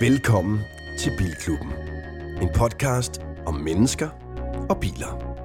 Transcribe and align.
Velkommen 0.00 0.60
til 0.98 1.12
Bilklubben. 1.18 1.68
En 2.42 2.48
podcast 2.54 3.20
om 3.46 3.54
mennesker 3.54 4.08
og 4.70 4.80
biler. 4.80 5.38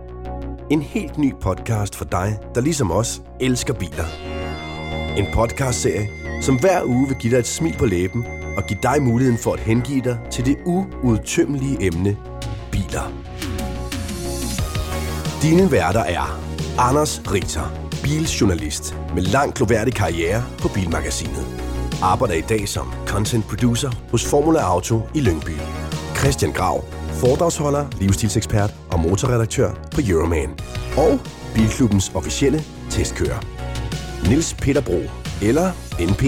En 0.71 0.81
helt 0.81 1.18
ny 1.18 1.34
podcast 1.42 1.96
for 1.96 2.05
dig, 2.05 2.39
der 2.55 2.62
ligesom 2.62 2.92
os 2.92 3.21
elsker 3.39 3.73
biler. 3.73 4.06
En 5.18 5.26
podcastserie, 5.34 6.08
som 6.42 6.60
hver 6.60 6.84
uge 6.84 7.08
vil 7.08 7.18
give 7.18 7.32
dig 7.32 7.40
et 7.40 7.48
smil 7.48 7.76
på 7.78 7.86
læben 7.86 8.26
og 8.58 8.64
give 8.68 8.80
dig 8.84 9.02
muligheden 9.02 9.40
for 9.40 9.54
at 9.54 9.60
hengive 9.60 10.02
dig 10.02 10.20
til 10.32 10.46
det 10.46 10.58
uudtømmelige 10.66 11.86
emne 11.86 12.18
biler. 12.72 13.14
Dine 15.42 15.72
værter 15.72 16.04
er 16.04 16.46
Anders 16.80 17.21
Ritter, 17.32 17.89
biljournalist 18.04 18.96
med 19.16 19.23
lang 19.23 19.54
gloværdig 19.54 19.94
karriere 19.94 20.44
på 20.59 20.67
Bilmagasinet. 20.67 21.45
Arbejder 22.02 22.34
i 22.34 22.41
dag 22.41 22.67
som 22.70 22.94
content 23.08 23.48
producer 23.48 23.91
hos 24.12 24.26
Formula 24.26 24.59
Auto 24.59 25.02
i 25.16 25.20
Lyngby. 25.20 25.58
Christian 26.17 26.52
Grav, 26.53 26.84
foredragsholder, 27.12 27.86
livsstilsekspert 28.00 28.73
og 28.91 29.00
motorredaktør 29.00 29.73
på 29.91 30.02
Euroman. 30.08 30.50
Og 30.98 31.20
Bilklubbens 31.55 32.12
officielle 32.16 32.63
testkører. 32.89 33.39
Nils 34.30 34.53
Peter 34.53 34.81
Bro, 34.81 35.02
eller 35.41 35.72
NP, 36.00 36.23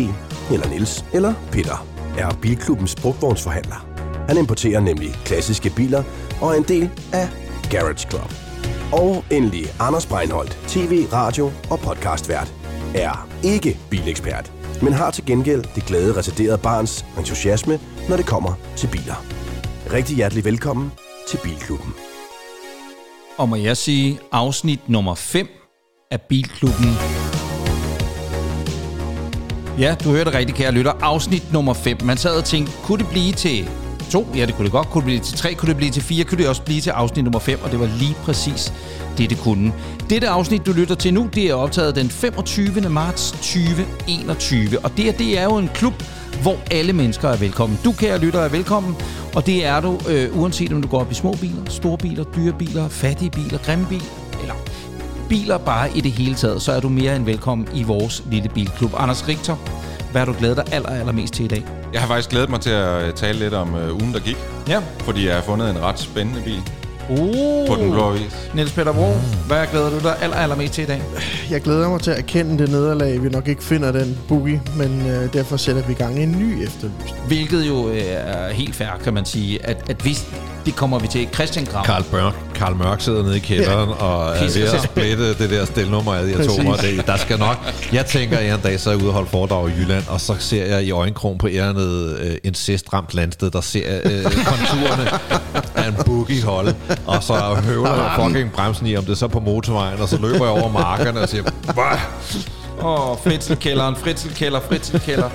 eller 0.54 0.70
Nils, 0.70 1.06
eller 1.14 1.34
Peter, 1.52 1.86
er 2.18 2.34
Bilklubbens 2.42 2.96
brugtvognsforhandler. 2.96 3.86
Han 4.28 4.38
importerer 4.38 4.80
nemlig 4.80 5.10
klassiske 5.26 5.70
biler 5.76 6.04
og 6.42 6.52
er 6.52 6.58
en 6.58 6.64
del 6.64 6.90
af 7.14 7.30
Garage 7.72 8.10
Club. 8.10 8.49
Og 8.92 9.24
endelig 9.32 9.64
Anders 9.80 10.06
Breinholt, 10.06 10.60
tv, 10.68 11.06
radio 11.14 11.52
og 11.70 11.80
podcastvært, 11.80 12.54
er 12.96 13.28
ikke 13.44 13.78
bilekspert, 13.90 14.52
men 14.82 14.94
har 14.94 15.12
til 15.12 15.26
gengæld 15.26 15.64
det 15.76 15.86
glade 15.86 16.18
retarderede 16.18 16.58
barns 16.58 17.06
entusiasme, 17.18 17.80
når 18.10 18.18
det 18.18 18.26
kommer 18.26 18.54
til 18.76 18.88
biler. 18.88 19.26
Rigtig 19.94 20.16
hjertelig 20.16 20.46
velkommen 20.46 20.92
til 21.30 21.40
Bilklubben. 21.44 21.94
Og 23.38 23.50
må 23.50 23.56
jeg 23.56 23.78
sige, 23.78 24.20
afsnit 24.32 24.90
nummer 24.90 25.16
5 25.16 25.48
af 26.12 26.22
Bilklubben. 26.22 26.90
Ja, 29.80 29.96
du 30.04 30.10
hørte 30.10 30.38
rigtigt, 30.38 30.58
kære 30.58 30.72
lytter. 30.72 30.92
Afsnit 31.02 31.54
nummer 31.54 31.74
5. 31.74 31.98
Man 32.04 32.18
sad 32.18 32.38
og 32.38 32.46
tænkte, 32.46 32.74
kunne 32.84 32.98
det 32.98 33.08
blive 33.08 33.34
til 33.34 33.70
to? 34.10 34.28
Ja, 34.36 34.46
det 34.46 34.56
kunne 34.56 34.66
det 34.66 34.72
godt. 34.72 34.90
Kunne 34.90 35.02
det 35.02 35.06
blive 35.06 35.20
til 35.20 35.38
tre? 35.38 35.54
Kunne 35.54 35.70
det 35.70 35.78
blive 35.78 35.92
til 35.92 36.04
fire? 36.04 36.24
Kunne 36.24 36.38
det 36.38 36.48
også 36.48 36.62
blive 36.62 36.82
til 36.82 36.90
afsnit 36.90 37.24
nummer 37.24 37.40
5? 37.40 37.60
Og 37.64 37.72
det 37.72 37.80
var 37.80 37.90
lige 38.00 38.16
præcis 38.24 38.74
det, 39.18 39.30
det 39.30 39.40
kunne. 39.40 39.74
Dette 40.10 40.28
afsnit, 40.28 40.66
du 40.66 40.72
lytter 40.72 40.96
til 40.96 41.14
nu, 41.14 41.30
det 41.34 41.46
er 41.50 41.54
optaget 41.54 41.96
den 41.96 42.10
25. 42.10 42.90
marts 42.90 43.32
2021. 43.32 44.80
Og 44.84 44.92
det, 44.98 45.20
det 45.20 45.40
er 45.40 45.44
jo 45.44 45.58
en 45.58 45.70
klub, 45.74 45.94
hvor 46.42 46.58
alle 46.72 46.94
mennesker 46.94 47.30
er 47.30 47.38
velkommen. 47.38 47.80
Du, 47.86 47.92
kære 47.92 48.18
lytter, 48.18 48.40
er 48.40 48.50
velkommen, 48.50 48.96
og 49.36 49.46
det 49.46 49.66
er 49.66 49.82
du, 49.82 50.00
øh, 50.10 50.40
uanset 50.40 50.74
om 50.74 50.82
du 50.82 50.88
går 50.88 51.00
op 51.00 51.12
i 51.12 51.16
små 51.16 51.34
biler, 51.34 51.62
store 51.70 51.98
biler, 51.98 52.24
dyre 52.24 52.54
biler, 52.54 52.90
fattige 52.90 53.32
biler, 53.32 53.58
grimme 53.58 53.86
biler, 53.90 54.06
eller 54.42 54.54
biler 55.30 55.58
bare 55.58 55.98
i 55.98 56.02
det 56.02 56.12
hele 56.12 56.36
taget, 56.36 56.62
så 56.62 56.72
er 56.72 56.80
du 56.80 56.90
mere 56.90 57.16
end 57.16 57.26
velkommen 57.26 57.68
i 57.74 57.84
vores 57.84 58.24
lille 58.32 58.50
bilklub. 58.50 58.92
Anders 58.98 59.28
Richter, 59.28 59.56
hvad 60.12 60.22
har 60.22 60.26
du 60.26 60.36
glædet 60.40 60.58
dig 60.58 60.66
aller, 60.72 60.90
allermest 60.90 61.34
til 61.34 61.46
i 61.46 61.48
dag? 61.48 61.66
Jeg 61.94 62.02
har 62.02 62.08
faktisk 62.08 62.30
glædet 62.30 62.50
mig 62.50 62.62
til 62.62 62.70
at 62.70 63.16
tale 63.16 63.40
lidt 63.40 63.54
om 63.54 63.74
uh, 63.74 63.94
ugen, 63.94 64.14
der 64.14 64.20
gik. 64.20 64.38
Ja. 64.68 64.82
Fordi 65.00 65.28
jeg 65.28 65.36
har 65.36 65.42
fundet 65.42 65.70
en 65.70 65.82
ret 65.82 66.00
spændende 66.00 66.42
bil 66.42 66.62
Uh, 67.12 67.68
på 67.68 67.76
den 67.76 67.92
blå 67.92 68.10
avis. 68.10 68.50
Niels 68.54 68.72
Peter 68.72 68.94
Bro, 68.94 69.14
hvad 69.48 69.68
glæder 69.72 69.90
du 69.90 70.00
dig 70.00 70.16
aller, 70.22 70.36
allermest 70.36 70.74
til 70.74 70.84
i 70.84 70.88
dag? 70.88 71.02
Jeg 71.50 71.62
glæder 71.62 71.90
mig 71.90 72.02
til 72.02 72.12
at 72.12 72.18
erkende 72.18 72.58
det 72.58 72.70
nederlag, 72.70 73.24
vi 73.24 73.30
nok 73.30 73.48
ikke 73.48 73.64
finder 73.64 73.92
den 73.92 74.18
boogie, 74.28 74.62
men 74.76 75.10
øh, 75.10 75.34
derfor 75.34 75.58
sætter 75.58 75.84
vi 75.84 75.92
i 75.92 75.96
gang 75.96 76.20
i 76.20 76.24
en 76.24 76.32
ny 76.32 76.64
efterlysning. 76.64 77.28
Hvilket 77.28 77.68
jo 77.68 77.90
øh, 77.90 78.02
er 78.08 78.50
helt 78.50 78.76
fair, 78.76 78.90
kan 79.04 79.14
man 79.14 79.26
sige, 79.26 79.66
at, 79.66 79.90
at 79.90 80.02
hvis 80.02 80.28
det 80.70 80.78
kommer 80.78 81.00
vi 81.00 81.08
til 81.08 81.28
Christian 81.34 81.66
Grav. 81.66 81.86
Karl 81.86 82.04
Mørk, 82.12 82.34
Karl 82.56 82.76
Mørk 82.76 83.02
sidder 83.02 83.24
nede 83.24 83.38
i 83.38 83.40
kælderen 83.40 83.90
ja. 83.90 83.96
og 83.96 84.38
er 84.38 84.54
ved 84.54 84.64
at 84.74 84.82
splitte 84.84 85.34
det 85.34 85.50
der 85.50 85.66
stelnummer 85.66 86.14
af 86.14 86.26
de 86.26 86.36
atomer. 86.36 86.76
Det, 86.76 87.08
der 87.08 87.18
skal 87.18 87.40
nok... 87.40 87.58
Jeg 87.94 88.06
tænker, 88.06 88.38
at 88.38 88.54
en 88.54 88.60
dag 88.64 88.80
så 88.80 88.90
er 88.90 88.94
jeg 88.94 89.02
ude 89.02 89.10
og 89.10 89.14
holde 89.14 89.30
foredrag 89.30 89.70
i 89.70 89.72
Jylland, 89.72 90.04
og 90.08 90.22
så 90.22 90.36
ser 90.40 90.66
jeg 90.66 90.84
i 90.84 90.92
øjenkrogen 90.92 91.38
på 91.38 91.48
ærnet 91.48 92.18
øh, 92.20 92.36
incestramt 92.44 93.14
landsted, 93.14 93.52
der 93.52 93.62
ser 93.62 94.00
øh, 94.04 94.24
konturerne 94.24 95.20
af 95.76 95.88
en 95.88 95.96
boogie 96.06 96.44
holde, 96.44 96.76
og 97.06 97.24
så 97.24 97.34
høvler 97.64 97.96
jeg 97.96 98.12
fucking 98.26 98.52
bremsen 98.52 98.88
i, 98.88 98.96
om 98.96 99.04
det 99.04 99.12
er 99.12 99.16
så 99.16 99.28
på 99.28 99.40
motorvejen, 99.40 100.00
og 100.00 100.10
så 100.10 100.18
løber 100.22 100.46
jeg 100.46 100.64
over 100.64 100.72
markerne 100.72 101.20
og 101.20 101.30
siger, 101.30 101.44
Hvad? 101.74 102.00
Åh, 102.82 103.12
oh, 103.12 103.18
fritzelkælderen, 103.18 103.96
fritzelkælder, 103.96 104.60
fritzelkælder. 104.60 105.30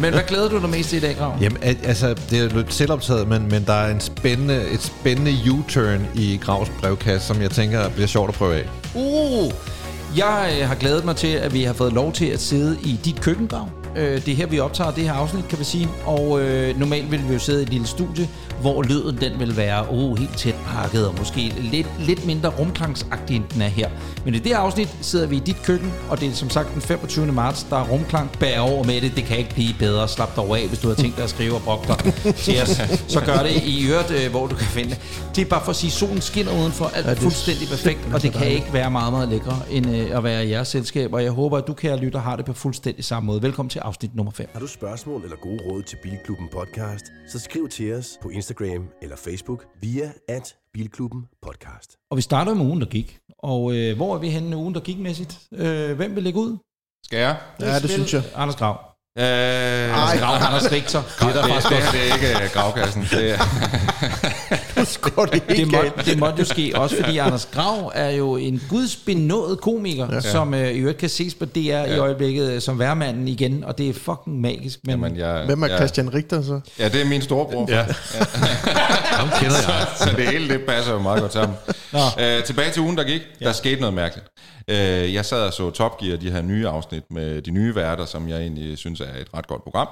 men 0.00 0.12
hvad 0.12 0.22
glæder 0.22 0.48
du 0.48 0.60
dig 0.60 0.68
mest 0.68 0.88
til 0.88 0.96
i 0.96 1.00
dag, 1.00 1.16
Grav? 1.16 1.34
Jamen, 1.40 1.58
al- 1.62 1.76
altså, 1.84 2.14
det 2.30 2.40
er 2.40 2.48
lidt 2.48 2.74
selvoptaget, 2.74 3.28
men, 3.28 3.48
men 3.48 3.64
der 3.66 3.72
er 3.72 3.90
en 3.90 4.00
spændende, 4.00 4.68
et 4.68 4.82
spændende 4.82 5.32
U-turn 5.52 6.06
i 6.14 6.40
Gravs 6.42 6.70
brevkasse, 6.80 7.26
som 7.26 7.42
jeg 7.42 7.50
tænker 7.50 7.88
bliver 7.88 8.06
sjovt 8.06 8.28
at 8.28 8.34
prøve 8.34 8.54
af. 8.54 8.64
Uh, 8.94 9.52
jeg 10.16 10.56
øh, 10.60 10.68
har 10.68 10.74
glædet 10.74 11.04
mig 11.04 11.16
til, 11.16 11.28
at 11.28 11.54
vi 11.54 11.62
har 11.62 11.72
fået 11.72 11.92
lov 11.92 12.12
til 12.12 12.26
at 12.26 12.40
sidde 12.40 12.76
i 12.82 12.98
dit 13.04 13.20
køkkengrav. 13.20 13.68
Øh, 13.96 14.24
det 14.24 14.28
er 14.28 14.36
her, 14.36 14.46
vi 14.46 14.60
optager 14.60 14.90
det 14.90 15.04
her 15.04 15.12
afsnit, 15.12 15.48
kan 15.48 15.58
vi 15.58 15.64
sige. 15.64 15.88
Og 16.04 16.40
øh, 16.40 16.78
normalt 16.78 17.10
vil 17.10 17.28
vi 17.28 17.32
jo 17.32 17.38
sidde 17.38 17.60
i 17.60 17.62
et 17.62 17.68
lille 17.70 17.86
studie, 17.86 18.28
hvor 18.60 18.82
lyden 18.82 19.16
den 19.20 19.40
vil 19.40 19.56
være 19.56 19.86
oh, 19.90 20.18
helt 20.18 20.38
tæt 20.38 20.54
pakket, 20.66 21.08
og 21.08 21.14
måske 21.18 21.54
lidt, 21.58 21.86
lidt 22.00 22.26
mindre 22.26 22.48
rumklangsagtig, 22.48 23.36
end 23.36 23.44
den 23.54 23.62
er 23.62 23.68
her. 23.68 23.90
Men 24.24 24.34
i 24.34 24.38
det 24.38 24.52
afsnit 24.52 24.96
sidder 25.00 25.26
vi 25.26 25.36
i 25.36 25.40
dit 25.40 25.62
køkken, 25.64 25.92
og 26.10 26.20
det 26.20 26.28
er 26.28 26.32
som 26.32 26.50
sagt 26.50 26.74
den 26.74 26.82
25. 26.82 27.32
marts, 27.32 27.66
der 27.70 27.76
er 27.76 27.88
rumklang 27.88 28.30
bag 28.40 28.60
over 28.60 28.84
med 28.84 29.00
det. 29.00 29.12
Det 29.16 29.24
kan 29.24 29.38
ikke 29.38 29.50
blive 29.50 29.74
bedre. 29.78 30.08
Slap 30.08 30.34
dig 30.34 30.44
over 30.44 30.56
af, 30.56 30.68
hvis 30.68 30.78
du 30.78 30.88
har 30.88 30.94
tænkt 30.94 31.16
dig 31.16 31.24
at 31.24 31.30
skrive 31.30 31.54
og 31.54 31.62
brokke 31.62 31.86
dig 31.88 32.34
til 32.34 32.62
os. 32.62 32.68
Så 33.08 33.20
gør 33.20 33.38
det 33.42 33.62
i 33.64 33.90
øret, 33.90 34.10
øh, 34.10 34.30
hvor 34.30 34.46
du 34.46 34.54
kan 34.54 34.66
finde 34.66 34.90
det. 34.90 35.00
Det 35.36 35.44
er 35.44 35.48
bare 35.48 35.64
for 35.64 35.70
at 35.70 35.76
sige, 35.76 35.90
solen 35.90 36.20
skinner 36.20 36.52
udenfor. 36.60 36.84
Alt 36.94 37.06
Ja, 37.06 37.10
det 37.10 37.16
er 37.16 37.22
fuldstændig 37.22 37.68
perfekt, 37.68 38.00
og 38.14 38.22
det 38.22 38.32
kan 38.32 38.46
ikke 38.46 38.72
være 38.72 38.90
meget, 38.90 39.12
meget 39.12 39.28
lækre 39.28 39.58
end 39.70 39.90
øh, 39.90 40.16
at 40.16 40.24
være 40.24 40.46
i 40.46 40.50
jeres 40.50 40.68
selskab. 40.68 41.12
Og 41.12 41.22
jeg 41.22 41.32
håber, 41.32 41.58
at 41.58 41.66
du, 41.66 41.74
kære 41.74 41.96
lytter, 41.96 42.20
har 42.20 42.36
det 42.36 42.44
på 42.44 42.52
fuldstændig 42.52 43.04
samme 43.04 43.26
måde. 43.26 43.42
Velkommen 43.42 43.70
til 43.70 43.78
afsnit 43.78 44.16
nummer 44.16 44.32
5. 44.32 44.48
Har 44.52 44.60
du 44.60 44.66
spørgsmål 44.66 45.22
eller 45.22 45.36
gode 45.36 45.62
råd 45.62 45.82
til 45.82 45.96
Bilklubben 46.02 46.48
podcast, 46.52 47.06
så 47.28 47.38
skriv 47.38 47.68
til 47.68 47.94
os 47.94 48.18
på 48.22 48.28
Instagram 48.28 48.45
eller 49.02 49.16
Facebook 49.16 49.64
via 49.80 50.12
at 50.28 50.54
Bilklubben 50.74 51.24
podcast. 51.42 51.96
Og 52.10 52.16
vi 52.16 52.22
starter 52.22 52.54
med 52.54 52.64
ugen, 52.66 52.80
der 52.80 52.86
gik. 52.86 53.18
Og 53.38 53.74
øh, 53.76 53.96
hvor 53.96 54.14
er 54.14 54.18
vi 54.18 54.30
henne 54.30 54.56
ugen, 54.56 54.74
der 54.74 54.80
gik 54.80 54.98
mæssigt? 54.98 55.38
Øh, 55.52 55.96
hvem 55.96 56.14
vil 56.14 56.22
lægge 56.22 56.38
ud? 56.38 56.56
Skal 57.04 57.18
jeg? 57.18 57.36
Ja, 57.60 57.74
det 57.74 57.78
Spil- 57.84 57.88
synes 57.92 58.14
jeg. 58.14 58.22
Anders 58.34 58.56
Grav. 58.56 58.78
Øh, 59.18 59.24
Anders 59.24 60.20
Grav, 60.20 60.34
Anders 60.42 60.72
Richter. 60.72 61.02
det, 61.20 61.34
det, 61.34 61.44
det, 61.44 61.92
det, 61.92 62.32
er 62.36 62.40
ikke 62.42 62.54
gravkassen. 62.54 63.02
Det 63.02 63.30
er, 63.32 63.38
Skår 64.86 65.24
det 65.32 65.48
Det 65.48 65.56
helt 65.56 65.72
må, 65.72 65.78
det 66.04 66.18
måtte 66.18 66.38
jo 66.38 66.44
ske, 66.44 66.72
også 66.74 66.96
fordi 67.02 67.18
Anders 67.18 67.48
Grav 67.52 67.92
er 67.94 68.10
jo 68.10 68.36
en 68.36 68.62
gudsbenået 68.68 69.60
komiker, 69.60 70.08
ja. 70.12 70.20
som 70.20 70.54
øh, 70.54 70.70
i 70.70 70.78
øvrigt 70.78 70.98
kan 70.98 71.08
ses 71.08 71.34
på 71.34 71.44
DR 71.44 71.60
ja. 71.60 71.84
i 71.84 71.98
øjeblikket 71.98 72.52
øh, 72.52 72.60
som 72.60 72.78
værmanden 72.78 73.28
igen, 73.28 73.64
og 73.64 73.78
det 73.78 73.88
er 73.88 73.92
fucking 73.92 74.40
magisk. 74.40 74.78
Men 74.84 74.90
jamen, 74.90 75.16
jeg, 75.16 75.42
Hvem 75.46 75.62
er 75.62 75.66
jeg, 75.66 75.76
Christian 75.76 76.14
Richter 76.14 76.42
så? 76.42 76.60
Ja, 76.78 76.88
det 76.88 77.00
er 77.00 77.06
min 77.06 77.22
storebror. 77.22 77.66
Ja. 77.68 77.82
Ham 79.20 79.28
kender 79.40 79.56
jeg. 79.68 79.86
Så 79.96 80.10
det 80.16 80.28
hele 80.28 80.48
det 80.48 80.60
passer 80.66 80.92
jo 80.92 80.98
meget 80.98 81.20
godt 81.20 81.32
sammen. 81.32 81.56
Øh, 82.20 82.44
tilbage 82.44 82.70
til 82.70 82.82
ugen, 82.82 82.96
der 82.96 83.04
gik. 83.04 83.22
Der 83.40 83.52
skete 83.52 83.80
noget 83.80 83.94
mærkeligt. 83.94 84.26
Øh, 84.68 85.14
jeg 85.14 85.24
sad 85.24 85.46
og 85.46 85.52
så 85.52 85.70
Top 85.70 85.98
Gear, 85.98 86.16
de 86.16 86.30
her 86.30 86.42
nye 86.42 86.68
afsnit 86.68 87.02
med 87.10 87.42
de 87.42 87.50
nye 87.50 87.74
værter, 87.74 88.04
som 88.04 88.28
jeg 88.28 88.40
egentlig 88.40 88.78
synes 88.78 89.00
er 89.00 89.20
et 89.20 89.28
ret 89.34 89.46
godt 89.46 89.64
program. 89.64 89.88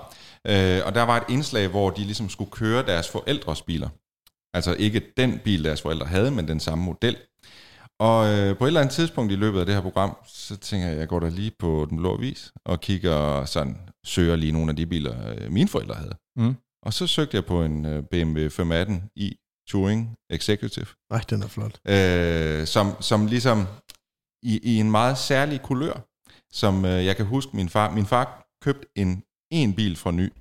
Øh, 0.47 0.81
og 0.85 0.95
der 0.95 1.03
var 1.03 1.17
et 1.17 1.23
indslag, 1.29 1.69
hvor 1.69 1.91
de 1.91 2.01
ligesom 2.01 2.29
skulle 2.31 2.51
køre 2.51 2.83
deres 2.87 3.09
forældres 3.09 3.63
biler. 3.63 3.89
Altså 4.55 4.75
ikke 4.79 5.03
den 5.17 5.39
bil, 5.45 5.65
deres 5.65 5.83
forældre 5.83 6.07
havde, 6.07 6.31
men 6.31 6.49
den 6.49 6.61
samme 6.61 6.85
model. 6.85 7.17
Og 8.01 8.33
øh, 8.33 8.59
på 8.59 8.65
et 8.65 8.69
eller 8.69 8.81
andet 8.81 8.95
tidspunkt 8.95 9.33
i 9.33 9.37
løbet 9.37 9.61
af 9.61 9.67
det 9.67 9.75
her 9.75 9.83
program, 9.83 10.17
så 10.27 10.57
tænker 10.57 10.89
jeg, 10.89 10.99
jeg 10.99 11.09
går 11.09 11.21
da 11.21 11.29
lige 11.29 11.53
på 11.59 11.87
den 11.91 11.99
blå 11.99 12.17
vis 12.17 12.53
og 12.65 12.81
kigger 12.81 13.45
sådan, 13.45 13.79
søger 14.07 14.37
lige 14.37 14.53
nogle 14.53 14.71
af 14.71 14.77
de 14.77 14.87
biler, 14.87 15.35
øh, 15.35 15.53
mine 15.53 15.69
forældre 15.69 15.95
havde. 15.95 16.17
Mm. 16.37 16.55
Og 16.83 16.93
så 16.93 17.07
søgte 17.07 17.37
jeg 17.37 17.45
på 17.45 17.63
en 17.65 17.87
øh, 17.87 18.03
BMW 18.03 18.49
518 18.49 19.03
i 19.17 19.37
Touring 19.69 20.17
Executive, 20.31 20.87
Nej, 21.11 21.21
den 21.31 21.43
er 21.43 21.47
flot. 21.49 21.81
øh, 21.89 22.67
som, 22.67 22.87
som 23.01 23.27
ligesom 23.27 23.67
i, 24.43 24.61
i 24.63 24.77
en 24.81 24.91
meget 24.91 25.19
særlig 25.19 25.63
kulør, 25.63 26.07
som 26.53 26.85
øh, 26.85 27.05
jeg 27.05 27.17
kan 27.17 27.27
huske 27.27 27.57
min 27.57 27.69
far. 27.69 27.91
Min 27.91 28.07
far 28.07 28.47
købte 28.63 28.87
en 28.97 29.23
en 29.51 29.75
bil 29.75 29.97
fra 29.97 30.11
ny, 30.11 30.33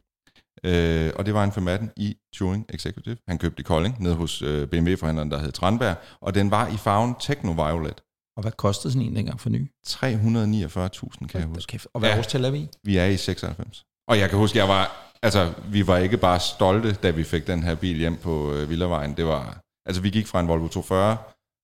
øh, 0.66 1.12
og 1.16 1.26
det 1.26 1.34
var 1.34 1.44
en 1.44 1.52
518 1.52 1.92
i 1.98 2.16
Touring 2.36 2.66
Executive. 2.70 3.18
Han 3.28 3.38
købte 3.38 3.60
i 3.60 3.64
Kolding, 3.64 3.96
nede 4.00 4.16
hos 4.16 4.42
øh, 4.42 4.68
BMW-forhandleren, 4.68 5.32
der 5.32 5.40
hed 5.40 5.52
Tranberg, 5.52 5.96
og 6.22 6.36
den 6.36 6.52
var 6.52 6.68
i 6.68 6.78
farven 6.78 7.16
Techno 7.20 7.52
Violet. 7.52 8.02
Og 8.38 8.42
hvad 8.42 8.52
kostede 8.52 8.94
sådan 8.94 9.08
en 9.08 9.16
dengang 9.16 9.40
for 9.42 9.50
ny? 9.50 9.72
349.000, 9.88 11.28
kan 11.28 11.40
jeg 11.40 11.48
huske. 11.48 11.72
Kæft. 11.72 11.88
Og 11.94 12.00
hvad 12.00 12.10
ja. 12.10 12.18
årstal 12.18 12.46
er 12.46 12.52
vi 12.52 12.58
i? 12.58 12.70
Vi 12.84 12.98
er 12.98 13.06
i 13.06 13.18
96. 13.18 13.84
Og 14.08 14.20
jeg 14.20 14.30
kan 14.30 14.40
huske, 14.40 14.58
jeg 14.58 14.68
var, 14.68 15.14
altså, 15.24 15.54
vi 15.72 15.88
var 15.88 15.98
ikke 15.98 16.18
bare 16.18 16.40
stolte, 16.40 16.94
da 16.94 17.10
vi 17.10 17.24
fik 17.24 17.48
den 17.48 17.64
her 17.64 17.76
bil 17.76 17.98
hjem 17.98 18.16
på 18.16 18.54
øh, 18.54 18.70
Villavejen. 18.70 19.18
Det 19.18 19.26
var, 19.26 19.62
altså, 19.86 20.02
vi 20.02 20.10
gik 20.10 20.28
fra 20.28 20.40
en 20.40 20.48
Volvo 20.48 20.68
240 20.68 21.18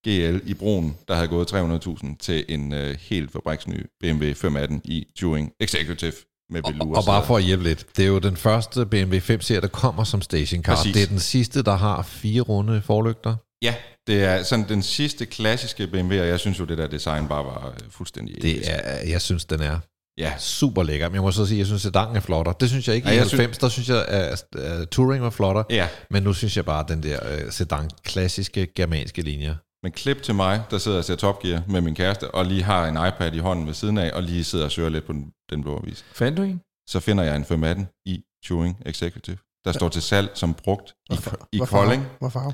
GL 0.08 0.50
i 0.50 0.54
broen, 0.54 0.98
der 1.08 1.16
havde 1.16 1.28
gået 1.28 1.54
300.000 1.54 2.18
til 2.18 2.46
en 2.50 2.74
øh, 2.74 2.98
helt 3.00 3.32
fabriksny 3.32 3.86
BMW 4.00 4.34
518 4.34 4.82
i 4.86 5.08
Touring 5.20 5.52
Executive 5.60 6.14
med 6.50 6.62
velour. 6.68 6.98
Og 6.98 7.06
bare 7.06 7.26
for 7.26 7.38
at 7.38 7.44
hjælpe 7.44 7.64
lidt, 7.64 7.86
det 7.98 8.04
er 8.04 8.08
jo 8.08 8.20
den 8.20 8.38
første 8.38 8.86
BMW 8.86 9.18
5-serie, 9.18 9.62
der 9.62 9.68
kommer 9.68 10.04
som 10.04 10.22
stationcar. 10.22 10.76
Præcis. 10.76 10.94
Det 10.94 11.04
er 11.04 11.08
den 11.08 11.20
sidste, 11.20 11.64
der 11.64 11.76
har 11.76 12.02
fire 12.02 12.42
runde 12.42 12.82
forlygter. 12.82 13.36
Ja, 13.62 13.76
det 14.08 14.24
er 14.24 14.44
sådan 14.44 14.70
den 14.70 14.84
sidste 14.84 15.26
klassiske 15.26 15.88
BMW, 15.88 16.22
og 16.22 16.28
jeg 16.28 16.40
synes 16.40 16.60
jo, 16.60 16.66
det 16.66 16.78
der 16.78 16.88
design 16.88 17.28
bare 17.28 17.46
var 17.46 17.68
øh, 17.68 17.92
fuldstændig. 17.92 18.42
Det 18.42 18.72
er, 18.72 19.10
jeg 19.10 19.22
synes, 19.22 19.46
den 19.46 19.62
er 19.62 19.80
Ja, 20.20 20.34
super 20.38 20.84
lækker. 20.84 21.10
Men 21.10 21.16
jeg 21.16 21.22
må 21.22 21.32
så 21.32 21.46
sige, 21.46 21.58
jeg 21.60 21.66
synes, 21.66 21.86
at 21.86 21.96
er 21.96 22.20
flottere. 22.20 22.56
Det 22.60 22.70
synes 22.70 22.88
jeg 22.88 22.96
ikke 22.96 23.08
Ja, 23.08 23.14
i 23.14 23.18
jeg 23.18 23.24
90. 23.24 23.58
Der 23.58 23.70
synes 23.70 23.90
jeg, 23.90 24.06
at 24.06 24.44
Touring 24.92 25.24
var 25.24 25.30
flottere. 25.30 25.66
ja. 25.70 25.88
Men 26.10 26.24
nu 26.24 26.34
synes 26.34 26.58
jeg 26.58 26.66
bare, 26.66 26.80
at 26.84 26.90
den 26.90 27.04
der 27.04 27.20
uh, 27.46 27.52
sedan, 27.52 27.90
klassiske 28.04 28.68
germanske 28.76 29.22
linjer. 29.22 29.56
Men 29.84 29.92
klip 29.92 30.22
til 30.22 30.36
mig, 30.36 30.64
der 30.72 30.78
sidder 30.78 30.98
og 30.98 31.06
ser 31.06 31.16
Top 31.16 31.40
Gear 31.42 31.64
med 31.68 31.82
min 31.82 31.96
kæreste, 31.96 32.32
og 32.32 32.46
lige 32.46 32.64
har 32.64 32.88
en 32.88 33.08
iPad 33.08 33.34
i 33.34 33.38
hånden 33.38 33.68
ved 33.68 33.74
siden 33.74 33.98
af, 33.98 34.12
og 34.14 34.24
lige 34.24 34.44
sidder 34.44 34.66
og 34.66 34.72
søger 34.72 34.90
lidt 34.90 35.06
på 35.06 35.14
den, 35.14 35.32
den 35.50 35.62
blå 35.64 35.78
avis. 35.78 36.06
Fandt 36.14 36.38
du 36.38 36.44
en? 36.44 36.62
Så 36.90 37.00
finder 37.00 37.24
jeg 37.24 37.36
en 37.36 37.46
518 37.46 37.88
i 38.06 38.24
Touring 38.46 38.78
Executive, 38.86 39.38
der 39.66 39.72
står 39.72 39.90
til 39.90 40.02
salg 40.02 40.32
som 40.34 40.54
brugt 40.54 40.94
i, 41.10 41.14
i 41.52 41.58
Hvad 41.58 41.68
farve? 41.68 41.84
Kolding. 41.86 42.06
Hvad 42.20 42.32
farve? 42.32 42.54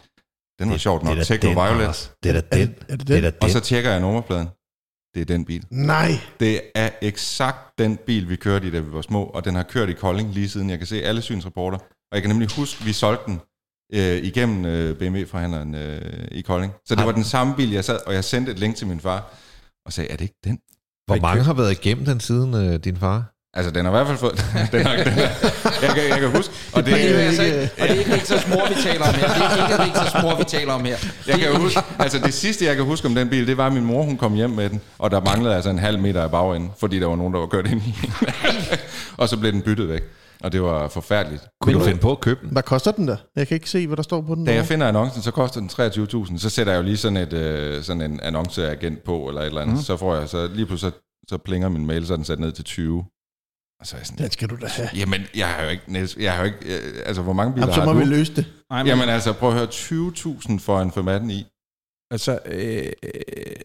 Den 0.59 0.69
var 0.69 0.77
sjovt 0.77 1.03
nok. 1.03 1.13
det 1.15 1.21
er 1.21 1.25
Techno 1.25 1.49
den, 1.49 1.55
Violet. 1.57 2.11
Det 2.23 2.29
er 2.37 2.41
da 2.41 2.47
Er 2.51 2.65
den. 2.65 2.67
det, 2.75 2.85
er 2.89 2.95
det 2.95 3.07
Det 3.07 3.17
er 3.17 3.21
den? 3.21 3.31
da 3.31 3.37
Og 3.37 3.41
den. 3.41 3.49
så 3.49 3.59
tjekker 3.59 3.91
jeg 3.91 3.99
nummerpladen. 3.99 4.47
Det 5.15 5.21
er 5.21 5.25
den 5.25 5.45
bil. 5.45 5.65
Nej. 5.71 6.11
Det 6.39 6.61
er 6.75 6.89
eksakt 7.01 7.77
den 7.77 7.97
bil, 7.97 8.29
vi 8.29 8.35
kørte 8.35 8.67
i, 8.67 8.71
da 8.71 8.79
vi 8.79 8.91
var 8.91 9.01
små, 9.01 9.23
og 9.23 9.45
den 9.45 9.55
har 9.55 9.63
kørt 9.63 9.89
i 9.89 9.93
Kolding 9.93 10.33
lige 10.33 10.49
siden. 10.49 10.69
Jeg 10.69 10.77
kan 10.77 10.87
se 10.87 11.03
alle 11.03 11.21
synsrapporter. 11.21 11.77
Og 11.77 12.13
jeg 12.13 12.21
kan 12.21 12.29
nemlig 12.29 12.49
huske, 12.55 12.77
at 12.81 12.85
vi 12.87 12.93
solgte 12.93 13.23
den 13.25 13.41
øh, 13.93 14.23
igennem 14.23 14.65
øh, 14.65 14.95
BMW-forhandleren 14.97 15.75
øh, 15.75 16.01
i 16.31 16.41
Kolding. 16.41 16.73
Så 16.85 16.95
det 16.95 17.05
var 17.05 17.11
den 17.11 17.23
samme 17.23 17.55
bil, 17.55 17.71
jeg 17.71 17.85
sad, 17.85 17.99
og 18.05 18.13
jeg 18.13 18.23
sendte 18.23 18.51
et 18.51 18.59
link 18.59 18.75
til 18.75 18.87
min 18.87 18.99
far, 18.99 19.33
og 19.85 19.93
sagde, 19.93 20.11
er 20.11 20.15
det 20.15 20.21
ikke 20.23 20.39
den? 20.43 20.59
Hvor 21.07 21.15
mange 21.21 21.43
har 21.43 21.53
været 21.53 21.71
igennem 21.71 22.05
den 22.05 22.19
siden 22.19 22.53
uh, 22.53 22.75
din 22.75 22.97
far? 22.97 23.31
Altså, 23.53 23.71
den 23.71 23.85
har 23.85 23.91
i 23.91 23.95
hvert 23.95 24.07
fald 24.07 24.17
fået... 24.17 24.35
den 24.71 24.85
har, 24.85 24.95
den 25.03 25.13
har, 25.13 25.21
jeg, 25.81 25.89
kan, 25.95 26.09
jeg 26.09 26.19
kan 26.19 26.31
huske... 26.31 26.53
Og 26.73 26.85
det, 26.85 26.93
Og 26.93 26.99
det, 26.99 27.01
er 27.01 27.07
ikke- 27.07 27.17
altså 27.17 27.43
ikke, 27.43 27.69
og 27.81 27.87
det 27.87 27.95
er 27.95 27.99
ikke 27.99 28.13
Richters 28.13 28.47
mor, 28.47 28.67
vi 28.69 28.75
taler 28.83 29.05
om 29.07 29.13
her. 29.15 29.27
Det 29.27 29.41
er 29.41 29.65
ikke 29.67 29.83
Richters 29.83 30.23
mor, 30.23 30.35
vi 30.37 30.43
taler 30.43 30.73
om 30.73 30.85
her. 30.85 30.97
Jeg 31.27 31.39
kan 31.39 31.55
huske, 31.61 31.79
altså 31.99 32.19
det 32.19 32.33
sidste, 32.33 32.65
jeg 32.65 32.75
kan 32.75 32.85
huske 32.85 33.07
om 33.07 33.15
den 33.15 33.29
bil, 33.29 33.47
det 33.47 33.57
var, 33.57 33.67
at 33.67 33.73
min 33.73 33.85
mor 33.85 34.03
hun 34.03 34.17
kom 34.17 34.33
hjem 34.33 34.49
med 34.49 34.69
den, 34.69 34.81
og 34.97 35.11
der 35.11 35.21
manglede 35.21 35.55
altså 35.55 35.69
en 35.69 35.79
halv 35.79 35.99
meter 35.99 36.23
af 36.23 36.31
bagenden, 36.31 36.71
fordi 36.79 36.99
der 36.99 37.07
var 37.07 37.15
nogen, 37.15 37.33
der 37.33 37.39
var 37.39 37.47
kørt 37.47 37.67
ind 37.67 37.81
i 37.81 37.95
den. 38.01 38.27
og 39.17 39.29
så 39.29 39.37
blev 39.37 39.51
den 39.51 39.61
byttet 39.61 39.89
væk. 39.89 40.03
Og 40.45 40.51
det 40.51 40.61
var 40.61 40.87
forfærdeligt. 40.87 41.47
Kunne 41.61 41.79
du 41.79 41.83
finde 41.85 41.99
på 41.99 42.11
at 42.11 42.19
købe 42.19 42.39
den? 42.41 42.49
Hvad 42.51 42.63
koster 42.63 42.91
den 42.91 43.07
der? 43.07 43.17
Jeg 43.35 43.47
kan 43.47 43.55
ikke 43.55 43.69
se, 43.69 43.87
hvad 43.87 43.97
der 43.97 44.03
står 44.03 44.21
på 44.21 44.35
den. 44.35 44.45
Da 44.45 44.51
jeg 44.51 44.55
derovre. 44.55 44.67
finder 44.67 44.87
annoncen, 44.87 45.21
så 45.21 45.31
koster 45.31 45.59
den 45.59 45.69
23.000. 45.69 46.37
Så 46.37 46.49
sætter 46.49 46.73
jeg 46.73 46.79
jo 46.79 46.83
lige 46.83 46.97
sådan, 46.97 47.17
et, 47.17 47.33
øh, 47.33 47.83
sådan 47.83 48.01
en 48.01 48.19
annonceagent 48.19 49.03
på, 49.03 49.27
eller 49.27 49.41
et 49.41 49.45
eller 49.47 49.61
andet. 49.61 49.75
Mm. 49.75 49.81
Så 49.81 49.97
får 49.97 50.15
jeg, 50.15 50.29
så 50.29 50.47
lige 50.47 50.65
pludselig 50.65 50.93
så, 50.93 50.99
så 51.29 51.37
plinger 51.37 51.69
min 51.69 51.85
mail, 51.85 52.07
så 52.07 52.13
er 52.13 52.17
den 52.17 52.25
sat 52.25 52.39
ned 52.39 52.51
til 52.51 52.63
20. 52.63 53.05
Og 53.79 53.87
så 53.87 53.95
er 53.95 53.99
jeg 53.99 54.07
sådan, 54.07 54.23
Den 54.23 54.31
skal 54.31 54.49
du 54.49 54.55
da 54.61 54.65
have. 54.67 54.89
jamen, 54.95 55.21
jeg 55.35 55.47
har 55.47 55.63
jo 55.63 55.69
ikke, 55.69 55.83
Niels, 55.87 56.17
jeg 56.19 56.33
har 56.33 56.39
jo 56.39 56.45
ikke, 56.45 56.57
øh, 56.77 56.93
altså, 57.05 57.21
hvor 57.21 57.33
mange 57.33 57.53
biler 57.53 57.65
Jamen, 57.65 57.73
så 57.75 57.79
har 57.81 57.87
må 57.87 57.93
du? 57.93 58.05
vi 58.05 58.05
løse 58.05 58.35
det. 58.35 58.45
Nej, 58.69 58.83
men, 58.83 58.87
Jamen 58.87 59.09
altså, 59.09 59.33
prøv 59.33 59.49
at 59.49 59.55
høre, 59.55 59.67
20.000 59.67 60.59
for 60.59 60.81
en 60.81 60.91
518 60.91 61.29
i. 61.31 61.45
altså, 62.11 62.39
øh, 62.45 62.91
øh, 63.03 63.55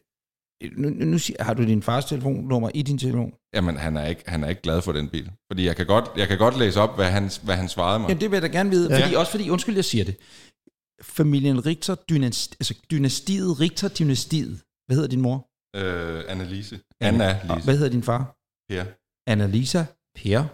nu, 0.76 0.88
nu 0.88 1.18
siger, 1.18 1.44
har 1.44 1.54
du 1.54 1.62
din 1.62 1.82
fars 1.82 2.04
telefonnummer 2.04 2.70
i 2.74 2.82
din 2.82 2.98
telefon? 2.98 3.32
Jamen, 3.54 3.76
han 3.76 3.96
er, 3.96 4.06
ikke, 4.06 4.22
han 4.26 4.44
er 4.44 4.48
ikke 4.48 4.62
glad 4.62 4.82
for 4.82 4.92
den 4.92 5.08
bil. 5.08 5.30
Fordi 5.50 5.66
jeg 5.66 5.76
kan 5.76 5.86
godt, 5.86 6.10
jeg 6.16 6.28
kan 6.28 6.38
godt 6.38 6.58
læse 6.58 6.80
op, 6.80 6.94
hvad 6.94 7.10
han, 7.10 7.30
hvad 7.42 7.56
han 7.56 7.68
svarede 7.68 7.98
mig. 7.98 8.08
Jamen, 8.08 8.20
det 8.20 8.30
vil 8.30 8.36
jeg 8.36 8.42
da 8.42 8.58
gerne 8.58 8.70
vide. 8.70 8.96
Ja. 8.96 9.04
Fordi, 9.04 9.14
også 9.14 9.30
fordi, 9.30 9.50
undskyld, 9.50 9.74
jeg 9.74 9.84
siger 9.84 10.04
det. 10.04 10.16
Familien 11.02 11.66
Richter, 11.66 11.94
dynast, 11.94 12.56
altså 12.60 12.74
dynastiet, 12.90 13.60
Richter-dynastiet. 13.60 14.60
Hvad 14.86 14.96
hedder 14.96 15.08
din 15.08 15.20
mor? 15.20 15.46
Øh, 15.76 16.24
Annelise. 16.28 16.80
Anna 17.00 17.40
Og 17.48 17.56
Lise. 17.56 17.64
hvad 17.64 17.76
hedder 17.76 17.90
din 17.90 18.02
far? 18.02 18.36
Per. 18.70 18.84
Annalisa, 19.30 19.84
Per, 20.18 20.44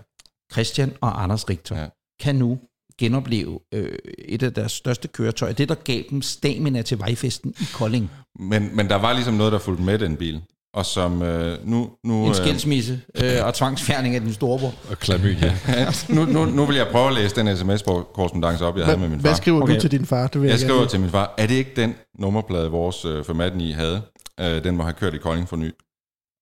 Christian 0.53 0.97
og 1.01 1.23
Anders 1.23 1.49
Richter 1.51 1.77
ja. 1.83 1.89
kan 2.21 2.37
nu 2.37 2.61
genopleve 2.99 3.59
øh, 3.75 3.99
et 4.19 4.43
af 4.43 4.53
deres 4.55 4.73
største 4.73 5.09
køretøjer. 5.09 5.53
Det, 5.53 5.69
der 5.69 5.75
gav 5.75 6.03
dem 6.11 6.23
stamina 6.23 6.83
til 6.83 6.99
vejfesten 6.99 7.55
i 7.61 7.65
Kolding. 7.75 8.11
Men, 8.39 8.77
men 8.77 8.89
der 8.89 8.97
var 8.97 9.13
ligesom 9.13 9.35
noget, 9.35 9.53
der 9.53 9.59
fulgte 9.59 9.83
med 9.83 9.99
den 9.99 10.17
bil. 10.17 10.43
Og 10.75 10.87
som 10.87 11.23
øh, 11.23 11.59
nu... 11.69 11.91
nu 12.05 12.23
En 12.23 12.29
øh, 12.29 12.35
skilsmisse 12.35 13.01
øh, 13.23 13.45
og 13.45 13.55
tvangsfjerning 13.55 14.15
af 14.15 14.21
din 14.21 14.33
storebror. 14.33 14.75
Og 14.91 14.99
klamydia. 14.99 15.59
nu, 16.15 16.25
nu, 16.25 16.45
nu 16.45 16.65
vil 16.65 16.77
jeg 16.77 16.89
prøve 16.93 17.09
at 17.09 17.15
læse 17.15 17.37
den 17.37 17.57
sms-korrespondance 17.57 18.65
op, 18.65 18.77
jeg 18.77 18.85
havde 18.85 18.99
med 18.99 19.09
min 19.09 19.21
Hvad 19.21 19.31
far. 19.31 19.37
skriver 19.37 19.63
Okay. 19.63 19.75
du 19.75 19.81
til 19.81 19.91
din 19.91 20.07
far? 20.07 20.27
Det 20.27 20.41
vil 20.41 20.47
Jeg 20.47 20.53
jeg, 20.53 20.61
skriver 20.61 20.79
gerne 20.79 20.91
til 20.91 21.01
min 21.01 21.11
far, 21.11 21.35
er 21.39 21.47
det 21.47 21.55
ikke 21.55 21.73
den 21.77 21.95
nummerplade, 22.19 22.71
vores 22.71 23.05
øh, 23.05 23.25
518 23.25 23.61
i 23.61 23.73
havde? 23.73 24.03
Øh, 24.41 24.65
den 24.65 24.77
må 24.77 24.83
have 24.83 24.93
kørt 24.93 25.15
i 25.15 25.19
Kolding 25.19 25.49
for 25.49 25.57
ny. 25.57 25.71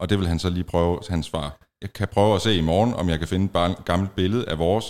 Og 0.00 0.10
det 0.10 0.18
vil 0.18 0.26
han 0.26 0.38
så 0.38 0.50
lige 0.50 0.64
prøve, 0.64 0.98
hans 1.10 1.28
far. 1.28 1.60
Jeg 1.82 1.92
kan 1.92 2.08
prøve 2.08 2.34
at 2.34 2.42
se 2.42 2.56
i 2.56 2.60
morgen, 2.60 2.94
om 2.94 3.08
jeg 3.08 3.18
kan 3.18 3.28
finde 3.28 3.44
et 3.44 3.84
gammelt 3.84 4.14
billede 4.14 4.48
af 4.48 4.58
vores, 4.58 4.84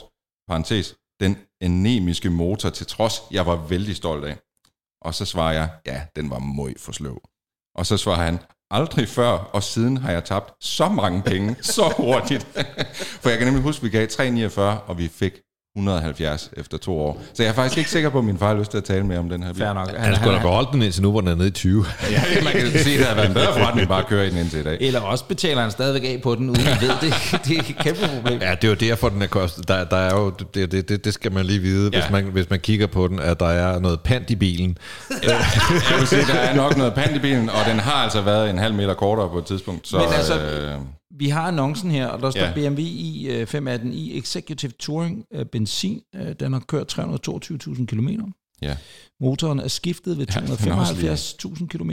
parentes, 0.49 0.95
den 1.21 1.37
anemiske 1.65 2.31
motor, 2.31 2.71
til 2.71 2.87
trods, 2.87 3.23
jeg 3.31 3.47
var 3.47 3.57
vældig 3.57 3.97
stolt 3.97 4.25
af. 4.25 4.37
Og 5.03 5.15
så 5.15 5.25
svarer 5.25 5.53
jeg, 5.53 5.69
ja, 5.87 6.03
den 6.17 6.31
var 6.31 6.39
møg 6.39 6.75
for 6.79 6.93
sløv. 6.93 7.21
Og 7.75 7.87
så 7.87 7.97
svarer 7.97 8.25
han, 8.25 8.39
aldrig 8.71 9.09
før, 9.09 9.31
og 9.31 9.63
siden 9.63 9.97
har 9.97 10.13
jeg 10.13 10.25
tabt 10.25 10.53
så 10.61 10.89
mange 10.89 11.23
penge, 11.23 11.57
så 11.61 11.95
hurtigt. 11.97 12.45
For 13.23 13.29
jeg 13.29 13.39
kan 13.39 13.47
nemlig 13.47 13.63
huske, 13.63 13.81
at 13.81 13.85
vi 13.85 13.99
gav 13.99 14.09
349, 14.09 14.81
og 14.81 14.99
vi 14.99 15.09
fik 15.09 15.33
170 15.77 16.51
efter 16.57 16.79
to 16.79 16.99
år. 17.01 17.23
Så 17.35 17.43
jeg 17.43 17.51
er 17.51 17.55
faktisk 17.55 17.79
ikke 17.79 17.91
sikker 17.91 18.11
på, 18.11 18.19
at 18.19 18.25
min 18.25 18.39
far 18.39 18.47
har 18.49 18.55
lyst 18.55 18.71
til 18.71 18.79
at 18.79 18.85
tale 18.85 19.03
mere 19.07 19.19
om 19.19 19.29
den 19.29 19.43
her 19.43 19.53
bil. 19.53 19.63
Fair 19.63 19.73
nok. 19.73 19.91
Han 19.97 20.17
skulle 20.17 20.37
da 20.37 20.43
beholde 20.43 20.69
den 20.73 20.83
indtil 20.83 21.03
nu, 21.03 21.11
hvor 21.11 21.21
den 21.21 21.29
er 21.31 21.35
nede 21.35 21.49
i 21.49 21.51
20. 21.51 21.85
Ja, 22.11 22.23
man 22.45 22.53
kan 22.53 22.71
sige, 22.71 22.95
at 22.95 22.99
det 23.01 23.07
har 23.07 23.15
været 23.15 23.29
en 23.29 23.35
bedre 23.35 23.53
forretning 23.59 23.89
bare 23.89 24.01
at 24.01 24.07
køre 24.07 24.27
i 24.27 24.31
den 24.31 24.39
indtil 24.39 24.61
i 24.61 24.63
dag. 24.63 24.79
Eller 24.81 25.01
også 25.01 25.25
betaler 25.25 25.63
han 25.63 25.71
stadigvæk 25.71 26.05
af 26.15 26.21
på 26.23 26.35
den, 26.35 26.51
uden 26.51 26.67
at 26.67 26.81
ved 26.81 26.89
det. 26.89 27.15
Det 27.49 27.57
er 27.57 27.61
et 27.61 27.77
kæmpe 27.79 28.01
problem. 28.15 28.41
Ja, 28.41 28.51
det 28.55 28.65
er 28.65 28.69
jo 28.69 28.75
derfor, 28.75 29.09
den 29.09 29.23
er 29.23 29.27
kostet. 29.27 29.69
Der, 29.69 29.85
der 29.85 29.97
er 29.97 30.17
jo, 30.17 30.31
det, 30.55 30.73
det, 30.73 30.89
det, 30.89 31.05
det 31.05 31.15
skal 31.15 31.33
man 31.33 31.47
lige 31.47 31.59
vide, 31.61 31.91
ja. 31.93 31.99
Ja. 31.99 32.03
hvis, 32.05 32.13
man, 32.13 32.25
hvis 32.25 32.51
man 32.51 32.61
kigger 32.61 32.87
på 32.87 33.09
den, 33.09 33.21
at 33.21 33.41
der 33.41 33.49
er 33.49 33.79
noget 33.79 34.01
pant 34.01 34.31
i 34.31 34.37
bilen. 34.37 34.79
Jeg 35.91 35.99
vil 35.99 36.07
sige, 36.07 36.23
der 36.27 36.35
er 36.35 36.55
nok 36.57 36.77
noget 36.77 36.95
pant 36.95 37.17
i 37.17 37.19
bilen, 37.19 37.51
og 37.51 37.61
den 37.71 37.81
har 37.81 37.93
altså 38.05 38.21
været 38.21 38.51
en 38.51 38.59
halv 38.59 38.75
meter 38.75 38.95
kortere 38.95 39.29
på 39.29 39.39
et 39.39 39.45
tidspunkt. 39.45 39.89
Så, 39.89 39.97
Men 39.99 40.07
altså- 40.17 40.41
øh, 40.41 40.73
Vi 41.19 41.29
har 41.29 41.43
annoncen 41.49 41.91
her, 41.91 42.07
og 42.07 42.23
der 42.23 42.31
står 42.31 42.41
Ja. 42.41 42.53
BMW 42.55 42.81
i 42.83 43.27
øh, 43.31 43.47
518 43.47 43.93
i 43.93 44.19
Executive 44.19 44.73
Touring 44.79 45.25
øh, 45.33 45.47
benzin. 45.47 46.01
Øh, 46.15 46.35
den 46.41 46.53
har 46.53 46.61
kørt 46.61 46.99
322.000 46.99 47.87
km. 47.87 48.09
ja. 48.63 48.77
Motoren 49.21 49.59
er 49.61 49.69
skiftet 49.69 50.19
ved 50.19 50.27
Ja, 50.35 50.41
den 50.41 50.49
er 50.71 50.75
også 50.75 51.37
275.000 51.49 51.67
km. 51.67 51.91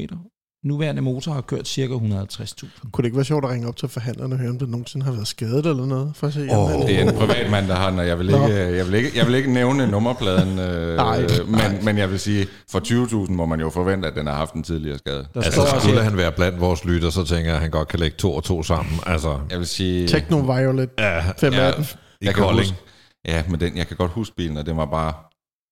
Nuværende 0.64 1.02
motor 1.02 1.32
har 1.34 1.42
kørt 1.42 1.68
ca. 1.68 1.82
150.000. 1.82 2.90
Kunne 2.92 3.04
det 3.04 3.06
ikke 3.06 3.18
være 3.18 3.26
sjovt 3.26 3.46
at 3.46 3.52
ringe 3.52 3.68
op 3.68 3.76
til 3.76 3.90
forhandlerne 3.90 4.36
og 4.36 4.40
høre, 4.40 4.50
om 4.50 4.60
det 4.60 4.70
nogensinde 4.70 5.06
har 5.06 5.12
været 5.12 5.28
skadet 5.28 5.66
eller 5.66 5.86
noget? 5.86 6.12
For 6.16 6.28
at 6.28 6.34
se, 6.34 6.50
om 6.50 6.82
Det 6.82 6.96
er 7.00 7.10
en 7.10 7.16
privatmand, 7.18 7.68
der 7.68 7.76
har 7.76 7.90
den, 7.90 8.00
og 8.00 8.08
jeg 8.08 8.20
vil 8.20 8.30
ikke, 8.30 8.76
jeg 8.78 8.86
vil 8.86 8.94
ikke, 8.94 9.12
jeg 9.16 9.28
vil 9.28 9.36
ikke 9.36 9.54
nævne 9.54 9.88
nummerpladen, 9.88 10.60
øh, 10.60 10.96
Nej, 10.96 11.26
men, 11.48 11.86
men 11.86 11.98
jeg 11.98 12.12
vil 12.12 12.20
sige, 12.20 12.48
for 12.72 12.80
20.000 13.26 13.32
må 13.32 13.46
man 13.46 13.60
jo 13.60 13.70
forvente, 13.70 14.08
at 14.08 14.16
den 14.16 14.28
har 14.28 14.34
haft 14.36 14.54
en 14.54 14.64
tidligere 14.64 14.98
skade. 14.98 15.28
Der 15.34 15.42
Altså, 15.42 15.62
også 15.62 15.76
skulle 15.80 15.96
her, 15.96 16.04
han 16.04 16.18
være 16.18 16.32
blandt 16.32 16.60
vores 16.60 16.86
lytter, 16.86 17.10
så 17.10 17.24
tænker 17.26 17.46
jeg, 17.46 17.56
at 17.56 17.62
han 17.62 17.72
godt 17.72 17.88
kan 17.88 18.00
lægge 18.00 18.18
to 18.18 18.34
og 18.36 18.44
to 18.44 18.64
sammen. 18.64 19.00
Altså, 19.06 19.40
Jeg 19.50 19.60
vil 19.60 19.68
sige... 19.68 20.08
Techno 20.08 20.38
Violet 20.38 20.90
ja, 21.00 21.32
518. 21.32 21.86
i 22.22 22.26
jeg 22.26 22.36
kan 22.36 22.44
huske, 22.44 22.76
ja, 23.28 23.44
men 23.50 23.60
den, 23.60 23.78
jeg 23.78 23.88
kan 23.88 23.98
godt 23.98 24.12
huske 24.12 24.36
bilen, 24.36 24.58
og 24.58 24.66
den 24.66 24.78
var 24.78 24.86
bare... 24.86 25.14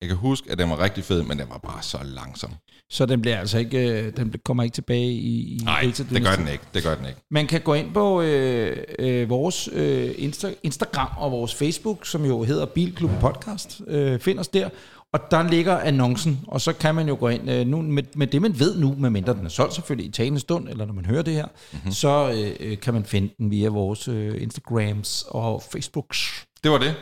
Jeg 0.02 0.08
kan 0.10 0.18
huske, 0.18 0.52
at 0.52 0.58
den 0.58 0.70
var 0.70 0.80
rigtig 0.80 1.04
fed, 1.04 1.24
men 1.24 1.40
den 1.40 1.48
var 1.50 1.58
bare 1.58 1.82
så 1.82 1.98
langsom. 2.04 2.52
Så 2.92 3.06
den 3.06 3.22
bliver 3.22 3.40
altså 3.40 3.58
ikke, 3.58 4.02
øh, 4.02 4.18
den 4.18 4.34
kommer 4.46 4.64
ikke 4.64 4.74
tilbage 4.74 5.12
i, 5.12 5.56
i 5.56 5.62
Nej, 5.64 5.92
det 6.10 6.24
gør 6.24 6.36
den 6.36 6.48
ikke. 6.48 6.64
Det 6.74 6.84
gør 6.84 6.96
den 6.96 7.06
ikke. 7.06 7.20
Man 7.32 7.48
kan 7.48 7.62
gå 7.62 7.74
ind 7.74 7.94
på 7.94 8.22
øh, 8.22 8.78
øh, 9.00 9.30
vores 9.30 9.70
øh, 9.74 10.10
Insta- 10.10 10.60
Instagram 10.64 11.10
og 11.18 11.32
vores 11.32 11.56
Facebook, 11.56 12.06
som 12.06 12.26
jo 12.26 12.44
hedder 12.44 12.66
Bilklub 12.66 13.12
Podcast. 13.22 13.82
Øh, 13.88 14.20
find 14.20 14.40
os 14.40 14.48
der, 14.48 14.70
og 15.14 15.20
der 15.32 15.44
ligger 15.44 15.78
annoncen, 15.78 16.40
og 16.48 16.62
så 16.62 16.74
kan 16.74 16.96
man 16.96 17.08
jo 17.08 17.18
gå 17.20 17.28
ind 17.28 17.52
øh, 17.52 17.68
nu 17.68 17.82
med, 17.82 18.04
med 18.16 18.28
det, 18.28 18.42
man 18.42 18.60
ved 18.60 18.78
nu, 18.78 18.96
medmindre 18.98 19.34
den 19.34 19.46
er 19.46 19.50
solgt 19.50 19.74
selvfølgelig 19.74 20.10
i 20.10 20.12
talende 20.12 20.40
stund, 20.40 20.70
eller 20.70 20.86
når 20.86 20.94
man 20.94 21.06
hører 21.06 21.22
det 21.22 21.34
her, 21.34 21.48
mm-hmm. 21.72 21.92
så 21.92 22.32
øh, 22.36 22.72
øh, 22.72 22.80
kan 22.80 22.94
man 22.94 23.06
finde 23.06 23.30
den 23.38 23.52
via 23.52 23.70
vores 23.70 24.08
øh, 24.08 24.42
Instagrams 24.42 25.26
og 25.28 25.64
Facebooks. 25.72 26.46
Det 26.64 26.72
var 26.72 26.78
det, 26.78 26.96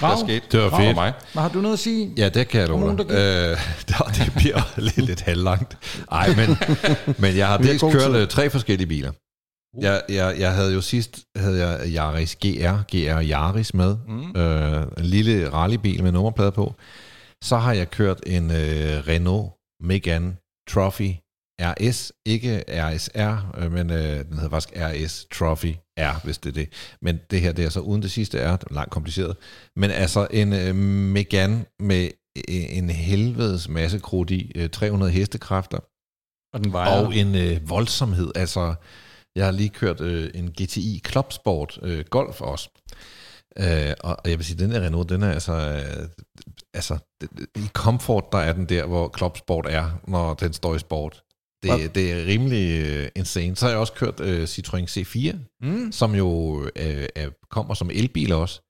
der 0.00 0.06
Brav. 0.14 0.18
skete. 0.26 0.42
Det 0.52 0.60
var 0.60 0.68
for 0.70 0.76
fedt. 0.76 0.94
mig. 0.94 1.12
Hvad 1.32 1.42
har 1.42 1.48
du 1.50 1.60
noget 1.60 1.72
at 1.72 1.78
sige? 1.78 2.12
Ja, 2.16 2.28
det 2.28 2.48
kan 2.48 2.60
jeg 2.60 2.68
love 2.68 2.96
dig. 2.96 3.08
der 3.08 3.54
Øh, 4.08 4.14
det- 4.14 4.32
bliver 4.36 4.72
lidt, 4.76 4.96
lidt 4.96 5.20
halvlangt. 5.20 5.78
Ej, 6.12 6.28
men, 6.36 6.56
men 7.22 7.36
jeg 7.36 7.46
har 7.46 7.58
dels 7.58 7.82
kørt 7.82 7.92
tid. 8.02 8.16
øh, 8.16 8.28
tre 8.28 8.50
forskellige 8.50 8.86
biler. 8.88 9.12
Jeg, 9.80 10.02
jeg, 10.08 10.34
jeg 10.38 10.52
havde 10.54 10.72
jo 10.74 10.80
sidst 10.80 11.18
havde 11.36 11.66
jeg 11.66 11.80
Yaris 11.96 12.36
GR, 12.36 12.82
GR 12.90 13.22
Yaris 13.30 13.74
med. 13.74 13.96
Mm. 14.08 14.36
Øh, 14.40 14.82
en 14.98 15.04
lille 15.04 15.52
rallybil 15.52 16.02
med 16.02 16.12
nummerplade 16.12 16.52
på. 16.52 16.74
Så 17.44 17.56
har 17.56 17.72
jeg 17.72 17.90
kørt 17.90 18.20
en 18.26 18.50
øh, 18.50 19.08
Renault 19.08 19.50
Megane 19.82 20.36
Trophy 20.70 21.12
RS, 21.62 22.12
ikke 22.26 22.64
RSR, 22.68 23.52
øh, 23.58 23.72
men 23.72 23.90
øh, 23.90 24.24
den 24.24 24.34
hedder 24.34 24.50
faktisk 24.50 24.72
RS 24.76 25.26
Trophy 25.34 25.74
R, 26.00 26.24
hvis 26.24 26.38
det 26.38 26.48
er 26.48 26.54
det. 26.54 26.68
Men 27.02 27.20
det 27.30 27.40
her, 27.40 27.52
det 27.52 27.64
er 27.64 27.68
så 27.68 27.80
uden 27.80 28.02
det 28.02 28.10
sidste 28.10 28.38
R, 28.38 28.56
det 28.56 28.68
er 28.70 28.74
langt 28.74 28.90
kompliceret. 28.90 29.36
Men 29.76 29.90
altså 29.90 30.28
en 30.30 30.52
øh, 30.52 30.74
Megane 30.74 31.64
med 31.80 32.10
øh, 32.36 32.76
en 32.78 32.90
helvedes 32.90 33.68
masse 33.68 33.98
krudt 33.98 34.30
i, 34.30 34.52
øh, 34.54 34.70
300 34.70 35.12
hestekræfter, 35.12 35.78
Og 36.52 36.64
den 36.64 36.72
vejer... 36.72 37.04
Og 37.04 37.16
en 37.16 37.34
øh, 37.34 37.70
voldsomhed. 37.70 38.32
Altså, 38.34 38.74
jeg 39.36 39.44
har 39.44 39.52
lige 39.52 39.68
kørt 39.68 40.00
øh, 40.00 40.30
en 40.34 40.50
GTI 40.50 41.02
Club 41.10 41.32
Sport 41.32 41.78
øh, 41.82 42.04
Golf 42.10 42.40
også. 42.40 42.68
Øh, 43.58 43.92
og 44.00 44.16
jeg 44.24 44.38
vil 44.38 44.46
sige, 44.46 44.58
den 44.58 44.70
der 44.70 44.80
Renault, 44.80 45.08
den 45.08 45.22
er 45.22 45.32
altså... 45.32 45.52
Øh, 45.52 46.08
altså, 46.74 46.98
i 47.56 47.68
komfort, 47.72 48.24
der 48.32 48.38
er 48.38 48.52
den 48.52 48.64
der, 48.64 48.86
hvor 48.86 49.14
Club 49.18 49.36
Sport 49.38 49.66
er, 49.68 50.00
når 50.08 50.34
den 50.34 50.52
står 50.52 50.74
i 50.74 50.78
sport. 50.78 51.22
Det, 51.62 51.94
det 51.94 52.12
er 52.12 52.26
rimelig 52.26 52.86
øh, 52.86 53.08
insane. 53.16 53.56
Så 53.56 53.64
har 53.64 53.70
jeg 53.70 53.80
også 53.80 53.92
kørt 53.92 54.20
øh, 54.20 54.42
Citroën 54.44 54.84
C4, 54.84 55.36
mm. 55.62 55.92
som 55.92 56.14
jo 56.14 56.62
øh, 56.76 57.06
er, 57.16 57.30
kommer 57.50 57.74
som 57.74 57.90
elbil 57.90 58.32
også, 58.32 58.60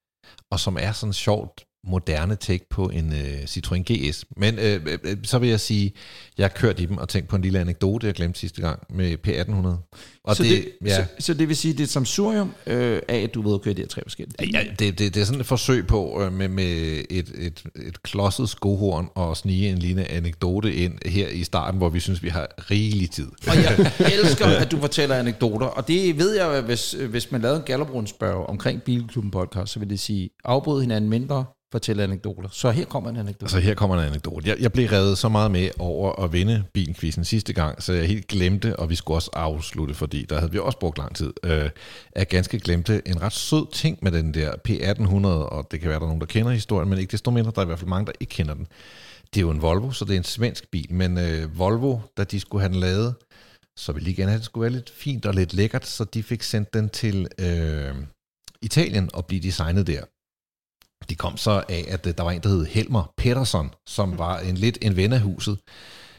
og 0.50 0.60
som 0.60 0.76
er 0.80 0.92
sådan 0.92 1.12
sjovt 1.12 1.64
moderne 1.84 2.36
take 2.36 2.68
på 2.70 2.88
en 2.88 3.08
uh, 3.08 3.44
Citroën 3.44 3.82
GS. 3.92 4.24
Men 4.36 4.58
uh, 4.58 4.92
uh, 4.92 5.10
så 5.22 5.38
vil 5.38 5.48
jeg 5.48 5.60
sige, 5.60 5.92
jeg 6.38 6.44
har 6.44 6.48
kørt 6.48 6.80
i 6.80 6.86
dem 6.86 6.98
og 6.98 7.08
tænkt 7.08 7.28
på 7.28 7.36
en 7.36 7.42
lille 7.42 7.58
anekdote, 7.58 8.06
jeg 8.06 8.14
glemte 8.14 8.40
sidste 8.40 8.62
gang 8.62 8.82
med 8.90 9.16
P1800. 9.26 10.00
Og 10.24 10.36
så, 10.36 10.42
det, 10.42 10.50
det, 10.50 10.88
ja. 10.88 10.96
så, 10.96 11.04
så 11.18 11.34
det 11.34 11.48
vil 11.48 11.56
sige, 11.56 11.72
det 11.72 11.80
er 11.80 11.84
et 11.84 11.90
samsurium 11.90 12.54
øh, 12.66 13.02
af, 13.08 13.18
at 13.18 13.34
du 13.34 13.42
ved 13.42 13.54
at 13.54 13.62
køre 13.62 13.74
de 13.74 13.80
her 13.80 13.88
tre 13.88 14.02
forskellige? 14.02 14.50
Ja, 14.52 14.64
det, 14.78 14.98
det, 14.98 15.14
det 15.14 15.20
er 15.20 15.24
sådan 15.24 15.40
et 15.40 15.46
forsøg 15.46 15.86
på 15.86 16.22
øh, 16.22 16.32
med, 16.32 16.48
med 16.48 17.02
et, 17.10 17.32
et, 17.38 17.64
et 17.76 18.02
klodset 18.02 18.48
skohorn 18.48 19.08
og 19.14 19.36
snige 19.36 19.70
en 19.70 19.78
lille 19.78 20.10
anekdote 20.10 20.74
ind 20.74 21.08
her 21.08 21.28
i 21.28 21.44
starten, 21.44 21.78
hvor 21.78 21.88
vi 21.88 22.00
synes, 22.00 22.22
vi 22.22 22.28
har 22.28 22.48
rigelig 22.70 23.10
tid. 23.10 23.28
Og 23.46 23.56
jeg 23.56 23.92
elsker, 24.20 24.46
at 24.46 24.70
du 24.70 24.78
fortæller 24.80 25.16
anekdoter, 25.16 25.66
og 25.66 25.88
det 25.88 26.18
ved 26.18 26.36
jeg, 26.36 26.60
hvis, 26.60 26.92
hvis 26.92 27.32
man 27.32 27.40
lavede 27.40 27.58
en 27.58 27.64
Gallerbrunn 27.64 28.06
spørg 28.06 28.46
omkring 28.46 28.82
Bilklubben 28.82 29.30
podcast, 29.30 29.72
så 29.72 29.78
vil 29.78 29.90
det 29.90 30.00
sige, 30.00 30.30
afbryd 30.44 30.80
hinanden 30.80 31.10
mindre, 31.10 31.44
fortælle 31.72 32.02
anekdoter. 32.02 32.48
Så 32.52 32.70
her 32.70 32.84
kommer 32.84 33.10
en 33.10 33.16
anekdote. 33.16 33.44
Altså 33.44 33.58
her 33.60 33.74
kommer 33.74 33.96
en 33.96 34.06
anekdote. 34.06 34.48
Jeg, 34.48 34.56
jeg 34.60 34.72
blev 34.72 34.88
reddet 34.88 35.18
så 35.18 35.28
meget 35.28 35.50
med 35.50 35.70
over 35.78 36.22
at 36.22 36.32
vinde 36.32 36.64
bilquizzen 36.72 37.24
sidste 37.24 37.52
gang, 37.52 37.82
så 37.82 37.92
jeg 37.92 38.06
helt 38.06 38.26
glemte, 38.26 38.76
og 38.76 38.90
vi 38.90 38.94
skulle 38.94 39.16
også 39.16 39.30
afslutte, 39.32 39.94
fordi 39.94 40.24
der 40.28 40.38
havde 40.38 40.52
vi 40.52 40.58
også 40.58 40.78
brugt 40.78 40.98
lang 40.98 41.16
tid, 41.16 41.32
øh, 41.44 41.70
jeg 42.16 42.26
ganske 42.26 42.58
glemte 42.58 43.02
en 43.06 43.22
ret 43.22 43.32
sød 43.32 43.72
ting 43.72 43.98
med 44.02 44.12
den 44.12 44.34
der 44.34 44.52
P1800, 44.68 45.26
og 45.26 45.68
det 45.70 45.80
kan 45.80 45.88
være, 45.88 45.98
der 45.98 46.04
er 46.04 46.08
nogen, 46.08 46.20
der 46.20 46.26
kender 46.26 46.52
historien, 46.52 46.88
men 46.88 46.98
ikke 46.98 47.12
desto 47.12 47.30
mindre, 47.30 47.52
der 47.54 47.60
er 47.60 47.64
i 47.64 47.66
hvert 47.66 47.78
fald 47.78 47.88
mange, 47.88 48.06
der 48.06 48.12
ikke 48.20 48.30
kender 48.30 48.54
den. 48.54 48.66
Det 49.34 49.36
er 49.36 49.40
jo 49.40 49.50
en 49.50 49.62
Volvo, 49.62 49.90
så 49.90 50.04
det 50.04 50.12
er 50.12 50.18
en 50.18 50.24
svensk 50.24 50.70
bil, 50.70 50.92
men 50.92 51.18
øh, 51.18 51.58
Volvo, 51.58 51.98
da 52.16 52.24
de 52.24 52.40
skulle 52.40 52.62
have 52.62 52.72
den 52.72 52.80
lavet, 52.80 53.14
så 53.76 53.92
ville 53.92 54.10
de 54.10 54.14
gerne 54.14 54.30
have, 54.30 54.36
at 54.36 54.40
det 54.40 54.46
skulle 54.46 54.62
være 54.62 54.72
lidt 54.72 54.90
fint 54.90 55.26
og 55.26 55.34
lidt 55.34 55.54
lækkert, 55.54 55.86
så 55.86 56.04
de 56.04 56.22
fik 56.22 56.42
sendt 56.42 56.74
den 56.74 56.88
til 56.88 57.28
øh, 57.38 57.94
Italien 58.62 59.10
og 59.14 59.26
blive 59.26 59.42
designet 59.42 59.86
der. 59.86 60.04
De 61.08 61.14
kom 61.14 61.36
så 61.36 61.64
af, 61.68 61.84
at 61.88 62.06
øh, 62.06 62.14
der 62.16 62.22
var 62.22 62.30
en, 62.30 62.42
der 62.42 62.48
hed 62.48 62.66
Helmer 62.66 63.12
Pettersson, 63.16 63.70
som 63.88 64.18
var 64.18 64.38
en 64.38 64.56
lidt 64.56 64.78
en 64.82 64.96
ven 64.96 65.12
af 65.12 65.20
huset. 65.20 65.58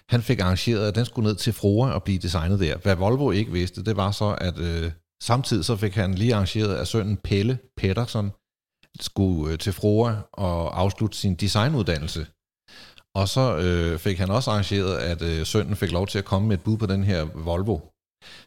Han 0.10 0.22
fik 0.22 0.40
arrangeret, 0.40 0.88
at 0.88 0.96
den 0.96 1.06
skulle 1.06 1.28
ned 1.28 1.36
til 1.36 1.54
Froa 1.54 1.92
og 1.92 2.04
blive 2.04 2.20
designet 2.20 2.60
der. 2.60 2.78
Hvad 2.78 2.96
Volvo 2.96 3.32
ikke 3.32 3.52
vidste, 3.52 3.84
det 3.84 3.98
var 3.98 4.12
så, 4.12 4.38
at 4.42 4.58
øh, 4.60 4.92
samtidig 5.24 5.66
så 5.66 5.76
fik 5.76 5.96
han 5.96 6.14
lige 6.14 6.36
arrangeret, 6.36 6.76
at 6.76 6.88
sønnen 6.88 7.18
Pelle 7.18 7.60
Pettersson 7.78 8.32
skulle 9.00 9.52
øh, 9.52 9.60
til 9.60 9.74
Froa 9.74 10.16
og 10.34 10.80
afslutte 10.80 11.18
sin 11.18 11.36
designuddannelse. 11.36 12.28
Og 13.16 13.28
så 13.28 13.58
øh, 13.58 14.00
fik 14.00 14.18
han 14.18 14.30
også 14.30 14.52
arrangeret, 14.52 14.98
at 14.98 15.22
øh, 15.22 15.46
sønnen 15.46 15.76
fik 15.76 15.92
lov 15.92 16.08
til 16.08 16.20
at 16.20 16.26
komme 16.26 16.48
med 16.48 16.58
et 16.58 16.64
bud 16.64 16.78
på 16.78 16.86
den 16.86 17.04
her 17.04 17.24
Volvo. 17.24 17.80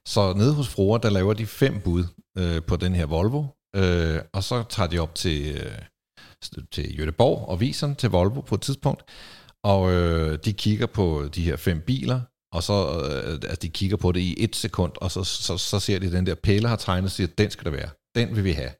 Så 0.07 0.33
nede 0.33 0.55
hos 0.55 0.69
Froa, 0.69 0.99
der 0.99 1.11
laver 1.11 1.35
de 1.35 1.47
fem 1.47 1.81
bud 1.81 2.05
øh, 2.39 2.63
på 2.63 2.77
den 2.77 2.95
her 2.95 3.07
Volvo, 3.07 3.45
øh, 3.77 4.21
og 4.33 4.45
så 4.45 4.65
tager 4.69 4.89
de 4.89 4.99
op 4.99 5.15
til, 5.15 5.57
øh, 5.57 5.79
til 6.73 6.99
Jødeborg 6.99 7.49
og 7.49 7.61
viser 7.61 7.87
den 7.87 7.97
til 7.97 8.11
Volvo 8.11 8.41
på 8.41 8.55
et 8.55 8.61
tidspunkt, 8.61 9.03
og 9.65 9.93
øh, 9.93 10.39
de 10.45 10.53
kigger 10.53 10.87
på 10.87 11.29
de 11.35 11.43
her 11.43 11.57
fem 11.57 11.81
biler, 11.81 12.21
og 12.53 12.63
så 12.63 12.73
øh, 12.73 13.33
altså 13.33 13.59
de 13.63 13.69
kigger 13.69 13.97
på 13.97 14.13
det 14.13 14.21
i 14.21 14.35
et 14.39 14.57
sekund, 14.57 14.93
og 14.97 15.11
så, 15.11 15.25
så, 15.25 15.59
så 15.59 15.81
ser 15.81 15.99
de, 15.99 16.13
den 16.13 16.27
der 16.27 16.35
pæle 16.35 16.69
har 16.69 16.77
tegnet, 16.77 17.05
og 17.05 17.11
siger, 17.11 17.27
den 17.39 17.51
skal 17.51 17.65
der 17.65 17.71
være. 17.71 17.89
Den 18.15 18.37
vil 18.37 18.45
vi 18.45 18.53
have. 18.53 18.71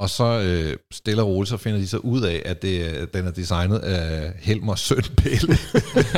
Og 0.00 0.10
så 0.10 0.24
øh, 0.24 0.76
stille 0.92 1.22
og 1.22 1.28
roligt, 1.28 1.48
så 1.48 1.56
finder 1.56 1.78
de 1.78 1.88
så 1.88 1.96
ud 1.96 2.22
af, 2.22 2.42
at 2.44 2.62
det, 2.62 2.94
øh, 2.94 3.06
den 3.14 3.26
er 3.26 3.30
designet 3.30 3.78
af 3.78 4.32
Helmer 4.38 4.74
Søn 4.74 5.04
Pelle. 5.16 5.58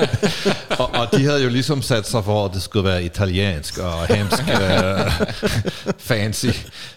og, 0.80 0.90
og 0.90 1.08
de 1.12 1.24
havde 1.24 1.42
jo 1.42 1.48
ligesom 1.48 1.82
sat 1.82 2.06
sig 2.06 2.24
for, 2.24 2.44
at 2.44 2.54
det 2.54 2.62
skulle 2.62 2.84
være 2.84 3.04
italiensk 3.04 3.78
og 3.78 4.06
hemsk 4.06 4.42
øh, 4.42 5.12
fancy. 6.08 6.46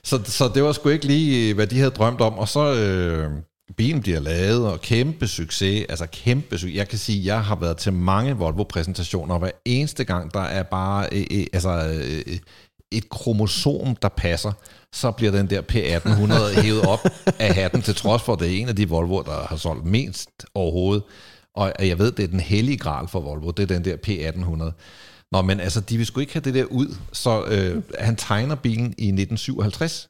Så, 0.04 0.22
så 0.26 0.52
det 0.54 0.64
var 0.64 0.72
sgu 0.72 0.90
ikke 0.90 1.06
lige, 1.06 1.54
hvad 1.54 1.68
de 1.68 1.78
havde 1.78 1.92
drømt 1.92 2.22
om. 2.22 2.34
Og 2.34 2.50
så... 2.50 2.74
Øh, 2.74 3.32
bilen 3.78 4.02
bliver 4.02 4.20
lavet, 4.20 4.68
og 4.68 4.82
kæmpe 4.82 5.28
succes, 5.28 5.86
altså 5.90 6.06
kæmpe 6.12 6.58
succes. 6.58 6.76
Jeg 6.76 6.88
kan 6.88 6.98
sige, 6.98 7.20
at 7.20 7.26
jeg 7.26 7.44
har 7.44 7.56
været 7.56 7.78
til 7.78 7.94
mange 7.94 8.34
Volvo-præsentationer, 8.34 9.34
og 9.34 9.40
hver 9.40 9.52
eneste 9.66 10.04
gang, 10.04 10.34
der 10.34 10.40
er 10.40 10.64
bare 10.64 11.08
øh, 11.12 11.26
øh, 11.32 11.46
altså, 11.54 12.02
øh, 12.28 12.38
et 12.92 13.10
kromosom, 13.10 13.96
der 13.96 14.10
passer, 14.10 14.52
så 14.94 15.12
bliver 15.12 15.32
den 15.32 15.50
der 15.50 15.62
P1800 15.62 16.62
hævet 16.64 16.86
op 16.86 17.00
af 17.40 17.56
hatten, 17.56 17.82
til 17.82 17.96
trods 17.96 18.22
for, 18.22 18.34
at 18.34 18.40
det 18.40 18.48
er 18.48 18.62
en 18.62 18.70
af 18.70 18.76
de 18.76 18.90
Volvo, 18.90 19.22
der 19.22 19.48
har 19.48 19.56
solgt 19.56 19.86
mindst 19.86 20.30
overhovedet. 20.56 21.04
Og 21.56 21.74
jeg 21.80 22.00
ved, 22.00 22.12
det 22.12 22.24
er 22.24 22.28
den 22.28 22.40
hellige 22.40 22.78
gral 22.78 23.08
for 23.08 23.20
Volvo, 23.20 23.52
det 23.52 23.64
er 23.72 23.80
den 23.80 23.86
der 23.86 23.98
P1800. 24.08 24.72
Nå, 25.32 25.42
men 25.42 25.60
altså, 25.60 25.82
de 25.82 25.98
vil 25.98 26.06
sgu 26.06 26.20
ikke 26.20 26.34
have 26.34 26.42
det 26.42 26.54
der 26.54 26.64
ud, 26.64 26.96
så 27.12 27.46
øh, 27.46 27.84
han 28.00 28.16
tegner 28.16 28.56
bilen 28.56 28.86
i 28.86 29.08
1957, 29.08 30.08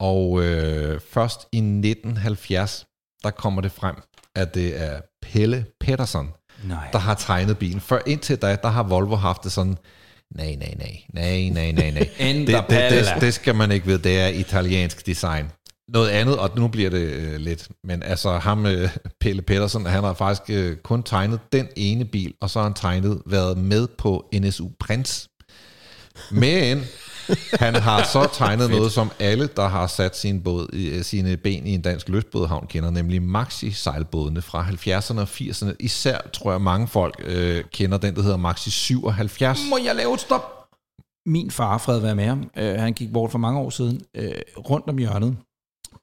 og 0.00 0.44
øh, 0.44 1.00
først 1.10 1.48
i 1.52 1.58
1970, 1.58 2.86
der 3.22 3.30
kommer 3.30 3.62
det 3.62 3.72
frem, 3.72 3.96
at 4.34 4.54
det 4.54 4.82
er 4.82 5.00
Pelle 5.22 5.66
Pettersson, 5.80 6.28
nej. 6.64 6.88
der 6.92 6.98
har 6.98 7.14
tegnet 7.14 7.58
bilen. 7.58 7.80
For 7.80 8.00
indtil 8.06 8.36
da, 8.36 8.56
der 8.62 8.68
har 8.68 8.82
Volvo 8.82 9.16
haft 9.16 9.44
det 9.44 9.52
sådan, 9.52 9.76
nej, 10.34 10.54
nej, 10.54 10.74
nej, 10.78 11.02
nej, 11.12 11.48
nej, 11.52 11.72
nej, 11.72 11.90
nej. 11.90 12.08
det, 12.46 12.46
det, 12.46 12.90
det, 12.90 13.20
det 13.20 13.34
skal 13.34 13.54
man 13.54 13.72
ikke 13.72 13.86
vide, 13.86 13.98
det 13.98 14.20
er 14.20 14.26
italiensk 14.26 15.06
design. 15.06 15.50
Noget 15.88 16.08
andet, 16.08 16.38
og 16.38 16.50
nu 16.56 16.68
bliver 16.68 16.90
det 16.90 16.98
øh, 16.98 17.36
lidt, 17.36 17.68
men 17.84 18.02
altså 18.02 18.38
ham, 18.38 18.66
øh, 18.66 18.90
Pelle 19.20 19.42
Pettersson, 19.42 19.86
han 19.86 20.04
har 20.04 20.14
faktisk 20.14 20.50
øh, 20.50 20.76
kun 20.76 21.02
tegnet 21.02 21.40
den 21.52 21.68
ene 21.76 22.04
bil, 22.04 22.34
og 22.40 22.50
så 22.50 22.58
har 22.58 22.64
han 22.64 22.74
tegnet, 22.74 23.22
været 23.26 23.58
med 23.58 23.88
på 23.98 24.28
NSU 24.34 24.68
Prince. 24.80 25.28
Men 26.30 26.84
han 27.52 27.74
har 27.74 28.02
så 28.02 28.28
tegnet 28.32 28.70
noget, 28.70 28.92
som 28.92 29.10
alle, 29.18 29.48
der 29.56 29.68
har 29.68 29.86
sat 29.86 30.16
sin 30.16 30.42
båd, 30.42 31.02
sine 31.02 31.36
ben 31.36 31.66
i 31.66 31.74
en 31.74 31.82
dansk 31.82 32.08
løsbådhavn, 32.08 32.66
kender, 32.66 32.90
nemlig 32.90 33.22
Maxi-sejlbådene 33.22 34.42
fra 34.42 34.64
70'erne 34.64 35.20
og 35.20 35.28
80'erne. 35.28 35.74
Især 35.80 36.18
tror 36.32 36.50
jeg, 36.50 36.60
mange 36.60 36.88
folk 36.88 37.22
øh, 37.24 37.64
kender 37.72 37.98
den, 37.98 38.14
der 38.14 38.22
hedder 38.22 38.36
Maxi 38.36 38.70
77. 38.70 39.58
Må 39.70 39.78
jeg 39.84 39.94
lave 39.96 40.14
et 40.14 40.20
stop? 40.20 40.58
Min 41.26 41.50
far, 41.50 41.78
Fred, 41.78 42.00
var 42.00 42.14
med 42.14 42.24
ham. 42.24 42.50
Uh, 42.56 42.62
han 42.62 42.92
gik 42.92 43.12
bort 43.12 43.30
for 43.30 43.38
mange 43.38 43.60
år 43.60 43.70
siden. 43.70 44.00
Uh, 44.18 44.24
rundt 44.70 44.88
om 44.88 44.98
hjørnet 44.98 45.36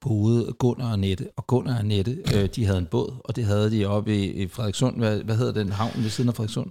boede 0.00 0.52
Gunnar 0.58 0.92
og 0.92 0.98
Nette, 0.98 1.28
og 1.36 1.46
Gunnar 1.46 1.78
og 1.78 1.84
Nette, 1.84 2.18
uh, 2.34 2.44
de 2.56 2.66
havde 2.66 2.78
en 2.78 2.86
båd, 2.86 3.20
og 3.24 3.36
det 3.36 3.44
havde 3.44 3.70
de 3.70 3.86
oppe 3.86 4.16
i, 4.16 4.42
i 4.42 4.48
Frederikssund. 4.48 4.96
Hvad, 4.96 5.22
hvad 5.22 5.36
hedder 5.36 5.52
den 5.52 5.72
havn 5.72 5.92
ved 5.96 6.10
siden 6.10 6.28
af 6.28 6.34
Frederikssund? 6.34 6.70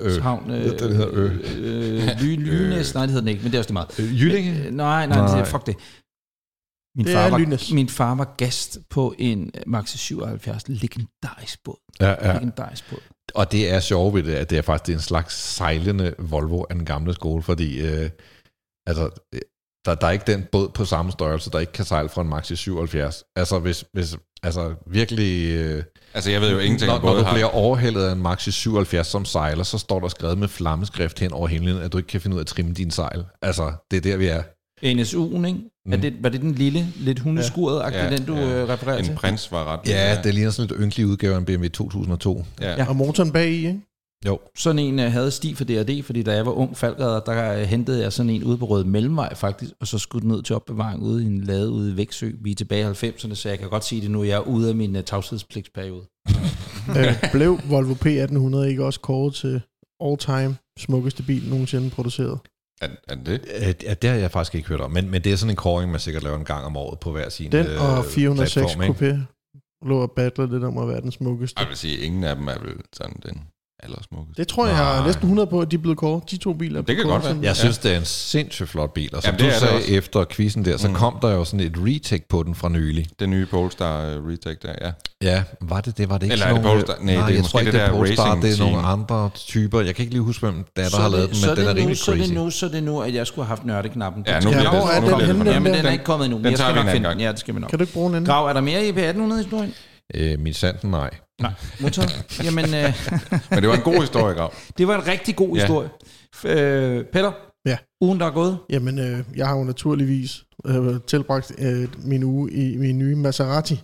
Øh, 0.00 0.22
havn. 0.22 0.50
Øh, 0.50 0.78
den 0.78 0.92
hedder 0.92 1.08
Ø. 1.12 1.24
Øh, 1.24 2.20
Ly, 2.20 2.36
Lynes, 2.46 2.94
nej, 2.94 3.02
det 3.02 3.10
hedder 3.10 3.20
den 3.20 3.28
ikke, 3.28 3.42
men 3.42 3.52
det 3.52 3.54
er 3.54 3.60
også 3.60 3.68
det 3.68 3.72
meget. 3.72 4.00
Øh, 4.00 4.20
Jyllinge? 4.20 4.66
Øh, 4.66 4.72
nej, 4.72 5.06
nej, 5.06 5.18
nej, 5.18 5.44
fuck 5.44 5.66
det. 5.66 5.76
Min, 6.96 7.06
det 7.06 7.12
far 7.12 7.30
var, 7.30 7.74
min 7.74 7.88
far 7.88 8.14
var 8.14 8.34
gæst 8.36 8.78
på 8.90 9.14
en 9.18 9.50
Maxi 9.66 9.98
77 9.98 10.68
legendarisk 10.68 11.64
båd. 11.64 11.76
Ja, 12.00 12.10
ja. 12.10 12.32
Legendarisk 12.32 12.90
båd. 12.90 12.98
Og 13.34 13.52
det 13.52 13.70
er 13.70 13.80
sjovt 13.80 14.14
ved 14.14 14.22
det, 14.22 14.34
at 14.34 14.50
det 14.50 14.58
er 14.58 14.62
faktisk 14.62 14.96
en 14.96 15.02
slags 15.02 15.34
sejlende 15.34 16.14
Volvo 16.18 16.62
af 16.70 16.74
den 16.74 16.84
gamle 16.84 17.14
skole, 17.14 17.42
fordi 17.42 17.80
øh, 17.80 18.10
altså, 18.86 19.10
der, 19.84 19.94
der 19.94 20.06
er 20.06 20.10
ikke 20.10 20.32
den 20.32 20.44
båd 20.52 20.68
på 20.74 20.84
samme 20.84 21.12
størrelse, 21.12 21.50
der 21.50 21.58
ikke 21.58 21.72
kan 21.72 21.84
sejle 21.84 22.08
fra 22.08 22.22
en 22.22 22.28
Maxi 22.28 22.56
77. 22.56 23.24
Altså 23.36 23.58
hvis, 23.58 23.84
hvis 23.92 24.16
altså 24.42 24.74
virkelig... 24.86 25.56
Øh, 25.56 25.82
altså 26.14 26.30
jeg 26.30 26.40
ved 26.40 26.50
jo 26.52 26.58
ingenting 26.58 26.88
når, 26.88 26.98
om 26.98 27.04
Når 27.04 27.14
du 27.14 27.22
har. 27.22 27.32
bliver 27.32 27.46
overhældet 27.46 28.04
af 28.04 28.12
en 28.12 28.22
Maxi 28.22 28.50
77 28.50 29.06
som 29.06 29.24
sejler, 29.24 29.62
så 29.62 29.78
står 29.78 30.00
der 30.00 30.08
skrevet 30.08 30.38
med 30.38 30.48
flammeskrift 30.48 31.18
hen 31.18 31.32
over 31.32 31.48
himlen, 31.48 31.76
at 31.78 31.92
du 31.92 31.98
ikke 31.98 32.08
kan 32.08 32.20
finde 32.20 32.34
ud 32.34 32.40
af 32.40 32.42
at 32.42 32.46
trimme 32.46 32.72
din 32.72 32.90
sejl. 32.90 33.24
Altså, 33.42 33.72
det 33.90 33.96
er 33.96 34.00
der, 34.00 34.16
vi 34.16 34.26
er. 34.26 34.42
NSU'en, 34.82 35.46
ikke? 35.46 35.60
Mm. 35.86 35.92
Er 35.92 35.96
det, 35.96 36.14
var 36.20 36.28
det 36.28 36.40
den 36.40 36.54
lille, 36.54 36.86
lidt 36.96 37.18
hundeskuret 37.18 37.92
ja. 37.92 38.10
den 38.10 38.24
du 38.24 38.36
ja. 38.36 38.62
Øh, 38.62 38.68
refererer 38.68 39.02
til? 39.02 39.10
En 39.10 39.16
prins 39.16 39.52
var 39.52 39.72
ret. 39.72 39.88
Ja, 39.88 40.18
det 40.24 40.34
ligner 40.34 40.50
sådan 40.50 40.68
lidt 40.70 40.80
ynkelig 40.80 41.06
udgave 41.06 41.34
af 41.34 41.38
en 41.38 41.44
BMW 41.44 41.68
2002. 41.68 42.44
Ja. 42.60 42.70
ja. 42.70 42.88
Og 42.88 42.96
motoren 42.96 43.32
bag 43.32 43.50
i, 43.50 43.66
ikke? 43.66 43.80
Jo. 44.26 44.40
Sådan 44.56 44.78
en 44.78 44.98
uh, 44.98 45.04
havde 45.04 45.30
sti 45.30 45.54
for 45.54 45.64
DRD, 45.64 46.02
fordi 46.02 46.22
da 46.22 46.34
jeg 46.34 46.46
var 46.46 46.52
ung 46.52 46.76
falkredder, 46.76 47.20
der 47.20 47.62
uh, 47.62 47.62
hentede 47.62 48.02
jeg 48.02 48.12
sådan 48.12 48.30
en 48.30 48.44
ude 48.44 48.58
på 48.58 48.64
Røde 48.64 48.84
Mellemvej 48.84 49.34
faktisk, 49.34 49.72
og 49.80 49.86
så 49.86 49.98
skulle 49.98 50.22
den 50.22 50.30
ned 50.30 50.42
til 50.42 50.56
opbevaring 50.56 51.02
ude 51.02 51.22
i 51.22 51.26
en 51.26 51.40
lade 51.40 51.70
ude 51.70 51.92
i 51.92 51.96
Væksø. 51.96 52.30
Vi 52.40 52.50
er 52.50 52.54
tilbage 52.54 52.82
i 52.82 53.08
90'erne, 53.08 53.34
så 53.34 53.48
jeg 53.48 53.58
kan 53.58 53.68
godt 53.68 53.84
sige 53.84 54.00
det 54.00 54.10
nu, 54.10 54.24
jeg 54.24 54.36
er 54.36 54.40
ude 54.48 54.68
af 54.68 54.74
min 54.74 54.96
uh, 54.96 55.02
tavshedspligtsperiode. 55.02 56.06
øh, 56.98 57.30
blev 57.32 57.58
Volvo 57.68 57.94
P1800 57.94 58.66
ikke 58.68 58.84
også 58.84 59.00
kåret 59.00 59.34
til 59.34 59.62
all-time 60.00 60.56
smukkeste 60.78 61.22
bil 61.22 61.48
nogensinde 61.48 61.90
produceret? 61.90 62.38
Er, 62.80 62.88
er 63.08 63.14
det? 63.14 63.40
Ja, 63.82 63.94
det 63.94 64.10
har 64.10 64.16
jeg 64.16 64.30
faktisk 64.30 64.54
ikke 64.54 64.68
hørt 64.68 64.80
om, 64.80 64.90
men, 64.90 65.10
men 65.10 65.24
det 65.24 65.32
er 65.32 65.36
sådan 65.36 65.50
en 65.50 65.56
kåring, 65.56 65.90
man 65.90 66.00
sikkert 66.00 66.22
laver 66.22 66.38
en 66.38 66.44
gang 66.44 66.64
om 66.64 66.76
året 66.76 66.98
på 66.98 67.12
hver 67.12 67.28
sin 67.28 67.52
Den 67.52 67.66
og 67.66 68.04
406 68.04 68.54
platform, 68.54 68.96
Coupé 68.96 69.32
lå 69.88 69.98
og 69.98 70.10
battle 70.10 70.50
det 70.50 70.62
der 70.62 70.70
må 70.70 70.86
være 70.86 71.00
den 71.00 71.12
smukkeste. 71.12 71.60
Jeg 71.60 71.68
vil 71.68 71.76
sige, 71.76 71.98
ingen 71.98 72.24
af 72.24 72.36
dem 72.36 72.48
er 72.48 72.58
vel 72.58 72.76
sådan 72.92 73.16
den 73.26 73.42
allersmukkeste. 73.82 74.40
Det 74.42 74.48
tror 74.48 74.66
jeg, 74.66 74.76
jeg 74.76 74.98
er 75.00 75.04
næsten 75.06 75.22
100 75.22 75.46
på, 75.46 75.60
at 75.60 75.70
de 75.70 75.76
er 75.76 75.80
blevet 75.80 75.98
kåret. 75.98 76.30
De 76.30 76.36
to 76.36 76.52
biler 76.52 76.78
er 76.80 76.84
Det 76.84 76.96
kan 76.96 77.04
godt 77.06 77.24
være. 77.24 77.36
Jeg 77.42 77.56
synes, 77.56 77.78
det 77.78 77.92
er 77.92 77.96
en 77.98 78.04
sindssygt 78.04 78.68
flot 78.68 78.92
bil. 78.92 79.14
Og 79.16 79.22
som 79.22 79.34
Jamen, 79.38 79.52
du 79.52 79.58
sagde 79.60 79.74
også. 79.74 79.88
efter 79.92 80.24
quizzen 80.30 80.64
der, 80.64 80.76
så 80.76 80.88
mm. 80.88 80.94
kom 80.94 81.18
der 81.22 81.30
jo 81.30 81.44
sådan 81.44 81.60
et 81.66 81.72
retake 81.78 82.28
på 82.28 82.42
den 82.42 82.54
fra 82.54 82.68
nylig. 82.68 83.06
Den 83.20 83.30
nye 83.30 83.46
Polestar 83.46 84.16
uh, 84.16 84.28
retake 84.30 84.58
der, 84.62 84.74
ja. 84.86 84.90
Ja, 85.22 85.42
var 85.60 85.80
det 85.80 85.98
det? 85.98 86.08
Var 86.08 86.18
det 86.18 86.22
ikke 86.26 86.32
Eller 86.32 86.46
sådan 86.46 86.56
er 86.56 86.60
det 86.60 86.64
nogle... 86.64 86.80
Polestar? 86.84 87.04
Nej, 87.04 87.14
det 87.14 87.22
er 87.22 87.28
jeg 87.28 87.38
måske 87.38 87.50
tror 87.52 87.60
ikke, 87.60 87.72
det 87.72 87.80
det 87.80 87.86
er 87.86 87.90
der 87.90 87.96
Polestar, 87.98 88.24
racing 88.24 88.42
det 88.42 88.60
er 88.60 88.64
nogle 88.72 88.86
andre 88.86 89.30
typer. 89.34 89.80
Jeg 89.80 89.94
kan 89.94 90.02
ikke 90.02 90.14
lige 90.14 90.22
huske, 90.22 90.46
hvem 90.46 90.64
der, 90.76 90.82
der 90.82 90.88
Så 90.90 90.96
har 90.96 91.08
lavet 91.08 91.22
det- 91.22 91.34
den, 91.34 91.36
så 91.36 91.46
men 91.46 91.56
den 91.56 91.64
det 91.64 91.70
er 91.70 91.74
nu, 91.74 91.78
rimelig 91.80 91.98
så 91.98 92.10
er 92.12 92.16
crazy. 92.16 92.28
det 92.28 92.34
nu, 92.36 92.50
så 92.50 92.68
det 92.68 92.82
nu, 92.82 93.00
at 93.00 93.14
jeg 93.14 93.26
skulle 93.26 93.44
have 93.46 93.56
haft 93.56 93.64
nørteknappen. 93.66 94.24
Ja, 94.26 94.34
Den 94.34 94.44
nu 94.44 94.50
skal- 94.50 94.60
bliver 94.60 94.70
hvor 94.70 94.80
det, 94.80 94.96
er 94.96 95.18
den 95.18 95.26
henne, 95.26 95.44
den. 95.44 95.52
Jamen, 95.52 95.66
den 95.72 95.78
er 95.78 95.82
Den- 95.82 95.92
ikke 95.92 96.04
kommet 96.04 96.24
endnu. 96.24 96.38
den 96.38 96.46
Jeg 96.46 96.54
tager 96.58 96.70
skal 96.70 96.74
vi 96.84 96.90
en 96.90 96.96
anden 96.96 97.10
den. 97.12 97.20
Ja, 97.20 97.30
det 97.30 97.38
skal 97.40 97.54
vi 97.54 97.60
nok. 97.60 97.70
Kan 97.70 97.78
du 97.78 97.82
ikke 97.82 97.92
bruge 97.94 98.08
en 98.08 98.14
anden? 98.14 98.26
Grav, 98.32 98.46
er 98.46 98.52
der 98.52 98.60
mere 98.60 98.86
i 98.86 98.92
P1800-historien? 98.92 99.74
Øh, 100.14 100.38
min 100.40 100.54
sanden, 100.54 100.90
nej. 100.90 101.10
Nej. 101.42 101.52
Motor? 101.80 102.02
Jamen, 102.44 102.64
øh, 102.74 102.92
Men 103.50 103.58
det 103.62 103.68
var 103.68 103.74
en 103.74 103.80
god 103.82 104.00
historie, 104.00 104.34
Grav. 104.34 104.52
det 104.78 104.88
var 104.88 104.94
en 105.00 105.06
rigtig 105.06 105.36
god 105.36 105.56
Ja. 105.56 105.60
historie. 105.60 105.88
Øh, 106.44 107.04
Peter? 107.12 107.32
Ja. 107.66 107.76
Ugen, 108.00 108.20
der 108.20 108.26
er 108.26 108.30
gået? 108.30 108.58
Jamen, 108.70 108.98
øh, 108.98 109.18
jeg 109.36 109.46
har 109.46 109.56
jo 109.58 109.64
naturligvis 109.64 110.44
øh, 110.66 111.00
tilbragt 111.06 111.52
øh, 111.58 111.88
min 112.04 112.22
uge 112.22 112.52
i 112.52 112.76
min 112.76 112.98
nye 112.98 113.16
Maserati 113.16 113.80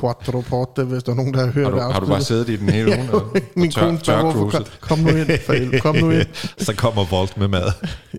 Quattroporte, 0.00 0.84
hvis 0.84 1.02
der 1.02 1.12
er 1.12 1.16
nogen, 1.16 1.34
der 1.34 1.44
har 1.44 1.52
hørt 1.52 1.64
Har 1.64 1.70
du, 1.70 1.76
det 1.76 1.92
har 1.92 2.00
du 2.00 2.06
bare 2.06 2.20
siddet 2.22 2.48
i 2.48 2.56
den 2.56 2.68
hele 2.68 2.90
uge? 2.98 3.10
og- 3.12 3.36
Min 3.56 3.66
og 3.68 3.74
tør- 3.74 3.80
kone 3.80 3.98
tør, 3.98 4.20
hvorfor, 4.20 4.38
kom, 4.40 4.50
tørcruiset? 4.50 4.80
kom 4.80 4.98
nu 4.98 5.08
ind, 5.08 5.40
for 5.46 5.52
helvede, 5.52 5.80
kom 5.80 5.96
nu 5.96 6.10
ind. 6.10 6.26
Så 6.58 6.74
kommer 6.76 7.04
Volt 7.04 7.36
med 7.36 7.48
mad. 7.48 7.66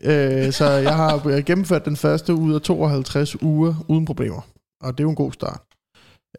Øh, 0.03 0.53
så 0.53 0.65
jeg 0.69 0.95
har 0.95 1.27
øh, 1.27 1.43
gennemført 1.43 1.85
den 1.85 1.95
første 1.95 2.33
ud 2.33 2.53
af 2.55 2.61
52 2.61 3.41
uger 3.41 3.85
uden 3.87 4.05
problemer. 4.05 4.41
Og 4.81 4.91
det 4.93 4.99
er 4.99 5.03
jo 5.03 5.09
en 5.09 5.15
god 5.15 5.31
start. 5.31 5.61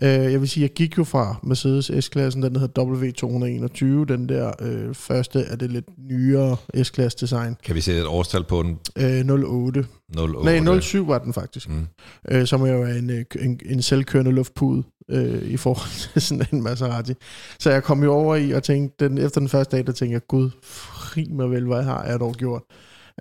Øh, 0.02 0.33
jeg 0.33 0.40
vil 0.40 0.49
sige, 0.49 0.62
jeg 0.62 0.71
gik 0.71 0.99
jo 0.99 1.05
fra 1.05 1.37
Mercedes 1.43 2.05
S-klassen, 2.05 2.43
den 2.43 2.57
hedder 2.57 2.85
W221, 2.85 4.05
den 4.05 4.28
der 4.28 4.52
øh, 4.61 4.95
første 4.95 5.45
af 5.45 5.59
det 5.59 5.73
lidt 5.73 5.85
nyere 5.99 6.57
S-klasse 6.83 7.19
design. 7.21 7.57
Kan 7.64 7.75
vi 7.75 7.81
sætte 7.81 8.00
et 8.00 8.07
årstal 8.07 8.45
på 8.45 8.62
den? 8.62 8.78
Øh, 8.99 9.31
08. 9.31 9.87
08. 10.19 10.62
Nej, 10.62 10.81
07 10.81 11.09
var 11.09 11.19
den 11.19 11.33
faktisk. 11.33 11.69
Mm. 11.69 11.87
Øh, 12.31 12.47
som 12.47 12.67
jo 12.67 12.83
er 12.83 12.95
en, 12.95 13.11
øh, 13.11 13.25
en, 13.40 13.61
en 13.67 13.83
selvkørende 13.83 14.33
luftpude 14.33 14.83
øh, 15.11 15.43
i 15.43 15.57
forhold 15.57 15.90
til 16.12 16.23
sådan 16.23 16.47
en 16.52 16.62
Maserati. 16.62 17.14
Så 17.59 17.71
jeg 17.71 17.83
kom 17.83 18.02
jo 18.02 18.12
over 18.12 18.37
i 18.37 18.50
og 18.50 18.62
tænkte, 18.62 19.09
den, 19.09 19.19
efter 19.19 19.40
den 19.40 19.49
første 19.49 19.76
dag, 19.76 19.87
der 19.87 19.93
tænkte 19.93 20.12
jeg, 20.12 20.26
gud, 20.28 20.50
fri 20.62 21.28
mig 21.31 21.50
vel, 21.50 21.67
hvad 21.67 21.83
har 21.83 22.05
jeg 22.05 22.21
dog 22.21 22.35
gjort. 22.35 22.62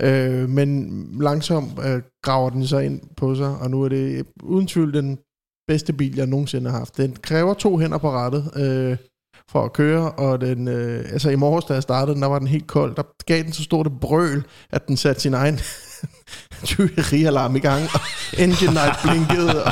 Øh, 0.02 0.50
men 0.50 0.90
langsomt 1.22 1.72
øh, 1.86 2.02
graver 2.22 2.50
den 2.50 2.68
så 2.68 2.80
ind 2.80 3.02
på 3.18 3.36
sig, 3.36 3.58
og 3.58 3.72
nu 3.72 3.84
er 3.84 3.90
det 3.90 4.26
uden 4.44 4.68
tvivl 4.68 4.94
den 4.94 5.18
bedste 5.68 5.94
bil, 5.94 6.16
jeg 6.16 6.28
nogensinde 6.28 6.72
har 6.72 6.78
haft. 6.78 6.98
Den 6.98 7.18
kræver 7.22 7.54
to 7.54 7.78
hænder 7.78 7.98
på 7.98 8.12
rattet 8.12 8.52
øh, 8.56 8.98
for 9.52 9.64
at 9.66 9.74
køre, 9.74 10.12
og 10.12 10.42
den, 10.42 10.68
øh, 10.68 11.06
altså 11.12 11.30
i 11.30 11.36
morges, 11.36 11.66
da 11.66 11.74
jeg 11.74 11.84
startede 11.84 12.14
den, 12.14 12.22
der 12.22 12.28
var 12.28 12.40
den 12.40 12.48
helt 12.48 12.68
kold. 12.68 12.96
Der 12.96 13.04
gav 13.26 13.44
den 13.44 13.54
så 13.54 13.64
stort 13.64 13.88
et 13.88 14.00
brøl, 14.02 14.44
at 14.70 14.88
den 14.88 14.98
satte 14.98 15.22
sin 15.22 15.34
egen 15.34 15.60
tyverialarm 16.64 17.56
i 17.56 17.60
gang, 17.60 17.84
og 17.94 18.00
engine 18.38 18.72
light 18.72 18.98
blinkede. 19.04 19.64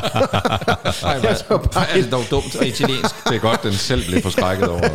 Og 1.06 1.22
jeg 1.22 1.36
så 1.36 1.68
bare 1.72 1.90
er 1.90 2.02
det 2.02 2.12
dog 2.12 2.22
dumt 2.30 2.56
og 2.56 2.66
italiensk. 2.66 3.24
Det 3.28 3.36
er 3.36 3.40
godt, 3.40 3.62
den 3.62 3.72
selv 3.72 4.04
blev 4.08 4.22
forskrækket 4.22 4.68
over. 4.68 4.88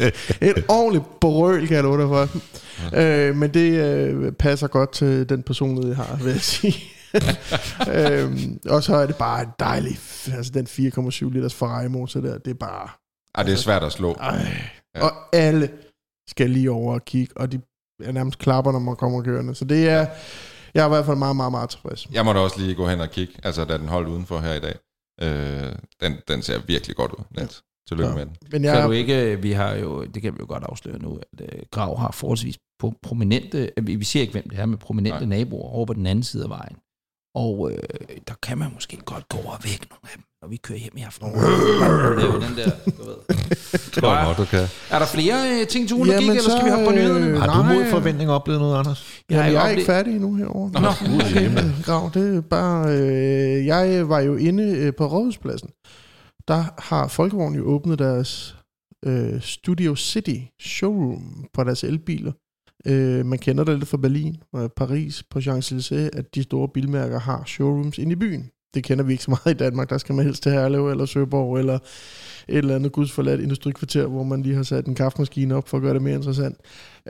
et 0.50 0.64
ordentligt 0.68 1.04
brøl, 1.20 1.66
kan 1.66 1.76
jeg 1.76 1.84
love 1.84 2.00
dig 2.00 2.08
for. 2.08 2.28
Øh, 2.94 3.36
men 3.36 3.54
det 3.54 3.70
øh, 3.70 4.32
passer 4.32 4.66
godt 4.66 4.92
til 4.92 5.28
den 5.28 5.42
personlighed, 5.42 5.88
jeg 5.88 5.96
har, 5.96 6.16
vil 6.16 6.32
jeg 6.32 6.40
sige. 6.40 6.93
øhm, 7.94 8.60
og 8.70 8.82
så 8.82 8.96
er 8.96 9.06
det 9.06 9.16
bare 9.16 9.42
en 9.42 9.48
dejlig, 9.58 9.98
altså 10.32 10.52
den 10.54 10.66
4,7 10.66 11.30
liters 11.30 11.54
Ferrari 11.54 11.88
motor 11.88 12.20
der, 12.20 12.38
det 12.38 12.50
er 12.50 12.54
bare, 12.54 12.88
Ej, 13.34 13.42
det 13.42 13.52
er 13.52 13.56
svært 13.56 13.82
at 13.82 13.92
slå. 13.92 14.12
ej. 14.12 14.46
Ja. 14.96 15.04
Og 15.04 15.12
alle 15.32 15.70
skal 16.28 16.50
lige 16.50 16.70
over 16.70 16.94
og 16.94 17.04
kigge, 17.04 17.32
og 17.36 17.52
de 17.52 17.60
er 18.04 18.12
nærmest 18.12 18.38
klapper, 18.38 18.72
når 18.72 18.78
man 18.78 18.96
kommer 18.96 19.22
kørende. 19.22 19.54
Så 19.54 19.64
det 19.64 19.88
er, 19.88 20.06
jeg 20.74 20.82
er 20.82 20.86
i 20.86 20.88
hvert 20.88 21.06
fald 21.06 21.16
meget, 21.16 21.36
meget, 21.36 21.50
meget 21.52 21.70
tilfreds. 21.70 22.06
Jeg 22.12 22.24
måtte 22.24 22.38
også 22.38 22.60
lige 22.60 22.74
gå 22.74 22.88
hen 22.88 23.00
og 23.00 23.10
kigge, 23.10 23.34
altså 23.42 23.64
da 23.64 23.78
den 23.78 23.88
holdt 23.88 24.08
udenfor 24.08 24.38
her 24.38 24.52
i 24.54 24.60
dag. 24.60 24.74
Øh, 25.22 25.72
den, 26.00 26.16
den 26.28 26.42
ser 26.42 26.60
virkelig 26.66 26.96
godt 26.96 27.12
ud, 27.12 27.24
Niels. 27.36 27.62
Tillykke 27.88 28.10
Ja. 28.10 28.14
med 28.16 28.26
den. 28.26 28.36
Men 28.52 28.62
Kan 28.62 28.74
jeg, 28.74 28.86
du 28.86 28.90
ikke, 28.90 29.42
vi 29.42 29.52
har 29.52 29.74
jo, 29.74 30.04
det 30.04 30.22
kan 30.22 30.32
vi 30.32 30.36
jo 30.40 30.46
godt 30.48 30.64
afsløre 30.64 30.98
nu, 30.98 31.18
at 31.32 31.40
uh, 31.40 31.46
Grav 31.70 31.98
har 31.98 32.10
forholdsvis 32.10 32.58
på 32.78 32.94
prominente, 33.02 33.70
øh, 33.76 33.86
vi 33.86 34.04
siger 34.04 34.20
ikke, 34.20 34.32
hvem 34.32 34.48
det 34.48 34.58
er, 34.58 34.66
med 34.66 34.78
prominente. 34.78 35.26
Nej. 35.26 35.38
naboer 35.38 35.68
over 35.68 35.86
på 35.86 35.92
den 35.92 36.06
anden 36.06 36.22
side 36.22 36.44
af 36.44 36.50
vejen. 36.50 36.76
Og 37.34 37.70
øh, 37.72 37.78
der 38.28 38.34
kan 38.42 38.58
man 38.58 38.70
måske 38.74 38.96
godt 38.96 39.28
gå 39.28 39.38
og 39.38 39.58
væk 39.64 39.86
nogle 39.90 40.00
af 40.02 40.16
dem, 40.16 40.24
når 40.42 40.48
vi 40.48 40.56
kører 40.56 40.78
hjem 40.78 40.92
i 40.96 41.02
aften. 41.02 41.28
det 41.28 41.38
er 41.38 42.32
jo 42.34 42.40
den 42.40 42.56
der, 42.56 42.70
du 42.98 43.02
ved. 43.04 43.16
tror 44.00 44.16
jeg 44.16 44.24
godt, 44.26 44.38
du 44.38 44.44
kan. 44.44 44.66
Er 44.90 44.98
der 44.98 45.06
flere 45.06 45.60
øh, 45.60 45.66
ting 45.66 45.88
til 45.88 45.96
ugen, 45.96 46.08
der 46.08 46.18
gik, 46.18 46.28
eller 46.28 46.42
skal 46.42 46.64
vi 46.64 46.70
hoppe 46.70 46.84
på 46.86 46.92
nyhederne? 46.92 47.26
øh, 47.26 47.40
Har 47.40 47.62
du 47.62 47.74
mod 47.74 47.84
forventning 47.90 48.30
oplevet 48.30 48.60
noget, 48.60 48.78
Anders? 48.78 49.22
Jamen, 49.30 49.52
jeg 49.52 49.66
er 49.66 49.70
ikke 49.70 49.84
færdig 49.84 50.14
endnu 50.14 50.34
herovre. 50.34 50.82
Nå, 50.82 50.88
okay. 51.24 51.50
Grav, 51.86 52.10
det 52.14 52.36
er 52.36 52.40
bare... 52.40 52.98
Øh, 52.98 53.66
jeg 53.66 54.08
var 54.08 54.20
jo 54.20 54.36
inde 54.36 54.62
øh, 54.78 54.92
på 54.94 55.06
Rådhuspladsen. 55.06 55.68
Der 56.48 56.64
har 56.78 57.08
Folkevogn 57.08 57.54
jo 57.54 57.64
åbnet 57.64 57.98
deres 57.98 58.56
øh, 59.06 59.40
Studio 59.40 59.96
City 59.96 60.36
showroom 60.60 61.46
på 61.54 61.64
deres 61.64 61.84
elbiler. 61.84 62.32
Øh, 62.86 63.26
man 63.26 63.38
kender 63.38 63.64
det 63.64 63.78
lidt 63.78 63.88
fra 63.88 63.96
Berlin 63.96 64.36
og 64.52 64.72
Paris 64.72 65.22
på 65.22 65.38
Champs-Élysées, 65.38 66.18
at 66.18 66.34
de 66.34 66.42
store 66.42 66.68
bilmærker 66.68 67.18
har 67.18 67.44
showrooms 67.46 67.98
inde 67.98 68.12
i 68.12 68.16
byen. 68.16 68.50
Det 68.74 68.84
kender 68.84 69.04
vi 69.04 69.12
ikke 69.12 69.24
så 69.24 69.30
meget 69.30 69.54
i 69.54 69.58
Danmark. 69.58 69.90
Der 69.90 69.98
skal 69.98 70.14
man 70.14 70.24
helst 70.24 70.42
til 70.42 70.52
Herlev 70.52 70.88
eller 70.88 71.06
Søborg 71.06 71.58
eller 71.58 71.78
et 72.48 72.58
eller 72.58 72.74
andet 72.74 72.92
gudsforladt 72.92 73.40
industrikvarter, 73.40 74.06
hvor 74.06 74.22
man 74.22 74.42
lige 74.42 74.56
har 74.56 74.62
sat 74.62 74.86
en 74.86 74.94
kaffemaskine 74.94 75.54
op 75.54 75.68
for 75.68 75.76
at 75.76 75.82
gøre 75.82 75.94
det 75.94 76.02
mere 76.02 76.14
interessant. 76.14 76.56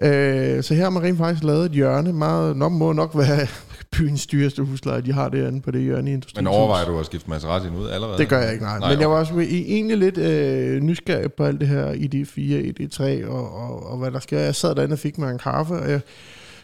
Øh, 0.03 0.63
så 0.63 0.75
her 0.75 0.83
har 0.83 0.91
man 0.91 1.03
rent 1.03 1.19
faktisk 1.19 1.45
lavet 1.45 1.67
et 1.67 1.73
hjørne. 1.73 2.13
Meget, 2.13 2.57
nok 2.57 2.73
må 2.73 2.93
nok 2.93 3.11
være 3.15 3.47
byens 3.97 4.27
dyreste 4.27 4.63
husleje, 4.63 5.01
de 5.01 5.13
har 5.13 5.29
derinde 5.29 5.61
på 5.61 5.71
det 5.71 5.83
hjørne 5.83 6.11
i 6.11 6.15
industrien. 6.15 6.45
Men 6.45 6.53
overvejer 6.55 6.87
du 6.87 6.99
at 6.99 7.07
skifte 7.07 7.31
Maserati 7.31 7.69
ud 7.69 7.89
allerede? 7.89 8.19
Det 8.19 8.29
gør 8.29 8.39
jeg 8.39 8.53
ikke, 8.53 8.65
nej. 8.65 8.79
Nej, 8.79 8.91
Men 8.91 9.01
jeg 9.01 9.11
var 9.11 9.17
også 9.17 9.39
egentlig 9.41 9.99
lidt 9.99 10.19
øh, 10.19 10.83
nysgerrig 10.83 11.33
på 11.33 11.45
alt 11.45 11.61
det 11.61 11.69
her 11.69 11.93
ID4, 11.93 12.81
ID3 12.83 13.29
og, 13.29 13.55
og, 13.55 13.87
og 13.87 13.99
hvad 13.99 14.11
der 14.11 14.21
sker. 14.21 14.39
Jeg 14.39 14.55
sad 14.55 14.75
derinde 14.75 14.93
og 14.93 14.99
fik 14.99 15.19
mig 15.19 15.31
en 15.31 15.39
kaffe, 15.39 15.75
og, 15.75 15.91
jeg, 15.91 16.01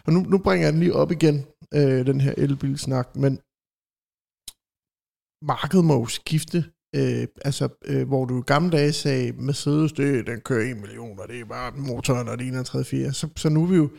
og 0.05 0.13
nu, 0.13 0.19
nu 0.19 0.37
bringer 0.37 0.67
jeg 0.67 0.73
den 0.73 0.79
lige 0.79 0.95
op 0.95 1.11
igen, 1.11 1.45
øh, 1.73 2.05
den 2.05 2.21
her 2.21 2.33
elbilsnak. 2.37 3.07
Men 3.15 3.39
markedet 5.41 5.85
må 5.85 5.99
jo 5.99 6.05
skifte. 6.05 6.65
Øh, 6.95 7.27
altså, 7.45 7.69
øh, 7.85 8.07
hvor 8.07 8.25
du 8.25 8.39
i 8.39 8.43
gamle 8.47 8.71
dage 8.71 8.93
sagde, 8.93 9.31
Mercedes, 9.31 9.91
det, 9.91 10.27
den 10.27 10.41
kører 10.41 10.71
1 10.71 10.77
million, 10.77 11.19
og 11.19 11.27
det 11.27 11.39
er 11.39 11.45
bare 11.45 11.71
motoren, 11.77 12.27
og 12.27 12.39
det 12.39 12.47
er 12.47 12.63
3, 12.63 12.83
4. 12.83 13.13
Så, 13.13 13.27
så 13.35 13.49
nu 13.49 13.63
er 13.63 13.67
vi 13.67 13.75
jo, 13.75 13.89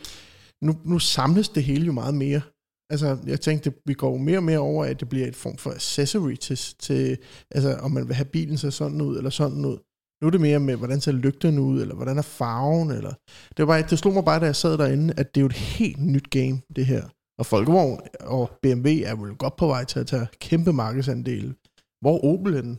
nu, 0.61 0.77
nu 0.85 0.99
samles 0.99 1.49
det 1.49 1.63
hele 1.63 1.85
jo 1.85 1.91
meget 1.91 2.15
mere. 2.15 2.41
Altså, 2.89 3.17
jeg 3.25 3.41
tænkte, 3.41 3.73
vi 3.85 3.93
går 3.93 4.11
jo 4.11 4.17
mere 4.17 4.37
og 4.37 4.43
mere 4.43 4.59
over, 4.59 4.85
at 4.85 4.99
det 4.99 5.09
bliver 5.09 5.27
et 5.27 5.35
form 5.35 5.57
for 5.57 5.71
accessory 5.71 6.35
til, 6.35 6.57
til 6.79 7.17
altså, 7.51 7.75
om 7.75 7.91
man 7.91 8.07
vil 8.07 8.15
have 8.15 8.25
bilen 8.25 8.57
så 8.57 8.71
sådan 8.71 9.01
ud, 9.01 9.17
eller 9.17 9.29
sådan 9.29 9.65
ud. 9.65 9.77
Nu 10.21 10.27
er 10.27 10.31
det 10.31 10.41
mere 10.41 10.59
med, 10.59 10.75
hvordan 10.75 11.01
ser 11.01 11.11
lygterne 11.11 11.61
ud, 11.61 11.81
eller 11.81 11.95
hvordan 11.95 12.17
er 12.17 12.21
farven, 12.21 12.91
eller... 12.91 13.13
Det, 13.57 13.59
var 13.59 13.65
bare, 13.65 13.89
det 13.89 13.99
slog 13.99 14.13
mig 14.13 14.25
bare, 14.25 14.39
da 14.39 14.45
jeg 14.45 14.55
sad 14.55 14.77
derinde, 14.77 15.13
at 15.17 15.35
det 15.35 15.41
er 15.41 15.43
jo 15.43 15.47
et 15.47 15.53
helt 15.53 16.05
nyt 16.05 16.29
game, 16.29 16.61
det 16.75 16.85
her. 16.85 17.03
Og 17.39 17.45
Folkevogn 17.45 17.99
og 18.19 18.51
BMW 18.61 18.89
er 19.05 19.15
vel 19.15 19.35
godt 19.35 19.55
på 19.55 19.67
vej 19.67 19.83
til 19.85 19.99
at 19.99 20.07
tage 20.07 20.27
kæmpe 20.39 20.73
markedsandele. 20.73 21.55
Hvor 22.01 22.15
er 22.17 22.23
Opel 22.31 22.55
henne? 22.55 22.77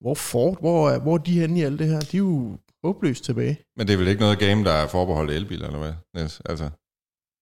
Hvor 0.00 0.14
Ford? 0.14 0.60
Hvor 0.60 0.90
er, 0.90 0.98
hvor 1.00 1.14
er 1.14 1.18
de 1.18 1.40
henne 1.40 1.58
i 1.60 1.62
alt 1.62 1.78
det 1.78 1.88
her? 1.88 2.00
De 2.00 2.16
er 2.16 2.18
jo 2.18 2.58
håbløst 2.84 3.24
tilbage. 3.24 3.58
Men 3.76 3.86
det 3.86 3.92
er 3.94 3.98
vel 3.98 4.08
ikke 4.08 4.20
noget 4.20 4.38
game, 4.38 4.64
der 4.64 4.72
er 4.72 4.88
forbeholdt 4.88 5.30
elbiler, 5.30 5.66
eller 5.66 5.78
hvad? 5.78 5.92
Niels? 6.14 6.40
Altså, 6.40 6.70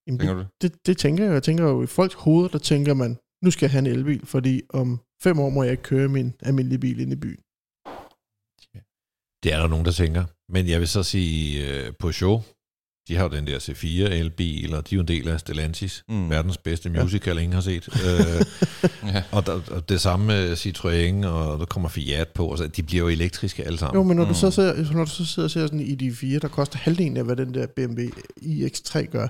Jamen, 0.06 0.18
tænker 0.18 0.34
det, 0.34 0.46
du? 0.62 0.66
det, 0.68 0.86
det 0.86 0.98
tænker 0.98 1.24
jeg. 1.24 1.32
Jeg 1.32 1.42
tænker 1.42 1.64
jo, 1.64 1.82
i 1.82 1.86
folks 1.86 2.14
hoveder, 2.14 2.48
der 2.48 2.58
tænker 2.58 2.94
man, 2.94 3.18
nu 3.44 3.50
skal 3.50 3.66
jeg 3.66 3.70
have 3.70 3.78
en 3.78 3.86
elbil, 3.86 4.26
fordi 4.26 4.62
om 4.68 5.00
fem 5.22 5.38
år 5.38 5.50
må 5.50 5.62
jeg 5.62 5.72
ikke 5.72 5.82
køre 5.82 6.08
min 6.08 6.34
almindelige 6.42 6.78
bil 6.78 7.00
ind 7.00 7.12
i 7.12 7.16
byen. 7.16 7.42
Det 9.42 9.52
er 9.52 9.58
der 9.60 9.68
nogen, 9.68 9.84
der 9.84 9.92
tænker. 9.92 10.24
Men 10.52 10.68
jeg 10.68 10.80
vil 10.80 10.88
så 10.88 11.02
sige, 11.02 11.44
øh, 11.66 11.92
på 11.98 12.12
show, 12.12 12.36
de 13.08 13.16
har 13.16 13.22
jo 13.22 13.28
den 13.36 13.46
der 13.46 13.58
C4 13.58 13.86
elbil, 14.12 14.74
og 14.74 14.90
de 14.90 14.94
er 14.94 14.96
jo 14.96 15.00
en 15.00 15.08
del 15.08 15.28
af 15.28 15.40
Stellantis, 15.40 16.04
Mm. 16.08 16.30
verdens 16.30 16.58
bedste 16.58 16.90
musical, 16.90 17.38
ingen 17.38 17.52
har 17.52 17.60
set. 17.60 17.88
øh, 18.06 18.44
Ja. 19.14 19.22
og, 19.32 19.46
der, 19.46 19.60
og 19.70 19.88
det 19.88 20.00
samme 20.00 20.26
med 20.26 20.52
Citroën, 20.52 21.26
og 21.26 21.58
der 21.58 21.64
kommer 21.64 21.88
Fiat 21.88 22.28
på, 22.28 22.46
og 22.46 22.58
så, 22.58 22.66
de 22.66 22.82
bliver 22.82 23.02
jo 23.02 23.08
elektriske 23.08 23.64
alle 23.64 23.78
sammen. 23.78 23.94
Jo, 24.00 24.02
men 24.02 24.16
når, 24.16 24.24
mm. 24.24 24.28
Du 24.28 24.34
så 24.34 24.50
ser, 24.50 24.92
når 24.92 25.04
du 25.04 25.10
så 25.10 25.24
sidder 25.24 25.46
og 25.46 25.50
ser 25.50 25.66
sådan 25.66 25.80
en 25.80 26.00
ID4, 26.10 26.38
der 26.38 26.48
koster 26.48 26.78
halvdelen 26.78 27.16
af, 27.16 27.24
hvad 27.24 27.36
den 27.36 27.54
der 27.54 27.66
BMW 27.76 28.02
iX3 28.42 29.04
gør, 29.10 29.26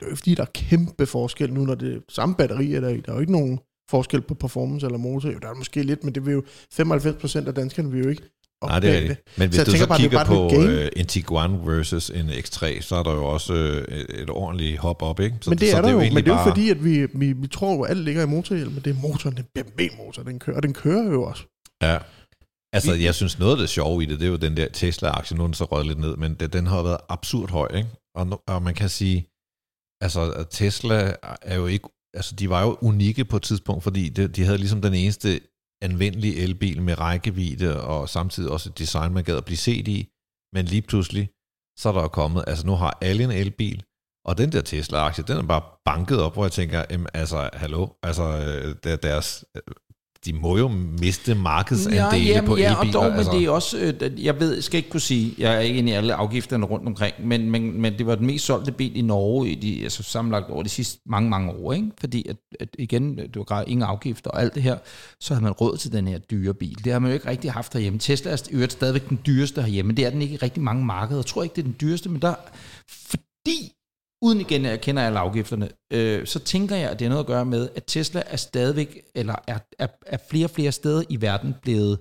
det 0.00 0.06
er 0.06 0.10
jo 0.10 0.16
fordi, 0.16 0.34
der 0.34 0.42
er 0.42 0.50
kæmpe 0.54 1.06
forskel 1.06 1.52
nu, 1.52 1.64
når 1.64 1.74
det 1.74 1.94
er 1.94 1.98
samme 2.08 2.34
batteri 2.34 2.74
er 2.74 2.80
der 2.80 2.88
i. 2.88 3.00
Der 3.00 3.10
er 3.10 3.14
jo 3.14 3.20
ikke 3.20 3.32
nogen 3.32 3.58
forskel 3.90 4.20
på 4.20 4.34
performance 4.34 4.86
eller 4.86 4.98
motor. 4.98 5.28
Jo, 5.30 5.38
der 5.42 5.48
er 5.48 5.54
måske 5.54 5.82
lidt, 5.82 6.04
men 6.04 6.14
det 6.14 6.26
vil 6.26 6.32
jo 6.32 6.42
95% 6.74 7.46
af 7.48 7.54
danskerne 7.54 7.90
vil 7.90 8.02
jo 8.04 8.08
ikke 8.08 8.22
Nej, 8.68 8.78
det 8.80 8.90
er 8.90 8.98
rigtigt. 9.00 9.20
Men 9.38 9.48
hvis 9.48 9.56
Så 9.60 9.64
du 9.64 9.70
så 9.70 9.88
bare, 9.88 9.98
det 9.98 10.04
er 10.04 10.08
kigger 10.08 10.24
på 10.24 10.46
uh, 10.46 10.88
en 11.00 11.06
Tiguan 11.06 11.66
versus 11.66 12.10
en 12.10 12.28
X3, 12.30 12.80
så 12.80 12.96
er 12.96 13.02
der 13.02 13.12
jo 13.14 13.24
også 13.24 13.52
uh, 13.52 13.94
et, 14.20 14.30
ordentligt 14.30 14.78
hop 14.78 15.02
op, 15.02 15.20
ikke? 15.20 15.36
Så, 15.40 15.50
men 15.50 15.58
det 15.58 15.70
så 15.70 15.76
er 15.76 15.82
der 15.82 15.90
jo, 15.90 15.96
men 15.96 16.02
egentlig 16.04 16.24
det 16.24 16.30
er 16.30 16.34
jo 16.36 16.44
bare- 16.44 16.50
fordi, 16.52 16.70
at 16.70 16.84
vi, 16.84 17.06
vi, 17.14 17.32
vi 17.32 17.46
tror 17.46 17.74
jo, 17.74 17.82
at 17.82 17.90
alt 17.90 18.00
ligger 18.04 18.22
i 18.22 18.26
motorhjelm, 18.26 18.72
men 18.72 18.82
det 18.84 18.90
er 18.96 19.00
motoren, 19.00 19.36
det 19.36 19.44
er 19.56 19.62
BMW-motor, 19.64 20.22
den 20.22 20.38
kører, 20.38 20.56
og 20.56 20.62
den 20.62 20.72
kører 20.74 21.10
jo 21.12 21.22
også. 21.22 21.42
Ja. 21.82 21.98
Altså, 22.72 22.94
jeg 22.94 23.14
synes, 23.14 23.38
noget 23.38 23.52
af 23.52 23.58
det 23.58 23.68
sjove 23.68 24.02
i 24.02 24.06
det, 24.06 24.20
det 24.20 24.26
er 24.26 24.30
jo 24.30 24.36
den 24.36 24.56
der 24.56 24.68
Tesla-aktie, 24.68 25.36
nu 25.36 25.42
er 25.42 25.46
den 25.46 25.54
så 25.54 25.64
røget 25.64 25.86
lidt 25.86 25.98
ned, 25.98 26.16
men 26.16 26.34
det, 26.34 26.52
den 26.52 26.66
har 26.66 26.82
været 26.82 26.98
absurd 27.08 27.50
høj, 27.50 27.68
ikke? 27.76 27.88
Og, 28.16 28.26
nu- 28.26 28.38
og 28.48 28.62
man 28.62 28.74
kan 28.74 28.88
sige, 28.88 29.26
altså, 30.04 30.44
Tesla 30.50 31.14
er 31.42 31.56
jo 31.56 31.66
ikke, 31.66 31.88
altså, 32.14 32.34
de 32.34 32.50
var 32.50 32.62
jo 32.62 32.78
unikke 32.82 33.24
på 33.24 33.36
et 33.36 33.42
tidspunkt, 33.42 33.82
fordi 33.82 34.08
det, 34.08 34.36
de 34.36 34.44
havde 34.44 34.58
ligesom 34.58 34.82
den 34.82 34.94
eneste 34.94 35.40
anvendelig 35.88 36.32
elbil 36.44 36.82
med 36.82 36.94
rækkevidde, 37.00 37.70
og 37.92 38.08
samtidig 38.08 38.50
også 38.50 38.68
et 38.70 38.78
design, 38.78 39.12
man 39.14 39.24
gad 39.24 39.36
at 39.36 39.44
blive 39.44 39.56
set 39.68 39.88
i, 39.88 39.98
men 40.54 40.64
lige 40.64 40.82
pludselig, 40.82 41.24
så 41.80 41.88
er 41.88 41.92
der 41.92 42.02
jo 42.02 42.08
kommet, 42.08 42.44
altså 42.46 42.66
nu 42.66 42.74
har 42.82 42.98
alle 43.08 43.24
en 43.24 43.30
elbil, 43.30 43.78
og 44.28 44.38
den 44.38 44.52
der 44.52 44.60
Tesla-aktie, 44.60 45.24
den 45.28 45.36
er 45.36 45.46
bare 45.54 45.62
banket 45.84 46.18
op, 46.22 46.32
hvor 46.34 46.44
jeg 46.44 46.52
tænker, 46.52 46.84
jamen, 46.90 47.06
altså, 47.14 47.50
hallo, 47.52 47.88
altså, 48.02 48.22
øh, 48.22 48.76
der- 48.84 48.96
deres, 48.96 49.44
øh, 49.56 49.62
de 50.24 50.32
må 50.32 50.58
jo 50.58 50.68
miste 51.00 51.34
markedsandele 51.34 52.24
jamen, 52.24 52.48
på 52.48 52.56
ja, 52.56 52.70
elbiler. 52.70 52.98
og 52.98 53.02
dog, 53.02 53.10
men 53.10 53.18
altså. 53.18 53.32
det 53.32 53.44
er 53.44 53.50
også, 53.50 53.78
øh, 53.78 54.24
jeg 54.24 54.40
ved, 54.40 54.62
skal 54.62 54.78
ikke 54.78 54.90
kunne 54.90 55.00
sige, 55.00 55.34
jeg 55.38 55.54
er 55.54 55.60
ikke 55.60 55.78
inde 55.78 55.90
i 55.92 55.94
alle 55.94 56.14
afgifterne 56.14 56.66
rundt 56.66 56.86
omkring, 56.86 57.14
men, 57.26 57.50
men, 57.50 57.80
men 57.80 57.98
det 57.98 58.06
var 58.06 58.14
den 58.14 58.26
mest 58.26 58.44
solgte 58.44 58.72
bil 58.72 58.96
i 58.96 59.02
Norge 59.02 59.48
i 59.48 59.54
de, 59.54 59.82
altså 59.82 60.02
sammenlagt 60.02 60.50
over 60.50 60.62
de 60.62 60.68
sidste 60.68 61.00
mange, 61.06 61.30
mange 61.30 61.50
år, 61.52 61.72
ikke? 61.72 61.90
fordi 62.00 62.28
at, 62.28 62.36
at 62.60 62.68
igen, 62.78 63.16
det 63.16 63.36
var 63.36 63.64
ingen 63.66 63.82
afgifter 63.82 64.30
og 64.30 64.42
alt 64.42 64.54
det 64.54 64.62
her, 64.62 64.78
så 65.20 65.34
havde 65.34 65.44
man 65.44 65.52
råd 65.52 65.76
til 65.76 65.92
den 65.92 66.08
her 66.08 66.18
dyre 66.18 66.54
bil. 66.54 66.84
Det 66.84 66.92
har 66.92 66.98
man 66.98 67.10
jo 67.10 67.14
ikke 67.14 67.28
rigtig 67.28 67.52
haft 67.52 67.72
herhjemme. 67.72 67.98
Tesla 67.98 68.30
er 68.30 68.48
øvrigt 68.50 68.72
stadigvæk 68.72 69.08
den 69.08 69.20
dyreste 69.26 69.62
herhjemme, 69.62 69.92
det 69.92 70.06
er 70.06 70.10
den 70.10 70.22
ikke 70.22 70.34
i 70.34 70.36
rigtig 70.36 70.62
mange 70.62 70.84
markeder. 70.84 71.18
Jeg 71.18 71.26
tror 71.26 71.42
ikke, 71.42 71.54
det 71.54 71.62
er 71.62 71.66
den 71.66 71.76
dyreste, 71.80 72.08
men 72.08 72.22
der, 72.22 72.34
fordi 72.88 73.73
uden 74.24 74.40
igen, 74.40 74.64
at 74.64 74.70
jeg 74.70 74.80
kender 74.80 75.02
alle 75.02 75.18
afgifterne, 75.18 75.68
øh, 75.92 76.26
så 76.26 76.38
tænker 76.38 76.76
jeg, 76.76 76.90
at 76.90 76.98
det 76.98 77.04
har 77.04 77.10
noget 77.10 77.24
at 77.24 77.26
gøre 77.26 77.44
med, 77.44 77.68
at 77.76 77.84
Tesla 77.86 78.22
er 78.26 78.36
stadigvæk, 78.36 79.02
eller 79.14 79.34
er, 79.46 79.58
er, 79.78 79.86
er 80.06 80.18
flere 80.30 80.46
og 80.46 80.50
flere 80.50 80.72
steder 80.72 81.02
i 81.08 81.20
verden 81.20 81.54
blevet 81.62 81.98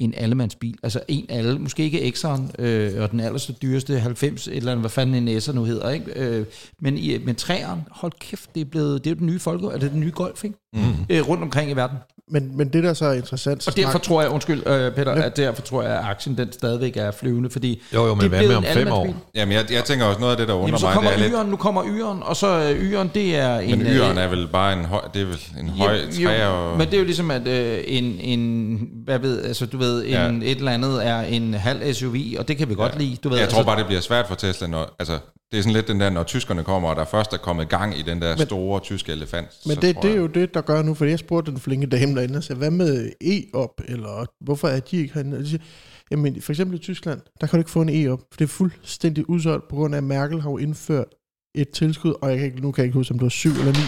en 0.00 0.14
allemandsbil. 0.14 0.78
Altså 0.82 1.00
en 1.08 1.26
alle, 1.28 1.58
måske 1.58 1.82
ikke 1.82 2.12
X'eren, 2.16 2.62
øh, 2.62 3.02
og 3.02 3.10
den 3.10 3.20
allerste 3.20 3.52
dyreste 3.52 3.98
90, 3.98 4.48
eller 4.48 4.74
hvad 4.74 4.90
fanden 4.90 5.28
en 5.28 5.38
S'er 5.38 5.52
nu 5.52 5.64
hedder, 5.64 5.90
ikke? 5.90 6.12
Øh, 6.16 6.46
men, 6.80 6.98
i, 6.98 7.18
men 7.18 7.34
træeren, 7.34 7.80
hold 7.90 8.12
kæft, 8.20 8.54
det 8.54 8.60
er 8.60 8.64
blevet, 8.64 9.04
det 9.04 9.10
er 9.10 9.14
jo 9.14 9.18
den 9.18 9.26
nye 9.26 9.38
folke, 9.38 9.66
er 9.66 9.78
det 9.78 9.90
den 9.90 10.00
nye 10.00 10.12
golf, 10.14 10.44
ikke? 10.44 10.56
Mm. 10.72 10.80
Øh, 11.10 11.28
rundt 11.28 11.42
omkring 11.42 11.70
i 11.70 11.74
verden. 11.74 11.98
Men, 12.30 12.56
men 12.56 12.68
det, 12.68 12.84
der 12.84 12.94
så 12.94 13.04
er 13.04 13.12
interessant... 13.12 13.68
Og 13.68 13.76
derfor 13.76 13.98
tror 13.98 14.22
jeg, 14.22 14.30
undskyld 14.30 14.66
øh, 14.66 14.92
Peter, 14.92 15.12
at 15.12 15.36
derfor 15.36 15.62
tror 15.62 15.82
jeg, 15.82 15.92
at 15.92 16.04
aktien 16.04 16.38
den 16.38 16.52
stadigvæk 16.52 16.96
er 16.96 17.10
flyvende, 17.10 17.50
fordi 17.50 17.82
Jo, 17.94 18.06
jo, 18.06 18.14
men 18.14 18.20
det 18.20 18.24
er 18.24 18.28
hvad 18.28 18.38
blevet 18.38 18.62
med 18.62 18.70
om 18.70 18.74
fem 18.76 18.92
år? 18.92 19.14
Jamen, 19.34 19.54
jeg, 19.54 19.72
jeg 19.72 19.84
tænker 19.84 20.06
også 20.06 20.20
noget 20.20 20.32
af 20.32 20.38
det, 20.38 20.48
der 20.48 20.54
undrer 20.54 20.66
Jamen, 20.68 20.78
så 20.78 20.86
mig, 20.86 20.94
kommer 20.94 21.10
det 21.10 21.18
er 21.18 21.22
lidt... 21.22 21.32
yren, 21.32 21.46
nu 21.46 21.56
kommer 21.56 21.84
yren, 21.86 22.22
og 22.22 22.36
så 22.36 22.46
øh, 22.46 22.92
yren, 22.92 23.10
det 23.14 23.36
er 23.36 23.58
en... 23.58 23.78
Men 23.78 23.86
øh, 23.86 23.92
yren 23.96 24.18
er 24.18 24.28
vel 24.28 24.48
bare 24.52 24.72
en 24.72 24.84
høj, 24.84 25.00
det 25.14 25.22
er 25.22 25.26
vel 25.26 25.40
en 25.60 25.68
høj 25.68 25.96
jo, 26.20 26.28
træ 26.28 26.44
jo, 26.44 26.70
og... 26.70 26.78
Men 26.78 26.86
det 26.86 26.94
er 26.94 26.98
jo 26.98 27.04
ligesom, 27.04 27.30
at 27.30 27.48
øh, 27.48 27.78
en, 27.86 28.04
en, 28.20 28.78
hvad 29.04 29.18
ved, 29.18 29.44
altså 29.44 29.66
du 29.66 29.78
ved, 29.78 30.04
en, 30.04 30.10
Ja. 30.10 30.28
et 30.28 30.58
eller 30.58 30.72
andet 30.72 31.06
er 31.06 31.20
en 31.20 31.54
halv 31.54 31.94
SUV, 31.94 32.16
og 32.38 32.48
det 32.48 32.56
kan 32.56 32.68
vi 32.68 32.74
godt 32.74 32.98
lide. 32.98 33.16
Du 33.16 33.28
ved, 33.28 33.36
jeg 33.36 33.42
altså, 33.42 33.56
tror 33.56 33.64
bare, 33.64 33.78
det 33.78 33.86
bliver 33.86 34.00
svært 34.00 34.26
for 34.28 34.34
Tesla, 34.34 34.66
når, 34.66 34.94
altså, 34.98 35.18
det 35.52 35.58
er 35.58 35.62
sådan 35.62 35.72
lidt 35.72 35.88
den 35.88 36.00
der, 36.00 36.10
når 36.10 36.22
tyskerne 36.22 36.64
kommer, 36.64 36.88
og 36.88 36.96
der 36.96 37.04
først 37.04 37.32
er 37.32 37.36
kommet 37.36 37.68
gang 37.68 37.98
i 37.98 38.02
den 38.02 38.22
der 38.22 38.36
Men- 38.36 38.46
store 38.46 38.80
tyske 38.80 39.12
elefant. 39.12 39.48
Men 39.66 39.76
det, 39.76 39.82
det 39.82 40.04
er 40.04 40.08
jeg- 40.08 40.16
jo 40.18 40.26
det, 40.26 40.54
der 40.54 40.60
gør 40.60 40.82
nu, 40.82 40.94
for 40.94 41.04
jeg 41.04 41.18
spurgte 41.18 41.50
den 41.50 41.60
flinke 41.60 41.86
dame 41.86 42.14
derinde, 42.14 42.36
og 42.36 42.44
sagde, 42.44 42.58
hvad 42.58 42.70
med 42.70 43.12
E-op, 43.20 43.80
eller 43.84 44.26
hvorfor 44.44 44.68
er 44.68 44.80
de 44.80 44.96
ikke 44.96 45.14
herinde? 45.14 45.36
Og 45.36 45.42
de 45.42 45.48
siger, 45.48 45.62
jamen 46.10 46.42
for 46.42 46.52
eksempel 46.52 46.76
i 46.76 46.80
Tyskland, 46.82 47.20
der 47.40 47.46
kan 47.46 47.56
du 47.56 47.60
ikke 47.60 47.70
få 47.70 47.82
en 47.82 47.88
E-op, 47.88 48.20
for 48.20 48.36
det 48.38 48.44
er 48.44 48.48
fuldstændig 48.48 49.30
udsolgt, 49.30 49.68
på 49.68 49.76
grund 49.76 49.94
af, 49.94 49.98
at 49.98 50.04
Merkel 50.04 50.40
har 50.40 50.50
jo 50.50 50.58
indført 50.58 51.06
et 51.54 51.70
tilskud, 51.70 52.14
og 52.22 52.30
jeg 52.30 52.38
kan 52.38 52.46
ikke, 52.46 52.60
nu 52.60 52.72
kan 52.72 52.82
jeg 52.82 52.86
ikke 52.86 52.98
huske, 52.98 53.12
om 53.12 53.18
det 53.18 53.22
var 53.24 53.28
7 53.28 53.48
eller 53.50 53.72
9, 53.72 53.78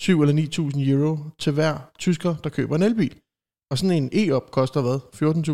7 0.00 0.22
eller 0.22 0.34
9.000 0.34 0.90
euro 0.90 1.18
til 1.38 1.52
hver 1.52 1.90
tysker, 1.98 2.34
der 2.44 2.50
køber 2.50 2.76
en 2.76 2.82
elbil. 2.82 3.14
Og 3.72 3.78
sådan 3.78 3.96
en 3.96 4.10
E-op 4.12 4.50
koster 4.50 4.80
hvad? 4.80 4.98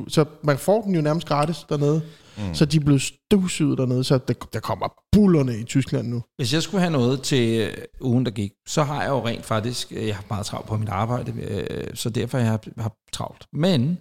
14.000. 0.05 0.11
Så 0.11 0.25
man 0.43 0.59
får 0.59 0.83
den 0.83 0.95
jo 0.95 1.01
nærmest 1.01 1.27
gratis 1.27 1.57
dernede. 1.69 2.03
Mm. 2.39 2.55
Så 2.55 2.65
de 2.65 2.81
blevet 2.81 3.03
støvsuget 3.03 3.79
dernede, 3.79 4.05
så 4.05 4.19
der, 4.29 4.35
der 4.53 4.61
kommer 4.61 4.93
bullerne 5.13 5.59
i 5.59 5.65
Tyskland 5.65 6.09
nu. 6.09 6.23
Hvis 6.37 6.55
jeg 6.55 6.63
skulle 6.63 6.81
have 6.81 6.93
noget 6.93 7.23
til 7.23 7.61
øh, 7.61 7.75
ugen, 8.01 8.25
der 8.25 8.31
gik, 8.31 8.53
så 8.67 8.83
har 8.83 9.03
jeg 9.03 9.09
jo 9.09 9.27
rent 9.27 9.45
faktisk, 9.45 9.93
øh, 9.97 10.07
jeg 10.07 10.17
har 10.17 10.25
meget 10.31 10.47
travlt 10.47 10.67
på 10.67 10.77
mit 10.77 10.89
arbejde, 10.89 11.33
øh, 11.43 11.87
så 11.95 12.11
derfor 12.11 12.39
jeg 12.39 12.47
har 12.47 12.61
jeg 12.77 12.83
har 12.83 12.93
travlt. 13.13 13.47
Men 13.53 13.99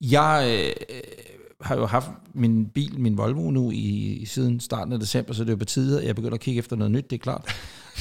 jeg 0.00 0.64
øh, 0.88 0.98
har 1.60 1.76
jo 1.76 1.86
haft 1.86 2.10
min 2.34 2.66
bil, 2.66 3.00
min 3.00 3.18
Volvo 3.18 3.50
nu 3.50 3.70
i 3.70 4.24
siden 4.26 4.60
starten 4.60 4.92
af 4.92 5.00
december, 5.00 5.34
så 5.34 5.44
det 5.44 5.48
er 5.48 5.52
jo 5.52 5.58
på 5.58 5.64
tide, 5.64 6.00
at 6.00 6.06
jeg 6.06 6.14
begynder 6.14 6.34
at 6.34 6.40
kigge 6.40 6.58
efter 6.58 6.76
noget 6.76 6.90
nyt, 6.90 7.10
det 7.10 7.16
er 7.16 7.22
klart 7.22 7.56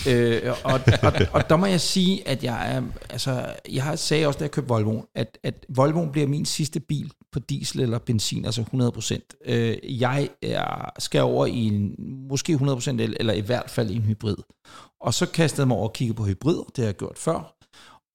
øh, 0.10 0.53
og, 0.63 0.79
og, 1.03 1.13
og 1.34 1.49
der 1.49 1.55
må 1.55 1.65
jeg 1.65 1.81
sige, 1.81 2.27
at 2.27 2.43
jeg 2.43 2.75
er, 2.75 2.81
altså, 3.10 3.45
jeg 3.71 3.84
har 3.84 3.95
sagde 3.95 4.27
også, 4.27 4.38
da 4.38 4.43
jeg 4.43 4.51
købte 4.51 4.67
Volvo, 4.67 5.01
at, 5.15 5.38
at 5.43 5.65
Volvo 5.69 6.05
bliver 6.12 6.27
min 6.27 6.45
sidste 6.45 6.79
bil 6.79 7.12
på 7.31 7.39
diesel 7.39 7.81
eller 7.81 7.99
benzin, 7.99 8.45
altså 8.45 8.62
100%. 9.41 9.51
Øh, 9.53 10.01
jeg 10.01 10.29
er, 10.41 10.91
skal 10.99 11.21
over 11.21 11.45
i 11.45 11.65
en, 11.65 11.95
måske 12.29 12.53
100% 12.53 12.89
el, 12.89 13.17
eller 13.19 13.34
i 13.34 13.41
hvert 13.41 13.69
fald 13.69 13.89
i 13.89 13.95
en 13.95 14.01
hybrid. 14.01 14.38
Og 15.01 15.13
så 15.13 15.25
kastede 15.25 15.62
jeg 15.62 15.67
mig 15.67 15.77
over 15.77 15.88
og 15.88 15.93
kiggede 15.93 16.17
på 16.17 16.25
hybrider, 16.25 16.63
det 16.63 16.77
har 16.77 16.86
jeg 16.86 16.95
gjort 16.95 17.17
før. 17.17 17.55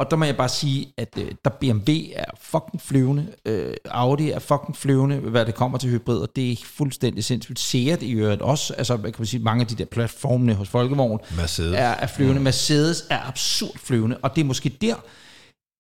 Og 0.00 0.10
der 0.10 0.16
må 0.16 0.24
jeg 0.24 0.36
bare 0.36 0.48
sige, 0.48 0.92
at 0.96 1.18
øh, 1.18 1.32
der 1.44 1.50
BMW 1.50 1.92
er 2.14 2.24
fucking 2.40 2.82
flyvende, 2.82 3.32
øh, 3.44 3.74
Audi 3.84 4.30
er 4.30 4.38
fucking 4.38 4.76
flyvende, 4.76 5.16
hvad 5.16 5.46
det 5.46 5.54
kommer 5.54 5.78
til 5.78 5.90
hybrider. 5.90 6.26
Det 6.26 6.52
er 6.52 6.56
fuldstændig 6.64 7.24
sindssygt. 7.24 7.58
Seat 7.58 8.02
i 8.02 8.12
øvrigt 8.12 8.42
også, 8.42 8.74
altså 8.74 8.96
kan 8.96 9.14
man 9.18 9.26
sige, 9.26 9.42
mange 9.42 9.60
af 9.60 9.66
de 9.66 9.74
der 9.74 9.84
platformene 9.84 10.54
hos 10.54 10.68
Folkevogn 10.68 11.20
Mercedes. 11.36 11.74
er, 11.74 11.88
er 11.88 12.06
flyvende. 12.06 12.40
Mercedes 12.40 13.04
er 13.10 13.28
absurd 13.28 13.78
flyvende, 13.78 14.16
og 14.22 14.36
det 14.36 14.40
er 14.40 14.44
måske 14.44 14.68
der, 14.68 14.94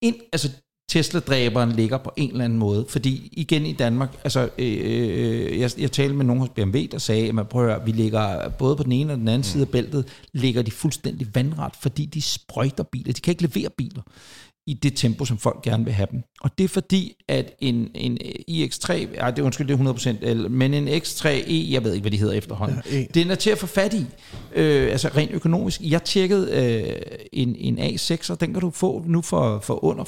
ind, 0.02 0.16
altså 0.32 0.50
Tesla-dræberen 0.90 1.72
ligger 1.72 1.98
på 1.98 2.12
en 2.16 2.30
eller 2.30 2.44
anden 2.44 2.58
måde. 2.58 2.86
Fordi 2.88 3.28
igen 3.32 3.66
i 3.66 3.72
Danmark, 3.72 4.16
altså 4.24 4.48
øh, 4.58 4.78
øh, 4.82 5.60
jeg, 5.60 5.70
jeg 5.78 5.92
talte 5.92 6.14
med 6.14 6.24
nogen 6.24 6.40
hos 6.40 6.48
BMW, 6.48 6.78
der 6.92 6.98
sagde, 6.98 7.28
at 7.28 7.34
man 7.34 7.46
prøver, 7.46 7.84
vi 7.84 7.92
ligger 7.92 8.48
både 8.48 8.76
på 8.76 8.82
den 8.82 8.92
ene 8.92 9.12
og 9.12 9.18
den 9.18 9.28
anden 9.28 9.44
side 9.44 9.62
af 9.62 9.68
bæltet, 9.68 10.04
ligger 10.32 10.62
de 10.62 10.70
fuldstændig 10.70 11.26
vandret, 11.34 11.72
fordi 11.80 12.04
de 12.04 12.22
sprøjter 12.22 12.84
biler. 12.84 13.12
De 13.12 13.20
kan 13.20 13.32
ikke 13.32 13.42
levere 13.42 13.70
biler 13.70 14.02
i 14.70 14.74
det 14.74 14.92
tempo, 14.96 15.24
som 15.24 15.38
folk 15.38 15.62
gerne 15.62 15.84
vil 15.84 15.92
have 15.92 16.06
dem. 16.10 16.22
Og 16.40 16.50
det 16.58 16.64
er 16.64 16.68
fordi, 16.68 17.12
at 17.28 17.52
en, 17.60 17.88
en 17.94 18.18
iX3, 18.50 18.92
ej, 18.92 19.30
det 19.30 19.38
er 19.38 19.42
undskyld, 19.42 19.68
det 19.68 19.80
er 19.80 19.92
100% 20.22 20.26
el, 20.28 20.50
men 20.50 20.74
en 20.74 20.88
X3E, 20.88 21.52
jeg 21.72 21.84
ved 21.84 21.92
ikke, 21.92 22.02
hvad 22.02 22.10
de 22.10 22.16
hedder 22.18 22.34
efterhånden, 22.34 22.78
Ja, 22.92 22.98
E. 23.00 23.06
den 23.14 23.30
er 23.30 23.34
til 23.34 23.50
at 23.50 23.58
få 23.58 23.66
fat 23.66 23.94
i, 23.94 24.06
øh, 24.54 24.90
altså 24.92 25.08
rent 25.16 25.30
økonomisk. 25.32 25.80
Jeg 25.84 26.02
tjekkede 26.04 26.50
øh, 26.52 27.16
en, 27.32 27.56
en 27.58 27.78
A6, 27.78 28.30
og 28.32 28.40
den 28.40 28.52
kan 28.52 28.60
du 28.60 28.70
få 28.70 29.04
nu 29.06 29.22
for, 29.22 29.60
for 29.62 29.84
under 29.84 30.04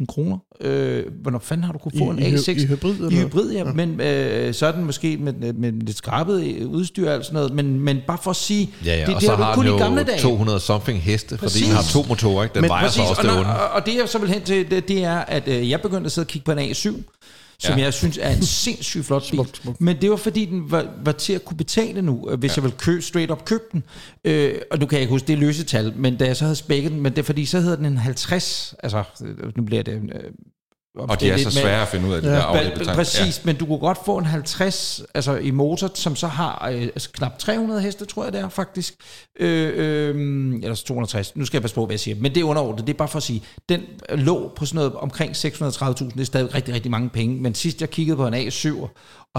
500.000 0.00 0.06
kroner. 0.06 0.38
Øh, 0.60 1.04
hvornår 1.22 1.38
fanden 1.38 1.64
har 1.64 1.72
du 1.72 1.78
kunne 1.78 1.92
få 1.98 2.04
I- 2.04 2.08
en 2.08 2.18
i 2.18 2.22
hy- 2.22 2.34
A6? 2.36 2.50
i 2.62 2.66
hybrid, 2.66 2.94
eller 2.94 3.10
I 3.10 3.14
hybrid, 3.14 3.52
ja. 3.52 3.58
ja. 3.58 3.72
Men 3.72 4.00
øh, 4.00 4.54
så 4.54 4.66
er 4.66 4.72
den 4.72 4.84
måske 4.84 5.16
med, 5.16 5.52
med 5.52 5.72
lidt 5.72 5.96
skrabet 5.96 6.64
udstyr 6.64 7.10
og 7.10 7.24
sådan 7.24 7.34
noget, 7.34 7.54
men, 7.54 7.80
men 7.80 7.98
bare 8.06 8.18
for 8.22 8.30
at 8.30 8.36
sige, 8.36 8.70
Ja, 8.84 8.94
ja, 8.96 9.06
det, 9.06 9.14
og 9.14 9.20
det 9.20 9.30
har 9.30 9.54
du 9.54 9.60
kun 9.62 9.66
i 9.66 9.78
gamle 9.78 10.02
dage. 10.02 10.16
jo 10.16 10.22
200 10.28 10.60
something 10.60 11.02
heste, 11.02 11.38
fordi 11.38 11.58
den 11.58 11.68
har 11.68 11.76
Præcis. 11.76 11.92
to 11.92 12.04
motorer, 12.08 12.42
ikke? 12.44 12.54
Den 12.54 12.62
Men 12.62 12.68
vejer 12.68 12.88
så 12.88 13.02
også 13.02 13.22
det 13.22 13.30
og, 13.30 13.36
onde. 13.38 13.50
og, 13.50 13.68
og 13.70 13.86
det 13.88 13.96
jeg 13.96 14.08
så 14.08 14.18
vil 14.18 14.28
hen 14.28 14.42
til, 14.42 14.70
det, 14.70 14.88
det 14.88 15.04
er, 15.04 15.18
at 15.18 15.48
øh, 15.48 15.70
jeg 15.70 15.82
begyndte 15.82 16.06
at 16.06 16.12
sidde 16.12 16.24
og 16.24 16.28
kigge 16.28 16.44
på 16.44 16.52
en 16.52 16.58
A7, 16.58 17.02
som 17.60 17.78
Ja. 17.78 17.84
jeg 17.84 17.94
synes 17.94 18.18
er 18.22 18.30
en 18.30 18.42
sindssygt 18.42 19.04
flot 19.06 19.22
bil. 19.22 19.34
Smukt, 19.34 19.56
smukt. 19.56 19.80
Men 19.80 20.00
det 20.00 20.10
var 20.10 20.16
fordi, 20.16 20.44
den 20.44 20.70
var, 20.70 20.86
var 21.04 21.12
til 21.12 21.32
at 21.32 21.44
kunne 21.44 21.56
betale 21.56 22.02
nu, 22.02 22.30
øh, 22.30 22.38
hvis 22.38 22.50
ja. 22.50 22.54
jeg 22.56 22.62
ville 22.62 22.78
købe, 22.78 23.02
straight 23.02 23.30
up 23.30 23.44
købe 23.44 23.64
den. 23.72 23.84
Øh, 24.24 24.54
og 24.70 24.78
nu 24.78 24.86
kan 24.86 24.96
jeg 24.96 25.00
ikke 25.00 25.10
huske, 25.12 25.26
det 25.26 25.32
er 25.32 25.36
løse 25.36 25.64
tal, 25.64 25.92
men 25.96 26.16
da 26.16 26.24
jeg 26.26 26.36
så 26.36 26.44
havde 26.44 26.56
spækket 26.56 26.92
den, 26.92 27.00
men 27.00 27.12
det 27.12 27.18
er 27.18 27.22
fordi, 27.22 27.44
så 27.44 27.60
hedder 27.60 27.76
den 27.76 27.86
en 27.86 27.96
50, 27.96 28.74
altså 28.82 29.04
øh, 29.24 29.56
nu 29.56 29.62
bliver 29.62 29.82
det... 29.82 29.92
Øh, 29.94 30.30
Og 30.98 31.20
de 31.20 31.30
er 31.30 31.36
så 31.36 31.50
svære 31.50 31.82
at 31.82 31.88
finde 31.88 32.08
ud 32.08 32.12
af, 32.14 32.22
de 32.22 32.28
Ja. 32.28 32.34
der 32.34 32.42
aflebetegn. 32.42 32.96
Præcis, 32.96 33.44
men 33.44 33.56
du 33.56 33.66
kunne 33.66 33.78
godt 33.78 33.98
få 34.04 34.18
en 34.18 34.24
50 34.24 35.02
altså 35.14 35.36
i 35.36 35.50
motor, 35.50 35.90
som 35.94 36.16
så 36.16 36.26
har 36.26 36.68
øh, 36.72 36.82
altså 36.82 37.10
knap 37.12 37.38
300 37.38 37.80
heste, 37.82 38.04
tror 38.04 38.24
jeg 38.24 38.32
det 38.32 38.40
er 38.40 38.48
faktisk. 38.48 38.94
Øh, 39.40 39.72
øh, 39.76 40.54
eller 40.62 40.74
så 40.74 40.84
260. 40.84 41.36
Nu 41.36 41.44
skal 41.44 41.56
jeg 41.56 41.62
passe 41.62 41.74
på, 41.74 41.86
hvad 41.86 41.92
jeg 41.94 42.00
siger. 42.00 42.16
Men 42.20 42.34
det 42.34 42.40
er 42.40 42.44
underordnet. 42.44 42.86
Det 42.86 42.92
er 42.92 42.96
bare 42.96 43.08
for 43.08 43.16
at 43.16 43.22
sige, 43.22 43.42
den 43.68 43.80
lå 44.14 44.52
på 44.56 44.66
sådan 44.66 44.76
noget 44.76 44.92
omkring 44.94 45.32
630.000. 45.36 45.44
Det 46.08 46.20
er 46.20 46.24
stadig 46.24 46.54
rigtig, 46.54 46.74
rigtig 46.74 46.90
mange 46.90 47.08
penge. 47.08 47.40
Men 47.42 47.54
sidst 47.54 47.80
jeg 47.80 47.90
kiggede 47.90 48.16
på 48.16 48.26
en 48.26 48.34
A7 48.34 48.80
og 48.80 48.90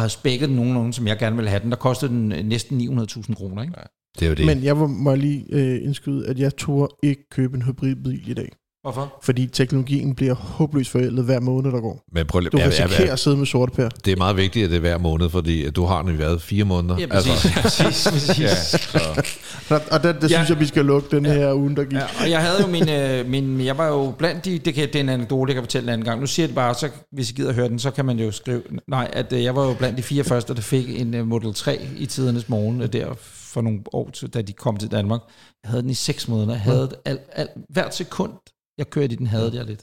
havde 0.01 0.09
spækket 0.09 0.49
den 0.49 0.55
nogenlunde, 0.55 0.93
som 0.93 1.07
jeg 1.07 1.17
gerne 1.17 1.35
ville 1.35 1.49
have 1.49 1.61
den, 1.63 1.69
der 1.71 1.77
kostede 1.77 2.11
den 2.11 2.31
øh, 2.31 2.45
næsten 2.45 2.99
900.000 2.99 3.33
kroner. 3.35 3.61
Ikke? 3.61 3.73
Det 4.19 4.25
er 4.25 4.29
jo 4.29 4.35
det. 4.35 4.45
Men 4.45 4.63
jeg 4.63 4.77
må- 4.77 4.87
må 4.87 5.15
lige 5.15 5.45
øh, 5.49 5.83
indskyde, 5.83 6.27
at 6.27 6.39
jeg 6.39 6.55
turde 6.57 6.95
ikke 7.03 7.29
købe 7.31 7.55
en 7.57 7.61
hybridbil 7.63 8.29
i 8.29 8.33
dag. 8.33 8.51
Hvorfor? 8.93 9.13
Fordi 9.23 9.47
teknologien 9.47 10.15
bliver 10.15 10.33
håbløst 10.35 10.89
forældet 10.91 11.25
hver 11.25 11.39
måned, 11.39 11.71
der 11.71 11.81
går. 11.81 11.99
Men 12.13 12.25
prøv 12.25 12.39
lige, 12.39 12.49
Du 12.49 12.57
ja, 12.57 12.63
ja, 12.63 12.69
risikerer 12.69 13.05
ja, 13.05 13.11
at 13.11 13.19
sidde 13.19 13.37
med 13.37 13.45
sorte 13.45 13.71
pær. 13.75 13.89
det 14.05 14.11
er 14.11 14.17
meget 14.17 14.37
vigtigt, 14.37 14.63
at 14.63 14.69
det 14.69 14.75
er 14.75 14.79
hver 14.79 14.97
måned, 14.97 15.29
fordi 15.29 15.69
du 15.69 15.85
har 15.85 16.01
den 16.01 16.15
i 16.15 16.17
været 16.17 16.41
fire 16.41 16.63
måneder. 16.63 16.97
Ja, 16.99 17.05
præcis. 17.07 17.45
Altså, 17.57 17.83
præcis, 17.83 18.07
præcis. 18.11 18.39
Ja, 18.45 18.55
så. 18.55 19.23
Og, 19.69 19.81
og 19.91 20.03
det, 20.03 20.15
det 20.21 20.31
Ja. 20.31 20.35
synes 20.37 20.49
jeg, 20.49 20.59
vi 20.59 20.65
skal 20.65 20.85
lukke 20.85 21.07
den 21.17 21.25
her 21.25 21.53
uge, 21.53 21.75
der 21.75 21.83
gik. 21.83 21.93
Ja, 21.93 22.03
og 22.23 22.29
jeg 22.29 22.41
havde 22.41 22.61
jo 22.61 22.67
min, 22.67 22.89
øh, 22.89 23.29
min, 23.29 23.61
jeg 23.65 23.77
var 23.77 23.87
jo 23.87 24.13
blandt 24.17 24.45
de, 24.45 24.59
det 24.59 24.73
kan, 24.73 24.87
det 24.87 24.95
er 24.95 24.99
en 24.99 25.09
anekdote, 25.09 25.49
jeg 25.49 25.55
kan 25.55 25.63
fortælle 25.63 25.83
en 25.87 25.93
anden 25.93 26.05
gang. 26.05 26.19
Nu 26.21 26.27
siger 26.27 26.43
jeg 26.43 26.47
det 26.49 26.55
bare, 26.55 26.75
så 26.75 26.89
hvis 27.11 27.29
I 27.29 27.33
gider 27.33 27.49
at 27.49 27.55
høre 27.55 27.69
den, 27.69 27.79
så 27.79 27.91
kan 27.91 28.05
man 28.05 28.19
jo 28.19 28.31
skrive, 28.31 28.61
nej, 28.87 29.09
at 29.13 29.33
øh, 29.33 29.43
jeg 29.43 29.55
var 29.55 29.65
jo 29.65 29.73
blandt 29.73 29.97
de 29.97 30.03
fire 30.03 30.23
første, 30.23 30.55
der 30.55 30.61
fik 30.61 31.01
en 31.01 31.13
øh, 31.13 31.27
Model 31.27 31.53
3 31.53 31.79
i 31.97 32.05
tidernes 32.05 32.49
morgen, 32.49 32.81
øh, 32.81 32.93
der 32.93 33.07
for 33.21 33.61
nogle 33.61 33.79
år, 33.93 34.09
til, 34.13 34.27
da 34.29 34.41
de 34.41 34.53
kom 34.53 34.77
til 34.77 34.91
Danmark. 34.91 35.19
Jeg 35.63 35.69
havde 35.69 35.81
den 35.81 35.89
i 35.89 35.93
seks 35.93 36.27
måneder, 36.27 36.51
jeg 36.53 36.61
havde 36.61 36.89
alt, 37.05 37.21
alt, 37.31 37.49
hvert 37.69 37.95
sekund, 37.95 38.31
jeg 38.79 38.89
kørte 38.89 39.13
i 39.13 39.15
den, 39.15 39.27
havde 39.27 39.51
jeg 39.53 39.65
lidt. 39.65 39.81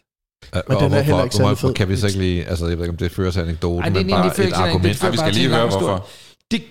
Men 0.69 0.79
den 0.79 0.93
er 0.93 1.01
heller 1.01 1.25
ikke 1.25 1.37
særlig 1.37 1.59
fed. 1.59 1.75
kan 1.75 1.89
vi 1.89 1.97
så 1.97 2.07
ikke 2.07 2.19
lige, 2.19 2.45
altså 2.45 2.67
jeg 2.67 2.79
ved 2.79 2.85
ikke, 2.85 2.93
om 2.93 2.97
det 2.97 3.13
fører 3.13 3.31
til 3.31 3.41
anekdoten, 3.41 3.83
Ej, 3.83 3.89
det 3.89 4.01
er 4.01 4.05
men 4.05 4.11
bare 4.11 4.45
et 4.49 4.53
argument. 4.53 4.97
fører 4.97 5.11
vi 5.11 5.17
skal 5.17 5.35
lige 5.35 5.49
høre, 5.49 5.69
hvorfor. 5.69 6.09
Det, 6.51 6.63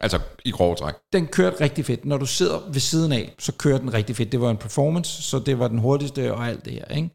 Altså, 0.00 0.18
i 0.44 0.50
grove 0.50 0.74
træk. 0.76 0.94
den 1.12 1.26
kørte 1.26 1.60
rigtig 1.60 1.84
fedt. 1.84 2.04
Når 2.04 2.16
du 2.18 2.26
sidder 2.26 2.58
ved 2.72 2.80
siden 2.80 3.12
af, 3.12 3.34
så 3.38 3.52
kører 3.52 3.78
den 3.78 3.94
rigtig 3.94 4.16
fedt. 4.16 4.32
Det 4.32 4.40
var 4.40 4.50
en 4.50 4.56
performance, 4.56 5.22
så 5.22 5.38
det 5.38 5.58
var 5.58 5.68
den 5.68 5.78
hurtigste 5.78 6.34
og 6.34 6.46
alt 6.46 6.64
det 6.64 6.72
her. 6.72 6.84
Ikke? 6.84 7.10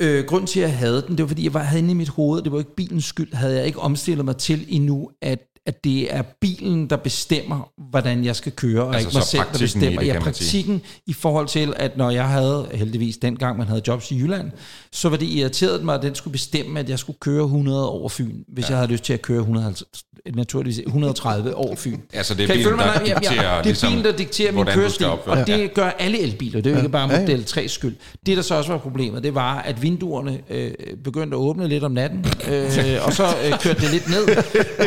Øh, 0.00 0.24
grunden 0.24 0.46
til, 0.46 0.60
at 0.60 0.68
jeg 0.68 0.78
havde 0.78 1.02
den, 1.02 1.16
det 1.16 1.22
var 1.22 1.28
fordi, 1.28 1.44
jeg 1.44 1.54
var, 1.54 1.62
havde 1.62 1.78
inde 1.82 1.90
i 1.90 1.94
mit 1.94 2.08
hoved, 2.08 2.42
det 2.42 2.52
var 2.52 2.58
ikke 2.58 2.74
bilens 2.74 3.04
skyld, 3.04 3.34
havde 3.34 3.56
jeg 3.56 3.66
ikke 3.66 3.78
omstillet 3.78 4.24
mig 4.24 4.36
til 4.36 4.66
endnu, 4.68 5.10
at, 5.22 5.38
at 5.66 5.84
det 5.84 6.14
er 6.14 6.22
bilen, 6.40 6.90
der 6.90 6.96
bestemmer, 6.96 7.70
hvordan 7.90 8.24
jeg 8.24 8.36
skal 8.36 8.52
køre, 8.52 8.82
og 8.82 8.94
Altså, 8.94 9.08
ikke 9.08 9.16
mig 9.16 9.22
selv, 9.22 9.40
der 9.40 9.44
praktikken 9.46 9.82
i 9.82 9.84
bestemmer. 9.84 10.00
det, 10.00 10.06
ja, 10.08 10.18
praktikken 10.20 10.82
i 11.06 11.12
forhold 11.12 11.48
til, 11.48 11.72
at 11.76 11.96
når 11.96 12.10
jeg 12.10 12.28
havde, 12.28 12.66
heldigvis 12.74 13.16
dengang 13.16 13.58
man 13.58 13.66
havde 13.66 13.82
jobs 13.88 14.10
i 14.12 14.18
Jylland, 14.18 14.50
så 14.92 15.08
var 15.08 15.16
det 15.16 15.26
irriteret 15.26 15.84
mig, 15.84 15.94
at 15.94 16.02
den 16.02 16.14
skulle 16.14 16.32
bestemme, 16.32 16.80
at 16.80 16.88
jeg 16.90 16.98
skulle 16.98 17.18
køre 17.20 17.44
100 17.44 17.90
over 17.90 18.08
Fyn, 18.08 18.34
hvis 18.48 18.64
ja. 18.64 18.70
jeg 18.70 18.78
havde 18.78 18.92
lyst 18.92 19.04
til 19.04 19.12
at 19.12 19.22
køre 19.22 19.38
150, 19.38 20.02
naturligvis 20.34 20.78
130 20.86 21.54
over 21.54 21.76
Fyn. 21.76 21.98
Altså, 22.12 22.34
det 22.34 22.42
er 22.42 22.46
Kan 22.46 22.54
bilen, 22.56 22.64
følge 22.64 22.76
mig? 22.76 22.86
der 22.86 22.92
Nej, 23.00 23.02
ja, 23.06 23.12
ja. 23.12 23.18
dikterer, 23.18 23.50
Det 23.52 23.58
er 23.58 23.62
ligesom, 23.64 23.90
bilen, 23.92 24.04
der 24.04 24.12
dikterer 24.16 24.52
min 24.52 24.64
kørestil, 24.66 25.06
og 25.06 25.46
det 25.46 25.74
gør 25.74 25.88
alle 25.98 26.20
elbiler. 26.20 26.60
Det 26.60 26.66
er 26.66 26.70
jo 26.70 26.76
ikke 26.76 26.88
bare 26.88 27.08
Ja, 27.10 27.14
ja. 27.14 27.20
Model 27.20 27.44
3 27.44 27.68
skyld. 27.68 27.96
Det, 28.26 28.36
der 28.36 28.42
så 28.42 28.54
også 28.54 28.70
var 28.72 28.78
problemet, 28.78 29.22
det 29.22 29.34
var, 29.34 29.58
at 29.58 29.82
vinduerne 29.82 30.38
øh, 30.50 30.70
begyndte 31.04 31.36
at 31.36 31.40
åbne 31.40 31.68
lidt 31.68 31.84
om 31.84 31.92
natten, 31.92 32.24
øh, 32.50 32.64
og 33.06 33.12
så 33.12 33.24
øh, 33.44 33.58
kørte 33.60 33.80
det 33.80 33.90
lidt 33.90 34.08
ned, 34.08 34.36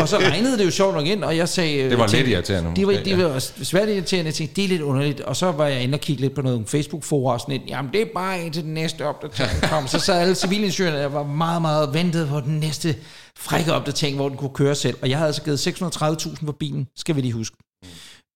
og 0.01 0.07
så 0.09 0.17
regnede 0.17 0.57
det 0.57 0.65
jo 0.69 0.75
sjovt 0.75 0.95
nok 0.95 1.05
ind, 1.05 1.23
og 1.23 1.37
jeg 1.37 1.49
sagde... 1.49 1.77
øh, 1.77 1.89
Det 1.89 1.97
var 1.97 2.03
lidt 2.03 2.11
tænkte- 2.11 2.31
irriterende, 2.31 2.75
Det 2.75 2.87
var, 2.87 2.93
det 2.93 3.17
var 3.17 3.39
svært 3.63 3.89
irriterende. 3.89 4.25
Jeg 4.27 4.33
tænkte, 4.33 4.55
det 4.55 4.63
er 4.63 4.67
lidt 4.67 4.81
underligt, 4.81 5.19
og 5.21 5.35
så 5.35 5.51
var 5.51 5.67
jeg 5.67 5.83
inde 5.83 5.95
og 5.95 5.99
kigge 5.99 6.21
lidt 6.21 6.35
på 6.35 6.41
noget 6.41 6.69
Facebook-forum 6.69 7.33
og 7.33 7.39
sådan 7.39 7.51
lidt, 7.57 7.69
jamen 7.69 7.91
det 7.93 8.01
er 8.01 8.05
bare 8.13 8.41
indtil 8.45 8.63
den 8.63 8.73
næste 8.73 9.05
opdatering 9.05 9.61
kom. 9.61 9.87
Så 9.87 9.99
sad 9.99 10.21
alle 10.21 10.35
civilingeniørerne, 10.35 10.97
jeg 10.99 11.13
var 11.13 11.23
meget, 11.23 11.61
meget 11.61 11.93
ventet 11.93 12.27
på 12.29 12.39
den 12.39 12.59
næste 12.59 12.95
frække 13.37 13.73
opdatering, 13.73 14.15
hvor 14.15 14.29
den 14.29 14.37
kunne 14.37 14.53
køre 14.53 14.75
selv. 14.75 14.97
Og 15.01 15.09
jeg 15.09 15.17
havde 15.17 15.27
altså 15.27 15.43
givet 15.43 15.67
630.000 15.67 16.45
for 16.45 16.51
bilen, 16.51 16.87
skal 16.97 17.15
vi 17.15 17.21
lige 17.21 17.33
huske. 17.33 17.57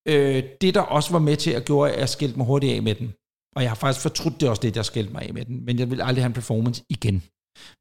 Øh, 0.08 0.44
det, 0.62 0.76
der 0.76 0.82
også 0.82 1.12
var 1.12 1.20
med 1.20 1.38
til 1.38 1.52
at 1.52 1.66
gøre, 1.66 1.92
at 1.92 2.00
jeg 2.00 2.10
skilte 2.10 2.38
mig 2.38 2.46
hurtigt 2.46 2.74
af 2.76 2.82
med 2.84 2.96
den. 2.96 3.14
Og 3.56 3.62
jeg 3.64 3.70
har 3.72 3.76
faktisk 3.76 4.02
fortrudt 4.02 4.42
det 4.42 4.50
også 4.50 4.62
det, 4.62 4.76
jeg 4.76 4.86
skilte 4.86 5.14
mig 5.14 5.22
af 5.22 5.34
med 5.34 5.46
den. 5.46 5.66
Men 5.66 5.80
jeg 5.80 5.92
vil 5.92 6.02
aldrig 6.02 6.24
have 6.24 6.28
en 6.28 6.34
performance 6.34 6.84
igen, 6.90 7.24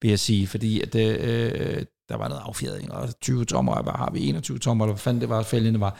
vil 0.02 0.08
jeg 0.08 0.18
sige. 0.18 0.46
Fordi 0.46 0.80
at, 0.80 0.94
øh, 0.94 1.82
der 2.08 2.16
var 2.16 2.28
noget 2.28 2.42
affjedring, 2.46 2.92
og 2.92 3.20
20 3.20 3.44
tommer, 3.44 3.72
og 3.74 3.82
hvad 3.82 3.92
har 3.92 4.10
vi 4.12 4.28
21 4.28 4.58
tommer, 4.58 4.84
eller 4.84 4.92
hvad 4.94 5.00
fanden 5.00 5.20
det 5.20 5.28
var, 5.28 5.42
fældende 5.42 5.80
var. 5.80 5.96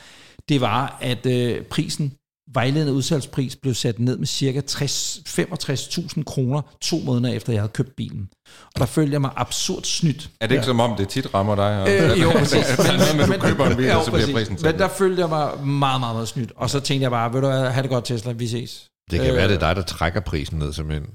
Det 0.49 0.61
var, 0.61 0.97
at 1.01 1.25
øh, 1.25 1.61
prisen, 1.65 2.13
vejledende 2.53 2.93
udsalgspris, 2.93 3.55
blev 3.55 3.73
sat 3.73 3.99
ned 3.99 4.17
med 4.17 4.27
cirka 4.27 4.61
60 4.61 5.19
65.000 5.27 6.23
kroner 6.23 6.61
to 6.81 6.99
måneder 6.99 7.33
efter, 7.33 7.53
jeg 7.53 7.61
havde 7.61 7.71
købt 7.71 7.95
bilen. 7.95 8.29
Og 8.75 8.79
der 8.79 8.85
følte 8.85 9.13
jeg 9.13 9.21
mig 9.21 9.31
absurd 9.35 9.83
snydt. 9.83 10.29
Er 10.41 10.47
det 10.47 10.55
ikke 10.55 10.65
som 10.65 10.79
om, 10.79 10.95
det 10.97 11.09
tit 11.09 11.33
rammer 11.33 11.55
dig? 11.55 11.81
Og, 11.81 11.89
Øh, 11.89 12.21
jo, 12.21 12.31
præcis. 12.39 12.65
Der 12.65 12.91
er 12.91 12.97
noget 12.97 13.29
med, 13.29 13.37
du 13.37 13.45
køber 13.45 13.65
en 13.69 13.77
bil, 13.77 13.85
jo, 13.85 13.97
og 13.99 14.05
så 14.05 14.11
bliver 14.11 14.33
prisen 14.33 14.57
Men 14.63 14.79
der 14.79 14.87
følte 14.87 15.21
jeg 15.21 15.29
mig 15.29 15.65
meget, 15.65 15.99
meget, 15.99 16.15
meget 16.15 16.27
snydt. 16.27 16.51
Og 16.55 16.69
så 16.69 16.79
tænkte 16.79 17.03
jeg 17.03 17.11
bare, 17.11 17.33
ved 17.33 17.41
du 17.41 17.47
hvad, 17.47 17.69
have 17.69 17.81
det 17.81 17.89
godt 17.89 18.05
Tesla, 18.05 18.31
vi 18.31 18.47
ses. 18.47 18.87
Det 19.11 19.19
kan 19.19 19.29
Øh, 19.29 19.35
være, 19.35 19.47
det 19.47 19.55
er 19.55 19.59
dig, 19.59 19.75
der 19.75 19.81
trækker 19.81 20.19
prisen 20.19 20.59
ned, 20.59 20.73
simpelthen. 20.73 21.07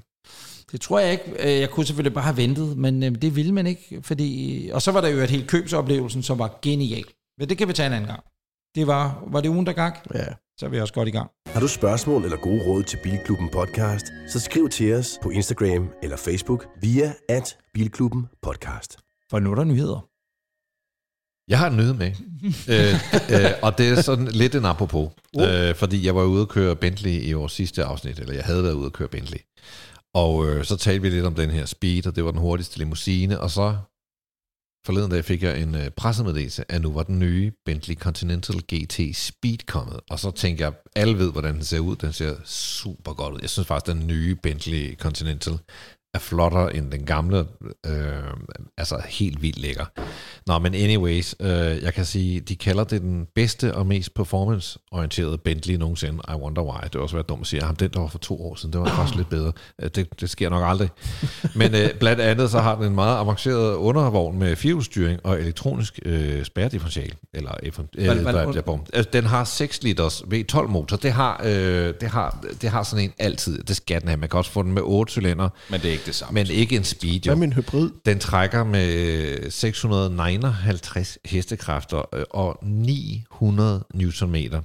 Det 0.71 0.81
tror 0.81 0.99
jeg 0.99 1.11
ikke. 1.11 1.53
Øh, 1.55 1.59
Jeg 1.59 1.69
kunne 1.69 1.85
selvfølgelig 1.85 2.13
bare 2.13 2.23
have 2.23 2.37
ventet, 2.37 2.77
men 2.77 3.03
øh, 3.03 3.11
det 3.21 3.35
ville 3.35 3.53
man 3.53 3.67
ikke. 3.67 3.99
Fordi... 4.01 4.69
Og 4.73 4.81
så 4.81 4.91
var 4.91 5.01
der 5.01 5.07
jo 5.07 5.17
et 5.19 5.29
helt 5.29 5.47
købsoplevelsen, 5.47 6.23
som 6.23 6.39
var 6.39 6.59
genial. 6.61 7.03
Men 7.37 7.49
det 7.49 7.57
kan 7.57 7.67
vi 7.67 7.73
tage 7.73 7.87
en 7.87 7.93
anden 7.93 8.07
gang. 8.09 8.23
Det 8.75 8.87
var, 8.87 9.23
var 9.27 9.41
det 9.41 9.49
ugen, 9.49 9.65
der 9.65 9.73
gak? 9.73 9.99
Ja. 10.13 10.25
Så 10.57 10.65
er 10.65 10.69
vi 10.69 10.79
også 10.79 10.93
godt 10.93 11.07
i 11.07 11.11
gang. 11.11 11.29
Har 11.47 11.59
du 11.59 11.67
spørgsmål 11.67 12.23
eller 12.23 12.37
gode 12.37 12.63
råd 12.65 12.83
til 12.83 12.99
Bilklubben 13.03 13.49
Podcast, 13.49 14.05
så 14.29 14.39
skriv 14.39 14.69
til 14.69 14.93
os 14.93 15.19
på 15.23 15.29
Instagram 15.29 15.89
eller 16.03 16.17
Facebook 16.17 16.65
via 16.81 17.13
at 17.29 17.57
Bilklubben 17.73 18.25
Podcast. 18.41 18.97
For 19.29 19.39
nu 19.39 19.51
er 19.51 19.55
der 19.55 19.63
nyheder. 19.63 20.05
Jeg 21.47 21.59
har 21.59 21.67
en 21.69 21.77
nyhed 21.77 21.93
med, 21.93 22.07
øh, 22.73 22.93
øh, 23.45 23.51
og 23.61 23.77
det 23.77 23.89
er 23.89 24.01
sådan 24.01 24.27
lidt 24.27 24.55
en 24.55 24.65
apropos, 24.65 25.09
øh, 25.39 25.75
fordi 25.75 26.05
jeg 26.05 26.15
var 26.15 26.23
ude 26.23 26.41
at 26.41 26.49
køre 26.49 26.75
Bentley 26.75 27.11
i 27.11 27.33
vores 27.33 27.51
sidste 27.51 27.83
afsnit, 27.83 28.19
eller 28.19 28.33
jeg 28.33 28.43
havde 28.43 28.63
været 28.63 28.73
ude 28.73 28.85
at 28.85 28.93
køre 28.93 29.07
Bentley. 29.07 29.39
Og 30.15 30.47
øh, 30.47 30.65
så 30.65 30.77
talte 30.77 31.01
vi 31.01 31.09
lidt 31.09 31.25
om 31.25 31.35
den 31.35 31.49
her 31.49 31.65
Speed, 31.65 32.07
og 32.07 32.15
det 32.15 32.25
var 32.25 32.31
den 32.31 32.39
hurtigste 32.39 32.77
limousine, 32.77 33.39
og 33.39 33.51
så 33.51 33.77
forleden 34.85 35.11
dag 35.11 35.25
fik 35.25 35.43
jeg 35.43 35.61
en 35.61 35.75
øh, 35.75 35.91
pressemeddelelse, 35.91 36.71
at 36.71 36.81
nu 36.81 36.91
var 36.91 37.03
den 37.03 37.19
nye 37.19 37.51
Bentley 37.65 37.95
Continental 37.95 38.61
GT 38.73 39.15
Speed 39.15 39.57
kommet. 39.67 39.99
Og 40.09 40.19
så 40.19 40.31
tænkte 40.31 40.63
jeg, 40.63 40.73
alle 40.95 41.17
ved, 41.17 41.31
hvordan 41.31 41.55
den 41.55 41.63
ser 41.63 41.79
ud. 41.79 41.95
Den 41.95 42.13
ser 42.13 42.35
super 42.45 43.13
godt 43.13 43.33
ud. 43.33 43.39
Jeg 43.41 43.49
synes 43.49 43.67
faktisk, 43.67 43.95
den 43.95 44.07
nye 44.07 44.35
Bentley 44.35 44.95
Continental 44.97 45.59
er 46.13 46.19
flottere 46.19 46.75
end 46.75 46.91
den 46.91 47.05
gamle. 47.05 47.45
Øh, 47.85 47.93
altså 48.77 49.01
helt 49.09 49.41
vildt 49.41 49.57
lækker. 49.59 49.85
Nå, 50.47 50.59
men 50.59 50.73
anyways, 50.73 51.35
øh, 51.39 51.49
jeg 51.83 51.93
kan 51.93 52.05
sige, 52.05 52.39
de 52.39 52.55
kalder 52.55 52.83
det 52.83 53.01
den 53.01 53.27
bedste 53.35 53.75
og 53.75 53.87
mest 53.87 54.13
performance-orienterede 54.13 55.37
Bentley 55.37 55.75
nogensinde. 55.75 56.19
I 56.29 56.31
wonder 56.31 56.61
why. 56.61 56.83
Det 56.83 56.95
var 56.95 57.01
også 57.01 57.15
været 57.15 57.29
dumt 57.29 57.41
at 57.41 57.47
sige, 57.47 57.65
at 57.65 57.79
den 57.79 57.89
der 57.93 57.99
var 57.99 58.07
for 58.07 58.17
to 58.17 58.41
år 58.41 58.55
siden, 58.55 58.73
det 58.73 58.81
var 58.81 58.87
faktisk 58.95 59.17
lidt 59.17 59.29
bedre. 59.29 59.51
Øh, 59.81 59.89
Det, 59.95 60.21
det 60.21 60.29
sker 60.29 60.49
nok 60.49 60.63
aldrig. 60.69 60.89
Men 61.55 61.75
øh, 61.75 61.89
blandt 61.99 62.21
andet 62.21 62.51
så 62.51 62.59
har 62.59 62.75
den 62.75 62.85
en 62.85 62.95
meget 62.95 63.17
avanceret 63.19 63.75
undervogn 63.75 64.39
med 64.39 64.55
firehjulsstyring 64.55 65.19
og 65.25 65.39
elektronisk 65.39 65.99
øh, 66.05 66.45
spærredifferential. 66.45 67.13
Eller, 67.33 67.51
øh, 67.63 67.71
Hvad-. 68.23 68.89
Altså, 68.93 69.09
den 69.13 69.23
har 69.25 69.43
6 69.43 69.83
liters 69.83 70.21
V12 70.33 70.67
motor. 70.67 70.97
Det 70.97 71.11
har, 71.11 71.41
øh, 71.45 71.93
det, 72.01 72.09
har, 72.09 72.45
det 72.61 72.69
har 72.69 72.83
sådan 72.83 73.05
en 73.05 73.13
altid. 73.19 73.63
Det 73.63 73.75
skal 73.75 74.01
den 74.01 74.07
have. 74.07 74.17
Man 74.17 74.29
kan 74.29 74.37
også 74.37 74.51
få 74.51 74.63
den 74.63 74.71
med 74.73 74.81
8 74.85 75.11
cylinder, 75.13 75.49
Men 75.69 75.81
det 75.81 75.93
er 75.93 75.98
ikke 75.99 76.05
det 76.07 76.15
samme. 76.15 76.33
men 76.33 76.47
ikke 76.51 76.75
en 76.75 76.83
speed. 76.83 77.19
Hvad 77.23 77.33
Jo. 77.33 77.39
med 77.39 77.47
en 77.47 77.53
hybrid? 77.53 77.89
Den 78.05 78.19
trækker 78.19 78.63
med 78.63 78.93
øh, 78.93 79.51
659 79.51 81.17
hestekræfter 81.25 82.15
øh, 82.15 82.23
og 82.29 82.59
900 82.63 83.85
newtonmeter. 83.93 84.61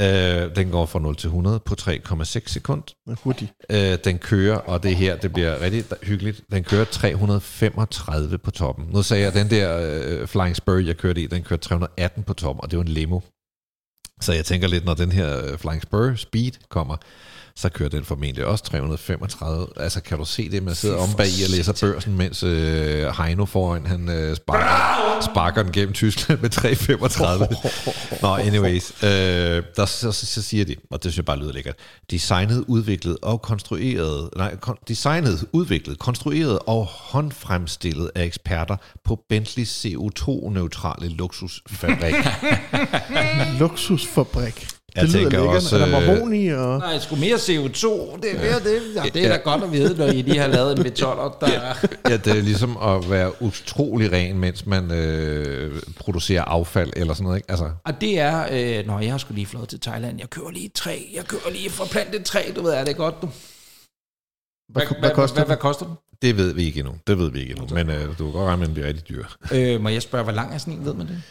Øh, 0.00 0.56
den 0.56 0.70
går 0.70 0.86
fra 0.86 0.98
0 0.98 1.16
til 1.16 1.26
100 1.26 1.60
på 1.60 1.74
3,6 1.80 2.40
sekund. 2.46 2.82
Hurtig. 3.22 3.52
Øh, 3.70 3.98
den 4.04 4.18
kører, 4.18 4.56
og 4.56 4.82
det 4.82 4.96
her, 4.96 5.16
det 5.16 5.32
bliver 5.32 5.60
rigtig 5.60 5.84
hyggeligt, 6.02 6.40
den 6.52 6.64
kører 6.64 6.84
335 6.84 8.38
på 8.38 8.50
toppen. 8.50 8.86
Nu 8.92 9.02
sagde 9.02 9.22
jeg, 9.22 9.28
at 9.28 9.34
den 9.34 9.50
der 9.50 9.78
øh, 10.20 10.26
Flying 10.28 10.56
Spur, 10.56 10.78
jeg 10.78 10.96
kørte 10.96 11.22
i, 11.22 11.26
den 11.26 11.42
kørte 11.42 11.62
318 11.62 12.22
på 12.22 12.34
toppen, 12.34 12.60
og 12.64 12.70
det 12.70 12.76
var 12.78 12.84
en 12.84 12.88
limo. 12.88 13.20
Så 14.20 14.32
jeg 14.32 14.44
tænker 14.44 14.68
lidt, 14.68 14.84
når 14.84 14.94
den 14.94 15.12
her 15.12 15.44
øh, 15.52 15.58
Flying 15.58 15.82
Spur 15.82 16.14
Speed 16.16 16.52
kommer, 16.68 16.96
så 17.56 17.68
kører 17.68 17.88
den 17.88 18.04
formentlig 18.04 18.46
også 18.46 18.64
335. 18.64 19.66
Altså, 19.76 20.00
kan 20.00 20.18
du 20.18 20.24
se 20.24 20.50
det, 20.50 20.62
man 20.62 20.74
sidder 20.74 20.96
om 20.96 21.08
bag 21.16 21.26
i 21.26 21.44
og 21.44 21.50
læser 21.50 21.72
børsen, 21.80 22.16
mens 22.16 22.42
øh, 22.42 23.06
Heino 23.18 23.46
foran, 23.46 23.86
han 23.86 24.08
øh, 24.08 24.36
sparker, 24.36 25.28
sparker 25.32 25.62
den 25.62 25.72
gennem 25.72 25.92
Tyskland 25.92 26.40
med 26.40 26.50
335. 26.50 27.48
Nå, 28.22 28.36
anyways. 28.36 28.92
Øh, 29.02 29.08
der, 29.76 29.86
så, 29.86 30.12
så, 30.12 30.26
så 30.26 30.42
siger 30.42 30.64
de, 30.64 30.76
og 30.90 31.02
det 31.02 31.12
synes 31.12 31.16
jeg 31.16 31.24
bare 31.24 31.38
lyder 31.38 31.52
lækkert, 31.52 31.76
designet, 32.10 32.64
udviklet 32.68 33.16
og 33.22 33.42
konstrueret, 33.42 34.30
nej, 34.36 34.56
kon, 34.56 34.76
designet, 34.88 35.44
udviklet, 35.52 35.98
konstrueret 35.98 36.58
og 36.66 36.84
håndfremstillet 36.84 38.10
af 38.14 38.24
eksperter 38.24 38.76
på 39.04 39.20
Bentleys 39.28 39.86
CO2-neutrale 39.86 41.08
luksusfabrik. 41.08 42.14
Luksusfabrik. 43.60 44.68
Jeg 44.96 45.02
det 45.02 45.12
lyder 45.12 45.22
lækkert. 45.22 45.56
også, 45.56 45.76
Er 45.76 45.86
der 45.86 46.00
øh, 46.00 46.06
mahogni 46.06 46.48
og... 46.48 46.78
Nej, 46.78 46.98
sgu 46.98 47.16
mere 47.16 47.34
CO2. 47.34 48.16
Det 48.20 48.34
er, 48.34 48.40
mere 48.40 48.60
det. 48.64 48.82
Ja, 48.96 49.02
det 49.14 49.24
er 49.24 49.28
da 49.28 49.36
godt 49.36 49.62
at 49.64 49.72
vide, 49.72 49.96
når 49.98 50.06
I 50.06 50.22
lige 50.22 50.38
har 50.38 50.46
lavet 50.46 50.76
en 50.76 50.82
metoller, 50.82 51.36
der... 51.40 51.50
ja, 52.10 52.16
det 52.16 52.26
er 52.38 52.42
ligesom 52.42 52.76
at 52.76 53.10
være 53.10 53.42
utrolig 53.42 54.12
ren, 54.12 54.38
mens 54.38 54.66
man 54.66 54.90
øh, 54.90 55.82
producerer 55.96 56.42
affald 56.42 56.90
eller 56.96 57.14
sådan 57.14 57.24
noget, 57.24 57.36
ikke? 57.38 57.50
Altså, 57.50 57.70
Og 57.84 58.00
det 58.00 58.18
er, 58.18 58.46
øh, 58.80 58.86
når 58.86 59.00
jeg 59.00 59.10
har 59.10 59.18
skulle 59.18 59.36
lige 59.36 59.46
flået 59.46 59.68
til 59.68 59.80
Thailand, 59.80 60.18
jeg 60.20 60.30
kører 60.30 60.50
lige 60.50 60.66
et 60.66 60.72
træ, 60.72 60.98
jeg 61.14 61.24
kører 61.24 61.50
lige 61.52 61.70
for 61.70 61.84
plantet 61.84 62.20
et 62.20 62.26
træ, 62.26 62.40
du 62.56 62.62
ved, 62.62 62.72
er 62.72 62.84
det 62.84 62.96
godt, 62.96 63.14
du? 63.22 63.28
Hvad, 64.72 64.82
hvad, 64.86 64.98
hvad 65.00 65.10
koster 65.10 65.34
hvad, 65.34 65.44
det? 65.44 65.48
hvad 65.48 65.56
koster 65.56 65.86
den? 65.86 65.94
det 66.22 66.36
ved 66.36 66.54
vi 66.54 66.64
ikke 66.64 66.80
endnu. 66.80 66.94
Det 67.06 67.18
ved 67.18 67.30
vi 67.30 67.40
ikke 67.40 67.50
endnu. 67.52 67.74
Men 67.74 67.90
øh, 67.90 68.08
du 68.18 68.24
kan 68.24 68.32
godt 68.32 68.46
regne 68.48 68.56
med, 68.56 68.62
at 68.62 68.66
den 68.66 68.74
bliver 68.74 68.88
rigtig 68.88 69.08
dyr. 69.08 69.24
Øh, 69.52 69.80
må 69.80 69.88
jeg 69.88 70.02
spørge, 70.02 70.24
hvor 70.24 70.32
lang 70.32 70.54
er 70.54 70.58
sådan 70.58 70.74
en, 70.74 70.84
ved 70.84 70.94
man 70.94 71.06
det? 71.06 71.22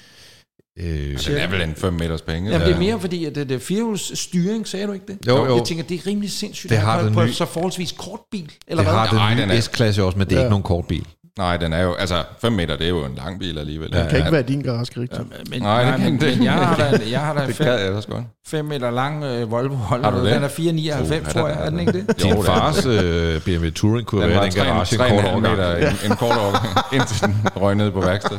Øh, 0.80 0.86
Den 1.28 1.38
er 1.38 1.48
vel 1.48 1.62
en 1.62 1.76
5 1.76 1.94
meters 1.94 2.22
penge. 2.22 2.52
Jamen, 2.52 2.68
det 2.68 2.76
er 2.76 2.80
mere 2.80 3.00
fordi, 3.00 3.26
at 3.26 3.36
det, 3.36 3.50
det 3.50 3.56
er 3.56 3.60
firehjuls 3.60 4.20
styring, 4.20 4.68
sagde 4.68 4.88
du 4.88 4.92
ikke 4.92 5.06
det? 5.08 5.18
Jo, 5.28 5.46
jo. 5.46 5.56
Jeg 5.58 5.66
tænker, 5.66 5.84
det 5.84 6.00
er 6.00 6.08
rimelig 6.08 6.32
sindssygt, 6.32 6.70
Det 6.70 6.76
at 6.76 6.82
har 6.82 6.92
have 6.94 7.06
den 7.06 7.14
på 7.14 7.24
nye- 7.24 7.34
så 7.34 7.46
forholdsvis 7.46 7.92
kort 7.92 8.20
bil, 8.32 8.52
eller 8.68 8.84
det 8.84 8.92
hvad? 8.92 9.00
har 9.00 9.06
den 9.08 9.16
Nej, 9.16 9.34
nye 9.36 9.42
den 9.42 9.52
er- 9.52 9.60
S-klasse 9.62 10.04
også, 10.04 10.18
men 10.18 10.28
det 10.28 10.34
er 10.34 10.38
Ja. 10.40 10.44
ikke 10.46 10.50
nogen 10.50 10.64
kort 10.64 10.86
bil. 10.88 11.06
Nej, 11.38 11.58
den 11.58 11.74
er 11.74 11.82
jo, 11.82 11.94
altså 11.94 12.24
5 12.42 12.52
meter, 12.54 12.78
det 12.78 12.86
er 12.86 12.90
jo 12.90 13.06
en 13.06 13.16
lang 13.16 13.40
bil 13.40 13.58
alligevel. 13.58 13.92
Det 13.92 14.08
kan 14.10 14.18
ikke 14.20 14.32
være 14.32 14.42
din 14.42 14.62
garage, 14.62 15.02
Rigtig. 15.02 15.20
Men, 15.50 15.62
Nej, 15.62 15.84
det 15.92 16.02
kan 16.02 16.12
men, 16.12 16.22
det 16.22 16.38
men 16.38 16.46
jeg 16.46 16.54
har 16.54 16.76
da, 16.78 17.00
jeg 17.12 17.20
har 17.20 17.34
da 17.34 17.42
en 17.42 17.48
Det 17.48 17.56
fem, 17.56 17.66
gad 17.68 17.80
jeg 17.94 18.04
godt. 18.10 18.24
5 18.48 18.66
meter 18.66 18.92
lang 18.92 19.24
øh, 19.24 19.52
Volvo 19.52 19.76
Holland. 19.76 20.06
Har 20.14 20.20
du 20.20 20.26
det? 20.26 20.36
Den 20.36 20.44
er 20.44 20.48
499, 20.48 21.28
Uh, 21.28 21.34
tror 21.34 21.48
jeg, 21.48 21.58
den- 21.58 21.66
er 21.66 21.70
den 21.70 21.80
ikke 21.80 21.92
det? 21.92 22.08
Din 22.24 22.32
det 22.32 22.38
er 22.40 22.44
fars 22.44 22.86
øh, 22.86 23.42
BMW 23.42 23.70
Touring 23.70 24.08
kunne 24.08 24.22
Den 24.24 24.30
være 24.30 24.44
den 24.46 24.52
garage 24.54 24.94
en 24.96 25.00
kort 25.00 25.24
3,5 25.24 25.34
overgang. 25.34 25.82
en, 26.06 26.12
en 26.12 26.18
kort 26.18 26.38
overgang, 26.38 26.86
indtil 26.96 27.22
den 27.26 27.36
røg 27.56 27.76
ned 27.76 27.92
på 27.92 28.02
værksted. 28.02 28.38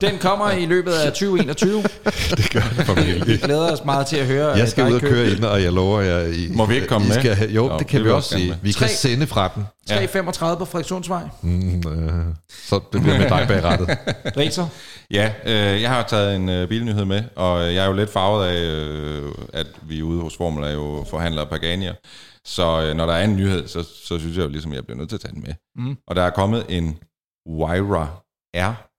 Den 0.00 0.18
kommer 0.18 0.50
i 0.50 0.66
løbet 0.66 0.92
af 0.92 1.12
2021. 1.12 1.82
Det 1.82 2.50
gør 2.52 2.60
det 2.76 2.86
formentlig. 2.86 3.26
Vi 3.26 3.36
glæder 3.36 3.72
os 3.72 3.84
meget 3.84 4.06
til 4.06 4.16
at 4.16 4.26
høre 4.26 4.48
Jeg 4.56 4.68
skal 4.68 4.84
ud 4.88 4.94
og 4.94 5.00
køre 5.00 5.30
ind, 5.30 5.44
og 5.44 5.62
jeg 5.62 5.72
lover 5.72 6.00
jer... 6.00 6.20
I, 6.26 6.48
Må 6.54 6.66
vi 6.66 6.74
ikke 6.74 6.86
komme 6.86 7.06
I 7.06 7.08
med? 7.08 7.16
Skal, 7.18 7.34
have- 7.34 7.50
jo, 7.50 7.78
det 7.78 7.86
kan 7.86 7.98
det 8.00 8.06
vi 8.06 8.10
også 8.12 8.30
sige. 8.38 8.58
Vi 8.62 8.72
kan 8.72 8.86
Tre- 8.88 8.94
sende 8.94 9.26
fra 9.26 9.50
den. 9.54 9.66
335 9.88 10.58
på 10.58 10.64
Frederikssundsvej. 10.64 11.22
Mm, 11.42 11.76
øh, 11.88 12.24
så 12.68 12.80
det 12.92 13.02
bliver 13.02 13.18
med 13.18 13.28
dig 13.28 13.44
bag 13.48 13.64
rettet. 13.64 13.88
Riser. 14.36 14.66
Ja, 15.10 15.32
øh, 15.46 15.82
jeg 15.82 15.90
har 15.90 16.02
taget 16.02 16.36
en 16.36 16.48
øh, 16.48 16.68
bilnyhed 16.68 17.04
med, 17.04 17.22
og 17.36 17.62
jeg 17.74 17.76
er 17.84 17.86
jo 17.86 17.92
lidt 17.92 18.10
farvet 18.12 18.46
af, 18.46 18.56
øh, 18.62 19.32
at 19.52 19.66
vi 19.82 20.02
ude 20.02 20.20
hos 20.22 20.36
Formel 20.36 20.64
er 20.64 20.70
jo 20.72 21.06
forhandlere 21.10 21.46
Paganier. 21.46 21.94
Så 22.44 22.82
øh, 22.82 22.96
når 22.96 23.06
der 23.06 23.12
er 23.12 23.24
en 23.24 23.36
nyhed, 23.36 23.68
så, 23.68 23.82
så 24.04 24.18
synes 24.18 24.36
jeg 24.36 24.42
jo 24.44 24.48
ligesom, 24.48 24.72
jeg 24.72 24.84
bliver 24.84 24.98
nødt 24.98 25.08
til 25.08 25.16
at 25.16 25.20
tage 25.20 25.34
den 25.34 25.42
med. 25.46 25.54
Mm. 25.76 25.96
Og 26.08 26.16
der 26.16 26.22
er 26.22 26.30
kommet 26.30 26.64
en 26.68 26.98
Wyra 27.48 28.06
R, 28.56 28.89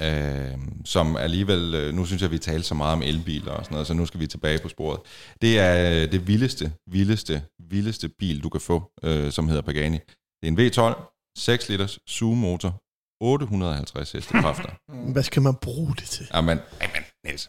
øh, 0.00 0.58
som 0.84 1.16
alligevel, 1.16 1.74
øh, 1.74 1.94
nu 1.94 2.06
synes 2.06 2.22
jeg, 2.22 2.30
vi 2.30 2.38
talte 2.38 2.62
så 2.68 2.74
meget 2.74 2.92
om 2.92 3.02
elbiler 3.02 3.52
og 3.52 3.64
sådan 3.64 3.74
noget, 3.74 3.86
så 3.86 3.94
nu 3.94 4.06
skal 4.06 4.20
vi 4.20 4.26
tilbage 4.26 4.58
på 4.62 4.68
sporet. 4.68 5.00
Det 5.42 5.58
er 5.58 6.02
øh, 6.04 6.12
det 6.12 6.26
vildeste, 6.28 6.72
vildeste, 6.90 7.42
vildeste 7.70 8.08
bil, 8.08 8.42
du 8.42 8.48
kan 8.48 8.60
få, 8.60 8.90
øh, 9.02 9.32
som 9.32 9.48
hedder 9.48 9.62
Pagani. 9.62 9.98
Det 10.42 10.48
er 10.48 10.48
en 10.48 10.94
V12, 10.94 11.32
6 11.38 11.68
liters 11.68 11.98
sugemotor, 12.06 12.80
850 13.20 14.12
hestekræfter. 14.12 14.70
Hvad 15.12 15.22
skal 15.22 15.42
man 15.42 15.54
bruge 15.54 15.94
det 15.96 16.04
til? 16.08 16.26
Jamen, 16.34 16.58
jamen, 16.82 17.02
Niels, 17.26 17.48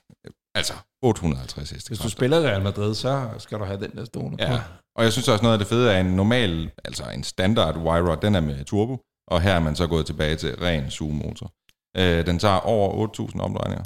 altså 0.56 0.74
850 1.04 1.56
Hvis 1.70 1.72
hestekræfter. 1.72 2.04
du 2.06 2.10
spiller 2.10 2.42
Real 2.42 2.62
Madrid, 2.62 2.96
så 2.96 3.30
skal 3.38 3.60
du 3.60 3.64
have 3.66 3.80
den 3.80 3.92
der 3.92 4.06
stående 4.06 4.38
Ja, 4.44 4.58
på. 4.58 4.62
og 4.96 5.04
jeg 5.04 5.12
synes 5.12 5.28
også 5.28 5.44
noget 5.44 5.54
af 5.54 5.60
det 5.60 5.68
fede 5.68 5.92
er 5.94 6.00
en 6.00 6.06
normal, 6.06 6.72
altså 6.86 7.04
en 7.10 7.24
standard 7.24 7.78
Wyra, 7.78 8.16
den 8.16 8.36
er 8.36 8.40
med 8.42 8.66
turbo, 8.66 9.02
og 9.28 9.42
her 9.42 9.54
er 9.54 9.60
man 9.60 9.76
så 9.76 9.88
gået 9.88 10.06
tilbage 10.06 10.36
til 10.36 10.56
ren 10.56 10.92
sugemotor. 10.92 11.52
Øh, 12.00 12.26
den 12.26 12.40
tager 12.40 12.60
over 12.60 13.08
8.000 13.08 13.40
omdrejninger. 13.40 13.84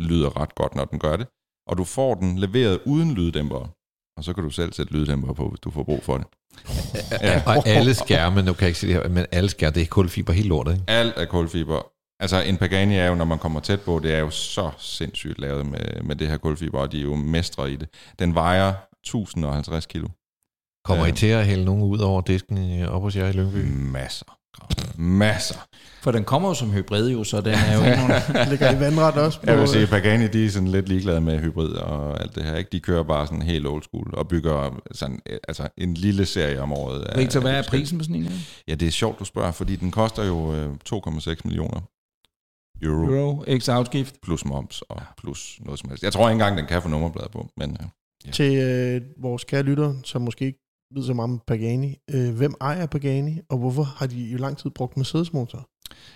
Lyder 0.00 0.40
ret 0.40 0.54
godt, 0.54 0.74
når 0.74 0.84
den 0.84 0.98
gør 0.98 1.16
det. 1.16 1.26
Og 1.66 1.78
du 1.78 1.84
får 1.84 2.14
den 2.14 2.38
leveret 2.38 2.80
uden 2.86 3.14
lyddæmpere. 3.14 3.68
Og 4.16 4.24
så 4.24 4.32
kan 4.32 4.44
du 4.44 4.50
selv 4.50 4.72
sætte 4.72 4.92
lyddæmpere 4.92 5.34
på, 5.34 5.48
hvis 5.48 5.60
du 5.60 5.70
får 5.70 5.82
brug 5.82 6.02
for 6.02 6.16
det. 6.16 6.26
Ja. 7.22 7.42
Og 7.46 7.66
alle 7.66 7.94
skærme, 7.94 8.42
nu 8.42 8.52
kan 8.52 8.60
jeg 8.60 8.68
ikke 8.68 8.80
se 8.80 8.86
det 8.86 8.94
her, 8.94 9.08
men 9.08 9.26
alle 9.32 9.50
skærme, 9.50 9.74
det 9.74 9.82
er 9.82 9.86
kulfiber 9.86 10.32
helt 10.32 10.48
lortet, 10.48 10.72
ikke? 10.72 10.84
Alt 10.88 11.14
er 11.16 11.24
kulfiber. 11.24 11.82
Altså 12.20 12.42
en 12.42 12.56
Pagani 12.56 12.96
er 12.96 13.06
jo, 13.06 13.14
når 13.14 13.24
man 13.24 13.38
kommer 13.38 13.60
tæt 13.60 13.80
på, 13.80 13.98
det 14.02 14.14
er 14.14 14.18
jo 14.18 14.30
så 14.30 14.70
sindssygt 14.78 15.38
lavet 15.38 15.66
med, 15.66 16.02
med 16.02 16.16
det 16.16 16.28
her 16.28 16.36
kulfiber, 16.36 16.78
og 16.78 16.92
de 16.92 16.98
er 16.98 17.02
jo 17.02 17.14
mestre 17.14 17.72
i 17.72 17.76
det. 17.76 17.88
Den 18.18 18.34
vejer 18.34 18.74
1050 19.04 19.86
kilo. 19.86 20.08
Kommer. 20.84 21.06
I 21.06 21.12
til 21.12 21.26
at 21.26 21.46
hælde 21.46 21.64
nogen 21.64 21.82
ud 21.82 21.98
over 21.98 22.20
disken 22.20 22.84
op 22.84 23.02
hos 23.02 23.16
jer 23.16 23.28
i 23.28 23.32
Lyngby? 23.32 23.56
Masser. 23.92 24.38
Masser. 24.98 25.66
For 26.02 26.10
den 26.12 26.24
kommer 26.24 26.48
jo 26.48 26.54
som 26.54 26.70
hybrid 26.72 27.10
jo, 27.10 27.24
så 27.24 27.40
den 27.40 27.54
er 27.54 27.74
jo 27.78 27.84
ikke 27.86 27.96
nogen... 27.96 28.48
Ligger 28.50 28.76
i 28.76 28.80
vandret 28.80 29.14
også 29.14 29.40
på... 29.40 29.46
Jeg 29.50 29.58
vil 29.58 29.68
sige, 29.68 29.86
Pagani, 29.86 30.28
de 30.28 30.46
er 30.46 30.50
sådan 30.50 30.68
lidt 30.68 30.88
ligeglade 30.88 31.20
med 31.20 31.40
hybrid 31.40 31.68
og 31.68 32.20
alt 32.20 32.34
det 32.34 32.44
her. 32.44 32.56
Ikke? 32.56 32.70
De 32.72 32.80
kører 32.80 33.02
bare 33.02 33.26
sådan 33.26 33.42
helt 33.42 33.66
old 33.66 33.82
school 33.82 34.14
og 34.14 34.28
bygger 34.28 34.80
sådan, 34.92 35.20
øh, 35.30 35.38
altså 35.48 35.68
en 35.78 35.94
lille 35.94 36.26
serie 36.26 36.60
om 36.62 36.72
året. 36.72 37.02
af- 37.02 37.18
Victor, 37.18 37.40
hvad 37.40 37.52
er 37.52 37.62
prisen 37.68 37.98
på 37.98 38.04
sådan 38.04 38.16
en 38.16 38.22
her? 38.22 38.36
Ja, 38.68 38.74
det 38.74 38.88
er 38.88 38.92
sjovt, 38.92 39.18
du 39.18 39.24
spørger, 39.24 39.52
fordi 39.52 39.76
den 39.76 39.90
koster 39.90 40.24
jo 40.24 40.54
øh, 40.54 40.72
2,6 40.88 41.34
millioner 41.44 41.80
euro, 42.82 43.06
euro 43.12 43.44
x 43.58 43.68
afgift. 43.68 44.14
plus 44.22 44.44
moms 44.44 44.82
og 44.82 45.02
plus 45.18 45.58
noget 45.60 45.80
som 45.80 45.88
helst. 45.88 46.04
Jeg 46.04 46.12
tror 46.12 46.28
ikke 46.28 46.32
engang, 46.32 46.58
den 46.58 46.66
kan 46.66 46.82
få 46.82 46.88
nummerblad 46.88 47.26
på, 47.32 47.48
men 47.56 47.76
øh, 48.26 48.32
Til 48.32 48.54
øh, 48.56 49.00
vores 49.22 49.44
kære 49.44 49.62
lyttere, 49.62 49.96
som 50.04 50.22
måske 50.22 50.44
ikke 50.46 50.58
ved 50.94 51.04
så 51.04 51.14
meget 51.14 51.30
om 51.30 51.40
Pagani. 51.46 51.96
Øh, 52.14 52.34
hvem 52.34 52.54
ejer 52.60 52.86
Pagani, 52.86 53.40
og 53.50 53.58
hvorfor 53.58 53.82
har 53.82 54.06
de 54.06 54.30
i 54.30 54.36
lang 54.36 54.58
tid 54.58 54.70
brugt 54.70 54.96
Mercedes-motor? 54.96 55.68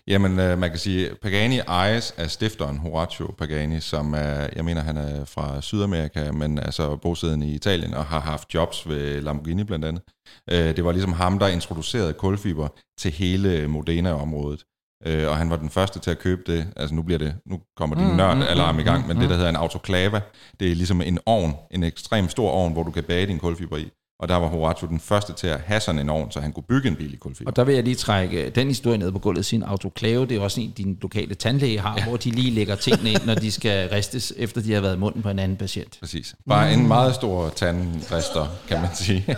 Jamen, 0.06 0.38
øh, 0.38 0.58
man 0.58 0.70
kan 0.70 0.78
sige, 0.78 1.10
Pagani 1.22 1.58
ejes 1.58 2.10
af 2.10 2.30
stifteren 2.30 2.78
Horacio 2.78 3.34
Pagani, 3.38 3.80
som 3.80 4.14
er, 4.14 4.48
jeg 4.56 4.64
mener, 4.64 4.82
han 4.82 4.96
er 4.96 5.24
fra 5.24 5.60
Sydamerika, 5.60 6.32
men 6.32 6.58
altså 6.58 6.96
bosiddende 6.96 7.46
i 7.46 7.54
Italien 7.54 7.94
og 7.94 8.04
har 8.04 8.20
haft 8.20 8.54
jobs 8.54 8.88
ved 8.88 9.20
Lamborghini 9.20 9.64
blandt 9.64 9.84
andet. 9.84 10.02
Øh, 10.50 10.76
det 10.76 10.84
var 10.84 10.92
ligesom 10.92 11.12
ham, 11.12 11.38
der 11.38 11.46
introducerede 11.46 12.12
kulfiber 12.12 12.68
til 12.98 13.10
hele 13.10 13.68
Modena-området. 13.68 14.64
Øh, 15.06 15.28
og 15.28 15.36
han 15.36 15.50
var 15.50 15.56
den 15.56 15.70
første 15.70 15.98
til 15.98 16.10
at 16.10 16.18
købe 16.18 16.42
det. 16.46 16.72
Altså 16.76 16.94
nu 16.94 17.02
bliver 17.02 17.18
det, 17.18 17.34
nu 17.46 17.60
kommer 17.76 17.96
din 17.96 18.06
Mm, 18.06 18.16
nørd-alarm 18.16 18.74
mm, 18.74 18.80
i 18.80 18.82
gang, 18.82 19.00
mm, 19.00 19.08
men 19.08 19.16
mm. 19.16 19.20
det, 19.20 19.30
der 19.30 19.36
hedder 19.36 19.50
en 19.50 19.56
autoklava, 19.56 20.20
det 20.60 20.70
er 20.70 20.74
ligesom 20.74 21.00
en 21.00 21.18
ovn, 21.26 21.54
en 21.70 21.82
ekstremt 21.82 22.30
stor 22.30 22.50
ovn, 22.50 22.72
hvor 22.72 22.82
du 22.82 22.90
kan 22.90 23.04
bage 23.04 23.26
din 23.26 23.38
kulfiber 23.38 23.76
i. 23.76 23.90
Og 24.20 24.28
der 24.28 24.36
var 24.36 24.46
Horacio 24.46 24.88
den 24.88 25.00
første 25.00 25.32
til 25.32 25.46
at 25.46 25.60
have 25.60 25.80
sådan 25.80 25.98
en 25.98 26.08
ovn, 26.08 26.30
så 26.30 26.40
han 26.40 26.52
kunne 26.52 26.62
bygge 26.62 26.88
en 26.88 26.96
bil 26.96 27.14
i 27.14 27.16
kulfiber. 27.16 27.50
Og 27.50 27.56
der 27.56 27.64
vil 27.64 27.74
jeg 27.74 27.84
lige 27.84 27.96
trække 27.96 28.50
den 28.50 28.68
historie 28.68 28.98
ned 28.98 29.12
på 29.12 29.18
gulvet, 29.18 29.44
sin 29.44 29.62
autoklave, 29.62 30.26
det 30.26 30.36
er 30.36 30.40
også 30.40 30.60
en, 30.60 30.70
din 30.70 30.98
lokale 31.02 31.34
tandlæge 31.34 31.80
har, 31.80 31.94
ja. 31.98 32.04
hvor 32.04 32.16
de 32.16 32.30
lige 32.30 32.50
lægger 32.50 32.76
tingene 32.76 33.10
ind, 33.10 33.26
når 33.26 33.34
de 33.34 33.52
skal 33.52 33.88
ristes, 33.88 34.32
efter 34.36 34.60
de 34.60 34.72
har 34.72 34.80
været 34.80 34.96
i 34.96 34.98
munden 34.98 35.22
på 35.22 35.28
en 35.28 35.38
anden 35.38 35.56
patient. 35.56 35.98
Præcis. 36.00 36.34
Bare 36.48 36.72
en 36.72 36.88
meget 36.88 37.14
stor 37.14 37.48
tandrister, 37.48 38.46
kan 38.68 38.80
man 38.80 38.90
sige. 38.94 39.24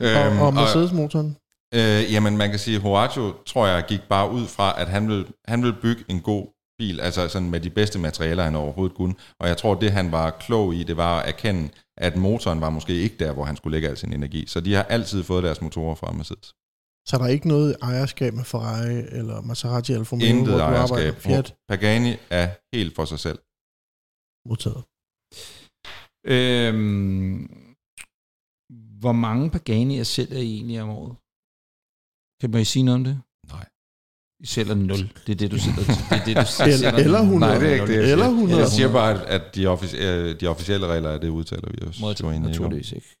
Og, 0.00 0.46
og 0.46 0.54
Mercedes-motoren? 0.54 1.36
øh, 1.74 2.12
jamen, 2.12 2.36
man 2.36 2.50
kan 2.50 2.58
sige, 2.58 2.76
at 2.76 2.82
Horacio, 2.82 3.34
tror 3.46 3.66
jeg, 3.66 3.84
gik 3.88 4.00
bare 4.08 4.30
ud 4.30 4.46
fra, 4.46 4.74
at 4.80 4.88
han 4.88 5.08
vil, 5.08 5.26
han 5.48 5.62
vil 5.62 5.74
bygge 5.82 6.04
en 6.08 6.20
god 6.20 6.46
bil, 6.82 6.96
altså 7.00 7.28
sådan 7.28 7.50
med 7.54 7.60
de 7.66 7.70
bedste 7.78 7.98
materialer, 7.98 8.42
han 8.48 8.54
overhovedet 8.64 8.96
kunne. 8.96 9.14
Og 9.40 9.48
jeg 9.50 9.56
tror, 9.60 9.74
det 9.74 9.90
han 9.92 10.12
var 10.18 10.30
klog 10.44 10.66
i, 10.78 10.80
det 10.90 10.96
var 10.96 11.12
at 11.20 11.28
erkende, 11.28 11.64
at 12.06 12.16
motoren 12.16 12.60
var 12.60 12.70
måske 12.70 12.94
ikke 13.04 13.16
der, 13.24 13.32
hvor 13.32 13.44
han 13.44 13.56
skulle 13.56 13.74
lægge 13.76 13.88
al 13.88 13.96
sin 13.96 14.12
energi. 14.12 14.42
Så 14.46 14.58
de 14.60 14.72
har 14.74 14.82
altid 14.96 15.20
fået 15.30 15.42
deres 15.44 15.60
motorer 15.66 15.94
fra 15.94 16.12
Mercedes. 16.12 16.48
Så 17.08 17.12
er 17.16 17.20
der 17.20 17.28
ikke 17.36 17.48
noget 17.48 17.76
ejerskab 17.82 18.32
med 18.34 18.44
Ferrari, 18.52 18.98
eller 19.18 19.36
Maserati, 19.40 19.92
eller 19.92 20.04
Formel 20.04 20.26
Intet 20.26 20.48
hvor 20.48 20.56
du 20.58 20.62
arbejder? 20.62 20.94
ejerskab. 20.94 21.22
Fiat 21.22 21.48
Pagani 21.68 22.12
er 22.30 22.46
helt 22.76 22.92
for 22.98 23.04
sig 23.12 23.18
selv. 23.26 23.38
modtaget. 24.48 24.82
Øhm, 26.34 27.38
hvor 29.02 29.12
mange 29.26 29.44
Pagani'er 29.54 30.08
sælger 30.14 30.40
I 30.48 30.50
egentlig 30.56 30.78
om 30.84 30.90
året? 31.00 31.14
Kan 32.40 32.50
man 32.50 32.64
sige 32.72 32.84
noget 32.86 32.98
om 33.00 33.04
det? 33.04 33.16
I 34.40 34.46
sælger 34.46 34.74
0. 34.74 34.96
Det 35.26 35.32
er 35.32 35.34
det, 35.34 35.50
du 35.50 35.58
sætter 35.58 35.82
til. 35.84 35.94
Det 36.10 36.12
er 36.12 36.24
det, 36.24 36.26
du 36.26 36.30
Eller, 36.30 36.44
sælger 36.44 36.92
eller 36.92 37.18
100. 37.20 37.52
Nej, 37.52 37.58
det 37.60 37.68
er 37.68 37.72
ikke 37.74 37.86
det, 37.86 37.92
jeg 37.94 38.02
Eller 38.12 38.16
siger. 38.24 38.28
100. 38.34 38.60
Jeg 38.60 38.68
siger 38.68 38.92
bare, 38.92 39.26
at 39.28 39.42
de, 39.54 39.66
officie- 39.66 40.34
de 40.40 40.46
officielle 40.46 40.86
regler, 40.86 41.18
det 41.18 41.28
udtaler 41.28 41.68
vi 41.70 41.88
os. 41.88 42.00
Om. 42.22 42.42
naturligvis 42.42 42.92
ikke. 42.92 43.16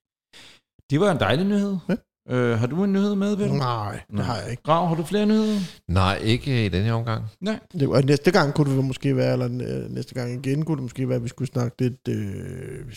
Det 0.90 1.00
var 1.00 1.10
en 1.10 1.20
dejlig 1.20 1.46
nyhed. 1.46 1.76
Ja. 1.88 1.94
Øh, 2.30 2.58
har 2.58 2.66
du 2.66 2.84
en 2.84 2.92
nyhed 2.92 3.14
med, 3.14 3.36
Peter? 3.36 3.52
Nej, 3.52 4.00
det 4.16 4.24
har 4.24 4.36
jeg 4.36 4.50
ikke. 4.50 4.62
Grav, 4.62 4.88
har 4.88 4.94
du 4.94 5.04
flere 5.04 5.26
nyheder? 5.26 5.60
Nej, 5.88 6.18
ikke 6.22 6.66
i 6.66 6.68
denne 6.68 6.84
her 6.86 6.92
omgang. 6.92 7.24
Nej. 7.40 7.58
Det, 7.72 7.88
og 7.88 8.02
næste 8.04 8.30
gang 8.30 8.54
kunne 8.54 8.76
det 8.76 8.84
måske 8.84 9.16
være, 9.16 9.32
eller 9.32 9.46
øh, 9.46 9.90
næste 9.90 10.14
gang 10.14 10.46
igen 10.46 10.64
kunne 10.64 10.76
det 10.76 10.82
måske 10.82 11.08
være, 11.08 11.16
at 11.16 11.24
vi 11.24 11.28
skulle 11.28 11.48
snakke 11.52 11.76
lidt 11.82 12.08
øh, 12.08 12.34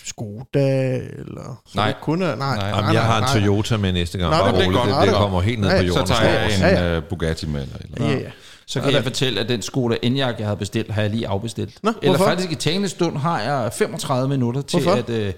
Skoda, 0.06 0.96
eller... 0.98 1.62
Så 1.66 1.72
Nej. 1.76 1.88
det 1.88 1.96
kunne, 2.02 2.20
nej, 2.26 2.36
nej, 2.36 2.56
Nej. 2.58 2.70
nej, 2.72 2.80
Jamen, 2.80 2.94
jeg 2.94 3.04
har 3.04 3.18
en 3.18 3.24
nej, 3.24 3.34
nej. 3.34 3.40
Toyota 3.48 3.78
med 3.78 3.94
næste 3.94 4.18
gang. 4.18 4.32
Nå, 4.32 4.38
Bare 4.38 4.48
det 4.52 4.56
roligt. 4.66 4.74
godt. 4.74 4.90
Det, 4.90 4.96
det 5.02 5.08
det- 5.08 5.16
kommer 5.16 5.42
helt 5.42 5.60
ned 5.60 5.70
Ja, 5.70 5.78
på 5.78 5.84
jorden. 5.84 6.08
Så 6.08 6.14
tager 6.14 6.30
jeg 6.32 6.46
en 6.56 6.60
Ja, 6.62 6.92
ja. 6.92 6.98
uh, 6.98 7.04
Bugatti 7.04 7.48
med. 7.48 7.62
Eller, 7.62 7.78
eller. 7.96 8.08
Ja, 8.12 8.18
ja. 8.20 8.30
Så 8.68 8.82
kan 8.82 8.92
jeg 8.92 9.04
fortælle, 9.04 9.40
at 9.42 9.50
den 9.50 9.62
Skoda 9.62 9.98
Enyaq, 10.04 10.36
jeg 10.40 10.48
havde 10.48 10.58
bestilt, 10.58 10.92
har 10.92 11.02
jeg 11.02 11.12
lige 11.12 11.28
afbestilt. 11.28 11.80
Nå, 11.84 11.90
Eller 12.02 12.18
hvorfor? 12.18 12.30
faktisk 12.32 12.52
i 12.52 12.56
talende 12.56 12.90
stund 12.90 13.18
har 13.18 13.42
jeg 13.42 13.74
35 13.74 14.30
minutter 14.30 14.62
til 14.62 14.82
Hvorfor? 14.82 14.98
at... 14.98 15.10
Øh, 15.10 15.34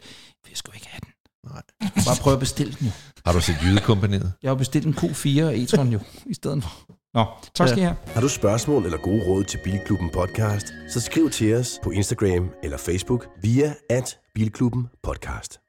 vi 0.50 0.56
skal 0.56 0.72
ikke 0.76 0.88
have 0.90 1.00
den. 1.04 1.10
Nej. 1.52 1.62
Bare 2.06 2.16
prøve 2.22 2.34
at 2.34 2.40
bestille 2.40 2.74
den 2.80 2.86
jo. 2.88 2.92
Har 3.26 3.34
du 3.34 3.42
set 3.42 3.56
Jydekompaniet? 3.64 4.34
Jeg 4.44 4.50
har 4.50 4.56
bestilt 4.56 4.86
en 4.86 4.94
Q4 4.94 5.28
e-tron 5.28 5.88
jo, 5.94 6.00
i 6.26 6.34
stedet 6.34 6.64
for. 6.64 6.72
Nå, 7.14 7.26
tak 7.54 7.68
skal 7.68 7.80
I 7.80 7.84
have. 7.84 7.96
Har 8.06 8.22
du 8.22 8.30
spørgsmål 8.30 8.86
eller 8.86 8.98
gode 8.98 9.24
råd 9.28 9.44
til 9.44 9.60
Bilklubben 9.64 10.10
Podcast, 10.10 10.68
så 10.90 11.02
skriv 11.02 11.30
til 11.30 11.56
os 11.56 11.80
på 11.84 11.92
Instagram 11.92 12.50
eller 12.64 12.78
Facebook 12.78 13.28
via 13.42 13.74
at 13.90 14.18
Bilklubben 14.36 14.88
Podcast. 15.04 15.60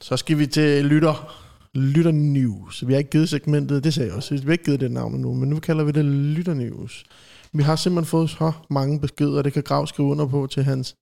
Så 0.00 0.16
skal 0.16 0.38
vi 0.38 0.46
til 0.46 0.84
lytter, 0.84 1.34
lytter 1.74 2.10
news. 2.10 2.86
Vi 2.86 2.92
har 2.92 2.98
ikke 2.98 3.10
givet 3.10 3.28
segmentet, 3.28 3.84
det 3.84 3.94
sagde 3.94 4.08
jeg 4.08 4.16
også. 4.16 4.34
Vi 4.34 4.40
har 4.44 4.52
ikke 4.52 4.64
givet 4.64 4.80
det 4.80 4.90
navn 4.90 5.14
nu, 5.14 5.34
men 5.34 5.48
nu 5.48 5.60
kalder 5.60 5.84
vi 5.84 5.92
det 5.92 6.04
lytter 6.04 6.54
news. 6.54 7.04
Vi 7.52 7.62
har 7.62 7.76
simpelthen 7.76 8.10
fået 8.10 8.30
så 8.30 8.52
mange 8.70 9.00
beskeder, 9.00 9.42
det 9.42 9.52
kan 9.52 9.62
Grav 9.62 9.86
skrive 9.86 10.08
under 10.08 10.26
på 10.26 10.46
til 10.46 10.64
hans 10.64 10.96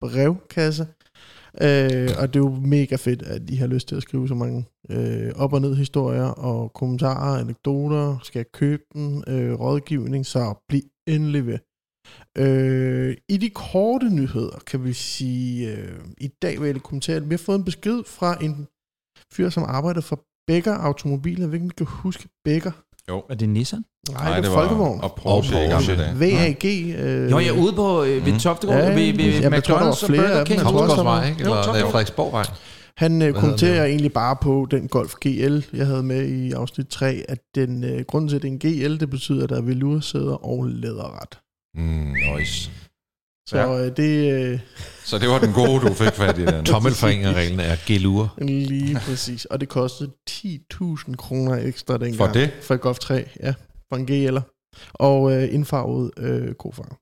brevkasse. 0.00 0.86
Øh, 1.54 2.10
og 2.18 2.28
det 2.28 2.36
er 2.36 2.44
jo 2.44 2.50
mega 2.50 2.96
fedt, 2.96 3.22
at 3.22 3.50
I 3.50 3.56
har 3.56 3.66
lyst 3.66 3.88
til 3.88 3.96
at 3.96 4.02
skrive 4.02 4.28
så 4.28 4.34
mange 4.34 4.66
øh, 4.90 5.32
op- 5.36 5.52
og 5.52 5.60
ned 5.60 5.74
historier 5.76 6.24
og 6.24 6.72
kommentarer, 6.72 7.40
anekdoter, 7.40 8.18
skal 8.22 8.38
jeg 8.38 8.52
købe 8.52 8.82
den, 8.92 9.24
øh, 9.28 9.60
rådgivning, 9.60 10.26
så 10.26 10.54
bliv 10.68 10.82
endelig 11.06 11.46
ved. 11.46 11.58
Øh, 12.38 13.16
I 13.28 13.36
de 13.36 13.50
korte 13.50 14.10
nyheder 14.10 14.58
kan 14.66 14.84
vi 14.84 14.92
sige, 14.92 15.76
øh, 15.76 16.00
i 16.18 16.28
dag 16.42 16.60
vil 16.60 16.66
jeg 16.66 16.82
kommentere, 16.82 17.16
at 17.16 17.30
vi 17.30 17.34
har 17.34 17.38
fået 17.38 17.58
en 17.58 17.64
besked 17.64 18.04
fra 18.04 18.44
en 18.44 18.66
fyr, 19.32 19.48
som 19.48 19.64
arbejder 19.66 20.00
for 20.00 20.24
Becker 20.46 20.74
Automobiler. 20.74 21.40
Jeg 21.40 21.48
ved 21.48 21.54
ikke, 21.54 21.64
om 21.64 21.70
I 21.70 21.74
kan 21.76 21.86
huske 21.86 22.28
Becker. 22.44 22.72
Er 23.30 23.34
det 23.34 23.48
Nissan? 23.48 23.84
Nej, 24.12 24.28
Nej 24.30 24.40
det 24.40 24.48
er 24.48 24.52
Folkevogn. 24.52 25.00
Og 25.00 25.14
Porsche, 25.22 25.56
Og 25.56 25.64
i 25.64 25.66
gamle 25.66 25.74
Porsche. 25.76 25.96
dage. 25.96 26.20
VAG. 26.20 26.64
Øh, 26.98 27.30
Jo, 27.30 27.38
jeg 27.38 27.48
er 27.48 27.62
ude 27.62 27.72
på 27.72 28.02
øh, 28.02 28.26
ved 28.26 28.32
Mm. 28.32 28.38
Toftegård, 28.38 28.76
Ja, 28.76 28.88
ved, 28.88 28.94
ved 28.94 29.40
jamen, 29.40 29.52
jeg 29.52 29.64
tror, 29.64 29.74
der 29.78 29.84
var 29.84 29.90
McDonald's 29.92 30.02
og 30.04 30.08
flere 30.08 30.22
Burger 30.22 30.38
af 30.40 30.46
dem. 30.46 30.56
King. 30.56 30.64
Var- 30.64 30.70
Tomsgårdsvej, 30.70 31.28
ikke? 31.28 31.40
Jo, 31.44 31.50
Eller 31.50 31.72
nej, 31.72 31.80
Frederiksborgvej. 31.90 32.44
Han 32.96 33.22
øh, 33.22 33.34
kommenterer 33.34 33.84
egentlig 33.84 34.12
bare 34.12 34.36
på 34.42 34.66
den 34.70 34.88
Golf 34.88 35.14
GL, 35.14 35.58
jeg 35.76 35.86
havde 35.86 36.02
med 36.02 36.26
i 36.28 36.52
afsnit 36.52 36.86
3, 36.88 37.22
at 37.28 37.38
den 37.54 37.84
øh, 37.84 38.04
grund 38.08 38.28
til, 38.28 38.36
at 38.36 38.42
det 38.42 38.48
er 38.48 38.52
en 38.52 38.58
GL, 38.58 39.00
det 39.00 39.10
betyder, 39.10 39.44
at 39.44 39.50
der 39.50 39.56
er 39.56 39.60
velursæder 39.62 40.44
og 40.46 40.66
læderret. 40.66 41.38
Mm, 41.74 42.14
nice. 42.38 42.70
Så 43.50 43.58
ja. 43.58 43.84
øh, 43.84 43.96
det 43.96 44.32
øh, 44.32 44.60
Så 45.04 45.18
det 45.18 45.28
var 45.28 45.38
den 45.38 45.52
gode, 45.52 45.80
du 45.80 45.94
fik 45.94 46.12
fat 46.12 46.38
i 46.38 46.44
den. 46.44 46.64
Tommelfingerreglen 46.72 47.60
er 47.60 47.76
gelur. 47.86 48.34
lige 48.38 48.94
præcis. 48.94 49.44
Og 49.44 49.60
det 49.60 49.68
kostede 49.68 50.10
10.000 50.30 51.16
kroner 51.16 51.56
ekstra 51.56 51.94
dengang. 51.94 52.16
For 52.16 52.26
det? 52.26 52.50
For 52.62 52.74
et 52.74 52.80
Golf 52.80 52.98
3, 52.98 53.24
ja. 53.42 53.54
For 53.88 53.96
en 53.96 54.08
GL'er. 54.10 54.42
Og 54.94 55.32
øh, 55.32 55.54
indfarvet 55.54 56.10
øh, 56.18 56.54
kofanger. 56.54 56.94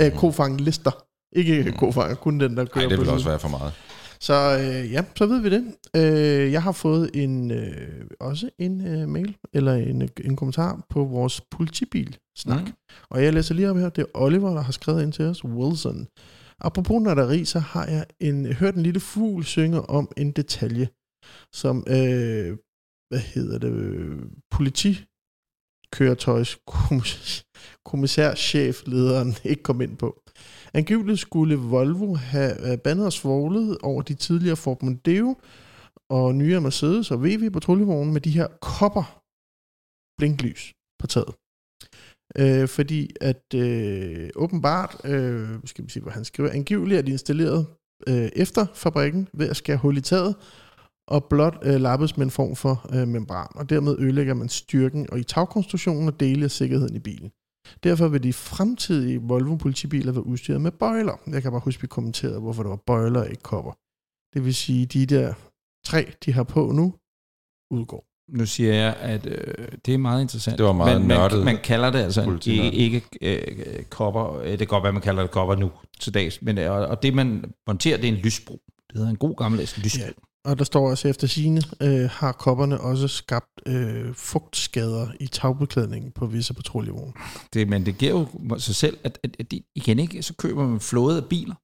Øh, 0.00 0.12
kofang 0.12 0.60
lister. 0.60 1.04
Ikke 1.36 1.72
kofanger, 1.72 2.14
kun 2.14 2.40
den, 2.40 2.56
der 2.56 2.64
kører 2.64 2.84
Nej, 2.84 2.96
det 2.96 3.00
vil 3.00 3.08
også 3.08 3.28
være 3.28 3.38
for 3.38 3.48
meget. 3.48 3.72
Så 4.20 4.58
øh, 4.60 4.92
ja, 4.92 5.04
så 5.16 5.26
ved 5.26 5.40
vi 5.40 5.50
det. 5.50 5.76
Øh, 5.96 6.52
jeg 6.52 6.62
har 6.62 6.72
fået 6.72 7.10
en 7.14 7.50
øh, 7.50 8.06
også 8.20 8.50
en 8.58 8.86
øh, 8.86 9.08
mail, 9.08 9.36
eller 9.52 9.74
en, 9.74 10.08
en 10.24 10.36
kommentar 10.36 10.86
på 10.90 11.04
vores 11.04 11.40
politibil-snak. 11.40 12.64
Mm. 12.64 12.72
Og 13.10 13.24
jeg 13.24 13.34
læser 13.34 13.54
lige 13.54 13.70
op 13.70 13.76
her. 13.76 13.88
Det 13.88 14.02
er 14.02 14.06
Oliver, 14.14 14.54
der 14.54 14.60
har 14.60 14.72
skrevet 14.72 15.02
ind 15.02 15.12
til 15.12 15.24
os. 15.24 15.44
Wilson. 15.44 16.08
Apropos 16.60 17.02
natteri, 17.02 17.44
så 17.44 17.58
har 17.58 17.86
jeg 17.86 18.06
en, 18.20 18.52
hørt 18.52 18.74
en 18.74 18.82
lille 18.82 19.00
fugl 19.00 19.44
synge 19.44 19.80
om 19.80 20.12
en 20.16 20.30
detalje, 20.30 20.88
som, 21.52 21.84
øh, 21.88 22.56
hvad 23.08 23.20
hedder 23.20 23.58
det, 23.58 23.72
øh, 23.72 24.22
politikøretøjs 24.50 26.58
kommissærcheflederen 27.84 29.34
ikke 29.44 29.62
kom 29.62 29.80
ind 29.80 29.96
på. 29.96 30.22
Angiveligt 30.74 31.20
skulle 31.20 31.56
Volvo 31.56 32.14
have 32.14 32.72
øh, 32.72 32.78
bandet 32.78 33.06
og 33.06 33.12
svoglet 33.12 33.78
over 33.82 34.02
de 34.02 34.14
tidligere 34.14 34.56
Ford 34.56 34.82
Mondeo 34.82 35.36
og 36.10 36.34
nyere 36.34 36.60
Mercedes 36.60 37.10
og 37.10 37.22
VW 37.22 37.50
patruljevogne 37.50 38.12
med 38.12 38.20
de 38.20 38.30
her 38.30 38.46
kopper 38.60 39.22
blinklys 40.18 40.72
på 40.98 41.06
taget. 41.06 41.34
Øh, 42.36 42.68
fordi 42.68 43.10
at 43.20 43.54
øh, 43.54 44.30
åbenbart, 44.36 45.00
øh, 45.04 45.48
skal 45.64 45.84
vi 45.84 45.90
se, 45.90 46.00
hvad 46.00 46.12
han 46.12 46.24
skriver, 46.24 46.50
angiveligt 46.50 46.98
er 46.98 47.02
de 47.02 47.10
installeret 47.10 47.66
øh, 48.08 48.28
efter 48.36 48.66
fabrikken 48.74 49.28
ved 49.32 49.48
at 49.48 49.56
skære 49.56 49.76
hul 49.76 49.96
i 49.96 50.00
taget, 50.00 50.36
og 51.08 51.24
blot 51.24 51.58
øh, 51.62 51.80
lappes 51.80 52.16
med 52.16 52.26
en 52.26 52.30
form 52.30 52.56
for 52.56 52.86
øh, 52.94 53.08
membran, 53.08 53.48
og 53.54 53.70
dermed 53.70 53.98
ødelægger 53.98 54.34
man 54.34 54.48
styrken 54.48 55.10
og 55.12 55.18
i 55.18 55.24
tagkonstruktionen 55.24 56.08
og 56.08 56.20
dele 56.20 56.44
af 56.44 56.50
sikkerheden 56.50 56.96
i 56.96 56.98
bilen. 56.98 57.30
Derfor 57.84 58.08
vil 58.08 58.22
de 58.22 58.32
fremtidige 58.32 59.20
Volvo 59.22 59.56
politibiler 59.56 60.12
være 60.12 60.26
udstyret 60.26 60.60
med 60.60 60.70
bøjler. 60.70 61.20
Jeg 61.26 61.42
kan 61.42 61.50
bare 61.50 61.60
huske, 61.64 61.78
at 61.78 61.82
vi 61.82 61.86
kommenterede, 61.86 62.40
hvorfor 62.40 62.62
der 62.62 62.70
var 62.70 62.82
bøjler 62.86 63.20
og 63.20 63.30
ikke 63.30 63.42
kopper. 63.42 63.72
Det 64.34 64.44
vil 64.44 64.54
sige, 64.54 64.86
de 64.86 65.06
der 65.06 65.34
tre, 65.86 66.12
de 66.24 66.32
har 66.32 66.42
på 66.42 66.72
nu, 66.72 66.94
udgår. 67.70 68.04
Nu 68.28 68.46
siger 68.46 68.74
jeg, 68.74 68.96
at 68.96 69.26
øh, 69.26 69.68
det 69.86 69.94
er 69.94 69.98
meget 69.98 70.22
interessant. 70.22 70.58
Det 70.58 70.66
var 70.66 70.72
meget 70.72 71.00
men 71.00 71.08
nørdet 71.08 71.38
man, 71.38 71.44
man 71.54 71.62
kalder 71.64 71.90
det 71.90 71.98
altså 71.98 72.38
ikke, 72.46 72.72
ikke 72.72 73.02
øh, 73.22 73.84
kopper. 73.84 74.38
Øh, 74.38 74.50
Det 74.50 74.58
kan 74.58 74.66
godt 74.66 74.82
være, 74.82 74.92
man 74.92 75.02
kalder 75.02 75.22
det 75.22 75.30
kopper 75.30 75.54
nu 75.56 75.70
til 76.00 76.14
dags. 76.14 76.42
Men, 76.42 76.58
øh, 76.58 76.72
og, 76.72 76.86
og 76.86 77.02
det, 77.02 77.14
man 77.14 77.52
monterer, 77.66 77.96
det 77.96 78.08
er 78.08 78.12
en 78.12 78.18
lysbro. 78.18 78.60
Det 78.88 78.96
hedder 78.96 79.10
en 79.10 79.16
god 79.16 79.36
gammeldags 79.36 79.78
lysbro. 79.78 80.04
Ja. 80.04 80.10
Og 80.48 80.58
der 80.58 80.64
står 80.64 80.90
også 80.90 81.08
efter 81.08 81.26
sine 81.26 81.62
øh, 81.82 82.08
har 82.12 82.32
kopperne 82.32 82.80
også 82.80 83.08
skabt 83.08 83.60
øh, 83.66 84.14
fugtskader 84.14 85.06
i 85.20 85.26
tagbeklædningen 85.26 86.10
på 86.12 86.26
visse 86.26 86.54
patruljevogne. 86.54 87.12
Det, 87.54 87.68
men 87.68 87.86
det 87.86 87.98
giver 87.98 88.12
jo 88.12 88.58
sig 88.58 88.74
selv, 88.74 88.98
at, 89.04 89.18
at, 89.24 89.36
at 89.38 89.50
de, 89.50 89.62
igen 89.74 89.98
ikke, 89.98 90.22
så 90.22 90.34
køber 90.34 90.68
man 90.68 90.80
flåde 90.80 91.16
af 91.16 91.24
biler. 91.24 91.54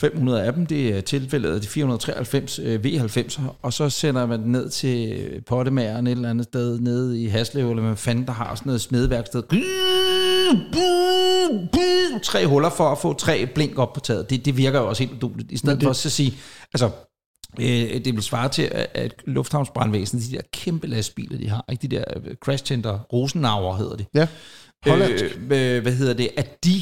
500 0.00 0.42
af 0.42 0.52
dem, 0.52 0.66
det 0.66 0.96
er 0.96 1.00
tilfældet 1.00 1.54
af 1.54 1.60
de 1.60 1.66
493 1.66 2.58
øh, 2.58 2.80
V90'er, 2.84 3.42
og 3.62 3.72
så 3.72 3.90
sender 3.90 4.26
man 4.26 4.42
den 4.42 4.52
ned 4.52 4.68
til 4.70 5.42
pottemageren 5.46 6.06
et 6.06 6.10
eller 6.10 6.30
andet 6.30 6.44
sted 6.44 6.78
nede 6.80 7.22
i 7.22 7.26
Haslev, 7.26 7.70
eller 7.70 7.82
hvad 7.82 7.96
fanden 7.96 8.26
der 8.26 8.32
har 8.32 8.54
sådan 8.54 8.66
noget 8.68 8.80
smedeværksted. 8.80 9.42
Tre 12.24 12.46
huller 12.46 12.70
for 12.70 12.84
at 12.92 12.98
få 12.98 13.12
tre 13.12 13.46
blink 13.54 13.78
op 13.78 13.92
på 13.92 14.00
taget. 14.00 14.30
Det, 14.30 14.44
det 14.44 14.56
virker 14.56 14.80
jo 14.80 14.88
også 14.88 15.02
helt 15.02 15.22
uduligt. 15.22 15.52
I 15.52 15.56
stedet 15.56 15.76
det- 15.80 15.84
for 15.86 15.90
at 15.90 15.96
sige, 15.96 16.34
altså, 16.74 16.90
det 18.04 18.14
vil 18.14 18.22
svare 18.22 18.48
til, 18.48 18.68
at, 18.72 19.14
lufthavnsbrandvæsenet, 19.26 20.24
de 20.30 20.36
der 20.36 20.42
kæmpe 20.52 20.86
lastbiler, 20.86 21.38
de 21.38 21.48
har, 21.48 21.64
ikke 21.70 21.82
de 21.82 21.96
der 21.96 22.04
øh, 22.16 22.34
crash 22.36 22.64
center, 22.64 22.98
Rosenauer 22.98 23.76
hedder 23.76 23.96
de, 23.96 24.06
Ja, 24.14 24.28
Hollandsk. 24.86 25.24
øh, 25.24 25.76
øh, 25.76 25.82
hvad 25.82 25.92
hedder 25.92 26.14
det, 26.14 26.30
at 26.36 26.64
de, 26.64 26.80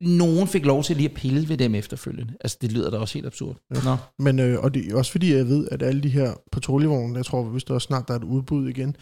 nogen 0.00 0.48
fik 0.48 0.64
lov 0.64 0.82
til 0.82 0.96
lige 0.96 1.08
at 1.08 1.14
pille 1.14 1.48
ved 1.48 1.56
dem 1.56 1.74
efterfølgende. 1.74 2.34
Altså, 2.40 2.58
det 2.60 2.72
lyder 2.72 2.90
da 2.90 2.98
også 2.98 3.14
helt 3.14 3.26
absurd. 3.26 3.56
Ja. 3.74 3.80
Nå. 3.84 3.96
Men 4.18 4.38
øh, 4.38 4.60
og 4.60 4.74
det 4.74 4.86
er 4.92 4.96
også 4.96 5.12
fordi, 5.12 5.34
jeg 5.34 5.46
ved, 5.46 5.68
at 5.70 5.82
alle 5.82 6.02
de 6.02 6.08
her 6.08 6.34
patruljevogne, 6.52 7.16
jeg 7.16 7.26
tror, 7.26 7.42
hvis 7.42 7.64
der 7.64 7.74
også 7.74 7.86
snart 7.86 8.08
der 8.08 8.14
er 8.14 8.18
et 8.18 8.24
udbud 8.24 8.68
igen, 8.68 8.96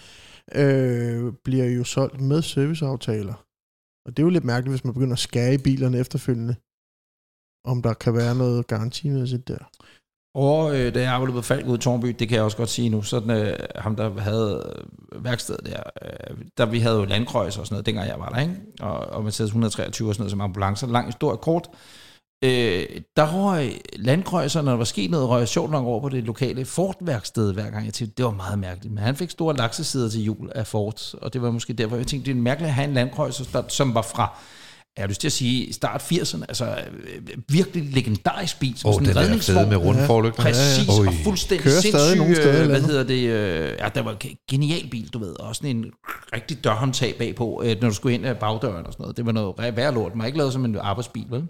øh, 0.54 1.32
bliver 1.44 1.64
jo 1.64 1.84
solgt 1.84 2.20
med 2.20 2.42
serviceaftaler. 2.42 3.46
Og 4.06 4.16
det 4.16 4.22
er 4.22 4.26
jo 4.26 4.30
lidt 4.30 4.44
mærkeligt, 4.44 4.72
hvis 4.72 4.84
man 4.84 4.94
begynder 4.94 5.12
at 5.12 5.18
skære 5.18 5.54
i 5.54 5.58
bilerne 5.58 5.98
efterfølgende. 5.98 6.54
Om 7.64 7.82
der 7.82 7.94
kan 7.94 8.14
være 8.14 8.34
noget 8.34 8.66
garantimæssigt 8.66 9.48
der. 9.48 9.70
Og 10.34 10.76
øh, 10.76 10.94
da 10.94 11.00
jeg 11.00 11.12
arbejdede 11.12 11.36
på 11.36 11.42
Falk 11.42 11.66
ude 11.66 11.74
i 11.74 11.78
Tornby, 11.78 12.08
det 12.18 12.28
kan 12.28 12.36
jeg 12.36 12.44
også 12.44 12.56
godt 12.56 12.68
sige 12.68 12.88
nu, 12.88 13.02
sådan 13.02 13.30
øh, 13.30 13.58
ham 13.76 13.96
der 13.96 14.20
havde 14.20 14.74
øh, 15.12 15.24
værkstedet 15.24 15.66
der, 15.66 15.82
øh, 16.02 16.36
der 16.58 16.66
vi 16.66 16.78
havde 16.78 16.96
jo 16.96 17.04
landkrøjs 17.04 17.58
og 17.58 17.66
sådan 17.66 17.74
noget, 17.74 17.86
dengang 17.86 18.08
jeg 18.08 18.18
var 18.18 18.28
der, 18.28 18.40
ikke? 18.40 18.54
Og, 18.80 18.98
og 18.98 19.24
Mercedes 19.24 19.48
123 19.48 20.08
og 20.08 20.14
sådan 20.14 20.22
noget 20.22 20.30
som 20.30 20.40
ambulancer, 20.40 20.86
lang 20.86 21.06
historie 21.06 21.36
kort. 21.36 21.68
Øh, 22.44 22.86
der 23.16 23.34
røg 23.34 23.80
landkrøjser, 23.96 24.62
når 24.62 24.70
der 24.72 24.78
var 24.78 24.84
sket 24.84 25.10
noget, 25.10 25.28
røg 25.28 25.38
jeg 25.38 25.48
sjovt 25.48 25.70
nok 25.70 25.86
over 25.86 26.00
på 26.00 26.08
det 26.08 26.24
lokale 26.24 26.64
Ford-værksted 26.64 27.52
hver 27.52 27.70
gang. 27.70 27.84
Jeg 27.86 27.94
tænkte, 27.94 28.14
det 28.16 28.24
var 28.24 28.30
meget 28.30 28.58
mærkeligt. 28.58 28.94
Men 28.94 29.04
han 29.04 29.16
fik 29.16 29.30
store 29.30 29.56
laksesider 29.56 30.08
til 30.08 30.24
jul 30.24 30.50
af 30.54 30.66
Ford, 30.66 31.14
og 31.22 31.32
det 31.32 31.42
var 31.42 31.50
måske 31.50 31.72
derfor, 31.72 31.96
jeg 31.96 32.06
tænkte, 32.06 32.30
det 32.32 32.38
er 32.38 32.42
mærkeligt 32.42 32.68
at 32.68 32.74
have 32.74 32.88
en 32.88 32.94
landkrøjser, 32.94 33.44
der- 33.52 33.68
som 33.68 33.94
var 33.94 34.02
fra 34.02 34.38
jeg 34.96 35.02
har 35.02 35.08
lyst 35.08 35.20
til 35.20 35.28
at 35.28 35.32
sige 35.32 35.72
start 35.72 36.02
80'erne, 36.02 36.42
altså 36.48 36.64
øh, 36.64 37.38
virkelig 37.48 37.94
legendarisk 37.94 38.60
bil, 38.60 38.78
som 38.78 38.88
Åh, 38.88 38.94
sådan 38.94 39.08
en 39.10 39.16
redningsvogn. 39.16 39.68
med 39.68 39.76
rundforlygter. 39.76 40.42
Præcis, 40.42 40.88
Oj. 40.88 41.06
og 41.06 41.14
fuldstændig 41.24 41.64
Kører 41.64 41.80
stadig 41.80 41.92
sindssyg, 41.94 42.16
nogle 42.18 42.36
steder 42.36 42.62
øh, 42.62 42.68
hvad 42.68 42.80
hedder 42.80 43.02
det, 43.04 43.28
øh, 43.28 43.76
ja, 43.78 43.88
der 43.94 44.02
var 44.02 44.16
en 44.24 44.36
genial 44.50 44.88
bil, 44.90 45.08
du 45.08 45.18
ved, 45.18 45.40
og 45.40 45.48
også 45.48 45.58
sådan 45.62 45.76
en 45.76 45.84
rigtig 46.32 46.64
dørhåndtag 46.64 47.14
bagpå, 47.18 47.62
øh, 47.64 47.76
når 47.80 47.88
du 47.88 47.94
skulle 47.94 48.14
ind 48.14 48.26
af 48.26 48.38
bagdøren 48.38 48.86
og 48.86 48.92
sådan 48.92 49.02
noget. 49.02 49.16
Det 49.16 49.26
var 49.26 49.32
noget 49.32 49.76
værd 49.76 49.94
lort, 49.94 50.12
man 50.14 50.20
har 50.20 50.26
ikke 50.26 50.38
lavet 50.38 50.52
som 50.52 50.64
en 50.64 50.76
arbejdsbil, 50.76 51.26
vel? 51.30 51.42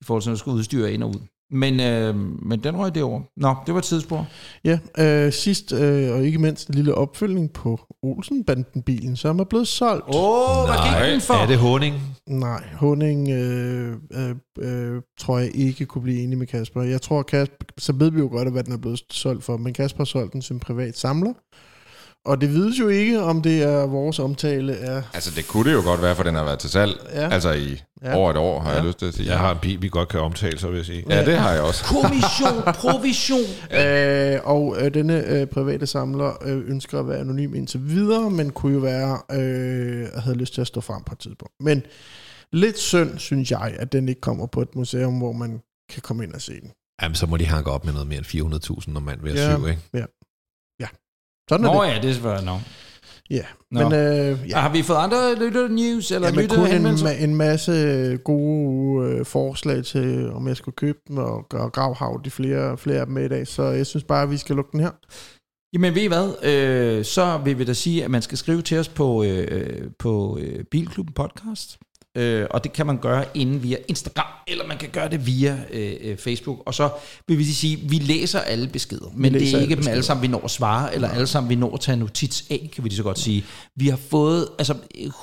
I 0.00 0.04
forhold 0.04 0.22
til, 0.22 0.30
når 0.30 0.34
du 0.34 0.38
skulle 0.38 0.56
udstyre 0.56 0.92
ind 0.92 1.02
og 1.02 1.08
ud. 1.10 1.20
Men, 1.50 1.80
øh, 1.80 2.16
men 2.46 2.64
den 2.64 2.76
røg 2.76 2.94
derover. 2.94 3.20
Nå, 3.36 3.54
det 3.66 3.74
var 3.74 3.80
et 3.80 3.84
tidsspor. 3.84 4.26
Ja, 4.64 4.78
øh, 4.98 5.32
sidst 5.32 5.72
øh, 5.72 6.14
og 6.14 6.24
ikke 6.24 6.38
mindst 6.38 6.68
en 6.68 6.74
lille 6.74 6.94
opfølgning 6.94 7.52
på 7.52 7.80
Olsenbanden-bilen, 8.02 9.16
som 9.16 9.38
er 9.38 9.44
blevet 9.44 9.68
solgt. 9.68 10.04
Åh, 10.08 10.60
oh, 10.60 10.66
hvad 10.66 10.76
gik 10.76 11.12
den 11.12 11.20
for? 11.20 11.34
Er 11.34 11.46
det 11.46 11.58
honing? 11.58 11.94
Nej, 12.26 12.64
Honing 12.72 13.30
øh, 13.30 13.96
øh, 14.12 14.34
øh, 14.58 15.02
tror 15.18 15.38
jeg 15.38 15.50
ikke 15.54 15.86
kunne 15.86 16.02
blive 16.02 16.22
enig 16.22 16.38
med 16.38 16.46
Kasper. 16.46 16.82
Jeg 16.82 17.02
tror, 17.02 17.22
Kasper, 17.22 17.56
så 17.78 17.92
ved 17.92 18.10
vi 18.10 18.18
jo 18.18 18.28
godt, 18.28 18.52
hvad 18.52 18.64
den 18.64 18.72
er 18.72 18.78
blevet 18.78 19.00
solgt 19.10 19.44
for, 19.44 19.56
men 19.56 19.72
Kasper 19.72 20.00
har 20.00 20.04
solgt 20.04 20.32
den 20.32 20.42
som 20.42 20.60
privat 20.60 20.98
samler. 20.98 21.32
Og 22.24 22.40
det 22.40 22.48
vides 22.54 22.78
jo 22.80 22.88
ikke, 22.88 23.22
om 23.22 23.42
det 23.42 23.62
er 23.62 23.86
vores 23.86 24.18
omtale 24.18 24.76
af... 24.76 25.02
Altså, 25.14 25.30
det 25.36 25.48
kunne 25.48 25.70
det 25.70 25.76
jo 25.76 25.82
godt 25.82 26.02
være, 26.02 26.16
for 26.16 26.22
den 26.22 26.34
har 26.34 26.44
været 26.44 26.58
til 26.58 26.70
salg. 26.70 26.92
Ja. 27.14 27.28
Altså 27.28 27.52
i 27.52 27.82
Ja. 28.04 28.14
over 28.16 28.30
et 28.30 28.36
år, 28.36 28.60
har 28.60 28.70
Ja. 28.70 28.76
jeg 28.76 28.84
lyst 28.84 28.98
til 28.98 29.06
at 29.06 29.14
sige. 29.14 29.28
Jeg 29.30 29.38
har 29.38 29.52
en 29.52 29.58
bil, 29.62 29.82
vi 29.82 29.88
godt 29.88 30.08
kan 30.08 30.20
omtale, 30.20 30.58
så 30.58 30.68
vil 30.68 30.76
jeg 30.76 30.86
sige. 30.86 31.04
Ja, 31.10 31.24
det 31.24 31.36
har 31.38 31.50
jeg 31.52 31.62
også. 31.62 31.84
Kommission, 32.02 32.62
provision. 32.74 33.40
Øh, 33.80 34.40
og 34.44 34.76
øh, 34.80 34.94
denne 34.94 35.26
øh, 35.26 35.46
private 35.46 35.86
samler 35.86 36.32
øh, 36.44 36.70
ønsker 36.70 37.00
at 37.00 37.08
være 37.08 37.18
anonym 37.18 37.54
indtil 37.54 37.80
videre, 37.88 38.30
men 38.30 38.50
kunne 38.50 38.72
jo 38.74 38.78
være, 38.78 39.18
øh, 39.32 40.06
havde 40.16 40.36
lyst 40.36 40.54
til 40.54 40.60
at 40.60 40.66
stå 40.66 40.80
frem 40.80 41.02
på 41.02 41.12
et 41.12 41.18
tidspunkt. 41.18 41.54
Men 41.60 41.82
lidt 42.52 42.78
synd, 42.78 43.18
synes 43.18 43.50
jeg, 43.50 43.74
at 43.78 43.92
den 43.92 44.08
ikke 44.08 44.20
kommer 44.20 44.46
på 44.46 44.62
et 44.62 44.76
museum, 44.76 45.18
hvor 45.18 45.32
man 45.32 45.60
kan 45.92 46.02
komme 46.02 46.24
ind 46.24 46.34
og 46.34 46.40
se 46.42 46.52
den. 46.60 46.70
Jamen, 47.02 47.14
så 47.14 47.26
må 47.26 47.36
de 47.36 47.46
hanke 47.46 47.70
op 47.70 47.84
med 47.84 47.92
noget 47.92 48.08
mere 48.08 48.18
end 48.18 48.26
400.000, 48.26 48.92
når 48.92 49.00
mand 49.00 49.20
vil 49.22 49.34
Ja. 49.34 49.56
syv, 49.56 49.68
ikke? 49.68 50.06
Sådan 51.48 51.66
er 51.66 51.72
Nå 51.72 51.82
det. 51.82 51.88
ja, 51.88 51.94
det 52.00 52.08
er 52.08 52.12
selvfølgelig 52.12 52.46
nok. 52.46 52.60
Ja. 53.30 53.42
Nå. 53.70 53.88
Men 53.88 53.92
øh, 53.98 54.38
Ja. 54.50 54.58
Har 54.58 54.72
vi 54.72 54.82
fået 54.82 54.96
andre 54.96 55.34
lytter 55.34 55.68
news 55.68 56.10
eller 56.10 56.28
ja, 56.28 56.34
men 56.34 56.42
lytter 56.42 56.56
kun 56.56 56.86
en, 56.86 57.30
en 57.30 57.34
masse 57.36 57.72
gode 58.24 59.08
øh, 59.08 59.24
forslag 59.26 59.84
til, 59.84 60.30
om 60.32 60.48
jeg 60.48 60.56
skulle 60.56 60.74
købe 60.76 60.98
dem 61.08 61.18
og 61.18 61.46
gøre 61.48 61.68
gravhav 61.70 62.20
de 62.24 62.30
flere, 62.30 62.78
flere 62.78 62.98
af 63.00 63.06
dem 63.06 63.14
med 63.14 63.24
i 63.24 63.28
dag. 63.28 63.46
Så 63.46 63.62
jeg 63.62 63.86
synes 63.86 64.04
bare, 64.04 64.22
at 64.22 64.30
vi 64.30 64.36
skal 64.36 64.56
lukke 64.56 64.72
den 64.72 64.80
her. 64.80 64.90
Jamen 65.72 65.94
ved 65.94 66.02
I 66.02 66.06
hvad, 66.06 66.34
øh, 66.42 67.04
så 67.04 67.40
vil 67.44 67.58
vi 67.58 67.64
da 67.64 67.72
sige, 67.72 68.04
at 68.04 68.10
man 68.10 68.22
skal 68.22 68.38
skrive 68.38 68.62
til 68.62 68.78
os 68.78 68.88
på, 68.88 69.24
øh, 69.24 69.90
på 69.98 70.38
øh, 70.40 70.64
Bilklubben 70.64 71.14
Podcast. 71.14 71.78
Øh, 72.16 72.46
og 72.50 72.64
det 72.64 72.72
kan 72.72 72.86
man 72.86 72.98
gøre 72.98 73.24
inden 73.34 73.62
via 73.62 73.76
Instagram, 73.88 74.26
eller 74.46 74.66
man 74.66 74.78
kan 74.78 74.88
gøre 74.88 75.08
det 75.08 75.26
via 75.26 75.58
øh, 75.70 75.92
øh, 76.00 76.16
Facebook. 76.16 76.62
Og 76.66 76.74
så 76.74 76.88
vil 77.28 77.38
vi 77.38 77.44
sige, 77.44 77.78
at 77.84 77.90
vi 77.90 77.96
læser 77.96 78.40
alle 78.40 78.68
beskeder, 78.68 79.12
men 79.14 79.34
det 79.34 79.42
er 79.42 79.46
alle 79.46 79.62
ikke 79.62 79.70
dem 79.70 79.76
beskeder. 79.76 79.92
alle 79.92 80.02
sammen, 80.02 80.22
vi 80.22 80.28
når 80.28 80.44
at 80.44 80.50
svare, 80.50 80.94
eller 80.94 81.08
alle 81.08 81.26
sammen, 81.26 81.50
vi 81.50 81.54
når 81.54 81.74
at 81.74 81.80
tage 81.80 81.96
notits 81.96 82.44
af, 82.50 82.70
kan 82.74 82.84
vi 82.84 82.88
lige 82.88 82.96
så 82.96 83.02
godt 83.02 83.18
sige. 83.18 83.44
Vi 83.76 83.88
har 83.88 83.96
fået 83.96 84.48
altså, 84.58 84.74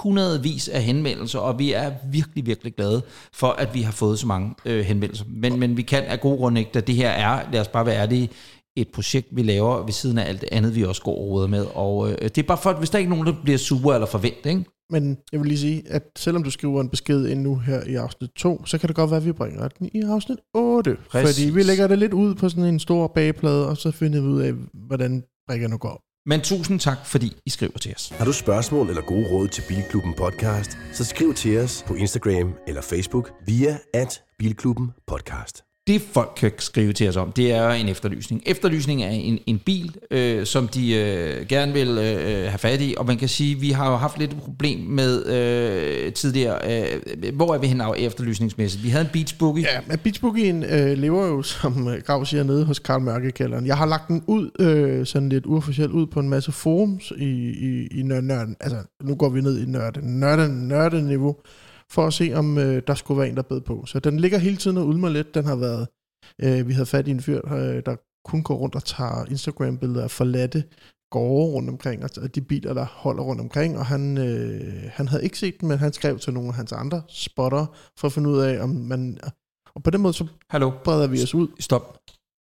hundredvis 0.01 0.67
af 0.67 0.83
henvendelser, 0.83 1.39
og 1.39 1.59
vi 1.59 1.73
er 1.73 1.91
virkelig, 2.11 2.45
virkelig 2.45 2.75
glade 2.75 3.01
for, 3.33 3.47
at 3.47 3.73
vi 3.73 3.81
har 3.81 3.91
fået 3.91 4.19
så 4.19 4.27
mange 4.27 4.55
øh, 4.65 4.85
henvendelser. 4.85 5.25
Men, 5.27 5.59
men 5.59 5.77
vi 5.77 5.81
kan 5.81 6.03
af 6.03 6.19
gode 6.19 6.37
grunde 6.37 6.61
ikke, 6.61 6.71
da 6.73 6.79
det 6.79 6.95
her 6.95 7.09
er, 7.09 7.51
lad 7.51 7.61
os 7.61 7.67
bare 7.67 7.85
være 7.85 7.97
ærlige, 7.97 8.29
et 8.75 8.87
projekt, 8.87 9.27
vi 9.31 9.43
laver 9.43 9.85
ved 9.85 9.93
siden 9.93 10.17
af 10.17 10.29
alt 10.29 10.41
det 10.41 10.49
andet, 10.51 10.75
vi 10.75 10.83
også 10.83 11.01
går 11.01 11.41
og 11.41 11.49
med. 11.49 11.65
Og 11.73 12.11
øh, 12.11 12.17
det 12.21 12.37
er 12.37 12.43
bare 12.43 12.57
for, 12.57 12.69
at 12.69 12.77
hvis 12.77 12.89
der 12.89 12.97
ikke 12.97 13.07
er 13.07 13.15
nogen, 13.15 13.27
der 13.27 13.33
bliver 13.43 13.57
sure 13.57 13.95
eller 13.95 14.07
forventet, 14.07 14.49
ikke? 14.49 14.65
Men 14.91 15.17
jeg 15.31 15.39
vil 15.39 15.47
lige 15.47 15.59
sige, 15.59 15.83
at 15.87 16.03
selvom 16.15 16.43
du 16.43 16.51
skriver 16.51 16.81
en 16.81 16.89
besked 16.89 17.27
ind 17.27 17.41
nu 17.41 17.55
her 17.55 17.83
i 17.83 17.95
afsnit 17.95 18.29
2, 18.35 18.65
så 18.65 18.77
kan 18.77 18.87
det 18.87 18.95
godt 18.95 19.09
være, 19.09 19.17
at 19.17 19.25
vi 19.25 19.31
bringer 19.31 19.67
den 19.67 19.89
i 19.93 20.01
afsnit 20.01 20.37
8. 20.53 20.97
Præcis. 21.09 21.29
Fordi 21.29 21.53
vi 21.53 21.63
lægger 21.63 21.87
det 21.87 21.99
lidt 21.99 22.13
ud 22.13 22.35
på 22.35 22.49
sådan 22.49 22.63
en 22.63 22.79
stor 22.79 23.07
bagplade, 23.07 23.69
og 23.69 23.77
så 23.77 23.91
finder 23.91 24.21
vi 24.21 24.27
ud 24.27 24.41
af, 24.41 24.53
hvordan 24.73 25.23
brikkerne 25.47 25.77
går. 25.77 26.01
Men 26.25 26.41
tusind 26.41 26.79
tak, 26.79 26.97
fordi 27.05 27.33
I 27.45 27.49
skriver 27.49 27.77
til 27.77 27.93
os. 27.95 28.09
Har 28.09 28.25
du 28.25 28.33
spørgsmål 28.33 28.89
eller 28.89 29.01
gode 29.01 29.27
råd 29.31 29.47
til 29.47 29.63
Bilklubben 29.67 30.13
Podcast, 30.13 30.77
så 30.93 31.05
skriv 31.05 31.33
til 31.33 31.59
os 31.59 31.83
på 31.87 31.93
Instagram 31.93 32.53
eller 32.67 32.81
Facebook 32.81 33.31
via 33.45 33.77
at 33.93 34.23
Bilklubben 34.39 34.91
Podcast. 35.07 35.70
Det 35.91 36.01
folk 36.13 36.31
kan 36.37 36.51
skrive 36.57 36.93
til 36.93 37.09
os 37.09 37.15
om, 37.15 37.31
det 37.31 37.51
er 37.51 37.69
en 37.69 37.89
efterlysning. 37.89 38.43
Efterlysning 38.45 39.03
er 39.03 39.09
en, 39.09 39.39
en 39.45 39.59
bil, 39.59 39.95
øh, 40.11 40.45
som 40.45 40.67
de 40.67 40.95
øh, 40.95 41.47
gerne 41.47 41.73
vil 41.73 41.87
øh, 41.87 41.97
øh 41.97 42.47
have 42.47 42.57
fat 42.57 42.81
i, 42.81 42.95
og 42.97 43.05
man 43.05 43.17
kan 43.17 43.27
sige, 43.27 43.59
vi 43.59 43.71
har 43.71 43.91
jo 43.91 43.95
haft 43.95 44.19
lidt 44.19 44.33
et 44.33 44.37
problem 44.37 44.79
med 44.79 45.25
øh, 45.25 46.13
tidligere. 46.13 46.59
Øh, 47.23 47.35
hvor 47.35 47.53
er 47.53 47.57
vi 47.57 47.67
henne 47.67 47.83
af 47.83 47.93
efterlysningsmæssigt? 47.97 48.83
Vi 48.83 48.89
havde 48.89 49.05
en 49.05 49.09
Beach 49.13 49.37
Boogie. 49.37 49.67
Ja, 49.73 49.79
men 49.87 49.97
Beach 49.97 50.21
Boogien 50.21 50.63
øh, 50.63 50.97
lever 50.97 51.27
jo, 51.27 51.41
som 51.41 51.87
øh, 51.87 52.01
Grav 52.05 52.25
siger, 52.25 52.43
nede 52.43 52.65
hos 52.65 52.79
Karl 52.79 53.01
Mørkekælderen. 53.01 53.65
Jeg 53.65 53.77
har 53.77 53.85
lagt 53.85 54.07
den 54.07 54.23
ud, 54.27 54.49
øh, 54.59 55.05
sådan 55.05 55.29
lidt 55.29 55.45
uofficielt 55.45 55.91
ud 55.91 56.07
på 56.07 56.19
en 56.19 56.29
masse 56.29 56.51
forums 56.51 57.13
i, 57.17 57.25
i, 57.49 57.87
i 57.99 58.03
nørden, 58.03 58.27
nørden. 58.27 58.55
Altså, 58.59 58.77
nu 59.01 59.15
går 59.15 59.29
vi 59.29 59.41
ned 59.41 59.63
i 59.63 59.65
nørden, 59.65 60.19
nørden, 60.19 60.67
nørden 60.67 61.05
niveau 61.05 61.35
for 61.91 62.07
at 62.07 62.13
se, 62.13 62.33
om 62.35 62.57
øh, 62.57 62.81
der 62.87 62.95
skulle 62.95 63.19
være 63.19 63.29
en, 63.29 63.35
der 63.35 63.41
bed 63.41 63.61
på. 63.61 63.85
Så 63.85 63.99
den 63.99 64.19
ligger 64.19 64.37
hele 64.37 64.57
tiden 64.57 64.77
og 64.77 64.87
ulmer 64.87 65.09
lidt. 65.09 65.35
Den 65.35 65.45
har 65.45 65.55
været, 65.55 65.87
øh, 66.43 66.67
vi 66.67 66.73
havde 66.73 66.85
fat 66.85 67.07
i 67.07 67.11
en 67.11 67.21
fyr, 67.21 67.53
øh, 67.53 67.81
der 67.85 67.95
kun 68.25 68.43
går 68.43 68.55
rundt 68.55 68.75
og 68.75 68.83
tager 68.83 69.25
Instagram-billeder 69.25 70.03
af 70.03 70.11
forladte 70.11 70.63
gårde 71.11 71.53
rundt 71.53 71.69
omkring, 71.69 72.03
og 72.03 72.35
de 72.35 72.41
biler, 72.41 72.73
der 72.73 72.85
holder 72.85 73.23
rundt 73.23 73.41
omkring, 73.41 73.77
og 73.77 73.85
han, 73.85 74.17
øh, 74.17 74.89
han 74.93 75.07
havde 75.07 75.23
ikke 75.23 75.39
set 75.39 75.61
den, 75.61 75.67
men 75.67 75.77
han 75.77 75.93
skrev 75.93 76.19
til 76.19 76.33
nogle 76.33 76.49
af 76.49 76.55
hans 76.55 76.71
andre 76.71 77.01
spotter, 77.09 77.65
for 77.99 78.07
at 78.07 78.13
finde 78.13 78.29
ud 78.29 78.39
af, 78.39 78.63
om 78.63 78.69
man... 78.69 79.19
Og 79.75 79.83
på 79.83 79.89
den 79.89 80.01
måde, 80.01 80.13
så 80.13 80.27
Hallo? 80.49 80.71
breder 80.83 81.07
vi 81.07 81.23
os 81.23 81.35
ud. 81.35 81.47
Stop. 81.59 81.97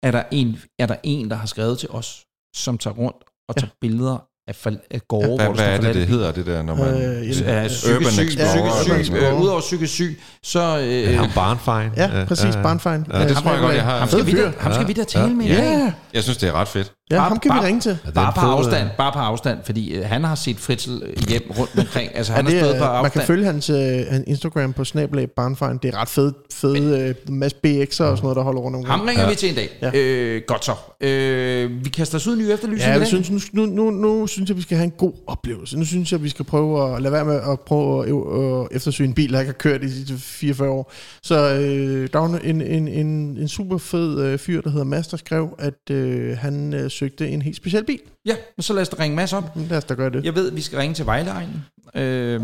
Er 0.04 0.12
der, 0.12 0.24
en, 0.32 0.56
er 0.80 0.86
der 0.86 0.96
en, 1.04 1.30
der 1.30 1.36
har 1.36 1.48
skrevet 1.48 1.80
til 1.80 1.90
os, 1.90 2.26
som 2.56 2.78
tager 2.78 2.94
rundt 2.94 3.24
og 3.50 3.56
tager 3.56 3.72
ja. 3.74 3.78
billeder 3.82 4.30
af, 4.48 4.56
af 4.92 5.02
gårde, 5.08 5.28
Hvad, 5.36 5.46
hvor 5.46 5.54
hvad 5.56 5.66
er 5.66 5.82
det, 5.82 5.96
det 5.96 6.08
hedder, 6.08 6.32
det 6.32 6.46
der, 6.46 6.62
når 6.64 6.76
man... 6.76 6.88
Øh, 7.02 7.42
Ja, 7.42 7.62
ja, 7.62 7.68
psykisk 7.68 7.96
Urban 8.00 8.12
syg, 8.12 8.24
Explorer. 8.28 8.72
psykisk 8.84 8.92
Urban 8.92 9.06
syg, 9.06 9.14
øh, 9.14 9.42
udover 9.42 9.60
psykisk 9.62 9.94
syg, 9.94 10.20
så... 10.44 10.80
Øh, 10.80 10.88
Ja, 11.04 11.16
ham 11.16 11.30
Barnfine. 11.36 11.92
ja, 11.98 12.26
præcis, 12.28 12.56
Barnfine. 12.56 13.06
Ja, 13.14 13.28
det 13.28 13.38
tror 13.38 13.52
jeg 13.52 13.62
godt, 13.62 13.76
jeg 13.76 13.84
har. 13.84 13.98
ham 14.00 14.08
skal, 14.08 14.26
vi 14.26 14.32
da, 14.32 14.52
ham 14.60 14.72
skal 14.72 14.82
Ja. 14.82 14.88
vi 14.88 14.94
da 14.94 15.04
tale 15.04 15.26
Ja. 15.28 15.34
med. 15.34 15.46
Ja, 15.46 15.64
ja, 15.64 15.92
Jeg 16.14 16.24
synes, 16.24 16.38
det 16.38 16.50
er 16.50 16.54
ret 16.54 16.68
fedt. 16.68 16.92
Ja, 17.12 17.16
Bare- 17.16 17.30
ham 17.30 17.40
kan 17.40 17.52
vi 17.52 17.58
bare- 17.58 17.66
ringe 17.68 17.82
til. 17.82 17.98
Det 18.06 18.14
Bare 18.14 18.34
på 18.34 18.40
fed, 18.40 18.50
afstand, 18.50 18.88
bare 18.98 19.12
på 19.12 19.20
afstand, 19.20 19.58
fordi 19.66 19.94
øh, 19.96 20.06
han 20.06 20.24
har 20.24 20.36
set 20.36 20.58
Fritzl 20.60 20.92
øh, 20.92 21.30
hjem 21.30 21.52
rundt 21.60 21.80
omkring. 21.80 22.16
Altså, 22.16 22.34
han 22.34 22.48
Ja, 22.48 22.54
har 22.54 22.60
det, 22.60 22.66
stået 22.66 22.78
på 22.78 22.84
er, 22.84 22.88
man 22.92 22.96
kan 22.98 23.06
afstand. 23.06 23.26
følge 23.26 23.46
hans, 23.46 23.70
øh, 23.70 24.04
Instagram 24.28 24.74
på 24.74 24.84
snablag 24.84 25.32
Barnfine. 25.32 25.80
Det 25.84 25.94
er 25.94 26.02
ret 26.02 26.10
fede, 26.10 26.34
fede 26.54 27.00
øh, 27.28 27.34
masse 27.34 27.58
BX'er 27.68 27.84
og 27.84 27.96
sådan 27.96 28.18
noget, 28.22 28.36
der 28.36 28.42
holder 28.44 28.62
rundt 28.62 28.76
omkring. 28.78 28.92
Ham 29.00 29.08
ringer 29.08 29.24
ja. 29.24 29.30
vi 29.30 29.36
til 29.36 29.50
en 29.50 29.56
dag. 29.56 29.70
Ja. 29.82 29.92
Øh, 30.00 30.42
godt 30.48 30.66
så. 30.66 30.72
Øh, 31.02 31.86
vi 31.86 31.90
kaster 31.90 32.16
os 32.18 32.28
ud 32.28 32.38
i 32.38 32.40
ny 32.42 32.44
efterlysning 32.54 32.94
Ja, 32.94 33.00
jeg 33.00 33.08
synes, 33.08 33.54
nu, 33.54 33.66
nu, 33.66 33.66
nu, 33.66 33.90
nu 33.92 34.28
synes 34.28 34.50
jeg, 34.50 34.58
vi 34.58 34.62
skal 34.62 34.78
have 34.78 34.86
en 34.86 34.94
god 34.98 35.14
oplevelse. 35.28 35.78
Nu 35.80 35.86
synes 35.86 36.12
jeg, 36.12 36.24
vi 36.24 36.30
skal 36.30 36.46
prøve 36.46 36.96
at 36.96 37.02
lade 37.02 37.12
være 37.14 37.26
med 37.26 37.36
at 37.52 37.60
prøve 37.60 38.04
at, 38.06 38.62
øh, 38.62 38.76
eftersøge 38.76 39.08
en 39.08 39.14
bil, 39.14 39.34
der 39.34 39.40
ikke 39.40 39.50
har 39.50 39.54
kørt 39.58 39.84
i 39.84 39.86
de 39.88 39.94
sidste 39.94 40.14
44 40.18 40.70
år. 40.70 40.92
Så 41.24 41.36
øh, 41.54 42.10
der 42.14 42.20
var 42.20 42.40
en, 42.44 42.62
en, 42.62 42.88
en, 42.88 43.08
en 43.38 43.48
super 43.48 43.78
fed 43.78 44.20
øh, 44.22 44.40
fyr, 44.40 44.62
der 44.62 44.70
hedder 44.70 44.86
Mads, 44.86 45.08
der 45.08 45.18
skrev, 45.18 45.50
at 45.60 45.90
øh, 45.92 46.38
han 46.38 46.74
øh, 46.74 46.90
søgte 46.98 47.30
en 47.30 47.42
helt 47.42 47.56
speciel 47.56 47.86
bil. 47.86 48.02
Ja, 48.26 48.36
men 48.58 48.64
så 48.64 48.74
lad 48.74 48.82
os 48.82 48.90
da 48.90 49.04
ringe 49.04 49.16
Mads 49.16 49.34
op. 49.34 49.44
Lad 49.56 49.78
os 49.78 49.84
da 49.84 49.94
gøre 49.94 50.10
det. 50.10 50.26
Jeg 50.26 50.36
ved, 50.36 50.50
at 50.50 50.56
vi 50.56 50.62
skal 50.62 50.80
ringe 50.80 50.94
til 50.94 51.06
Vejleegnen, 51.06 51.66
øh, 51.96 52.40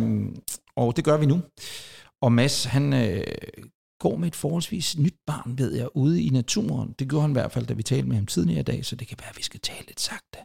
og 0.75 0.95
det 0.95 1.03
gør 1.03 1.17
vi 1.17 1.25
nu. 1.25 1.41
Og 2.21 2.31
Mads, 2.31 2.63
han 2.63 2.93
øh, 2.93 3.23
går 3.99 4.15
med 4.15 4.27
et 4.27 4.35
forholdsvis 4.35 4.97
nyt 4.97 5.15
barn, 5.27 5.57
ved 5.57 5.71
jeg, 5.73 5.87
ude 5.95 6.23
i 6.23 6.29
naturen. 6.29 6.95
Det 6.99 7.09
gjorde 7.09 7.21
han 7.21 7.31
i 7.31 7.39
hvert 7.39 7.51
fald, 7.51 7.65
da 7.65 7.73
vi 7.73 7.83
talte 7.83 8.07
med 8.07 8.15
ham 8.15 8.25
tidligere 8.25 8.59
i 8.59 8.63
dag, 8.63 8.85
så 8.85 8.95
det 8.95 9.07
kan 9.07 9.17
være, 9.21 9.29
at 9.29 9.37
vi 9.37 9.43
skal 9.43 9.59
tale 9.59 9.85
lidt 9.87 9.99
sagte. 9.99 10.39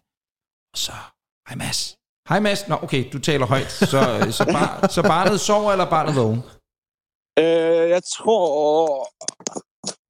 Og 0.72 0.78
så, 0.78 0.92
hej 1.48 1.56
Mads. 1.56 1.96
Hej 2.28 2.40
Mads. 2.40 2.68
Nå, 2.68 2.74
okay, 2.82 3.04
du 3.12 3.18
taler 3.18 3.46
højt. 3.46 3.72
Så, 3.92 4.00
så, 4.38 4.44
bar, 4.44 4.88
så 4.88 5.02
barnet 5.02 5.40
sover, 5.40 5.72
eller 5.72 5.90
barnet 5.90 6.16
vågen? 6.16 6.40
Øh, 7.38 7.88
jeg 7.94 8.02
tror... 8.14 9.09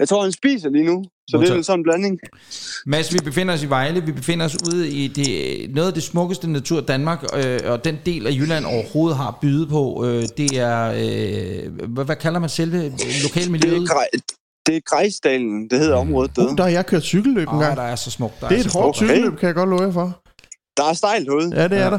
Jeg 0.00 0.08
tror, 0.08 0.22
han 0.22 0.32
spiser 0.32 0.70
lige 0.70 0.84
nu. 0.84 1.04
Så 1.30 1.36
det 1.36 1.36
er 1.36 1.38
Modtaget. 1.38 1.56
en 1.58 1.64
sådan 1.64 1.82
blanding. 1.82 2.18
Mads, 2.86 3.14
vi 3.14 3.18
befinder 3.24 3.54
os 3.54 3.62
i 3.62 3.66
Vejle. 3.68 4.04
Vi 4.04 4.12
befinder 4.12 4.46
os 4.46 4.56
ude 4.68 4.90
i 4.90 5.08
det, 5.08 5.74
noget 5.74 5.88
af 5.88 5.94
det 5.94 6.02
smukkeste 6.02 6.50
natur 6.50 6.80
Danmark, 6.80 7.24
øh, 7.36 7.60
og 7.64 7.84
den 7.84 7.96
del 8.06 8.26
af 8.26 8.32
Jylland 8.32 8.64
overhovedet 8.64 9.16
har 9.16 9.38
byde 9.42 9.66
på. 9.66 10.04
Øh, 10.06 10.22
det 10.36 10.58
er, 10.58 10.92
øh, 10.96 11.88
hvad, 11.88 12.04
hvad 12.04 12.16
kalder 12.16 12.40
man 12.40 12.48
selve 12.50 12.76
Det 12.78 12.92
er, 12.92 13.22
lokalmiljøet? 13.22 13.88
det 14.66 14.76
er 14.76 14.80
Grejsdalen, 14.86 15.70
det 15.70 15.78
hedder 15.78 15.96
området 15.96 16.36
der. 16.36 16.46
Uh, 16.50 16.56
der 16.56 16.62
har 16.62 16.70
jeg 16.70 16.86
kørt 16.86 17.02
cykelløb 17.02 17.48
en 17.48 17.54
Åh, 17.54 17.60
gang. 17.60 17.76
der 17.76 17.82
er 17.82 17.96
så 17.96 18.10
smukt. 18.10 18.40
Der 18.40 18.48
Det 18.48 18.54
er 18.58 18.60
er 18.62 18.64
et 18.66 18.72
hårdt 18.72 18.96
cykelløb, 18.96 19.38
kan 19.38 19.46
jeg 19.46 19.54
godt 19.54 19.70
love 19.70 19.82
jer 19.82 19.92
for. 19.92 20.20
Der 20.76 20.84
er 20.84 20.92
stejlt 20.92 21.24
herude. 21.28 21.52
Ja, 21.62 21.68
det 21.68 21.78
er 21.78 21.90
der. 21.90 21.98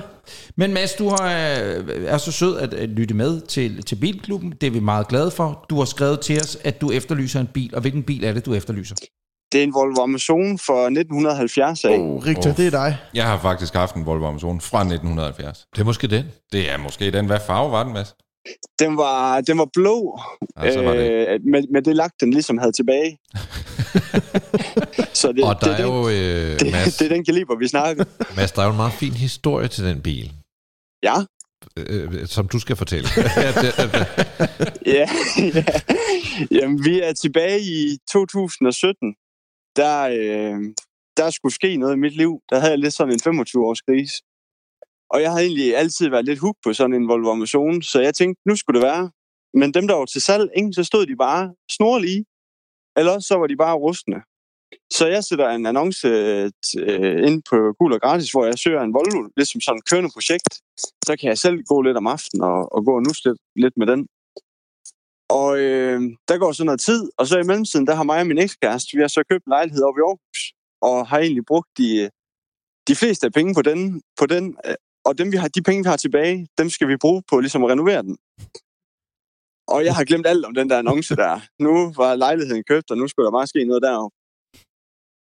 Men 0.55 0.73
Mads, 0.73 0.93
du 0.93 1.09
har, 1.09 1.25
øh, 1.25 2.05
er 2.05 2.17
så 2.17 2.31
sød 2.31 2.57
at, 2.57 2.73
at 2.73 2.89
lytte 2.89 3.13
med 3.13 3.41
til, 3.41 3.83
til 3.83 3.95
Bilklubben. 3.95 4.53
Det 4.61 4.67
er 4.67 4.71
vi 4.71 4.79
meget 4.79 5.07
glade 5.07 5.31
for. 5.31 5.65
Du 5.69 5.77
har 5.77 5.85
skrevet 5.85 6.19
til 6.19 6.39
os, 6.41 6.57
at 6.63 6.81
du 6.81 6.91
efterlyser 6.91 7.39
en 7.39 7.47
bil. 7.53 7.75
Og 7.75 7.81
hvilken 7.81 8.03
bil 8.03 8.23
er 8.23 8.33
det, 8.33 8.45
du 8.45 8.53
efterlyser? 8.53 8.95
Det 9.51 9.59
er 9.59 9.63
en 9.63 9.73
Volvo 9.73 10.01
Amazon 10.01 10.59
fra 10.59 10.85
1970 10.85 11.85
af. 11.85 11.99
Oh, 11.99 12.25
Richter, 12.25 12.55
det 12.55 12.67
er 12.67 12.71
dig. 12.71 12.97
Jeg 13.13 13.25
har 13.25 13.39
faktisk 13.39 13.73
haft 13.73 13.95
en 13.95 14.05
Volvo 14.05 14.27
Amazon 14.27 14.61
fra 14.61 14.79
1970. 14.79 15.65
Det 15.75 15.81
er 15.81 15.85
måske 15.85 16.07
den. 16.07 16.25
Det 16.51 16.71
er 16.71 16.77
måske 16.77 17.11
den. 17.11 17.25
Hvad 17.25 17.39
farve 17.47 17.71
var 17.71 17.83
den, 17.83 17.93
Mads? 17.93 18.15
Den 18.79 18.97
var, 18.97 19.41
den 19.41 19.57
var 19.57 19.67
blå, 19.73 20.19
Ja, 20.63 20.81
var 20.81 20.93
det 20.93 21.27
øh, 21.27 21.39
med, 21.45 21.63
med 21.73 21.81
det 21.81 21.95
lagt, 21.95 22.13
den 22.21 22.31
ligesom 22.31 22.57
havde 22.57 22.71
tilbage. 22.71 23.17
så 25.21 25.31
det, 25.31 25.43
Og 25.43 25.61
der 25.61 25.67
det, 25.67 25.71
er 25.71 25.77
den, 25.77 25.85
jo, 25.85 26.09
øh, 26.09 26.59
det, 26.59 26.71
Mads, 26.71 26.97
det 26.97 27.05
er 27.11 27.15
den 27.15 27.25
kaliber, 27.25 27.55
vi 27.55 27.67
snakker. 27.67 28.05
Mads, 28.37 28.51
der 28.51 28.61
er 28.61 28.65
jo 28.65 28.71
en 28.71 28.77
meget 28.77 28.93
fin 28.93 29.13
historie 29.13 29.67
til 29.67 29.83
den 29.85 30.01
bil, 30.01 30.33
Ja, 31.03 31.15
øh, 31.77 32.27
som 32.27 32.47
du 32.47 32.59
skal 32.59 32.75
fortælle. 32.75 33.07
ja, 33.37 33.51
det, 33.61 33.75
det, 33.77 34.07
ja, 34.85 35.09
ja. 35.55 35.63
Jamen, 36.51 36.85
vi 36.85 36.99
er 36.99 37.13
tilbage 37.13 37.59
i 37.61 37.97
2017. 38.11 39.15
Der, 39.75 39.97
øh, 40.19 40.73
der 41.17 41.29
skulle 41.29 41.53
ske 41.53 41.77
noget 41.77 41.95
i 41.95 41.99
mit 41.99 42.15
liv. 42.15 42.41
Der 42.49 42.59
havde 42.59 42.71
jeg 42.71 42.79
lidt 42.79 42.93
sådan 42.93 43.13
en 43.13 43.19
25-års 43.27 43.81
krise. 43.81 44.15
Og 45.13 45.21
jeg 45.21 45.31
havde 45.31 45.45
egentlig 45.45 45.77
altid 45.77 46.09
været 46.09 46.25
lidt 46.25 46.39
hooked 46.39 46.61
på 46.65 46.73
sådan 46.73 46.93
en 46.93 47.07
Volvo 47.07 47.31
Amazon, 47.31 47.81
så 47.81 47.99
jeg 47.99 48.13
tænkte, 48.15 48.41
nu 48.45 48.55
skulle 48.55 48.79
det 48.79 48.87
være. 48.87 49.11
Men 49.53 49.73
dem, 49.73 49.87
der 49.87 49.95
var 49.95 50.05
til 50.05 50.21
salg, 50.21 50.49
ingen, 50.55 50.73
så 50.73 50.83
stod 50.83 51.05
de 51.05 51.15
bare 51.15 51.53
snorlige. 51.71 52.25
Eller 52.97 53.11
også 53.15 53.27
så 53.27 53.35
var 53.35 53.47
de 53.47 53.57
bare 53.57 53.75
rustne. 53.75 54.19
Så 54.97 55.07
jeg 55.07 55.23
sætter 55.23 55.49
en 55.49 55.65
annonce 55.65 56.07
øh, 56.77 57.27
ind 57.27 57.43
på 57.49 57.57
Gul 57.79 57.93
og 57.93 58.01
Gratis, 58.01 58.31
hvor 58.31 58.45
jeg 58.45 58.57
søger 58.59 58.81
en 58.81 58.93
Volvo, 58.93 59.29
lidt 59.37 59.49
som 59.49 59.61
sådan 59.61 59.77
et 59.77 59.89
kørende 59.89 60.11
projekt. 60.15 60.53
Så 61.07 61.11
kan 61.19 61.29
jeg 61.29 61.37
selv 61.37 61.57
gå 61.63 61.81
lidt 61.81 61.97
om 61.97 62.07
aftenen 62.07 62.43
og, 62.43 62.73
og 62.75 62.85
gå 62.85 62.95
og 62.95 63.03
nusse 63.03 63.23
lidt, 63.29 63.41
lidt 63.55 63.77
med 63.77 63.87
den. 63.87 64.07
Og 65.29 65.59
øh, 65.59 66.01
der 66.27 66.37
går 66.37 66.51
så 66.51 66.63
noget 66.63 66.81
tid, 66.81 67.09
og 67.17 67.27
så 67.27 67.39
i 67.39 67.43
mellemtiden, 67.43 67.87
der 67.87 67.95
har 67.95 68.03
mig 68.03 68.19
og 68.19 68.27
min 68.27 68.37
ekskæreste, 68.37 68.97
vi 68.97 69.01
har 69.01 69.07
så 69.07 69.23
købt 69.29 69.45
en 69.45 69.49
lejlighed 69.49 69.83
op 69.83 69.97
i 69.97 70.01
Aarhus, 70.01 70.41
og 70.81 71.07
har 71.07 71.19
egentlig 71.19 71.45
brugt 71.45 71.69
de, 71.77 71.97
øh, 72.03 72.09
de 72.87 72.95
fleste 72.95 73.25
af 73.25 73.33
penge 73.33 73.53
på 73.53 73.61
den, 73.61 74.01
på 74.19 74.25
den 74.25 74.57
øh, 74.65 74.75
og 75.05 75.17
dem, 75.17 75.31
vi 75.31 75.37
har, 75.37 75.47
de 75.47 75.61
penge, 75.61 75.83
vi 75.83 75.89
har 75.89 75.97
tilbage, 75.97 76.47
dem 76.57 76.69
skal 76.69 76.87
vi 76.87 76.97
bruge 76.97 77.23
på 77.29 77.39
ligesom 77.39 77.63
at 77.63 77.69
renovere 77.69 78.01
den. 78.01 78.17
Og 79.67 79.85
jeg 79.85 79.95
har 79.95 80.03
glemt 80.03 80.27
alt 80.27 80.45
om 80.45 80.53
den 80.53 80.69
der 80.69 80.77
annonce 80.77 81.15
der. 81.15 81.39
Nu 81.59 81.93
var 81.97 82.15
lejligheden 82.15 82.63
købt, 82.63 82.91
og 82.91 82.97
nu 82.97 83.07
skulle 83.07 83.25
der 83.25 83.31
bare 83.31 83.47
ske 83.47 83.65
noget 83.65 83.81
derovre. 83.81 84.11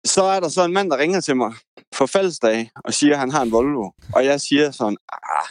Så 0.06 0.22
er 0.22 0.40
der 0.40 0.48
så 0.48 0.64
en 0.64 0.72
mand, 0.72 0.90
der 0.90 0.98
ringer 0.98 1.20
til 1.20 1.36
mig 1.36 1.52
for 1.94 2.06
faldsdag 2.06 2.70
og 2.84 2.94
siger, 2.94 3.12
at 3.14 3.18
han 3.18 3.30
har 3.30 3.42
en 3.42 3.52
Volvo. 3.52 3.90
Og 4.14 4.24
jeg 4.24 4.40
siger 4.40 4.70
sådan, 4.70 4.96
ah, 5.12 5.46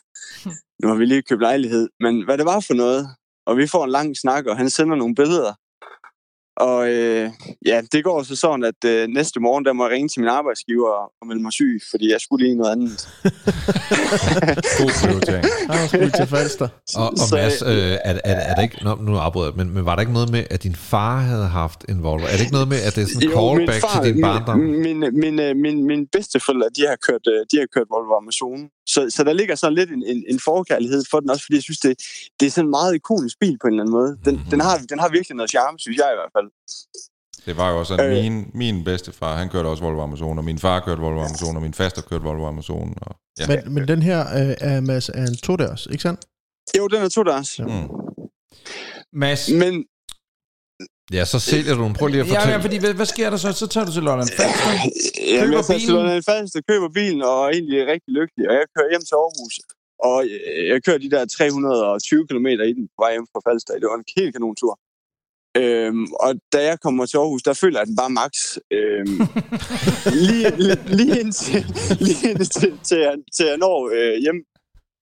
nu 0.82 0.88
har 0.88 0.96
vi 0.96 1.06
lige 1.06 1.22
købt 1.22 1.42
lejlighed. 1.42 1.90
Men 2.00 2.24
hvad 2.26 2.38
det 2.38 2.46
var 2.46 2.60
for 2.60 2.74
noget, 2.74 3.16
og 3.46 3.58
vi 3.58 3.68
får 3.68 3.84
en 3.84 3.92
lang 3.92 4.18
snak, 4.18 4.46
og 4.46 4.58
han 4.58 4.70
sender 4.70 4.96
nogle 4.96 5.16
billeder. 5.16 5.54
Og 6.58 6.90
øh, 6.90 7.30
ja, 7.66 7.82
det 7.92 8.04
går 8.04 8.24
så 8.24 8.36
sådan, 8.36 8.64
at 8.64 8.86
øh, 8.86 9.08
næste 9.08 9.40
morgen, 9.40 9.66
der 9.66 9.74
må 9.74 9.84
jeg 9.86 9.92
ringe 9.92 10.10
til 10.10 10.20
min 10.22 10.30
arbejdsgiver 10.30 10.90
og 11.22 11.28
melde 11.28 11.42
mig 11.42 11.54
syg, 11.54 11.82
fordi 11.92 12.12
jeg 12.12 12.22
skulle 12.22 12.46
lige 12.46 12.56
noget 12.58 12.72
andet. 12.72 13.10
God 14.80 14.92
prioritering. 15.02 15.46
Jeg 15.70 15.90
sgu 15.90 16.18
til 16.18 16.28
Falster. 16.28 16.68
og, 16.96 17.08
og 17.10 17.18
Så- 17.18 17.36
Mads, 17.36 17.62
øh, 17.62 17.70
er, 18.10 18.14
er, 18.24 18.36
er 18.50 18.56
der 18.56 18.62
ikke, 18.62 18.84
nå, 18.84 18.96
nu 18.96 19.18
afbryder 19.18 19.48
jeg, 19.48 19.56
men, 19.58 19.74
men 19.74 19.86
var 19.86 19.96
der 19.96 20.02
ikke 20.02 20.14
noget 20.14 20.32
med, 20.32 20.44
at 20.50 20.64
din 20.64 20.76
far 20.76 21.18
havde 21.20 21.48
haft 21.48 21.86
en 21.90 22.04
Volvo? 22.04 22.26
Er 22.26 22.32
det 22.32 22.40
ikke 22.40 22.58
noget 22.60 22.68
med, 22.68 22.80
at 22.88 22.96
det 22.96 23.02
er 23.04 23.08
sådan 23.08 23.30
en 23.30 23.34
callback 23.38 23.84
til 24.04 24.14
din 24.14 24.22
barndom? 24.22 24.60
Min, 24.60 25.00
min, 25.00 25.20
min, 25.24 25.40
øh, 25.40 25.56
min, 25.56 25.88
min 25.88 26.08
bedsteforældre, 26.08 26.68
de 26.78 26.82
har 26.90 26.98
kørt, 27.08 27.26
øh, 27.34 27.40
de 27.52 27.56
har 27.62 27.68
kørt 27.76 27.88
Volvo 27.96 28.14
Amazon. 28.22 28.60
Så, 28.88 29.10
så 29.10 29.24
der 29.24 29.34
ligger 29.34 29.56
sådan 29.56 29.76
lidt 29.76 29.90
en, 29.90 30.04
en, 30.06 30.24
en 30.30 30.40
forkærlighed 30.40 31.04
for 31.12 31.20
den, 31.20 31.30
også 31.30 31.44
fordi 31.46 31.56
jeg 31.56 31.64
synes, 31.64 31.80
det, 31.80 31.98
det 32.40 32.46
er 32.46 32.50
sådan 32.52 32.66
en 32.68 32.72
meget 32.72 32.96
ikonisk 32.96 33.40
bil 33.40 33.58
på 33.62 33.68
en 33.68 33.74
eller 33.74 33.84
anden 33.84 33.94
måde. 33.94 34.18
Den, 34.26 34.36
Mhm. 34.36 34.46
den, 34.52 34.60
har, 34.62 34.78
den 34.90 35.00
har 35.00 35.10
virkelig 35.10 35.36
noget 35.36 35.50
charme, 35.52 35.80
synes 35.80 35.98
jeg 35.98 36.10
i 36.14 36.18
hvert 36.20 36.32
fald. 36.38 36.50
Det 37.46 37.58
var 37.58 37.72
jo 37.72 37.80
også, 37.80 37.94
at 37.94 38.06
Øh. 38.06 38.24
min, 38.24 38.52
min 38.54 38.84
bedstefar, 38.84 39.36
han 39.38 39.50
kørte 39.50 39.68
også 39.68 39.84
Volvo 39.84 40.02
Amazon, 40.02 40.38
og 40.38 40.44
min 40.44 40.60
far 40.60 40.80
kørte 40.80 41.02
Volvo 41.02 41.20
Amazon, 41.20 41.56
og 41.56 41.62
min 41.62 41.74
faster 41.74 42.02
kørte 42.02 42.24
Volvo 42.24 42.46
Amazon. 42.48 42.94
Og, 43.02 43.16
ja. 43.40 43.48
Men, 43.48 43.74
men 43.74 43.88
den 43.88 44.02
her 44.02 44.20
øh, 44.22 44.56
er, 44.60 44.82
Mads, 44.82 45.10
er 45.10 45.26
en 45.28 45.38
todørs, 45.38 45.86
ikke 45.92 46.02
sandt? 46.02 46.22
Jo, 46.78 46.88
den 46.88 47.02
er 47.04 47.10
to 47.10 47.24
dørs. 47.24 47.60
Mm. 47.60 47.88
Mads, 49.14 49.50
Men 49.50 49.86
Ja, 51.18 51.24
så 51.34 51.40
sælger 51.52 51.74
du 51.76 51.84
den. 51.88 51.94
Prøv 52.00 52.08
lige 52.08 52.22
at 52.22 52.28
ja, 52.28 52.34
fortælle. 52.34 52.54
ja, 52.56 52.60
fordi 52.66 52.78
hvad, 52.84 52.94
hvad 53.00 53.10
sker 53.16 53.28
der 53.30 53.38
så? 53.44 53.50
Så 53.64 53.68
tager 53.74 53.86
du 53.88 53.94
til 53.98 54.04
Lolland 54.08 54.30
Falster. 54.38 54.72
Jamen, 55.32 55.42
Køber 55.42 55.58
jeg 55.58 55.66
tager 55.66 55.80
til 55.80 55.88
bilen? 55.88 55.96
Lolland 56.00 56.24
Falster, 56.30 56.60
køber 56.72 56.90
bilen 57.00 57.22
og 57.30 57.38
er 57.46 57.50
egentlig 57.58 57.80
rigtig 57.94 58.12
lykkelig. 58.20 58.44
Og 58.50 58.54
jeg 58.60 58.66
kører 58.76 58.90
hjem 58.94 59.04
til 59.10 59.16
Aarhus. 59.24 59.56
Og 60.10 60.18
øh, 60.26 60.64
jeg 60.72 60.80
kører 60.86 61.00
de 61.06 61.10
der 61.16 61.22
320 61.26 62.28
km 62.30 62.48
i 62.70 62.74
den 62.78 62.86
på 62.94 62.98
vej 63.04 63.12
hjem 63.16 63.28
fra 63.34 63.42
Falster. 63.48 63.72
Det 63.82 63.88
var 63.92 63.98
en 64.02 64.10
helt 64.18 64.32
kanontur. 64.36 64.74
Øhm, 65.62 66.08
og 66.26 66.32
da 66.54 66.60
jeg 66.70 66.78
kommer 66.86 67.04
til 67.06 67.18
Aarhus, 67.18 67.44
der 67.44 67.54
føler 67.64 67.78
jeg 67.80 67.88
den 67.88 67.96
bare 68.02 68.14
max. 68.22 68.34
Øhm, 68.78 69.18
lige, 70.28 70.48
lige, 70.66 70.80
lige 71.00 71.16
indtil, 71.24 71.64
lige 72.08 72.26
indtil 72.32 72.74
til, 72.90 73.00
jeg, 73.08 73.16
til 73.36 73.46
jeg 73.52 73.58
når 73.66 73.78
øh, 73.98 74.16
hjem. 74.26 74.40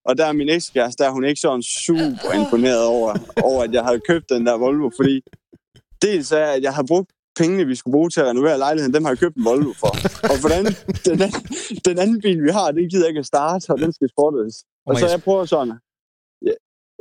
Og 0.07 0.17
der 0.17 0.25
er 0.25 0.33
min 0.33 0.49
ekskæreste, 0.49 1.03
der 1.03 1.09
er 1.09 1.13
hun 1.13 1.25
ikke 1.25 1.41
sådan 1.41 1.63
super 1.63 2.31
imponeret 2.41 2.85
over, 2.85 3.09
over, 3.43 3.63
at 3.63 3.71
jeg 3.73 3.83
havde 3.83 4.01
købt 4.09 4.29
den 4.29 4.45
der 4.45 4.57
Volvo. 4.57 4.89
Fordi 4.99 5.15
dels 6.01 6.31
er, 6.31 6.45
at 6.45 6.63
jeg 6.63 6.73
har 6.73 6.83
brugt 6.83 7.09
pengene, 7.39 7.65
vi 7.65 7.75
skulle 7.75 7.93
bruge 7.97 8.09
til 8.09 8.19
at 8.21 8.27
renovere 8.27 8.57
lejligheden, 8.57 8.93
dem 8.93 9.03
har 9.03 9.11
jeg 9.11 9.19
købt 9.19 9.35
en 9.35 9.45
Volvo 9.45 9.73
for. 9.73 9.93
Og 10.31 10.39
hvordan 10.43 10.65
den, 11.09 11.21
anden, 11.25 11.41
den 11.85 11.99
anden 11.99 12.21
bil, 12.21 12.43
vi 12.43 12.49
har, 12.49 12.71
den 12.71 12.89
gider 12.89 13.07
ikke 13.07 13.19
at 13.19 13.25
starte, 13.25 13.69
og 13.69 13.77
den 13.79 13.93
skal 13.93 14.09
sportes. 14.09 14.63
Og 14.85 14.97
så 14.99 15.07
jeg 15.07 15.23
prøver 15.23 15.45
sådan, 15.45 15.73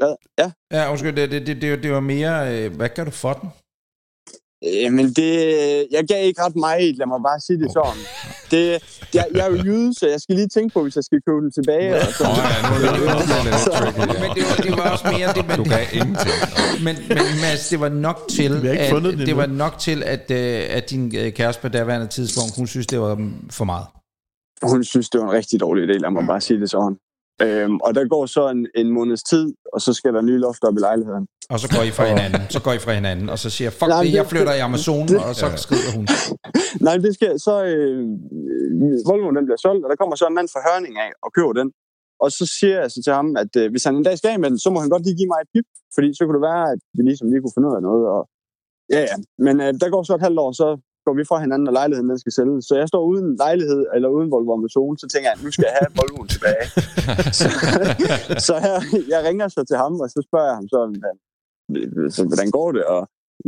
ja, 0.03 0.14
ja, 0.38 0.51
ja. 0.72 0.90
Undskyld, 0.90 1.16
det, 1.16 1.30
det, 1.30 1.46
det, 1.46 1.62
det, 1.62 1.82
det 1.82 1.92
var 1.92 2.01
mere... 2.01 2.34
Øh, 2.55 2.76
hvad 2.76 2.88
gør 2.96 3.05
du 3.05 3.11
for 3.11 3.32
den? 3.32 3.49
Jamen, 4.62 5.06
det, 5.12 5.30
jeg 5.90 6.04
gav 6.09 6.26
ikke 6.26 6.42
ret 6.42 6.56
meget, 6.56 6.96
lad 6.96 7.06
mig 7.06 7.20
bare 7.28 7.40
sige 7.40 7.59
det 7.62 7.70
sådan. 7.72 8.02
Det, 8.50 8.62
jeg, 9.14 9.24
jeg 9.34 9.46
er 9.46 9.50
jo 9.50 9.56
jyde, 9.66 9.94
så 9.98 10.09
jeg 10.09 10.20
skal 10.20 10.34
lige 10.34 10.48
tænke 10.48 10.72
på, 10.74 10.82
hvis 10.82 10.96
jeg 10.96 11.04
skal 11.04 11.18
købe 11.26 11.40
den 11.44 11.52
tilbage. 11.52 11.94
Og 11.94 12.12
så. 12.18 12.24
Åh, 12.24 12.36
ja, 12.52 12.56
nu 12.68 12.74
er 12.74 12.92
det, 12.92 13.00
nu 13.00 13.06
det 13.34 13.44
lidt 13.44 13.61
tricky. 13.76 13.98
Men 14.22 14.30
det 14.36 14.44
var, 14.48 14.56
det 14.66 14.72
var 14.78 14.90
også 14.90 15.06
mere... 15.16 15.28
Det, 15.36 15.56
Du 15.56 15.62
men, 15.64 15.70
gav 15.74 15.84
ingenting. 15.92 16.34
men, 16.84 16.96
men 17.09 17.24
Mads, 17.42 17.68
det 17.68 17.80
var 17.80 17.88
nok 17.88 18.18
til, 18.30 18.52
at, 18.56 18.62
det 18.62 19.20
endnu. 19.20 19.36
var 19.36 19.46
nok 19.46 19.78
til 19.78 20.02
at, 20.02 20.30
øh, 20.30 20.62
at 20.76 20.90
din 20.90 21.16
øh, 21.16 21.32
kæreste 21.32 21.62
på 21.62 21.68
daværende 21.68 22.06
tidspunkt, 22.06 22.56
hun 22.56 22.66
synes, 22.66 22.86
det 22.86 23.00
var 23.00 23.14
mm, 23.14 23.50
for 23.50 23.64
meget. 23.64 23.86
Hun 24.62 24.84
synes, 24.84 25.09
det 25.11 25.20
var 25.20 25.26
en 25.26 25.32
rigtig 25.32 25.61
dårlig 25.61 25.84
idé, 25.84 25.92
lad 25.98 26.11
mig 26.11 26.26
bare 26.26 26.40
sige 26.40 26.61
det 26.61 26.70
sådan. 26.70 26.96
Øhm, 27.43 27.76
og 27.86 27.91
der 27.97 28.05
går 28.14 28.26
så 28.36 28.43
en, 28.55 28.61
en 28.74 28.89
måneds 28.99 29.22
tid, 29.32 29.45
og 29.74 29.80
så 29.80 29.91
skal 29.99 30.11
der 30.14 30.22
nye 30.30 30.39
loft 30.47 30.62
op 30.68 30.76
i 30.76 30.82
lejligheden. 30.89 31.24
Og 31.53 31.59
så 31.62 31.66
går 31.76 31.82
I 31.91 31.91
fra 31.99 32.05
hinanden, 32.12 32.41
så 32.55 32.61
går 32.66 32.72
I 32.78 32.80
fra 32.86 32.93
hinanden, 33.01 33.26
og 33.32 33.39
så 33.43 33.49
siger, 33.57 33.70
fuck 33.70 33.89
Nej, 33.89 34.03
det, 34.03 34.12
jeg 34.14 34.24
det- 34.24 34.30
flytter 34.32 34.55
i 34.61 34.62
Amazonen, 34.68 35.16
og 35.28 35.34
så 35.41 35.47
skrider 35.66 35.91
hun. 35.97 36.05
Nej, 36.86 36.97
det 37.05 37.12
skal 37.18 37.32
så... 37.49 37.55
Øh, 37.72 38.01
Volvoen 39.11 39.36
den 39.39 39.45
bliver 39.49 39.61
solgt, 39.66 39.82
og 39.84 39.89
der 39.91 39.97
kommer 40.01 40.14
så 40.16 40.26
en 40.30 40.34
mand 40.39 40.49
fra 40.55 40.61
Hørning 40.68 40.95
af 41.05 41.11
og 41.24 41.30
køber 41.36 41.53
den. 41.61 41.68
Og 42.24 42.28
så 42.39 42.45
siger 42.59 42.76
jeg 42.82 42.91
så 42.95 42.99
til 43.07 43.12
ham, 43.18 43.26
at 43.43 43.53
øh, 43.61 43.66
hvis 43.72 43.84
han 43.86 43.95
en 43.97 44.07
dag 44.09 44.16
skal 44.18 44.41
med 44.41 44.51
den, 44.53 44.59
så 44.64 44.68
må 44.72 44.78
han 44.82 44.91
godt 44.95 45.05
lige 45.07 45.16
give 45.20 45.30
mig 45.32 45.41
et 45.45 45.51
pip. 45.55 45.66
Fordi 45.97 46.09
så 46.16 46.20
kunne 46.24 46.39
det 46.39 46.49
være, 46.53 46.64
at 46.74 46.80
vi 46.97 47.03
ligesom 47.09 47.26
lige 47.30 47.43
kunne 47.43 47.57
finde 47.57 47.68
ud 47.70 47.76
af 47.78 47.82
noget. 47.89 48.05
Og, 48.14 48.20
ja, 48.95 49.01
ja. 49.11 49.16
Men 49.47 49.55
øh, 49.64 49.70
der 49.80 49.89
går 49.95 50.03
så 50.03 50.12
et 50.18 50.24
halvt 50.26 50.41
år, 50.45 50.51
så 50.61 50.66
går 51.09 51.16
vi 51.20 51.24
fra 51.30 51.38
hinanden, 51.44 51.66
og 51.70 51.74
lejligheden 51.80 52.09
den 52.12 52.18
skal 52.22 52.32
sælges. 52.38 52.64
Så 52.68 52.74
jeg 52.80 52.88
står 52.92 53.02
uden 53.11 53.28
lejlighed, 53.44 53.82
eller 53.94 54.09
uden 54.16 54.28
Volvo 54.34 54.52
Amazon, 54.59 54.94
så 55.02 55.06
tænker 55.12 55.28
jeg, 55.30 55.38
nu 55.44 55.50
skal 55.54 55.66
jeg 55.68 55.76
have 55.80 55.92
Volvoen 56.00 56.28
tilbage. 56.34 56.64
så 57.40 57.46
så 58.46 58.54
jeg, 58.66 58.76
jeg 59.12 59.20
ringer 59.28 59.46
så 59.56 59.61
til 59.70 59.76
ham, 59.82 59.92
og 60.04 60.09
så 60.14 60.20
spørger 60.28 60.48
jeg 60.50 60.56
ham 60.61 60.68
sådan, 60.74 60.94
så, 62.14 62.20
hvordan 62.30 62.50
går 62.59 62.68
det? 62.76 62.84
Og 62.94 63.02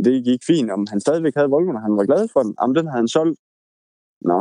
det 0.05 0.13
gik 0.29 0.41
fint, 0.51 0.69
om 0.75 0.81
han 0.91 0.99
stadigvæk 1.05 1.35
havde 1.37 1.53
Volvoen, 1.55 1.79
og 1.79 1.85
han 1.87 1.97
var 1.99 2.05
glad 2.09 2.23
for 2.33 2.41
den. 2.45 2.53
Jamen, 2.59 2.75
den 2.77 2.85
havde 2.87 3.01
han 3.03 3.13
solgt. 3.17 3.39
Nå. 4.29 4.39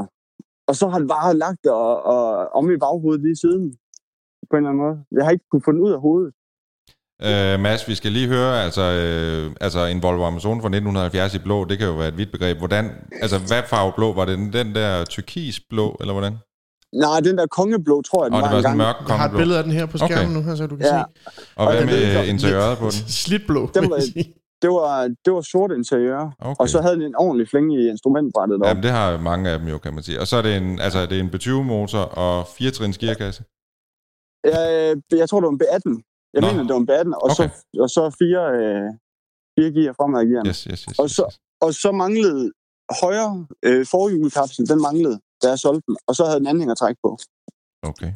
Og 0.69 0.75
så 0.79 0.85
har 0.89 0.95
han 0.99 1.09
bare 1.17 1.31
lagt 1.45 1.61
det 1.65 1.73
og, 1.73 1.95
og, 2.13 2.23
om 2.59 2.65
i 2.71 2.83
baghovedet 2.85 3.23
lige 3.27 3.43
siden. 3.45 3.65
På 4.49 4.53
en 4.55 4.61
eller 4.61 4.71
anden 4.71 4.85
måde. 4.85 4.97
Jeg 5.17 5.23
har 5.25 5.33
ikke 5.35 5.49
kunnet 5.51 5.65
få 5.67 5.73
den 5.73 5.85
ud 5.87 5.93
af 5.97 6.01
hovedet. 6.07 6.31
Øh, 7.25 7.61
Mads, 7.61 7.89
vi 7.89 7.95
skal 7.95 8.13
lige 8.13 8.29
høre, 8.29 8.63
altså, 8.65 8.83
øh, 8.83 9.53
altså 9.61 9.85
en 9.87 10.03
Volvo 10.03 10.25
Amazon 10.25 10.61
fra 10.61 10.69
1970 10.69 11.35
i 11.35 11.39
blå, 11.39 11.65
det 11.65 11.79
kan 11.79 11.87
jo 11.87 11.93
være 11.95 12.09
et 12.09 12.17
vidt 12.19 12.33
begreb. 12.33 12.59
Hvordan, 12.59 12.91
altså 13.23 13.39
hvad 13.39 13.63
farve 13.67 13.93
blå? 13.97 14.13
Var 14.13 14.25
det 14.25 14.39
den, 14.39 14.53
den 14.53 14.75
der 14.75 15.05
turkisblå, 15.05 15.97
eller 16.01 16.13
hvordan? 16.13 16.33
Nej, 16.95 17.21
den 17.21 17.39
der 17.39 17.47
kongeblå, 17.47 18.03
tror 18.03 18.25
jeg, 18.25 18.31
den 18.31 18.35
Og 18.37 18.43
det 18.43 18.45
var 18.45 18.51
var 18.51 18.57
en 18.59 18.63
sådan 18.63 18.79
gang. 18.79 18.89
mørk 18.89 19.09
Jeg 19.09 19.17
har 19.17 19.25
et 19.25 19.31
kongeblå. 19.31 19.39
billede 19.39 19.59
af 19.59 19.65
den 19.65 19.73
her 19.73 19.87
på 19.87 19.99
skærmen 19.99 20.17
Okay. 20.19 20.35
nu, 20.35 20.43
her, 20.43 20.55
så 20.55 20.67
du 20.67 20.77
kan 20.77 20.87
Ja. 20.87 20.99
se. 20.99 21.05
Og 21.57 21.67
hvad 21.67 21.81
Og 21.81 21.87
med 21.87 22.15
den- 22.19 22.29
interiøret 22.35 22.79
på 22.79 22.85
den? 22.85 22.93
Slitblå. 23.23 23.71
Den 23.75 23.91
var-. 23.91 24.01
Det 24.63 24.71
var, 24.71 24.95
det 25.25 25.33
var 25.33 25.41
sort 25.41 25.71
interiør. 25.81 26.23
Okay. 26.39 26.55
Og 26.61 26.69
så 26.69 26.81
havde 26.81 26.95
den 26.95 27.03
en 27.03 27.15
ordentlig 27.17 27.49
flænge 27.49 27.73
i 27.83 27.89
instrumentbrættet 27.89 28.55
deroppe. 28.61 28.69
Jamen, 28.69 28.83
det 28.83 28.91
har 28.91 29.19
mange 29.31 29.51
af 29.51 29.59
dem 29.59 29.69
jo, 29.69 29.79
kan 29.79 29.95
man 29.95 30.03
sige. 30.03 30.21
Og 30.21 30.27
så 30.27 30.37
er 30.37 30.43
det 30.43 30.57
en, 30.57 30.81
altså, 30.81 31.07
det 31.07 31.17
er 31.19 31.21
en 31.23 31.31
B20-motor 31.35 31.99
og 31.99 32.47
4 32.59 32.71
trins 32.71 32.99
gearkasse. 32.99 33.43
Jeg, 34.45 34.97
jeg 35.23 35.29
tror, 35.29 35.41
det 35.41 35.47
var 35.47 35.53
en 35.53 35.61
B18. 35.65 36.10
Jeg 36.35 36.41
Nå. 36.43 36.47
mener, 36.49 36.63
det 36.69 36.73
var 36.77 36.83
en 36.85 36.89
B18. 36.91 37.13
Og, 37.25 37.29
Okay. 37.31 37.49
så, 37.49 37.81
og 37.85 37.89
så 37.97 38.03
fire, 38.21 38.43
øh, 38.61 38.89
fire 39.57 39.71
gear 39.77 39.93
fremad 39.99 40.23
gear. 40.31 40.43
Yes, 40.49 40.61
yes, 40.71 40.81
yes. 40.89 40.99
Og 41.03 41.07
så- 41.17 41.29
yes. 41.31 41.39
Og 41.65 41.71
så 41.83 41.89
manglede 42.03 42.43
højre 43.03 43.33
øh, 43.69 43.83
forhjulskapsel, 43.95 44.63
den 44.73 44.81
manglede, 44.89 45.17
da 45.43 45.47
jeg 45.53 45.59
solgte 45.67 45.83
den. 45.87 45.97
Og 46.09 46.13
så 46.19 46.23
havde 46.29 46.39
den 46.43 46.47
anhængertræk 46.53 46.97
på. 47.05 47.11
Okay. 47.91 48.11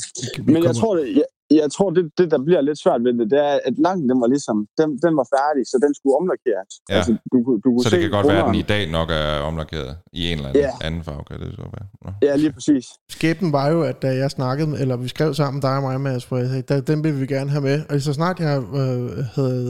Men 0.52 0.60
jeg 0.68 0.74
tror, 0.80 0.92
det, 0.98 1.04
jeg, 1.20 1.24
jeg 1.51 1.70
tror 1.76 1.90
det, 1.90 2.05
det, 2.18 2.30
der 2.30 2.38
bliver 2.47 2.61
lidt 2.61 2.78
svært 2.84 3.01
ved 3.05 3.12
det, 3.18 3.30
det 3.30 3.38
er, 3.38 3.59
at 3.68 3.74
langen, 3.86 4.09
den 4.11 4.20
var 4.20 4.26
ligesom, 4.34 4.57
den, 4.80 4.88
den 5.05 5.12
var 5.20 5.26
færdig, 5.36 5.62
så 5.70 5.76
den 5.84 5.92
skulle 5.99 6.16
omlakeres. 6.20 6.72
Ja. 6.90 6.95
Altså, 6.97 7.12
du, 7.32 7.36
du 7.64 7.68
kunne 7.72 7.82
Så 7.84 7.88
se 7.90 7.97
det 7.97 8.03
kan 8.03 8.11
godt 8.11 8.26
være, 8.28 8.42
at 8.42 8.47
den 8.47 8.55
i 8.55 8.68
dag 8.74 8.82
nok 8.90 9.09
er 9.11 9.30
omlakeret 9.51 9.97
i 10.12 10.20
en 10.30 10.36
eller 10.38 10.49
anden, 10.49 10.62
Ja. 10.62 10.86
anden 10.86 11.03
farve, 11.05 11.24
kan 11.30 11.40
det 11.40 11.51
så 11.57 11.62
være. 11.76 11.86
Nå. 12.05 12.11
Ja, 12.28 12.36
lige 12.36 12.53
præcis. 12.53 12.84
Skæbnen 13.11 13.53
var 13.53 13.68
jo, 13.68 13.82
at 13.82 14.03
da 14.03 14.09
jeg 14.22 14.30
snakkede, 14.30 14.68
med- 14.70 14.80
eller 14.80 14.97
vi 14.97 15.09
skrev 15.09 15.34
sammen, 15.34 15.61
dig 15.62 15.76
og 15.76 15.82
mig, 15.82 16.01
Mads, 16.01 16.24
hvor 16.24 16.38
jeg 16.38 16.49
sagde, 16.49 16.62
"Da- 16.62 16.80
den 16.80 17.05
vil 17.05 17.20
vi 17.20 17.26
gerne 17.26 17.51
have 17.51 17.62
med. 17.62 17.82
Og 17.90 18.01
så 18.01 18.12
snart 18.12 18.40
jeg 18.40 18.59
øh, 18.62 19.11
havde 19.34 19.66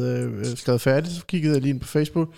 øh, 0.50 0.56
skrevet 0.56 0.80
færdigt, 0.80 1.14
så 1.14 1.26
kiggede 1.26 1.52
jeg 1.54 1.62
lige 1.62 1.70
ind 1.74 1.80
på 1.80 1.88
Facebook, 1.88 2.28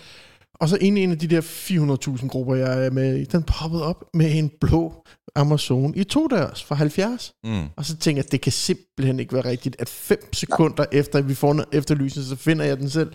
og 0.59 0.69
så 0.69 0.77
ind 0.81 0.97
i 0.97 1.03
en 1.03 1.11
af 1.11 1.19
de 1.19 1.27
der 1.27 1.41
400.000 1.41 2.27
grupper, 2.29 2.55
jeg 2.55 2.85
er 2.85 2.91
med 2.91 3.15
i, 3.15 3.23
den 3.25 3.43
poppede 3.43 3.83
op 3.83 4.03
med 4.13 4.35
en 4.35 4.51
blå 4.61 4.93
Amazon 5.37 5.95
i 5.95 6.03
to 6.03 6.27
dørs 6.27 6.63
for 6.63 6.75
70. 6.75 7.33
Mm. 7.43 7.63
Og 7.75 7.85
så 7.85 7.97
tænker 7.97 8.21
jeg, 8.23 8.31
det 8.31 8.41
kan 8.41 8.51
simpelthen 8.51 9.19
ikke 9.19 9.33
være 9.33 9.45
rigtigt, 9.45 9.75
at 9.79 9.89
fem 9.89 10.33
sekunder 10.33 10.85
efter, 10.91 11.19
at 11.19 11.29
vi 11.29 11.35
får 11.35 11.53
noget 11.53 11.69
efterlysning, 11.71 12.27
så 12.27 12.35
finder 12.35 12.65
jeg 12.65 12.77
den 12.77 12.89
selv. 12.89 13.11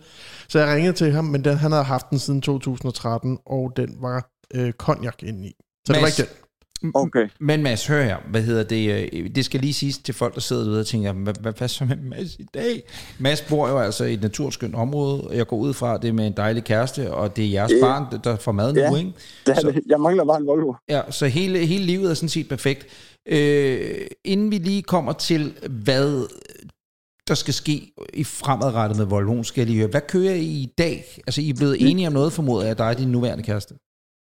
Så 0.49 0.59
jeg 0.59 0.77
ringede 0.77 0.93
til 0.93 1.13
ham, 1.13 1.25
men 1.25 1.45
den, 1.45 1.57
han 1.57 1.73
havde 1.73 1.85
haft 1.85 2.11
den 2.11 2.19
siden 2.19 2.41
2013, 2.41 3.39
og 3.47 3.73
den 3.77 3.97
var 4.01 4.31
øh, 4.55 4.73
cognac 4.73 5.15
inde 5.23 5.49
i. 5.49 5.53
Så 5.87 5.93
det 5.93 6.01
var 6.01 6.07
Mads, 6.07 6.19
ikke 6.19 6.31
den. 6.31 6.39
Okay. 6.95 7.29
Men 7.41 7.63
Mads, 7.63 7.87
hør 7.87 8.03
her, 8.03 8.17
hvad 8.31 8.43
hedder 8.43 8.63
det? 8.63 9.09
øh, 9.13 9.31
Det 9.35 9.45
skal 9.45 9.61
lige 9.61 9.73
siges 9.73 9.99
til 9.99 10.15
folk, 10.15 10.35
der 10.35 10.41
sidder 10.41 10.65
derude 10.65 10.81
og 10.81 10.87
tænker, 10.87 11.13
hvad, 11.13 11.35
hvad, 11.41 11.53
hvad 11.59 11.69
så 11.69 11.85
med 11.85 11.97
Mads 11.97 12.35
i 12.39 12.47
dag? 12.55 12.83
Mads 13.19 13.41
bor 13.43 13.69
jo 13.69 13.79
altså 13.79 14.05
i 14.05 14.15
et 14.15 14.23
naturskønt 14.23 14.75
område, 14.75 15.21
og 15.21 15.37
jeg 15.37 15.47
går 15.47 15.57
ud 15.57 15.75
fra, 15.75 15.99
det 15.99 16.15
med 16.15 16.27
en 16.27 16.33
dejlig 16.37 16.65
kæreste, 16.65 17.13
og 17.15 17.37
det 17.37 17.45
er 17.45 17.49
jeres 17.51 17.73
Ja. 17.73 17.81
barn, 17.87 18.21
der- 18.25 18.37
får 18.37 18.53
mad 18.53 18.73
nu, 18.73 18.81
Ja. 18.81 18.97
ikke? 18.97 19.13
Det 19.47 19.57
Så- 19.57 19.71
det. 19.75 19.81
Jeg 19.87 20.01
mangler 20.01 20.25
bare 20.25 20.39
en 20.41 20.47
Volvo. 20.47 20.75
Ja, 20.89 21.01
så 21.11 21.27
hele, 21.27 21.59
hele 21.67 21.85
livet 21.85 22.11
er 22.11 22.15
sådan 22.15 22.29
set 22.29 22.49
perfekt. 22.49 22.87
Øh, 23.29 24.07
inden 24.25 24.51
vi 24.51 24.59
lige 24.59 24.83
kommer 24.83 25.13
til, 25.13 25.53
hvad 25.71 26.27
der 27.29 27.35
skal 27.35 27.55
ske 27.55 27.93
i 28.15 28.25
fremadrettet 28.25 28.99
med 28.99 29.07
Volvo, 29.07 29.43
skal 29.43 29.61
jeg 29.61 29.67
lige 29.67 29.79
høre. 29.79 29.89
Hvad 29.89 30.01
kører 30.09 30.35
I 30.35 30.45
i 30.45 30.73
dag? 30.79 31.05
Altså, 31.27 31.41
I 31.41 31.51
er 31.51 31.55
blevet 31.55 31.77
enige 31.91 32.07
om 32.07 32.13
noget, 32.13 32.33
formoder 32.33 32.67
jeg, 32.67 32.79
dig 32.79 32.87
og 32.89 32.99
din 32.99 33.09
nuværende 33.09 33.45
kæreste. 33.45 33.75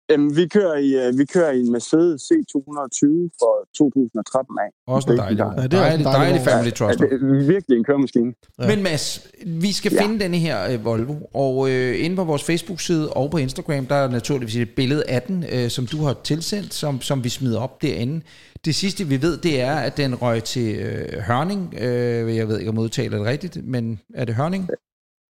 Jamen, 0.09 0.35
vi 0.35 0.47
kører 0.47 0.77
i, 0.77 1.07
øh, 1.07 1.17
vi 1.17 1.25
kører 1.25 1.51
i 1.51 1.59
en 1.59 1.71
Mercedes 1.71 2.21
C220 2.21 3.29
for 3.41 3.67
2013 3.77 4.57
af. 4.59 4.69
Også 4.87 5.07
en 5.11 5.17
Det 5.17 5.19
er 5.19 5.23
dejlig, 5.23 5.37
Nej, 5.45 5.67
det 5.67 5.73
er 5.73 5.79
dejlig, 5.83 6.05
dejlig 6.05 6.41
family 6.41 6.65
Ja, 6.65 6.71
trust. 6.71 6.99
det 6.99 7.13
er 7.13 7.47
virkelig 7.47 7.77
en 7.77 7.83
køremaskine. 7.83 8.33
Ja. 8.61 8.67
Men 8.75 8.83
Mads, 8.83 9.27
vi 9.45 9.71
skal 9.71 9.91
Ja. 9.93 10.01
finde 10.03 10.19
denne 10.19 10.37
her 10.37 10.73
øh, 10.73 10.85
Volvo, 10.85 11.15
og 11.33 11.69
øh, 11.71 12.05
inde 12.05 12.15
på 12.15 12.23
vores 12.23 12.43
Facebook-side 12.43 13.09
og 13.13 13.31
på 13.31 13.37
Instagram, 13.37 13.85
der 13.85 13.95
er 13.95 14.09
naturligvis 14.09 14.55
et 14.55 14.69
billede 14.75 15.03
af 15.07 15.21
den, 15.21 15.45
øh, 15.51 15.69
som 15.69 15.85
du 15.87 15.97
har 15.97 16.15
tilsendt, 16.23 16.73
som, 16.73 17.01
som 17.01 17.23
vi 17.23 17.29
smider 17.29 17.59
op 17.59 17.81
derinde. 17.81 18.21
Det 18.65 18.75
sidste, 18.75 19.03
vi 19.07 19.21
ved, 19.21 19.37
det 19.37 19.61
er, 19.61 19.75
at 19.75 19.97
den 19.97 20.15
røg 20.21 20.43
til 20.43 20.75
øh, 20.75 21.19
Hørning. 21.27 21.73
Øh, 21.81 22.35
jeg 22.35 22.47
ved 22.47 22.57
ikke, 22.59 22.69
om 22.69 22.75
jeg 22.75 22.83
udtaler 22.83 23.17
det 23.17 23.25
rigtigt, 23.27 23.67
men 23.67 23.99
er 24.15 24.25
det 24.25 24.35
Hørning? 24.35 24.69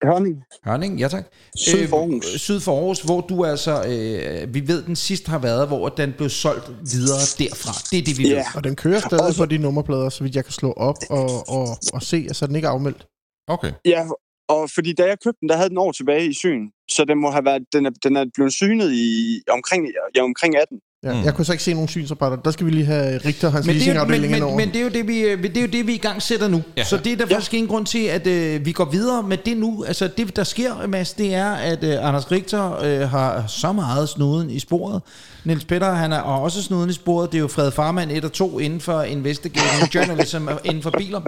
Hørning. 0.05 0.43
Hørning, 0.65 0.99
ja 1.01 1.09
tak. 1.09 1.25
Syd 1.57 1.89
for 1.89 1.97
Aarhus. 1.99 2.35
Øh, 2.35 2.39
syd 2.39 2.61
for 2.61 2.73
Aarhus, 2.79 3.01
hvor 3.01 3.21
du 3.21 3.45
altså, 3.45 3.73
øh, 3.85 4.55
vi 4.55 4.69
ved, 4.69 4.83
den 4.83 4.97
sidst 4.97 5.27
har 5.27 5.39
været, 5.39 5.69
hvor 5.69 5.89
den 5.89 6.13
blev 6.17 6.29
solgt 6.29 6.69
videre 6.93 7.25
derfra. 7.39 7.73
Det 7.91 7.99
er 7.99 8.03
det, 8.09 8.19
vi 8.19 8.29
Ja. 8.29 8.35
ved. 8.37 8.45
Og 8.57 8.65
den 8.65 8.77
kører 8.77 9.01
stadig 9.01 9.25
Også- 9.25 9.39
på 9.43 9.47
de 9.47 9.59
nummerplader, 9.59 10.09
så 10.09 10.25
vidt 10.25 10.37
jeg 10.37 10.45
kan 10.45 10.53
slå 10.53 10.73
op 10.73 10.97
og, 11.11 11.31
og, 11.49 11.67
og 11.93 12.03
se, 12.03 12.17
altså 12.17 12.47
den 12.47 12.57
ikke 12.57 12.67
er 12.67 12.73
afmeldt. 12.73 13.07
Okay. 13.49 13.73
Ja, 13.85 14.07
og 14.49 14.71
fordi 14.75 14.93
da 14.93 15.05
jeg 15.07 15.17
købte 15.25 15.39
den, 15.41 15.49
der 15.49 15.57
havde 15.57 15.69
den 15.69 15.79
år 15.79 15.93
tilbage 15.93 16.27
i 16.31 16.35
syn. 16.35 16.63
Så 16.91 17.05
den 17.05 17.19
må 17.21 17.31
have 17.31 17.45
været, 17.45 17.63
den 17.73 17.87
er, 17.87 17.91
den 18.05 18.17
er 18.17 18.25
blevet 18.35 18.53
synet 18.53 18.93
i 18.93 19.09
omkring, 19.51 19.87
ja, 20.17 20.23
omkring 20.23 20.57
18. 20.57 20.79
Ja, 21.05 21.13
mm. 21.13 21.25
Jeg 21.25 21.35
kunne 21.35 21.45
så 21.45 21.53
ikke 21.53 21.65
se 21.65 21.73
nogen 21.73 21.89
synsrapporter. 21.89 22.37
Der 22.37 22.51
skal 22.51 22.67
vi 22.67 22.71
lige 22.71 22.85
have 22.85 23.19
Richter 23.19 23.51
hans 23.51 23.67
men 23.67 23.77
det, 23.77 23.89
er, 23.89 24.05
men, 24.05 24.21
men, 24.21 24.57
men 24.57 24.69
det 24.69 24.77
er 24.77 24.83
jo 24.83 24.89
det, 24.89 25.09
vi, 25.09 25.21
øh, 25.21 25.43
det 25.43 25.57
er 25.57 25.61
jo 25.61 25.67
det, 25.67 25.87
vi 25.87 25.95
i 25.95 25.99
gang 25.99 26.23
sætter 26.23 26.49
nu. 26.49 26.63
Ja. 26.77 26.85
Så 26.85 26.97
det 26.97 27.13
er 27.13 27.17
der 27.17 27.27
ja. 27.31 27.35
faktisk 27.35 27.55
ingen 27.55 27.69
grund 27.69 27.87
til, 27.87 28.05
at 28.05 28.27
øh, 28.27 28.67
vi 28.67 28.73
går 28.73 28.85
videre 28.85 29.23
med 29.23 29.37
det 29.37 29.57
nu. 29.57 29.85
Altså 29.85 30.09
det, 30.17 30.37
der 30.37 30.45
sker, 30.45 30.87
Mads, 30.87 31.13
det 31.13 31.35
er, 31.35 31.53
at 31.53 31.85
øh, 31.85 32.09
Anders 32.09 32.31
Richter 32.31 32.83
øh, 32.83 33.11
har 33.11 33.47
så 33.47 33.73
meget 33.73 34.09
snuden 34.09 34.51
i 34.51 34.59
sporet. 34.59 35.03
Niels 35.45 35.65
Petter, 35.65 35.93
han 35.93 36.13
er 36.13 36.21
også 36.21 36.63
snuden 36.63 36.91
i 36.91 36.93
sporet. 36.93 37.33
Det 37.33 37.39
er 37.39 37.43
jo 37.43 37.49
Fred 37.49 37.71
Farman 37.71 38.11
1 38.11 38.25
og 38.25 38.33
2 38.33 38.59
inden 38.59 38.81
for 38.81 39.03
Investigating 39.03 39.95
Journalism 39.95 40.49
inden 40.65 40.83
for 40.83 40.91
biler. 40.91 41.21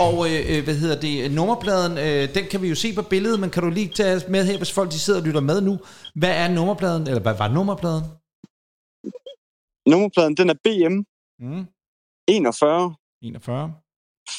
Og 0.00 0.26
øh, 0.30 0.56
øh, 0.56 0.64
hvad 0.64 0.74
hedder 0.74 1.00
det, 1.00 1.32
nummerpladen, 1.32 1.98
øh, 1.98 2.34
den 2.34 2.44
kan 2.50 2.62
vi 2.62 2.68
jo 2.68 2.74
se 2.74 2.92
på 2.92 3.02
billedet, 3.02 3.40
men 3.40 3.50
kan 3.50 3.62
du 3.62 3.70
lige 3.70 3.90
tage 3.94 4.20
med 4.28 4.44
her, 4.44 4.56
hvis 4.56 4.72
folk 4.72 4.92
de 4.92 4.98
sidder 4.98 5.20
og 5.20 5.26
lytter 5.26 5.40
med 5.40 5.60
nu. 5.60 5.78
Hvad 6.14 6.30
er 6.30 6.48
nummerpladen, 6.48 7.06
eller 7.06 7.20
hvad 7.20 7.34
var 7.38 7.48
nummerpladen? 7.48 8.02
Nummerpladen, 9.86 10.36
den 10.36 10.50
er 10.50 10.54
BM 10.64 10.94
mm. 11.38 11.66
41. 12.28 12.94
41. 13.22 13.74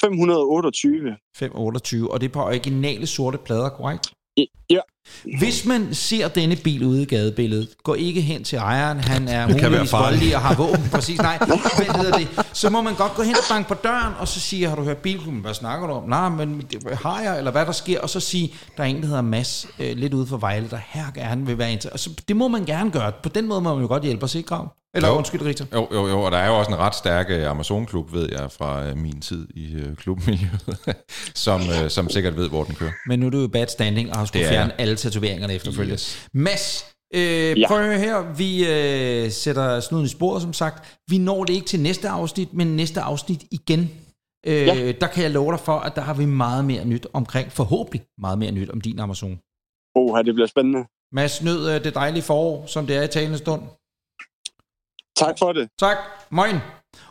528. 0.01 1.17
528, 1.37 2.11
og 2.11 2.21
det 2.21 2.27
er 2.27 2.33
på 2.33 2.41
originale 2.41 3.07
sorte 3.07 3.37
plader, 3.37 3.69
korrekt? 3.69 4.13
Ja. 4.69 4.79
Hvis 5.39 5.65
man 5.65 5.93
ser 5.93 6.27
denne 6.27 6.55
bil 6.63 6.85
ude 6.85 7.01
i 7.01 7.05
gadebilledet, 7.05 7.75
gå 7.83 7.93
ikke 7.93 8.21
hen 8.21 8.43
til 8.43 8.57
ejeren, 8.57 8.99
han 8.99 9.27
er 9.27 9.47
muligvis 9.47 9.91
voldelig 9.91 10.35
og 10.35 10.41
har 10.41 10.55
våben, 10.55 10.89
præcis, 10.93 11.17
nej, 11.17 11.37
hvad 11.37 11.95
hedder 11.95 12.17
det, 12.17 12.27
så 12.53 12.69
må 12.69 12.81
man 12.81 12.95
godt 12.95 13.13
gå 13.15 13.23
hen 13.23 13.35
og 13.35 13.43
banke 13.49 13.67
på 13.67 13.73
døren, 13.73 14.13
og 14.19 14.27
så 14.27 14.39
sige, 14.39 14.67
har 14.67 14.75
du 14.75 14.83
hørt 14.83 14.97
bilklubben, 14.97 15.41
hvad 15.41 15.53
snakker 15.53 15.87
du 15.87 15.93
om? 15.93 16.09
Nej, 16.09 16.29
men 16.29 16.61
har 16.93 17.21
jeg, 17.21 17.37
eller 17.37 17.51
hvad 17.51 17.65
der 17.65 17.71
sker, 17.71 18.01
og 18.01 18.09
så 18.09 18.19
sige, 18.19 18.53
der 18.77 18.83
er 18.83 18.87
en, 18.87 19.01
der 19.01 19.07
hedder 19.07 19.21
Mads, 19.21 19.67
øh, 19.79 19.97
lidt 19.97 20.13
ude 20.13 20.27
for 20.27 20.37
Vejle, 20.37 20.69
der 20.69 20.79
her 20.87 21.11
gerne 21.11 21.45
vil 21.45 21.57
være 21.57 21.71
ind 21.71 21.85
altså, 21.85 22.21
det 22.27 22.35
må 22.35 22.47
man 22.47 22.65
gerne 22.65 22.91
gøre, 22.91 23.11
på 23.23 23.29
den 23.29 23.47
måde 23.47 23.61
må 23.61 23.73
man 23.73 23.81
jo 23.81 23.87
godt 23.87 24.03
hjælpe 24.03 24.23
os, 24.23 24.35
ikke 24.35 24.47
Grav? 24.47 24.75
Eller 24.95 25.09
jo, 25.09 25.15
undskyld, 25.15 25.41
Richter. 25.41 25.65
Jo, 25.73 25.87
jo, 25.91 26.07
jo, 26.07 26.21
og 26.21 26.31
der 26.31 26.37
er 26.37 26.47
jo 26.47 26.59
også 26.59 26.71
en 26.71 26.77
ret 26.77 26.95
stærk 26.95 27.29
uh, 27.29 27.49
Amazon-klub, 27.49 28.13
ved 28.13 28.29
jeg, 28.31 28.51
fra 28.51 28.91
uh, 28.91 28.97
min 28.97 29.21
tid 29.21 29.47
i 29.55 29.75
uh, 29.75 29.95
klubmiljøet, 29.95 30.95
som, 31.45 31.61
uh, 31.61 31.87
som 31.89 32.09
sikkert 32.09 32.35
ved, 32.35 32.49
hvor 32.49 32.63
den 32.63 32.75
kører. 32.75 32.91
Men 33.07 33.19
nu 33.19 33.25
er 33.25 33.29
du 33.29 33.41
jo 33.41 33.47
bad 33.47 33.67
standing 33.67 34.09
og 34.09 34.17
har 34.17 34.25
skulle 34.25 34.47
fjerne 34.47 34.81
alle 34.81 34.95
tatoveringerne 34.95 35.53
efterfølgende. 35.53 35.93
Yes. 35.93 36.29
Mads, 36.33 36.85
øh, 37.13 37.59
ja. 37.59 37.67
prøv 37.67 37.79
at 37.79 37.85
høre 37.85 37.99
her. 37.99 38.33
Vi 38.37 38.67
øh, 38.67 39.31
sætter 39.31 39.79
snuden 39.79 40.05
i 40.05 40.09
sporet, 40.09 40.41
som 40.41 40.53
sagt. 40.53 40.99
Vi 41.07 41.17
når 41.17 41.43
det 41.43 41.53
ikke 41.53 41.67
til 41.67 41.79
næste 41.79 42.09
afsnit, 42.09 42.53
men 42.53 42.75
næste 42.75 43.01
afsnit 43.01 43.43
igen. 43.51 43.89
Øh, 44.47 44.67
ja. 44.67 44.91
Der 44.91 45.07
kan 45.07 45.23
jeg 45.23 45.31
love 45.31 45.51
dig 45.51 45.59
for, 45.59 45.79
at 45.79 45.95
der 45.95 46.01
har 46.01 46.13
vi 46.13 46.25
meget 46.25 46.65
mere 46.65 46.85
nyt 46.85 47.07
omkring, 47.13 47.51
forhåbentlig 47.51 48.01
meget 48.17 48.39
mere 48.39 48.51
nyt 48.51 48.69
om 48.69 48.81
din 48.81 48.99
Amazon. 48.99 49.39
Oh, 49.95 50.25
det 50.25 50.33
bliver 50.33 50.47
spændende. 50.47 50.85
Mads, 51.11 51.43
nød 51.43 51.75
øh, 51.75 51.83
det 51.83 51.95
dejlige 51.95 52.23
forår, 52.23 52.65
som 52.67 52.87
det 52.87 52.95
er 52.95 53.03
i 53.03 53.07
talende 53.07 53.37
stund. 53.37 53.61
Tak 55.17 55.39
for 55.39 55.53
det. 55.53 55.69
Tak. 55.79 55.97
Moin. 56.29 56.55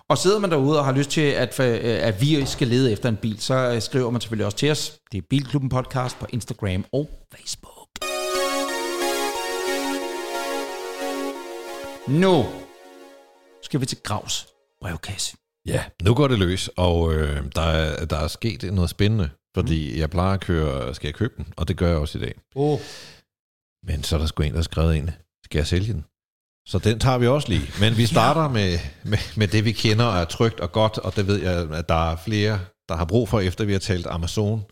Og 0.09 0.19
sidder 0.19 0.39
man 0.39 0.51
derude 0.51 0.79
og 0.79 0.85
har 0.85 0.93
lyst 0.93 1.11
til, 1.11 1.21
at, 1.21 1.61
øh, 1.61 2.07
at 2.09 2.21
vi 2.21 2.47
skal 2.47 2.69
lede 2.69 2.93
efter 2.93 3.09
en 3.09 3.17
bil, 3.17 3.41
så 3.41 3.55
øh, 3.55 3.83
skriver 3.83 4.11
man 4.11 4.21
selvfølgelig 4.21 4.47
også 4.47 4.59
til 4.59 4.71
os. 4.71 4.99
Det 5.13 5.19
er 5.19 5.23
Bilklubben 5.31 5.69
Podcast 5.69 6.19
på 6.19 6.27
Instagram 6.31 6.85
og 6.93 7.11
Facebook. 7.35 7.89
Nu 12.09 12.45
skal 13.63 13.81
vi 13.81 13.87
til 13.87 13.99
Gravs 14.03 14.47
brevkasse. 14.81 15.37
Ja, 15.67 15.85
nu 16.03 16.15
går 16.15 16.29
det 16.29 16.39
løs, 16.39 16.71
og 16.77 17.15
øh, 17.15 17.45
der, 17.55 17.63
er, 17.63 18.05
der 18.05 18.17
er 18.17 18.29
sket 18.29 18.63
noget 18.73 18.91
spændende, 18.91 19.31
fordi 19.55 19.93
mm. 19.93 19.99
jeg 19.99 20.11
plejer 20.11 20.35
at 20.35 20.41
køre, 20.41 20.95
skal 20.95 21.09
jeg 21.09 21.15
købe 21.15 21.35
den, 21.37 21.53
og 21.57 21.69
det 21.69 21.77
gør 21.77 21.89
jeg 21.89 21.97
også 21.97 22.19
i 22.19 22.21
dag. 22.21 22.35
Oh. 22.55 22.79
Men 23.87 24.03
så 24.03 24.17
er 24.17 24.21
der 24.21 24.27
sgu 24.27 24.43
en, 24.43 24.51
der 24.51 24.59
har 24.59 24.63
skrevet 24.63 24.95
ind, 24.95 25.09
skal 25.45 25.59
jeg 25.59 25.67
sælge 25.67 25.93
den? 25.93 26.05
Så 26.67 26.79
den 26.79 26.99
tager 26.99 27.19
vi 27.19 27.27
også 27.27 27.49
lige. 27.49 27.71
Men 27.81 27.97
vi 27.97 28.07
starter 28.07 28.43
ja. 28.43 28.49
med, 28.49 28.79
med, 29.05 29.19
med 29.37 29.49
det, 29.49 29.65
vi 29.65 29.73
kender 29.73 30.05
og 30.05 30.21
er 30.21 30.25
trygt 30.25 30.61
og 30.61 30.73
godt, 30.73 30.99
og 30.99 31.17
det 31.17 31.27
ved 31.27 31.43
jeg, 31.43 31.75
at 31.75 31.89
der 31.89 32.11
er 32.13 32.17
flere, 32.25 32.61
der 32.89 32.97
har 32.97 33.05
brug 33.05 33.29
for, 33.29 33.41
efter 33.41 33.65
vi 33.65 33.73
har 33.73 33.79
talt 33.79 34.07
Amazon. 34.07 34.63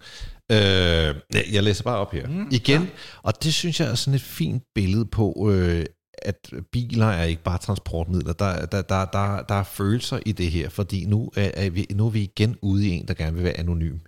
Øh, 0.52 1.14
jeg 1.52 1.62
læser 1.62 1.84
bare 1.84 1.96
op 1.96 2.12
her. 2.12 2.28
Mm, 2.28 2.48
Igen, 2.50 2.82
ja. 2.82 2.88
og 3.22 3.42
det 3.44 3.54
synes 3.54 3.80
jeg 3.80 3.90
er 3.90 3.94
sådan 3.94 4.14
et 4.14 4.22
fint 4.22 4.62
billede 4.74 5.04
på, 5.04 5.50
øh, 5.52 5.86
at 6.18 6.52
biler 6.72 7.06
er 7.06 7.24
ikke 7.24 7.42
bare 7.42 7.58
transportmidler. 7.58 8.32
Der, 8.32 8.66
der, 8.66 8.82
der, 8.82 9.04
der, 9.04 9.42
der 9.42 9.54
er 9.54 9.64
følelser 9.64 10.18
i 10.26 10.32
det 10.32 10.50
her, 10.50 10.68
fordi 10.68 11.04
nu 11.04 11.30
er, 11.36 11.50
er, 11.54 11.70
vi, 11.70 11.86
nu 11.94 12.06
er 12.06 12.10
vi 12.10 12.22
igen 12.22 12.56
ude 12.62 12.86
i 12.86 12.90
en, 12.90 13.08
der 13.08 13.14
gerne 13.14 13.34
vil 13.34 13.44
være 13.44 13.58
anonym. 13.58 13.98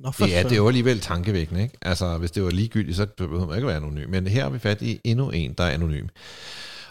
Nå, 0.00 0.12
det, 0.18 0.36
er, 0.36 0.42
det 0.42 0.52
er 0.52 0.56
jo 0.56 0.68
alligevel 0.68 1.00
tankevækkende, 1.00 1.62
ikke? 1.62 1.78
Altså, 1.82 2.18
hvis 2.18 2.30
det 2.30 2.42
var 2.42 2.50
ligegyldigt, 2.50 2.96
så 2.96 3.06
behøver 3.16 3.46
man 3.46 3.56
ikke 3.56 3.66
være 3.66 3.76
anonym. 3.76 4.10
Men 4.10 4.26
her 4.26 4.44
er 4.44 4.50
vi 4.50 4.58
fat 4.58 4.82
i 4.82 5.00
endnu 5.04 5.30
en, 5.30 5.52
der 5.52 5.64
er 5.64 5.70
anonym. 5.70 6.06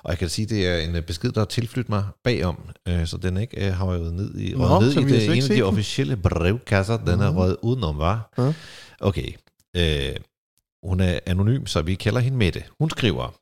Og 0.05 0.11
jeg 0.11 0.17
kan 0.17 0.29
sige, 0.29 0.45
det 0.45 0.67
er 0.67 0.77
en 0.77 0.95
øh, 0.95 1.01
besked, 1.01 1.31
der 1.31 1.41
er 1.41 1.45
tilflyttet 1.45 1.89
mig 1.89 2.05
bagom, 2.23 2.69
øh, 2.87 3.07
så 3.07 3.17
den 3.17 3.37
ikke 3.37 3.67
øh, 3.67 3.73
har 3.73 4.11
ned 4.11 4.37
i, 4.37 4.53
Nå, 4.53 4.79
ned 4.79 4.91
i 4.91 4.95
det, 4.95 5.37
en 5.37 5.43
af 5.43 5.49
de 5.49 5.63
officielle 5.63 6.17
brevkasser. 6.17 6.97
Den 6.97 7.21
er 7.21 7.29
røget 7.29 7.57
udenom, 7.61 7.97
var. 7.97 8.33
Ja. 8.37 8.53
Okay. 8.99 9.33
Øh, 9.77 10.15
hun 10.83 10.99
er 10.99 11.19
anonym, 11.25 11.65
så 11.65 11.81
vi 11.81 11.95
kalder 11.95 12.19
hende 12.19 12.37
Mette. 12.37 12.63
Hun 12.79 12.89
skriver, 12.89 13.35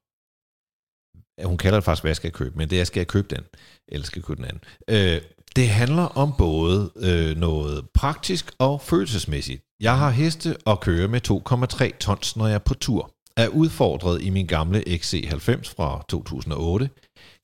hun 1.48 1.58
kalder 1.58 1.78
det 1.78 1.84
faktisk, 1.84 2.04
hvad 2.04 2.10
jeg 2.10 2.16
skal 2.16 2.32
købe, 2.32 2.58
men 2.58 2.70
det 2.70 2.80
er, 2.80 2.84
skal 2.84 3.00
jeg 3.00 3.08
købe 3.08 3.36
den, 3.36 3.44
eller 3.88 4.06
skal 4.06 4.20
jeg 4.20 4.26
købe 4.26 4.42
den 4.42 4.46
anden. 4.46 4.64
Øh, 4.90 5.22
det 5.56 5.70
handler 5.70 6.04
om 6.04 6.34
både 6.38 6.92
øh, 6.96 7.38
noget 7.38 7.90
praktisk 7.94 8.52
og 8.60 8.82
følelsesmæssigt. 8.82 9.64
Jeg 9.80 9.98
har 9.98 10.10
heste 10.10 10.58
og 10.66 10.80
kører 10.80 11.08
med 11.08 11.22
2,3 11.92 11.98
tons, 11.98 12.36
når 12.36 12.48
jeg 12.48 12.56
er 12.56 12.60
på 12.60 12.74
tur 12.74 13.13
er 13.38 13.48
udfordret 13.48 14.22
i 14.22 14.30
min 14.30 14.48
gamle 14.48 14.80
XC90 14.88 15.76
fra 15.76 16.04
2008, 16.10 16.90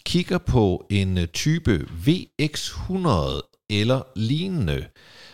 kigger 0.05 0.37
på 0.37 0.85
en 0.89 1.17
øh, 1.17 1.27
type 1.27 1.87
VX100 2.07 3.49
eller 3.69 4.01
lignende, 4.15 4.85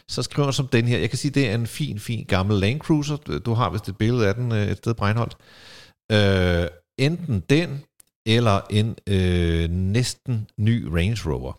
så 0.10 0.24
skriver 0.24 0.52
som 0.52 0.68
den 0.68 0.88
her. 0.88 0.98
Jeg 0.98 1.10
kan 1.10 1.18
sige, 1.18 1.32
det 1.32 1.50
er 1.50 1.56
en 1.56 1.68
fin, 1.68 2.00
fin 2.00 2.26
gammel 2.26 2.60
Land 2.60 2.80
Cruiser. 2.80 3.18
Du 3.18 3.54
har 3.54 3.70
vist 3.70 3.90
et 3.90 3.98
billede 3.98 4.28
af 4.28 4.36
den 4.36 4.52
øh, 4.52 4.68
et 4.68 4.78
sted, 4.78 4.94
Breinholt. 4.94 5.38
Øh, 6.12 6.68
enten 7.00 7.40
den, 7.50 7.84
eller 8.28 8.62
en 8.70 8.96
øh, 9.08 9.70
næsten 9.70 10.48
ny 10.58 10.84
Range 10.84 11.32
Rover. 11.32 11.54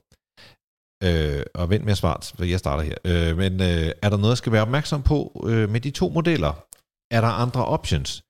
Øh, 1.04 1.42
og 1.54 1.70
vent 1.70 1.84
med 1.84 1.92
at 1.92 1.98
svare, 1.98 2.36
for 2.36 2.44
jeg 2.44 2.58
starter 2.58 2.84
her. 2.84 2.96
Øh, 3.04 3.36
men 3.36 3.52
øh, 3.52 3.92
er 4.02 4.08
der 4.10 4.16
noget, 4.16 4.30
jeg 4.30 4.38
skal 4.38 4.52
være 4.52 4.62
opmærksom 4.62 5.02
på 5.02 5.46
øh, 5.48 5.70
med 5.70 5.80
de 5.80 5.90
to 5.90 6.08
modeller? 6.08 6.66
Er 7.10 7.20
der 7.20 7.28
andre 7.28 7.64
options? 7.64 8.22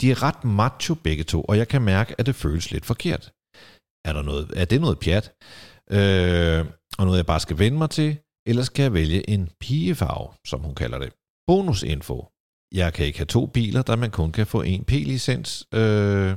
De 0.00 0.10
er 0.10 0.22
ret 0.22 0.44
macho 0.44 0.94
begge 0.94 1.24
to, 1.24 1.42
og 1.42 1.58
jeg 1.58 1.68
kan 1.68 1.82
mærke, 1.82 2.14
at 2.18 2.26
det 2.26 2.34
føles 2.34 2.70
lidt 2.70 2.86
forkert. 2.86 3.32
Er, 4.04 4.12
der 4.12 4.22
noget, 4.22 4.50
er 4.56 4.64
det 4.64 4.80
noget 4.80 4.98
pjat? 4.98 5.32
Øh, 5.90 6.66
og 6.98 7.04
noget, 7.06 7.16
jeg 7.16 7.26
bare 7.26 7.40
skal 7.40 7.58
vende 7.58 7.78
mig 7.78 7.90
til? 7.90 8.18
Eller 8.46 8.62
skal 8.62 8.82
jeg 8.82 8.92
vælge 8.92 9.30
en 9.30 9.50
pigefarve, 9.60 10.28
som 10.46 10.60
hun 10.60 10.74
kalder 10.74 10.98
det? 10.98 11.12
Bonusinfo. 11.46 12.26
Jeg 12.74 12.92
kan 12.92 13.06
ikke 13.06 13.18
have 13.18 13.26
to 13.26 13.46
biler, 13.46 13.82
da 13.82 13.96
man 13.96 14.10
kun 14.10 14.32
kan 14.32 14.46
få 14.46 14.62
en 14.62 14.84
P-licens 14.84 15.66
øh, 15.74 16.36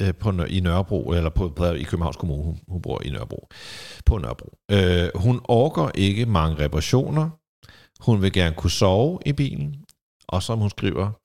øh 0.00 0.14
på, 0.14 0.30
i 0.30 0.60
Nørrebro, 0.60 1.12
eller 1.12 1.30
på, 1.30 1.48
på, 1.48 1.64
i 1.64 1.82
Københavns 1.82 2.16
Kommune. 2.16 2.42
Hun, 2.42 2.60
hun 2.68 2.82
bor 2.82 3.02
i 3.04 3.10
Nørrebro. 3.10 3.48
På 4.06 4.18
Nørrebro. 4.18 4.58
Øh, 4.70 5.10
hun 5.14 5.40
orker 5.44 5.90
ikke 5.94 6.26
mange 6.26 6.64
reparationer. 6.64 7.30
Hun 8.00 8.22
vil 8.22 8.32
gerne 8.32 8.56
kunne 8.56 8.70
sove 8.70 9.18
i 9.26 9.32
bilen. 9.32 9.84
Og 10.28 10.42
som 10.42 10.58
hun 10.58 10.70
skriver, 10.70 11.19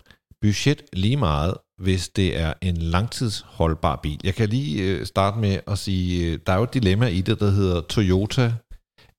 budget 0.45 0.81
lige 0.93 1.17
meget, 1.17 1.53
hvis 1.81 2.09
det 2.09 2.39
er 2.39 2.53
en 2.61 2.77
langtidsholdbar 2.77 3.99
bil. 4.03 4.19
Jeg 4.23 4.35
kan 4.35 4.49
lige 4.49 4.83
øh, 4.83 5.05
starte 5.05 5.39
med 5.39 5.59
at 5.67 5.77
sige, 5.77 6.31
øh, 6.31 6.39
der 6.47 6.53
er 6.53 6.57
jo 6.57 6.63
et 6.63 6.73
dilemma 6.73 7.07
i 7.07 7.21
det, 7.21 7.39
der 7.39 7.49
hedder 7.49 7.81
Toyota 7.81 8.53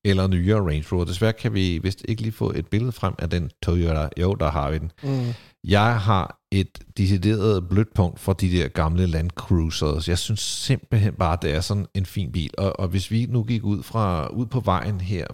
eller 0.05 0.27
nyere 0.27 0.61
Range 0.61 0.85
Rover. 0.93 1.05
Desværre 1.05 1.33
kan 1.33 1.55
vi 1.55 1.79
vist 1.83 2.05
ikke 2.09 2.22
lige 2.22 2.33
få 2.33 2.53
et 2.57 2.66
billede 2.66 2.93
frem 2.93 3.14
af 3.18 3.31
den 3.31 3.51
Toyota. 3.62 4.09
Jo, 4.20 4.35
der 4.35 4.51
har 4.51 4.70
vi 4.70 4.79
den. 4.79 4.91
Mm. 5.03 5.33
Jeg 5.64 6.01
har 6.01 6.39
et 6.53 6.79
decideret 6.97 7.68
blødt 7.68 7.95
punkt 7.95 8.20
for 8.20 8.33
de 8.33 8.51
der 8.51 8.68
gamle 8.68 9.07
Land 9.07 9.31
Cruisers. 9.31 10.09
Jeg 10.09 10.18
synes 10.18 10.41
simpelthen 10.41 11.14
bare, 11.14 11.39
det 11.43 11.55
er 11.55 11.61
sådan 11.61 11.87
en 11.95 12.07
fin 12.07 12.33
bil. 12.33 12.51
Og, 12.59 12.81
og 12.81 12.89
hvis 12.89 13.11
vi 13.11 13.27
nu 13.27 13.43
gik 13.43 13.64
ud 13.64 13.83
fra 13.83 14.29
ud 14.29 14.47
på 14.47 14.61
vejen 14.61 15.01
her 15.01 15.27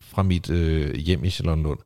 fra 0.00 0.22
mit 0.22 0.50
øh, 0.50 0.94
hjem 0.94 1.24
i 1.24 1.30
Charlottenlund, 1.30 1.78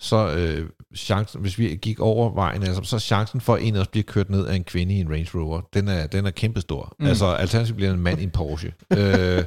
så 0.00 0.34
øh, 0.36 0.70
chancen, 0.96 1.40
hvis 1.40 1.58
vi 1.58 1.76
gik 1.76 2.00
over 2.00 2.34
vejen, 2.34 2.62
altså, 2.62 2.82
så 2.82 2.98
chancen 2.98 3.40
for, 3.40 3.54
at 3.54 3.62
en 3.62 3.76
af 3.76 3.80
os 3.80 3.88
bliver 3.88 4.04
kørt 4.04 4.30
ned 4.30 4.46
af 4.46 4.54
en 4.54 4.64
kvinde 4.64 4.94
i 4.94 5.00
en 5.00 5.10
Range 5.10 5.30
Rover, 5.34 5.60
den 5.74 5.88
er, 5.88 6.06
den 6.06 6.26
er 6.26 6.30
kæmpestor. 6.30 6.96
Mm. 6.98 7.06
Altså, 7.06 7.26
alternativt 7.26 7.76
bliver 7.76 7.92
en 7.92 8.00
mand 8.00 8.20
i 8.20 8.24
en 8.24 8.30
Porsche. 8.30 8.72
øh, 8.92 9.44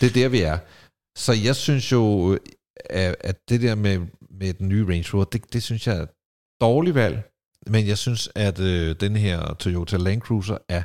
det 0.00 0.06
er 0.08 0.12
der, 0.14 0.28
vi 0.28 0.40
er. 0.40 0.58
Så 1.18 1.32
jeg 1.44 1.56
synes 1.56 1.92
jo, 1.92 2.32
at, 2.90 3.16
at 3.20 3.48
det 3.48 3.62
der 3.62 3.74
med, 3.74 3.98
med 4.40 4.54
den 4.54 4.68
nye 4.68 4.86
Range 4.86 5.08
Rover, 5.14 5.24
det, 5.24 5.52
det 5.52 5.62
synes 5.62 5.86
jeg 5.86 5.96
er 5.96 6.02
et 6.02 6.08
dårligt 6.60 6.94
valg, 6.94 7.22
men 7.66 7.86
jeg 7.86 7.98
synes, 7.98 8.28
at 8.34 8.60
øh, 8.60 8.96
den 9.00 9.16
her 9.16 9.54
Toyota 9.54 9.96
Land 9.96 10.20
Cruiser 10.20 10.58
er 10.68 10.82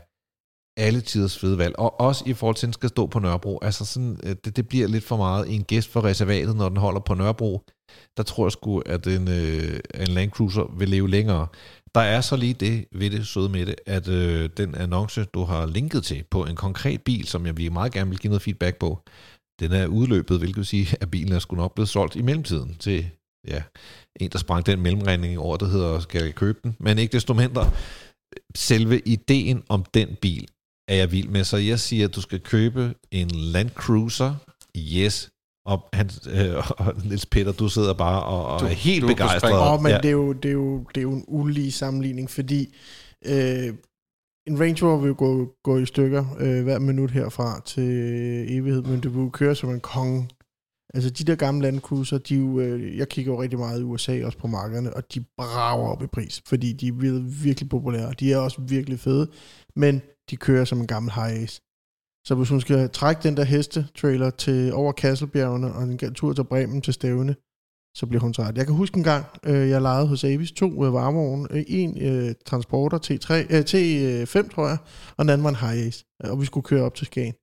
alle 0.77 1.01
tiders 1.01 1.39
fede 1.39 1.57
valg, 1.57 1.79
og 1.79 1.99
også 1.99 2.23
i 2.27 2.33
forhold 2.33 2.55
til, 2.55 2.65
at 2.65 2.67
den 2.67 2.73
skal 2.73 2.89
stå 2.89 3.07
på 3.07 3.19
Nørrebro. 3.19 3.59
Altså 3.61 3.85
sådan, 3.85 4.19
øh, 4.23 4.35
det, 4.45 4.55
det 4.55 4.67
bliver 4.67 4.87
lidt 4.87 5.03
for 5.03 5.17
meget 5.17 5.55
en 5.55 5.63
gæst 5.63 5.89
for 5.89 6.03
reservatet, 6.03 6.55
når 6.55 6.69
den 6.69 6.77
holder 6.77 6.99
på 6.99 7.13
Nørrebro. 7.13 7.61
Der 8.17 8.23
tror 8.23 8.45
jeg 8.45 8.51
sgu, 8.51 8.79
at 8.85 9.07
en, 9.07 9.27
øh, 9.27 9.79
en 9.95 10.07
Land 10.07 10.31
Cruiser 10.31 10.75
vil 10.77 10.89
leve 10.89 11.09
længere. 11.09 11.47
Der 11.95 12.01
er 12.01 12.21
så 12.21 12.35
lige 12.35 12.53
det 12.53 12.85
ved 12.91 13.09
det 13.09 13.27
søde 13.27 13.49
med 13.49 13.65
det, 13.65 13.75
at 13.85 14.07
øh, 14.07 14.49
den 14.57 14.75
annonce, 14.75 15.23
du 15.23 15.43
har 15.43 15.65
linket 15.65 16.03
til 16.03 16.23
på 16.31 16.45
en 16.45 16.55
konkret 16.55 17.01
bil, 17.01 17.27
som 17.27 17.45
jeg 17.45 17.57
vil 17.57 17.71
meget 17.71 17.93
gerne 17.93 18.09
vil 18.09 18.19
give 18.19 18.29
noget 18.29 18.41
feedback 18.41 18.77
på, 18.77 19.03
den 19.59 19.71
er 19.71 19.87
udløbet, 19.87 20.37
hvilket 20.37 20.57
vil 20.57 20.65
sige, 20.65 20.87
at 21.01 21.11
bilen 21.11 21.33
er 21.33 21.39
sgu 21.39 21.55
nok 21.55 21.75
blevet 21.75 21.89
solgt 21.89 22.15
i 22.15 22.21
mellemtiden 22.21 22.75
til 22.75 23.09
ja, 23.47 23.63
en, 24.19 24.29
der 24.29 24.37
sprang 24.37 24.65
den 24.65 24.81
mellemregning 24.81 25.39
over, 25.39 25.57
der 25.57 25.65
hedder, 25.65 25.99
skal 25.99 26.23
jeg 26.23 26.35
købe 26.35 26.59
den? 26.63 26.75
Men 26.79 26.97
ikke 26.97 27.11
desto 27.11 27.33
mindre, 27.33 27.71
selve 28.55 28.99
ideen 28.99 29.63
om 29.69 29.85
den 29.93 30.15
bil 30.21 30.47
er 30.87 30.95
jeg 30.95 31.11
vild 31.11 31.27
med. 31.29 31.43
Så 31.43 31.57
jeg 31.57 31.79
siger, 31.79 32.07
at 32.07 32.15
du 32.15 32.21
skal 32.21 32.39
købe 32.39 32.93
en 33.11 33.27
Land 33.31 33.69
Cruiser. 33.69 34.35
Yes. 34.77 35.29
Og, 35.65 35.89
han, 35.93 36.09
øh, 36.33 36.71
og 36.77 36.93
Niels 37.05 37.25
Peter, 37.25 37.51
du 37.51 37.69
sidder 37.69 37.93
bare 37.93 38.23
og, 38.23 38.45
og 38.47 38.59
Du- 38.59 38.65
er 38.65 38.69
helt 38.69 39.01
du 39.01 39.07
begejstret. 39.07 39.73
Åh, 39.73 39.81
men 39.83 39.91
Ja. 39.91 39.97
det, 39.97 40.05
er 40.05 40.11
jo, 40.11 40.33
det, 40.33 40.49
er 40.49 40.53
jo, 40.53 40.77
det 40.95 40.97
er 40.97 41.01
jo 41.01 41.13
en 41.13 41.25
ulige 41.27 41.71
sammenligning, 41.71 42.29
fordi 42.29 42.75
øh, 43.25 43.73
en 44.47 44.59
Range 44.59 44.85
Rover 44.85 44.97
vil 44.99 45.07
jo 45.07 45.15
gå, 45.17 45.53
gå 45.63 45.77
i 45.77 45.85
stykker 45.85 46.25
øh, 46.39 46.63
hver 46.63 46.79
minut 46.79 47.11
herfra 47.11 47.61
til 47.65 47.83
evighed, 48.57 48.81
men 48.81 49.03
det 49.03 49.15
vil 49.15 49.29
køre 49.31 49.55
som 49.55 49.69
en 49.69 49.79
konge. 49.79 50.29
Altså 50.93 51.09
de 51.09 51.23
der 51.23 51.35
gamle 51.35 51.61
Land 51.61 51.79
Cruiser, 51.79 52.17
de 52.17 52.33
er 52.35 52.39
jo, 52.39 52.59
øh, 52.59 52.97
jeg 52.97 53.09
kigger 53.09 53.31
jo 53.33 53.41
rigtig 53.41 53.59
meget 53.59 53.79
i 53.79 53.83
USA 53.83 54.25
også 54.25 54.37
på 54.37 54.47
markederne, 54.47 54.93
og 54.93 55.13
de 55.13 55.23
brager 55.37 55.87
op 55.87 56.03
i 56.03 56.07
pris, 56.07 56.41
fordi 56.47 56.73
de 56.73 56.87
er 56.87 56.91
virkelig, 56.93 57.43
virkelig 57.43 57.69
populære. 57.69 58.13
De 58.19 58.33
er 58.33 58.37
også 58.37 58.61
virkelig 58.61 58.99
fede, 58.99 59.27
men 59.75 60.01
de 60.29 60.37
kører 60.37 60.65
som 60.65 60.79
en 60.79 60.87
gammel 60.87 61.11
high 61.13 61.43
ace. 61.43 61.61
Så 62.27 62.35
hvis 62.35 62.49
hun 62.49 62.61
skal 62.61 62.89
trække 62.89 63.23
den 63.23 63.37
der 63.37 63.43
hestetrailer 63.43 64.29
til 64.29 64.73
over 64.73 64.91
Kasselbjergene 64.91 65.73
og 65.73 65.83
en 65.83 66.13
tur 66.13 66.33
til 66.33 66.43
Bremen 66.43 66.81
til 66.81 66.93
Stævne, 66.93 67.35
så 67.97 68.05
bliver 68.05 68.21
hun 68.21 68.33
træt. 68.33 68.57
Jeg 68.57 68.65
kan 68.65 68.75
huske 68.75 68.97
en 68.97 69.03
gang, 69.03 69.25
øh, 69.43 69.69
jeg 69.69 69.81
lejede 69.81 70.07
hos 70.07 70.23
Avis 70.23 70.51
to 70.51 70.85
øh, 70.85 70.93
varmeovne. 70.93 71.47
Øh, 71.51 71.63
en 71.67 72.01
øh, 72.01 72.35
transporter 72.45 72.97
T3, 72.97 73.33
øh, 73.33 73.59
T5, 73.59 74.55
tror 74.55 74.67
jeg, 74.67 74.77
og 75.17 75.25
den 75.25 75.29
anden 75.29 75.43
var 75.43 75.49
en 75.49 75.55
high 75.55 75.87
ace. 75.87 76.05
Øh, 76.23 76.31
Og 76.31 76.41
vi 76.41 76.45
skulle 76.45 76.63
køre 76.63 76.83
op 76.83 76.95
til 76.95 77.05
Skagen. 77.05 77.33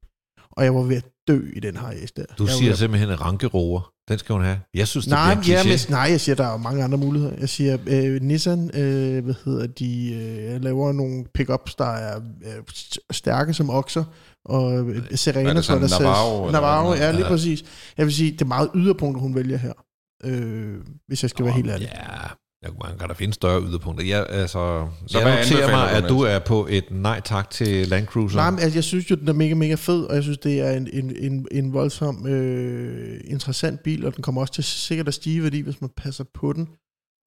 Og 0.51 0.65
jeg 0.65 0.75
var 0.75 0.83
ved 0.83 0.97
at 0.97 1.07
dø 1.29 1.41
i 1.57 1.61
den 1.61 1.77
high 1.77 2.03
ace 2.03 2.13
der. 2.17 2.25
Du 2.39 2.45
jeg 2.45 2.53
siger 2.53 2.71
ved 2.71 2.77
simpelthen 2.77 3.11
en 3.11 3.21
rankerover. 3.21 3.81
Den 4.11 4.19
skal 4.19 4.33
hun 4.33 4.45
have. 4.45 4.61
Jeg 4.75 4.89
synes, 4.89 5.05
det 5.07 5.11
Nej, 5.13 5.35
bliver 5.41 5.59
ja, 5.59 5.65
men, 5.65 5.79
nej, 5.89 6.01
jeg 6.11 6.21
siger, 6.21 6.37
der 6.37 6.47
er 6.47 6.57
mange 6.57 6.85
andre 6.85 6.99
muligheder. 6.99 7.35
Jeg 7.41 7.49
siger, 7.49 7.79
øh, 7.87 8.23
Nissan, 8.23 8.71
øh, 8.75 9.25
hvad 9.25 9.35
hedder 9.45 9.67
de, 9.67 10.13
øh, 10.15 10.63
laver 10.63 10.93
nogle 10.93 11.25
pickups, 11.35 11.75
der 11.75 11.85
er 11.95 12.17
øh, 12.17 12.63
stærke 13.11 13.55
som 13.55 13.71
okser, 13.71 14.05
og 14.45 14.89
øh, 14.89 15.03
Serena, 15.15 15.51
Er 15.51 15.55
det 15.55 15.65
sådan 15.65 15.83
der 15.83 16.01
Navarro, 16.01 16.51
Navarro, 16.51 16.95
ja, 16.95 17.11
lige 17.11 17.23
Ja. 17.23 17.29
præcis. 17.29 17.65
Jeg 17.99 18.07
vil 18.07 18.15
sige, 18.15 18.33
det 18.33 18.41
er 18.41 18.47
meget 18.47 18.71
yderpunkter, 18.75 19.21
hun 19.21 19.35
vælger 19.35 19.57
her, 19.59 19.73
øh, 20.25 20.75
hvis 21.07 21.23
jeg 21.23 21.31
skal 21.31 21.45
være 21.45 21.55
helt 21.55 21.71
ærlig. 21.71 21.89
Ja, 21.95 22.27
jeg 22.63 22.71
man 22.85 22.99
kan 22.99 23.09
da 23.09 23.15
finde 23.15 23.35
større 23.35 23.63
yderpunkter. 23.63 24.05
Jeg, 24.05 24.27
altså, 24.29 24.89
Så 25.07 25.19
jeg 25.19 25.29
hvad 25.29 25.37
noterer 25.37 25.71
mig, 25.71 25.91
at 25.93 26.09
du 26.09 26.21
er 26.21 26.39
på 26.39 26.67
et 26.71 26.85
nej 26.91 27.21
tak 27.21 27.51
til 27.51 27.89
Land 27.89 28.07
Cruiser. 28.07 28.37
Nej, 28.37 28.51
men 28.51 28.61
altså, 28.61 28.77
jeg 28.77 28.85
synes 28.85 29.11
jo, 29.11 29.17
den 29.17 29.29
er 29.29 29.33
mega, 29.33 29.55
mega 29.55 29.75
fed, 29.75 30.05
og 30.05 30.15
jeg 30.15 30.23
synes, 30.23 30.39
det 30.39 30.61
er 30.61 30.71
en, 30.71 30.89
en, 30.93 31.17
en, 31.17 31.49
en 31.51 31.73
voldsom 31.73 32.27
øh, 32.27 33.21
interessant 33.25 33.83
bil, 33.83 34.07
og 34.07 34.17
den 34.17 34.23
kommer 34.23 34.41
også 34.41 34.53
til 34.53 34.65
sikkert 34.65 35.09
at 35.09 35.15
stige 35.15 35.37
i 35.37 35.43
værdi, 35.43 35.61
hvis 35.61 35.81
man 35.81 35.91
passer 35.97 36.25
på 36.35 36.53
den. 36.53 36.69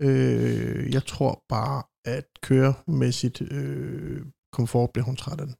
Øh, 0.01 0.93
jeg 0.93 1.05
tror 1.05 1.43
bare, 1.49 1.83
at 2.05 2.25
køremæssigt 2.41 3.41
øh, 3.51 4.21
komfort 4.53 4.89
bliver 4.93 5.05
hun 5.05 5.15
træt 5.15 5.39
af 5.39 5.47
den. 5.47 5.55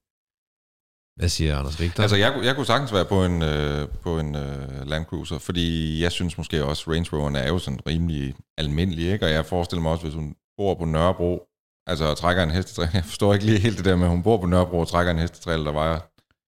Hvad 1.15 1.29
siger 1.29 1.57
Anders 1.57 1.79
Richter? 1.79 2.01
Altså, 2.03 2.17
jeg, 2.17 2.39
jeg 2.43 2.55
kunne 2.55 2.65
sagtens 2.65 2.93
være 2.93 3.05
på 3.05 3.25
en, 3.25 3.41
øh, 3.41 3.87
på 4.01 4.19
en 4.19 4.35
øh, 4.35 4.87
Land 4.87 5.05
Cruiser, 5.05 5.37
fordi 5.37 6.01
jeg 6.03 6.11
synes 6.11 6.37
måske 6.37 6.65
også, 6.65 6.91
Range 6.91 7.09
Roveren 7.13 7.35
er 7.35 7.47
jo 7.47 7.59
sådan 7.59 7.79
rimelig 7.87 8.35
almindelig, 8.57 9.11
ikke? 9.11 9.25
Og 9.25 9.31
jeg 9.31 9.45
forestiller 9.45 9.81
mig 9.81 9.91
også, 9.91 10.03
hvis 10.03 10.15
hun 10.15 10.35
bor 10.57 10.73
på 10.73 10.85
Nørrebro, 10.85 11.41
altså 11.87 12.05
og 12.05 12.17
trækker 12.17 12.43
en 12.43 12.51
hestetræl. 12.51 12.89
Jeg 12.99 13.05
forstår 13.05 13.33
ikke 13.33 13.45
lige 13.45 13.59
helt 13.59 13.77
det 13.77 13.85
der 13.85 13.95
med, 13.95 14.05
at 14.05 14.09
hun 14.09 14.23
bor 14.23 14.37
på 14.37 14.45
Nørrebro 14.45 14.79
og 14.79 14.87
trækker 14.87 15.11
en 15.11 15.19
hestetræl, 15.19 15.65
der 15.65 15.71
vejer 15.71 15.99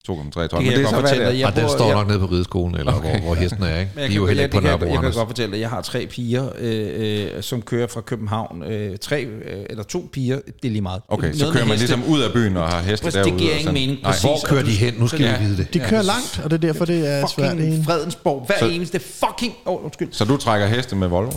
2,3 0.09 0.13
ton. 0.13 0.23
Det 0.41 0.49
kan 0.49 0.57
Men 0.59 0.65
jeg 0.65 0.75
det 0.77 0.83
godt 0.83 0.89
så, 0.95 0.99
fortælle 1.01 1.25
det 1.25 1.33
dig. 1.33 1.41
er. 1.41 1.47
og 1.47 1.55
den 1.55 1.69
står 1.69 1.85
jeg- 1.85 1.95
nok 1.95 2.07
nede 2.07 2.19
på 2.19 2.25
rideskolen, 2.25 2.75
eller 2.79 2.93
Okay. 2.93 3.09
hvor, 3.09 3.19
hvor 3.25 3.35
hesten 3.35 3.63
er, 3.63 3.79
ikke? 3.79 3.91
Men 3.95 3.97
De 3.97 4.01
jeg 4.03 4.11
er 4.11 4.15
jo 4.15 4.21
kan, 4.21 4.27
heller 4.27 4.41
jeg, 4.43 4.47
ikke 4.47 4.51
på 4.61 4.67
jeg, 4.67 4.79
jeg, 4.81 4.89
jeg 4.91 4.99
kan 5.01 5.11
godt 5.11 5.27
fortælle 5.29 5.51
dig, 5.51 5.57
at 5.57 5.61
jeg 5.61 5.69
har 5.69 5.81
tre 5.81 6.07
piger, 6.07 6.49
øh, 6.59 6.89
øh, 7.35 7.43
som 7.43 7.61
kører 7.61 7.87
fra 7.87 8.01
København. 8.01 8.63
Øh, 8.63 8.97
tre 8.97 9.21
øh, 9.23 9.65
eller 9.69 9.83
to 9.83 10.09
piger, 10.13 10.35
det 10.61 10.67
er 10.67 10.69
lige 10.71 10.81
meget. 10.81 11.01
Okay, 11.07 11.21
Noget 11.23 11.39
så 11.39 11.45
kører 11.51 11.65
man 11.65 11.77
heste. 11.77 11.95
ligesom 11.95 12.13
ud 12.13 12.21
af 12.21 12.33
byen 12.33 12.57
og 12.57 12.67
har 12.69 12.81
heste 12.81 13.03
Præcis, 13.03 13.13
derude. 13.15 13.31
det 13.31 13.39
giver 13.39 13.53
ingen 13.55 13.73
mening. 13.73 14.01
Nej. 14.03 14.15
Hvor 14.21 14.37
kører 14.45 14.63
de 14.63 14.71
hen? 14.71 14.93
Nu 14.97 15.07
skal 15.07 15.21
Ja. 15.21 15.37
vi 15.39 15.45
vide 15.45 15.57
det. 15.57 15.73
De 15.73 15.79
kører 15.79 15.89
det- 16.01 16.05
langt, 16.05 16.41
og 16.43 16.51
det 16.51 16.63
er 16.63 16.67
derfor, 16.67 16.85
det 16.85 17.09
er 17.13 17.27
svært. 17.27 17.51
Fucking. 17.51 17.85
Fredensborg. 17.85 18.45
Hver 18.59 18.67
eneste 18.67 18.99
fucking... 18.99 19.53
Åh, 19.65 19.83
undskyld. 19.85 20.07
Så 20.11 20.25
du 20.25 20.37
trækker 20.37 20.67
heste 20.67 20.95
med 20.95 21.07
Volvo? 21.07 21.31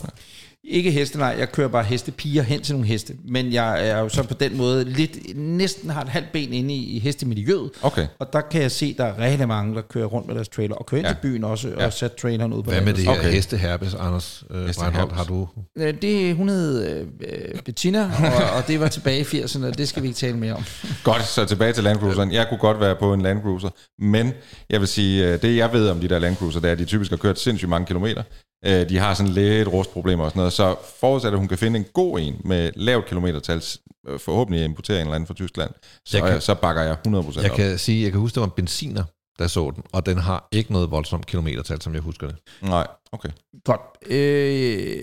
Ikke 0.65 0.91
heste, 0.91 1.19
nej. 1.19 1.37
Jeg 1.39 1.53
kører 1.53 1.69
bare 1.69 1.85
hestepiger 1.85 2.43
hen 2.43 2.61
til 2.63 2.75
nogle 2.75 2.87
heste. 2.89 3.15
Men 3.29 3.53
jeg 3.53 3.89
er 3.89 3.99
jo 3.99 4.09
så 4.09 4.23
på 4.23 4.35
den 4.35 4.57
måde 4.57 4.85
lidt, 4.85 5.37
næsten 5.37 5.91
har 5.91 6.03
et 6.03 6.09
halvt 6.09 6.33
ben 6.33 6.53
inde 6.53 6.75
i, 6.75 6.97
i 6.97 6.99
hestemiljøet. 6.99 7.71
Okay. 7.83 8.07
Og 8.19 8.33
der 8.33 8.41
kan 8.41 8.63
jeg 8.63 8.71
se, 8.71 8.87
at 8.87 8.99
der 8.99 9.05
er 9.05 9.19
rigtig 9.19 9.49
mange, 9.49 9.75
der 9.75 9.81
kører 9.83 10.07
rundt 10.07 10.27
med 10.27 10.35
deres 10.35 10.49
trailer. 10.49 10.75
Og 10.75 10.87
kører 10.87 10.99
ind 10.99 11.07
Ja. 11.07 11.13
til 11.13 11.19
byen 11.23 11.45
også, 11.45 11.69
Ja. 11.69 11.87
og 11.87 11.93
sætter 11.93 12.17
traileren 12.17 12.53
ud 12.53 12.63
på 12.63 12.71
Hvad 12.71 12.81
med 12.81 12.95
det 12.95 13.05
her 13.05 13.11
Okay. 13.11 13.31
hesteherbes, 13.33 13.95
Anders 13.95 14.45
øh, 14.51 14.67
Heste 14.67 14.81
Breinholt? 14.81 15.13
Har 15.13 15.25
du... 15.25 15.49
Øh, 15.79 15.95
Det, 16.03 16.37
hun 16.37 16.49
hed 16.49 16.87
øh, 17.01 17.07
øh, 17.21 17.61
Bettina, 17.65 18.05
og, 18.05 18.57
og 18.57 18.69
det 18.69 18.81
var 18.81 18.89
tilbage 18.89 19.21
i 19.21 19.23
80'erne, 19.23 19.67
og 19.67 19.79
det 19.79 19.89
skal 19.89 20.03
vi 20.03 20.09
ikke 20.09 20.19
tale 20.19 20.37
mere 20.37 20.53
om. 20.55 20.65
Godt, 21.05 21.25
så 21.27 21.45
tilbage 21.45 21.73
til 21.73 21.85
Land 21.85 21.99
Cruiseren. 21.99 22.33
Jeg 22.33 22.47
kunne 22.49 22.59
godt 22.59 22.81
være 22.81 22.97
på 22.97 23.13
en 23.15 23.21
Land 23.21 23.43
Cruiser, 23.43 23.71
men 23.99 24.33
jeg 24.71 24.81
vil 24.81 24.89
sige, 24.89 25.27
øh, 25.33 25.43
det 25.43 25.57
jeg 25.57 25.73
ved 25.73 25.89
om 25.89 26.01
de 26.01 26.09
der 26.09 26.19
Land 26.19 26.37
Cruiser, 26.37 26.61
det 26.61 26.69
er, 26.69 26.73
at 26.73 26.79
de 26.79 26.85
typisk 26.85 27.11
har 27.11 27.17
kørt 27.17 27.39
sindssygt 27.41 27.69
mange 27.69 27.87
kilometer. 27.87 28.23
Øh, 28.67 28.89
De 28.89 28.99
har 28.99 29.15
sådan 29.15 29.33
lidt 29.33 29.69
rustproblemer 29.69 30.25
og 30.25 30.31
sådan 30.31 30.41
noget, 30.41 30.53
så 30.53 30.77
forudsat, 31.01 31.33
at 31.33 31.39
hun 31.39 31.49
kan 31.49 31.59
finde 31.59 31.79
en 31.79 31.85
god 31.95 32.21
en 32.21 32.41
med 32.45 32.71
lavt 32.77 33.07
kilometertal, 33.07 33.63
øh, 34.09 34.19
forhåbentlig 34.21 34.65
importere 34.65 34.97
en 34.97 35.01
eller 35.01 35.15
anden 35.15 35.27
fra 35.27 35.35
Tyskland, 35.35 35.71
så, 36.07 36.19
Jeg 36.19 36.31
kan- 36.33 36.41
så 36.41 36.55
bakker 36.55 36.83
jeg 36.83 36.97
100% 37.07 37.43
Jeg 37.43 37.51
op. 37.51 37.57
kan 37.57 37.79
sige, 37.79 38.03
jeg 38.03 38.11
kan 38.13 38.21
huske, 38.21 38.35
det 38.35 38.41
var 38.41 38.47
en 38.47 38.53
benziner, 38.57 39.05
der 39.39 39.47
så 39.47 39.71
den, 39.75 39.83
og 39.93 40.07
den 40.07 40.19
har 40.19 40.49
ikke 40.53 40.73
noget 40.73 40.91
voldsomt 40.91 41.27
kilometertal, 41.27 41.83
som 41.83 41.95
jeg 41.95 42.03
husker 42.03 42.27
det. 42.27 42.37
Nej, 42.63 42.87
okay. 43.13 43.29
Godt. 43.65 43.81
Øh, 44.07 45.03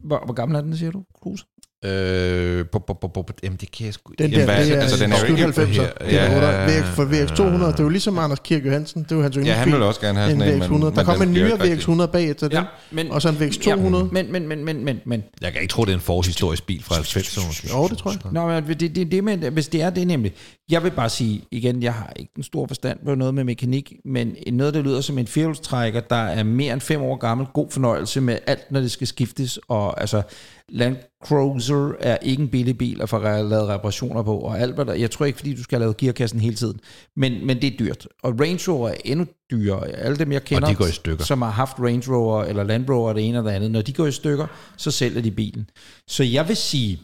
hvor, 0.00 0.22
hvor 0.24 0.34
gammel 0.34 0.56
er 0.56 0.60
den, 0.60 0.76
siger 0.76 0.90
du, 0.90 1.04
Cruise? 1.22 1.44
Øh, 1.86 2.66
på, 2.72 2.78
på, 2.78 2.94
på, 2.94 3.08
på, 3.08 3.26
jamen, 3.42 3.58
det 3.60 3.70
kan 3.70 3.86
jeg 3.86 3.94
sgu 3.94 4.12
Den 4.18 4.30
Jamen, 4.30 4.48
der, 4.48 4.54
hvad- 4.54 4.64
det 4.66 4.76
er, 4.76 4.80
altså, 4.80 5.04
den 5.04 5.12
er 5.12 5.16
jo 5.20 5.24
ikke- 5.26 5.44
90'er. 5.44 5.60
Ja, 5.60 5.88
Det 6.06 6.20
er 6.20 6.40
ja, 6.40 6.66
8. 6.68 6.80
VX, 6.80 6.94
for 6.94 7.04
VX200, 7.04 7.66
det 7.72 7.80
er 7.80 7.82
jo 7.84 7.88
ligesom 7.88 8.18
Anders 8.18 8.38
Kirk 8.44 8.64
Johansen, 8.66 9.02
det 9.02 9.12
er 9.12 9.16
jo 9.16 9.22
hans 9.22 9.36
Ja, 9.36 9.40
han 9.40 9.48
yndlingsbil. 9.48 9.72
vil 9.74 9.82
også 9.82 10.00
gerne 10.00 10.18
have 10.18 10.32
en 10.32 10.38
sådan 10.40 10.54
en, 10.54 10.62
VX100. 10.62 10.72
men, 10.72 10.82
Der 10.82 10.90
men 10.90 11.04
kom 11.04 11.22
en 11.22 11.32
nyere 11.32 11.52
ikke 11.52 11.62
rigtig- 11.64 11.88
VX100 11.88 12.06
bagefter 12.06 12.48
den, 12.48 12.64
men, 12.90 13.10
og 13.10 13.22
så 13.22 13.28
en 13.28 13.34
VX200. 13.36 14.12
men, 14.12 14.32
men, 14.32 14.48
men, 14.48 14.64
men, 14.64 14.84
men, 14.84 15.00
men. 15.06 15.22
Jeg 15.42 15.52
kan 15.52 15.62
ikke 15.62 15.72
tro, 15.72 15.84
det 15.84 15.90
er 15.90 15.94
en 15.94 16.00
forhistorisk 16.00 16.66
bil 16.66 16.82
fra 16.84 16.94
90'erne. 16.94 17.76
Jo, 17.76 17.88
det 17.88 17.98
tror 17.98 18.10
jeg. 18.10 18.32
Nå, 18.32 18.46
men 18.46 18.64
det, 18.80 18.96
det, 18.96 19.12
det 19.12 19.24
med, 19.24 19.36
hvis 19.50 19.68
det 19.68 19.82
er 19.82 19.90
det 19.90 20.06
nemlig. 20.06 20.32
Jeg 20.70 20.82
vil 20.84 20.90
bare 20.90 21.08
sige, 21.08 21.42
igen, 21.50 21.82
jeg 21.82 21.92
har 21.94 22.12
ikke 22.16 22.32
en 22.36 22.42
stor 22.42 22.66
forstand 22.66 22.98
på 23.04 23.14
noget 23.14 23.34
med 23.34 23.44
mekanik, 23.44 23.92
men 24.04 24.36
noget, 24.52 24.74
der 24.74 24.82
lyder 24.82 25.00
som 25.00 25.18
en 25.18 25.26
firehjulstrækker, 25.26 26.00
der 26.00 26.16
er 26.16 26.42
mere 26.42 26.72
end 26.72 26.80
fem 26.80 27.02
år 27.02 27.16
gammel, 27.16 27.46
god 27.54 27.66
fornøjelse 27.70 28.20
med 28.20 28.38
alt, 28.46 28.72
når 28.72 28.80
det 28.80 28.90
skal 28.90 29.06
skiftes, 29.06 29.58
og 29.68 30.00
altså, 30.00 30.22
Land 30.68 30.96
Cruiser 31.24 31.92
er 32.00 32.16
ikke 32.22 32.42
en 32.42 32.48
billig 32.48 32.78
bil 32.78 33.02
at 33.02 33.08
få 33.08 33.18
lavet 33.18 33.68
reparationer 33.68 34.22
på, 34.22 34.38
og 34.38 34.60
alt 34.60 34.74
hvad 34.74 34.84
der, 34.84 34.94
jeg 34.94 35.10
tror 35.10 35.26
ikke, 35.26 35.36
fordi 35.38 35.54
du 35.54 35.62
skal 35.62 35.76
have 35.76 35.82
lavet 35.82 35.96
gearkassen 35.96 36.40
hele 36.40 36.56
tiden, 36.56 36.80
men, 37.16 37.46
men 37.46 37.60
det 37.62 37.72
er 37.72 37.76
dyrt. 37.78 38.08
Og 38.22 38.40
Range 38.40 38.72
Rover 38.72 38.88
er 38.88 38.94
endnu 39.04 39.26
dyrere. 39.50 39.88
Alle 39.88 40.16
dem, 40.18 40.32
jeg 40.32 40.44
kender, 40.44 40.68
de 40.68 40.74
går 40.74 40.86
i 40.86 40.92
stykker. 40.92 41.24
som 41.24 41.42
har 41.42 41.50
haft 41.50 41.78
Range 41.78 42.14
Rover 42.16 42.44
eller 42.44 42.62
Land 42.62 42.90
Rover, 42.90 43.12
det 43.12 43.28
ene 43.28 43.38
eller 43.38 43.50
det 43.50 43.56
andet, 43.56 43.70
når 43.70 43.82
de 43.82 43.92
går 43.92 44.06
i 44.06 44.12
stykker, 44.12 44.46
så 44.76 44.90
sælger 44.90 45.20
de 45.22 45.30
bilen. 45.30 45.70
Så 46.08 46.24
jeg 46.24 46.48
vil 46.48 46.56
sige, 46.56 47.00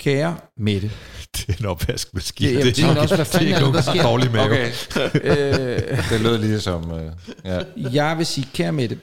kære 0.00 0.36
Mette, 0.58 0.90
Det 1.36 1.48
er 1.48 1.56
en 1.60 1.66
opvaskemaskine. 1.66 2.58
Det- 2.58 2.66
jeg 2.66 2.74
tænker 2.74 3.00
også, 3.02 3.16
hvad 3.16 3.24
fanden 3.24 3.48
det 3.48 3.54
er 3.54 3.66
er 3.66 3.72
der 3.72 3.78
ikke 3.78 3.90
sker? 3.90 4.02
dårlig 4.02 4.32
mave. 4.32 4.44
Okay, 4.44 4.70
øh, 5.30 6.10
det 6.10 6.20
lød 6.20 6.38
lige 6.38 6.60
som... 6.60 6.90
Øh, 6.92 7.12
ja. 7.44 7.60
jeg 7.92 8.18
vil 8.18 8.26
sige, 8.26 8.48
kære 8.54 8.72
Mette, 8.72 8.98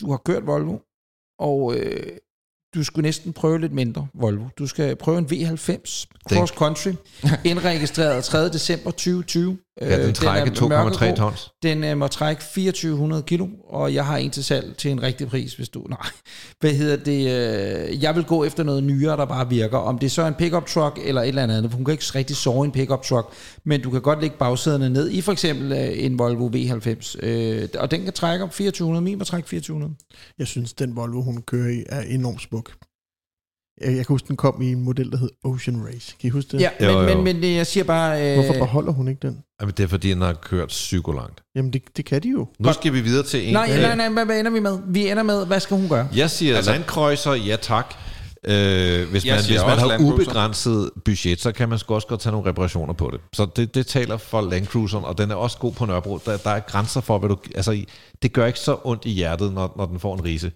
du 0.00 0.10
har 0.10 0.20
kørt 0.24 0.46
Volvo, 0.46 0.78
og 1.38 1.76
øh, 1.76 2.06
du 2.74 2.84
skulle 2.84 3.02
næsten 3.02 3.32
prøve 3.32 3.58
lidt 3.60 3.72
mindre 3.72 4.06
Volvo. 4.14 4.44
Du 4.58 4.66
skal 4.66 4.96
prøve 4.96 5.18
en 5.18 5.26
V90 5.26 6.06
Cross 6.28 6.52
Country, 6.52 6.92
indregistreret 7.44 8.24
3. 8.24 8.48
december 8.48 8.90
2020. 8.90 9.58
Ja, 9.80 10.06
den 10.06 10.14
trækker 10.14 10.52
2,3 10.52 10.68
mørkegrå. 10.68 11.16
tons. 11.16 11.52
Den 11.62 11.84
øh, 11.84 11.98
må 11.98 12.08
trække 12.08 12.42
2400 12.42 13.22
kilo, 13.22 13.48
og 13.68 13.94
jeg 13.94 14.06
har 14.06 14.16
en 14.16 14.30
til 14.30 14.44
salg 14.44 14.76
til 14.76 14.90
en 14.90 15.02
rigtig 15.02 15.28
pris, 15.28 15.54
hvis 15.54 15.68
du... 15.68 15.86
Nej, 15.90 16.06
hvad 16.60 16.70
hedder 16.70 16.96
det? 16.96 17.20
Øh, 17.90 18.02
jeg 18.02 18.16
vil 18.16 18.24
gå 18.24 18.44
efter 18.44 18.62
noget 18.62 18.84
nyere, 18.84 19.16
der 19.16 19.24
bare 19.24 19.48
virker. 19.48 19.78
Om 19.78 19.98
det 19.98 20.12
så 20.12 20.22
er 20.22 20.26
en 20.26 20.34
pickup 20.34 20.66
truck 20.66 20.98
eller 21.04 21.22
et 21.22 21.28
eller 21.28 21.42
andet. 21.42 21.72
Hun 21.72 21.84
kan 21.84 21.92
ikke 21.92 22.04
rigtig 22.14 22.36
sove 22.36 22.64
i 22.64 22.66
en 22.66 22.72
pickup 22.72 23.02
truck, 23.02 23.28
men 23.64 23.82
du 23.82 23.90
kan 23.90 24.00
godt 24.00 24.20
lægge 24.20 24.36
bagsæderne 24.38 24.90
ned 24.90 25.10
i 25.10 25.20
for 25.20 25.32
eksempel 25.32 25.72
øh, 25.72 26.04
en 26.04 26.18
Volvo 26.18 26.50
V90. 26.54 27.26
Øh, 27.26 27.68
og 27.78 27.90
den 27.90 28.04
kan 28.04 28.12
trække 28.12 28.44
op 28.44 28.50
2400. 28.50 29.04
Min 29.04 29.18
må 29.18 29.24
trække 29.24 29.46
2400. 29.46 29.94
Jeg 30.38 30.46
synes, 30.46 30.72
den 30.72 30.96
Volvo, 30.96 31.22
hun 31.22 31.42
kører 31.42 31.70
i, 31.70 31.84
er 31.88 32.00
enormt 32.00 32.42
smuk. 32.42 32.70
Jeg, 33.80 33.88
jeg 33.96 34.06
kan 34.06 34.14
huske, 34.14 34.28
den 34.28 34.36
kom 34.36 34.62
i 34.62 34.72
en 34.72 34.80
model, 34.84 35.12
der 35.12 35.18
hed 35.18 35.30
Ocean 35.44 35.84
Race. 35.86 36.14
Kan 36.20 36.28
I 36.28 36.30
huske 36.30 36.52
det? 36.52 36.60
Ja, 36.60 36.70
men, 36.80 36.88
Jo, 36.90 37.00
jo. 37.00 37.14
men, 37.14 37.24
men 37.24 37.36
øh, 37.36 37.54
jeg 37.54 37.66
siger 37.66 37.84
bare... 37.84 38.28
Øh, 38.28 38.34
Hvorfor 38.34 38.52
beholder 38.64 38.92
hun 38.92 39.08
ikke 39.08 39.26
den? 39.28 39.38
Jamen, 39.60 39.74
det 39.76 39.82
er 39.84 39.88
fordi, 39.88 40.10
den 40.10 40.22
har 40.22 40.32
kørt 40.32 40.68
psykolangt. 40.68 41.42
Jamen, 41.56 41.72
det, 41.72 41.82
det 41.96 42.04
kan 42.04 42.22
de 42.22 42.28
jo. 42.28 42.46
Nu 42.58 42.72
skal 42.72 42.92
vi 42.92 43.00
videre 43.00 43.26
til 43.26 43.46
en. 43.46 43.52
Nej, 43.52 43.80
nej, 43.80 43.96
nej, 43.96 44.08
hvad, 44.08 44.24
hvad 44.24 44.38
ender 44.40 44.50
vi 44.50 44.60
med? 44.60 44.78
Vi 44.88 45.10
ender 45.10 45.22
med, 45.22 45.46
hvad 45.46 45.60
skal 45.60 45.76
hun 45.76 45.88
gøre? 45.88 46.08
Jeg 46.16 46.30
siger 46.30 46.56
Altså- 46.56 46.70
Landkreuzer, 46.72 47.32
ja 47.34 47.56
tak. 47.56 47.94
Øh, 48.44 49.10
hvis 49.10 49.26
man, 49.26 49.34
hvis 49.46 49.60
man 49.66 49.78
har 49.78 49.98
ubegrænset 50.00 50.90
budget, 51.04 51.40
så 51.40 51.52
kan 51.52 51.68
man 51.68 51.78
sgu 51.78 51.94
også 51.94 52.06
godt 52.06 52.20
tage 52.20 52.32
nogle 52.32 52.48
reparationer 52.50 52.92
på 52.94 53.10
det. 53.12 53.20
Så 53.32 53.46
det, 53.56 53.74
det 53.74 53.86
taler 53.86 54.16
for 54.16 54.40
Land 54.40 54.66
Cruiseren, 54.66 55.04
og 55.04 55.18
den 55.18 55.30
er 55.30 55.34
også 55.34 55.58
god 55.58 55.72
på 55.72 55.86
Nørrebro. 55.86 56.18
Der, 56.26 56.36
der 56.36 56.50
er 56.50 56.60
grænser 56.60 57.00
for, 57.00 57.18
hvad 57.18 57.28
du... 57.28 57.36
Altså, 57.54 57.84
det 58.22 58.32
gør 58.32 58.46
ikke 58.46 58.58
så 58.58 58.76
ondt 58.84 59.04
i 59.04 59.10
hjertet, 59.10 59.52
når, 59.52 59.74
når 59.76 59.86
den 59.86 60.00
får 60.00 60.14
en 60.14 60.24
rise. 60.24 60.52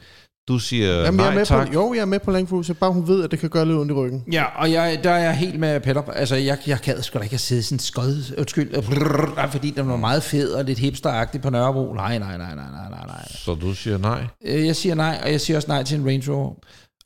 Du 0.49 0.59
siger 0.59 0.87
Jamen, 1.05 1.05
jeg 1.05 1.13
nej 1.13 1.27
er 1.29 1.35
med 1.35 1.47
tak. 1.47 1.67
på, 1.67 1.73
jo, 1.73 1.95
jeg 1.95 2.01
er 2.01 2.05
med 2.05 2.19
på 2.21 2.31
Lang 2.31 2.49
Cruiser, 2.49 2.75
bare 2.75 2.93
hun 2.93 3.09
ved, 3.09 3.25
at 3.25 3.31
det 3.31 3.39
kan 3.39 3.49
gøre 3.51 3.65
lidt 3.67 3.77
ondt 3.79 3.91
i 3.91 3.95
ryggen. 3.95 4.25
Ja, 4.33 4.45
og 4.45 4.73
jeg, 4.73 5.01
der 5.05 5.11
er 5.11 5.19
jeg 5.25 5.37
helt 5.37 5.61
med 5.61 5.81
Peter. 5.81 6.03
Altså, 6.03 6.37
jeg, 6.37 6.59
jeg 6.67 6.79
gad 6.85 7.03
sgu 7.03 7.19
da 7.19 7.23
ikke 7.25 7.35
at 7.35 7.41
sidde 7.41 7.63
sådan 7.63 7.79
skød, 7.79 8.23
undskyld, 8.39 8.83
brrr, 8.83 9.35
nej, 9.37 9.51
fordi 9.51 9.71
den 9.71 9.89
var 9.89 9.97
meget 9.97 10.23
fed 10.23 10.51
og 10.53 10.65
lidt 10.65 10.79
hipsteragtig 10.79 11.41
på 11.41 11.51
Nørrebro. 11.51 11.93
Nej, 11.93 12.19
nej, 12.19 12.37
nej, 12.39 12.55
nej, 12.55 12.55
nej, 12.55 12.91
nej, 12.91 13.07
nej. 13.07 13.25
Så 13.29 13.55
du 13.55 13.75
siger 13.75 13.99
nej? 13.99 14.25
Øh, 14.45 14.67
Jeg 14.67 14.77
siger 14.77 14.95
nej, 14.95 15.21
og 15.25 15.33
jeg 15.33 15.41
siger 15.41 15.57
også 15.57 15.69
nej 15.69 15.83
til 15.83 15.99
en 16.01 16.07
Range 16.07 16.33
Rover. 16.33 16.55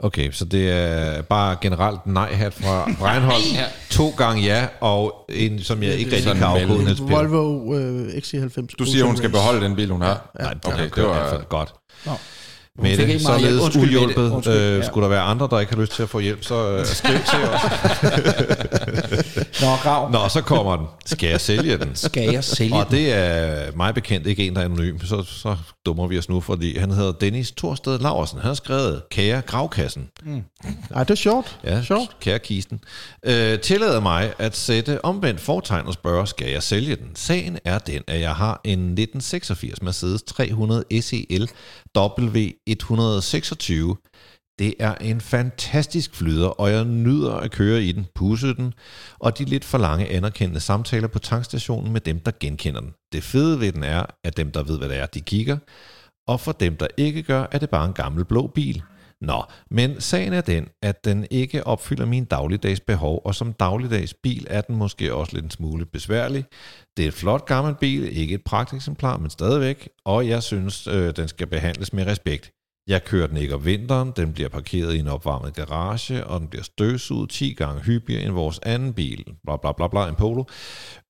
Okay, 0.01 0.31
så 0.33 0.45
det 0.45 0.71
er 0.73 1.23
bare 1.23 1.57
generelt 1.61 2.07
nej-hat 2.07 2.55
fra 2.55 2.85
Reinhold. 3.11 3.43
Ja. 3.55 3.65
To 3.91 4.09
gange 4.17 4.43
ja, 4.43 4.67
og 4.81 5.15
en, 5.29 5.59
som 5.63 5.83
jeg 5.83 5.95
ikke 5.95 6.17
rigtig 6.17 6.33
kan 6.35 6.43
afkode. 6.43 6.85
Niels. 6.85 7.01
Volvo 7.01 7.75
øh, 7.75 8.07
XC90. 8.09 8.67
Du 8.79 8.85
siger, 8.85 9.05
hun 9.05 9.17
skal 9.17 9.31
beholde 9.31 9.65
den 9.65 9.77
bil, 9.77 9.91
hun 9.91 10.03
har. 10.03 10.31
Nej, 10.41 10.53
det, 10.55 10.65
Okay, 10.65 10.75
okay, 10.75 10.85
det 10.85 10.95
det 10.97 11.05
var- 11.05 11.31
var 11.31 11.45
godt. 11.49 11.75
Nå. 12.07 12.13
Med 12.83 12.97
det, 12.97 13.09
ikke 13.09 13.21
således 13.21 13.63
Undskyld, 13.63 13.83
Mette. 13.83 13.97
uhjulpet. 13.99 14.31
Undskyld, 14.31 14.55
Øh, 14.55 14.79
ja. 14.79 14.83
Skulle 14.87 15.03
der 15.05 15.09
være 15.09 15.21
andre, 15.23 15.49
der 15.51 15.61
ikke 15.61 15.75
har 15.75 15.81
lyst 15.81 15.93
til 15.93 16.03
at 16.03 16.09
få 16.09 16.19
hjælp, 16.19 16.45
så 16.45 16.55
øh, 16.71 16.87
skriv 16.87 17.15
til 17.31 17.39
os. 17.39 17.61
Nå, 19.61 19.67
Grav, 19.83 20.11
Nå, 20.11 20.29
så 20.29 20.41
kommer 20.41 20.77
den. 20.77 20.87
Skal 21.07 21.29
jeg 21.31 21.41
sælge 21.41 21.79
den? 21.79 21.91
skal 21.97 22.33
jeg 22.33 22.45
sælge 22.45 22.75
Og 22.75 22.85
den? 22.85 22.93
det 22.93 23.13
er 23.13 23.73
mig 23.77 23.95
bekendt 23.95 24.27
ikke 24.27 24.47
en, 24.47 24.55
der 24.55 24.61
er 24.61 24.65
anonym. 24.65 24.99
Så, 25.01 25.23
så 25.23 25.57
dummer 25.87 26.07
vi 26.07 26.19
os 26.19 26.29
nu, 26.29 26.41
fordi 26.41 26.79
han 26.79 26.91
hedder 26.91 27.13
Dennis 27.13 27.53
Torsted 27.53 27.99
Laversen. 27.99 28.39
Han 28.39 28.47
har 28.47 28.55
skrevet 28.55 29.03
Kære 29.11 29.41
Gravkassen. 29.41 30.09
Ej, 30.95 31.05
det 31.05 31.11
er 31.11 31.15
sjovt. 31.15 31.59
Ja, 31.65 31.83
Sjovt. 31.83 32.17
kære 32.21 32.39
Kisten. 32.39 32.81
Øh, 33.23 33.59
tillader 33.61 34.01
mig 34.01 34.33
at 34.39 34.57
sætte 34.57 35.05
omvendt 35.05 35.41
fortegn 35.41 35.87
og 35.87 35.95
spørge, 35.95 36.27
skal 36.27 36.51
jeg 36.51 36.63
sælge 36.63 36.97
den? 36.97 37.11
Sagen 37.15 37.59
er 37.65 37.79
den, 37.79 38.03
at 38.07 38.21
jeg 38.21 38.35
har 38.35 38.61
en 38.65 38.79
1986 38.79 39.83
Mercedes 39.83 40.23
300 40.23 40.85
SEL 41.03 41.51
W126. 41.99 44.05
Det 44.59 44.75
er 44.79 44.95
en 44.95 45.21
fantastisk 45.21 46.15
flyder, 46.15 46.49
og 46.49 46.71
jeg 46.71 46.85
nyder 46.85 47.35
at 47.35 47.51
køre 47.51 47.83
i 47.83 47.93
den, 47.93 48.07
pusse 48.15 48.55
den, 48.55 48.75
og 49.19 49.39
de 49.39 49.45
lidt 49.45 49.65
for 49.65 49.79
lange 49.79 50.09
anerkendende 50.09 50.61
samtaler 50.61 51.09
på 51.09 51.19
tankstationen 51.19 51.93
med 51.93 52.01
dem, 52.01 52.21
der 52.21 52.33
genkender 52.41 52.81
den. 52.81 52.95
Det 53.13 53.23
fede 53.23 53.61
ved 53.61 53.73
den 53.73 53.83
er, 53.83 54.07
at 54.25 54.37
dem, 54.37 54.53
der 54.53 54.63
ved, 54.63 54.79
hvad 54.79 54.89
det 54.89 54.99
er, 54.99 55.07
de 55.07 55.21
kigger, 55.21 55.59
og 56.29 56.41
for 56.41 56.53
dem, 56.53 56.77
der 56.77 56.87
ikke 56.97 57.23
gør, 57.23 57.47
er 57.53 57.59
det 57.59 57.71
bare 57.71 57.87
en 57.87 57.93
gammel 57.93 58.25
blå 58.25 58.47
bil. 58.47 58.83
Nå, 59.21 59.45
men 59.71 60.01
sagen 60.01 60.33
er 60.33 60.41
den, 60.41 60.69
at 60.83 61.05
den 61.05 61.27
ikke 61.31 61.67
opfylder 61.67 62.07
min 62.07 62.25
dagligdags 62.25 62.81
behov, 62.81 63.23
og 63.25 63.35
som 63.35 63.53
dagligdags 63.53 64.15
bil 64.15 64.47
er 64.51 64.61
den 64.61 64.77
måske 64.77 65.15
også 65.15 65.33
lidt 65.35 65.45
en 65.45 65.51
smule 65.51 65.87
besværlig. 65.87 66.45
Det 66.97 67.05
er 67.05 67.09
et 67.09 67.15
flot 67.15 67.47
gammel 67.47 67.75
bil, 67.75 68.19
ikke 68.19 68.35
et 68.35 68.45
pragteksemplar, 68.45 69.17
men 69.19 69.31
stadigvæk, 69.31 69.89
og 70.05 70.29
jeg 70.29 70.43
synes, 70.43 70.87
øh, 70.87 71.17
den 71.17 71.29
skal 71.29 71.47
behandles 71.47 71.93
med 71.93 72.07
respekt. 72.07 72.53
Jeg 72.89 73.05
kører 73.05 73.27
den 73.27 73.37
ikke 73.37 73.55
om 73.55 73.65
vinteren, 73.65 74.13
den 74.17 74.33
bliver 74.33 74.49
parkeret 74.49 74.95
i 74.95 74.99
en 74.99 75.09
opvarmet 75.09 75.55
garage, 75.55 76.25
og 76.25 76.41
den 76.41 76.49
bliver 76.49 76.63
støvsuget 76.63 77.31
10 77.31 77.53
gange 77.53 77.83
hyppigere 77.83 78.23
end 78.23 78.33
vores 78.33 78.61
anden 78.63 78.93
bil, 78.93 79.25
bla 79.45 79.57
bla 79.57 79.73
bla 79.73 79.89
bla, 79.89 80.09
en 80.09 80.15
Polo. 80.15 80.45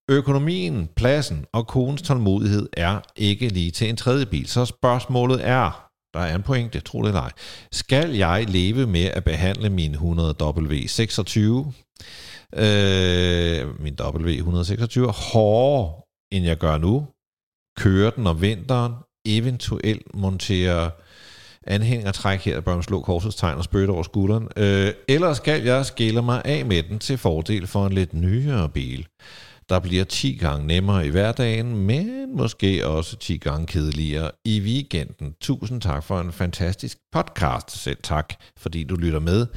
Økonomien, 0.09 0.89
pladsen 0.95 1.45
og 1.53 1.67
konens 1.67 2.01
tålmodighed 2.01 2.69
er 2.73 2.99
ikke 3.15 3.47
lige 3.47 3.71
til 3.71 3.89
en 3.89 3.95
tredje 3.95 4.25
bil, 4.25 4.47
så 4.47 4.65
spørgsmålet 4.65 5.47
er, 5.47 5.89
der 6.13 6.19
er 6.19 6.35
en 6.35 6.43
pointe, 6.43 6.79
tro 6.79 7.01
det 7.01 7.07
eller 7.07 7.21
ej. 7.21 7.31
Skal 7.71 8.15
jeg 8.15 8.45
leve 8.49 8.87
med 8.87 9.05
at 9.05 9.23
behandle 9.23 9.69
min 9.69 9.91
100 9.91 10.35
W26, 10.41 11.39
øh, 12.63 13.81
min 13.81 13.93
W126, 14.01 14.99
hårdere 15.31 15.93
end 16.31 16.45
jeg 16.45 16.57
gør 16.57 16.77
nu? 16.77 17.07
Køre 17.77 18.11
den 18.15 18.27
om 18.27 18.41
vinteren, 18.41 18.93
eventuelt 19.25 20.15
montere 20.15 20.91
anhængertræk 21.69 22.39
her, 22.39 22.53
der 22.53 22.61
bør 22.61 22.73
man 22.73 22.83
slå 22.83 23.01
korsets 23.01 23.35
tegn 23.35 23.57
og 23.57 23.63
spytte 23.63 23.91
over 23.91 24.03
skulderen. 24.03 24.47
Øh, 24.57 24.93
eller 25.07 25.33
skal 25.33 25.63
jeg 25.63 25.85
skille 25.85 26.21
mig 26.21 26.41
af 26.45 26.65
med 26.65 26.83
den 26.83 26.99
til 26.99 27.17
fordel 27.17 27.67
for 27.67 27.85
en 27.85 27.93
lidt 27.93 28.13
nyere 28.13 28.69
bil? 28.69 29.07
Der 29.69 29.79
bliver 29.79 30.03
10 30.03 30.33
gange 30.33 30.67
nemmere 30.67 31.07
i 31.07 31.09
hverdagen, 31.09 31.77
men 31.77 32.37
måske 32.37 32.87
også 32.87 33.17
10 33.17 33.37
gange 33.37 33.67
kedeligere 33.67 34.31
i 34.45 34.61
weekenden. 34.61 35.35
Tusind 35.41 35.81
tak 35.81 36.03
for 36.03 36.19
en 36.19 36.31
fantastisk 36.31 36.97
podcast. 37.11 37.71
Selv 37.71 37.97
tak, 38.03 38.33
fordi 38.57 38.83
du 38.83 38.95
lytter 38.95 39.19
med. 39.19 39.47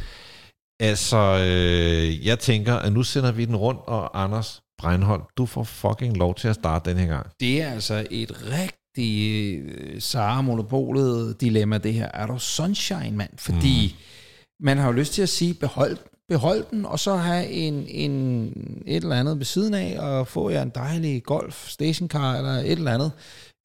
Altså, 0.80 1.16
øh, 1.16 2.26
jeg 2.26 2.38
tænker, 2.38 2.74
at 2.74 2.92
nu 2.92 3.02
sender 3.02 3.32
vi 3.32 3.44
den 3.44 3.56
rundt, 3.56 3.80
og 3.86 4.22
Anders 4.22 4.62
Breinholt, 4.78 5.24
du 5.36 5.46
får 5.46 5.64
fucking 5.64 6.16
lov 6.16 6.34
til 6.34 6.48
at 6.48 6.54
starte 6.54 6.90
den 6.90 6.98
her 6.98 7.06
gang. 7.06 7.26
Det 7.40 7.62
er 7.62 7.70
altså 7.72 8.06
et 8.10 8.42
rigtig 8.50 8.81
øh, 8.98 10.00
Sara 10.00 10.42
Monopolet 10.42 11.40
dilemma, 11.40 11.78
det 11.78 11.94
her. 11.94 12.08
Er 12.14 12.26
du 12.26 12.38
sunshine, 12.38 13.16
mand? 13.16 13.30
Fordi 13.38 13.94
mm. 13.94 14.64
man 14.66 14.78
har 14.78 14.86
jo 14.86 14.92
lyst 14.92 15.12
til 15.12 15.22
at 15.22 15.28
sige, 15.28 15.54
behold, 15.54 15.96
behold 16.28 16.64
den, 16.70 16.86
og 16.86 16.98
så 16.98 17.16
have 17.16 17.46
en, 17.48 17.86
en, 17.88 18.46
et 18.86 19.02
eller 19.02 19.16
andet 19.16 19.38
ved 19.38 19.44
siden 19.44 19.74
af, 19.74 19.98
og 19.98 20.28
få 20.28 20.50
jer 20.50 20.62
en 20.62 20.72
dejlig 20.74 21.22
golf 21.22 21.68
stationcar, 21.68 22.36
eller 22.36 22.52
et 22.52 22.72
eller 22.72 22.94
andet. 22.94 23.12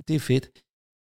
Det 0.07 0.15
er 0.15 0.19
fedt. 0.19 0.49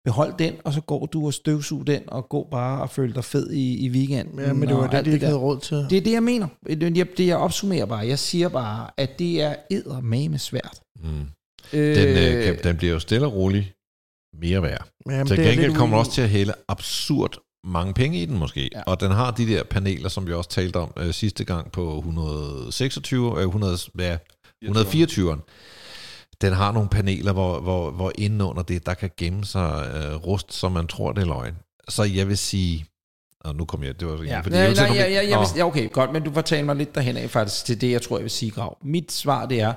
Behold 0.05 0.33
den, 0.39 0.53
og 0.63 0.73
så 0.73 0.81
går 0.81 1.05
du 1.05 1.25
og 1.25 1.33
støvsug 1.33 1.87
den, 1.87 2.01
og 2.07 2.29
gå 2.29 2.47
bare 2.51 2.81
og 2.81 2.89
føl 2.89 3.15
dig 3.15 3.23
fed 3.23 3.51
i, 3.51 3.85
i 3.85 3.89
weekenden. 3.89 4.39
Ja, 4.39 4.53
men 4.53 4.69
det 4.69 4.77
var 4.77 4.87
det, 4.87 5.05
de 5.05 5.11
ikke 5.11 5.25
havde 5.25 5.39
råd 5.39 5.59
til. 5.59 5.77
Det 5.89 5.97
er 5.97 6.01
det, 6.01 6.11
jeg 6.11 6.23
mener. 6.23 6.47
Det, 6.67 6.97
jeg, 6.97 7.07
det 7.17 7.27
jeg 7.27 7.37
opsummerer 7.37 7.85
bare. 7.85 8.07
Jeg 8.07 8.19
siger 8.19 8.49
bare, 8.49 8.89
at 8.97 9.19
det 9.19 9.41
er 9.41 9.55
eddermame 9.71 10.37
svært. 10.37 10.81
Mm. 11.03 11.09
Den, 11.71 12.07
øh, 12.07 12.43
kan, 12.43 12.57
den 12.63 12.77
bliver 12.77 12.93
jo 12.93 12.99
stille 12.99 13.27
og 13.27 13.33
roligt 13.33 13.76
mere 14.41 14.61
værd. 14.61 14.87
Jamen, 15.09 15.27
Til 15.27 15.37
gengæld 15.37 15.75
kommer 15.75 15.95
du 15.95 15.99
også 15.99 16.11
til 16.11 16.21
at 16.21 16.29
hælde 16.29 16.53
absurd 16.67 17.37
mange 17.67 17.93
penge 17.93 18.21
i 18.21 18.25
den 18.25 18.37
måske. 18.37 18.69
Ja. 18.75 18.81
Og 18.81 18.99
den 18.99 19.11
har 19.11 19.31
de 19.31 19.47
der 19.47 19.63
paneler, 19.63 20.09
som 20.09 20.27
vi 20.27 20.33
også 20.33 20.49
talte 20.49 20.77
om 20.77 20.93
øh, 20.97 21.13
sidste 21.13 21.43
gang 21.43 21.71
på 21.71 21.97
126, 21.97 23.37
øh, 23.37 23.43
100, 23.43 23.77
ja, 23.99 24.17
124'eren. 24.65 25.39
Den 26.41 26.53
har 26.53 26.71
nogle 26.71 26.89
paneler, 26.89 27.33
hvor, 27.33 27.59
hvor, 27.59 27.91
hvor 27.91 28.11
inden 28.17 28.41
under 28.41 28.63
det, 28.63 28.85
der 28.85 28.93
kan 28.93 29.09
gemme 29.17 29.45
sig 29.45 29.91
øh, 29.95 30.15
rust, 30.15 30.53
som 30.53 30.71
man 30.71 30.87
tror, 30.87 31.11
det 31.11 31.21
er 31.21 31.25
løgn. 31.25 31.55
Så 31.89 32.03
jeg 32.03 32.27
vil 32.27 32.37
sige... 32.37 32.85
Og 33.41 33.55
nu 33.55 33.65
kom 33.65 33.83
jeg... 33.83 33.99
Det 33.99 34.07
var 34.07 34.23
Ja, 34.23 34.39
fordi 34.39 34.55
ja, 34.55 34.61
jeg 34.61 34.73
nej, 34.73 34.95
ja, 34.95 35.09
ja, 35.09 35.29
jeg 35.29 35.39
vil, 35.39 35.47
ja, 35.55 35.65
okay, 35.65 35.91
godt, 35.91 36.11
men 36.13 36.23
du 36.23 36.31
fortæller 36.33 36.65
mig 36.65 36.75
lidt 36.75 36.95
derhen 36.95 37.17
af 37.17 37.29
faktisk 37.29 37.65
til 37.65 37.81
det, 37.81 37.91
jeg 37.91 38.01
tror, 38.01 38.17
jeg 38.17 38.23
vil 38.23 38.31
sige, 38.31 38.51
Grav. 38.51 38.77
Mit 38.83 39.11
svar, 39.11 39.45
det 39.45 39.61
er, 39.61 39.73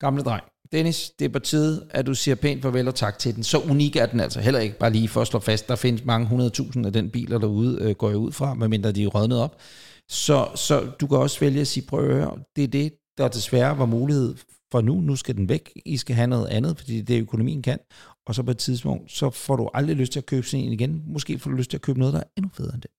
gamle 0.00 0.22
dreng, 0.22 0.44
Dennis, 0.72 1.10
det 1.18 1.24
er 1.24 1.28
på 1.28 1.38
tide, 1.38 1.86
at 1.90 2.06
du 2.06 2.14
siger 2.14 2.34
pænt 2.34 2.62
farvel 2.62 2.88
og 2.88 2.94
tak 2.94 3.18
til 3.18 3.34
den. 3.36 3.42
Så 3.42 3.58
unik 3.58 3.96
er 3.96 4.06
den 4.06 4.20
altså 4.20 4.40
heller 4.40 4.60
ikke, 4.60 4.78
bare 4.78 4.92
lige 4.92 5.08
for 5.08 5.20
at 5.20 5.26
slå 5.26 5.40
fast. 5.40 5.68
Der 5.68 5.76
findes 5.76 6.04
mange 6.04 6.26
hundredtusind 6.26 6.86
af 6.86 6.92
den 6.92 7.10
biler 7.10 7.38
derude, 7.38 7.78
øh, 7.80 7.94
går 7.94 8.08
jeg 8.08 8.18
ud 8.18 8.32
fra, 8.32 8.54
medmindre 8.54 8.92
de 8.92 9.04
er 9.04 9.08
rødnet 9.08 9.40
op. 9.40 9.56
Så, 10.08 10.48
så 10.54 10.80
du 11.00 11.06
kan 11.06 11.18
også 11.18 11.40
vælge 11.40 11.60
at 11.60 11.66
sige, 11.66 11.86
prøv 11.86 12.08
at 12.08 12.14
høre, 12.14 12.38
det 12.56 12.64
er 12.64 12.68
det, 12.68 12.92
der 13.18 13.28
desværre 13.28 13.78
var 13.78 13.86
mulighed 13.86 14.34
for 14.72 14.80
nu. 14.80 15.00
Nu 15.00 15.16
skal 15.16 15.36
den 15.36 15.48
væk. 15.48 15.70
I 15.86 15.96
skal 15.96 16.16
have 16.16 16.26
noget 16.26 16.46
andet, 16.46 16.78
fordi 16.78 17.00
det 17.00 17.16
er 17.16 17.20
økonomien 17.20 17.62
kan. 17.62 17.78
Og 18.26 18.34
så 18.34 18.42
på 18.42 18.50
et 18.50 18.58
tidspunkt, 18.58 19.12
så 19.12 19.30
får 19.30 19.56
du 19.56 19.70
aldrig 19.74 19.96
lyst 19.96 20.12
til 20.12 20.20
at 20.20 20.26
købe 20.26 20.46
sådan 20.46 20.64
en 20.64 20.72
igen. 20.72 21.02
Måske 21.06 21.38
får 21.38 21.50
du 21.50 21.56
lyst 21.56 21.70
til 21.70 21.76
at 21.76 21.82
købe 21.82 21.98
noget, 21.98 22.14
der 22.14 22.20
er 22.20 22.24
endnu 22.36 22.50
federe 22.56 22.74
end 22.74 22.82
det. 22.82 22.90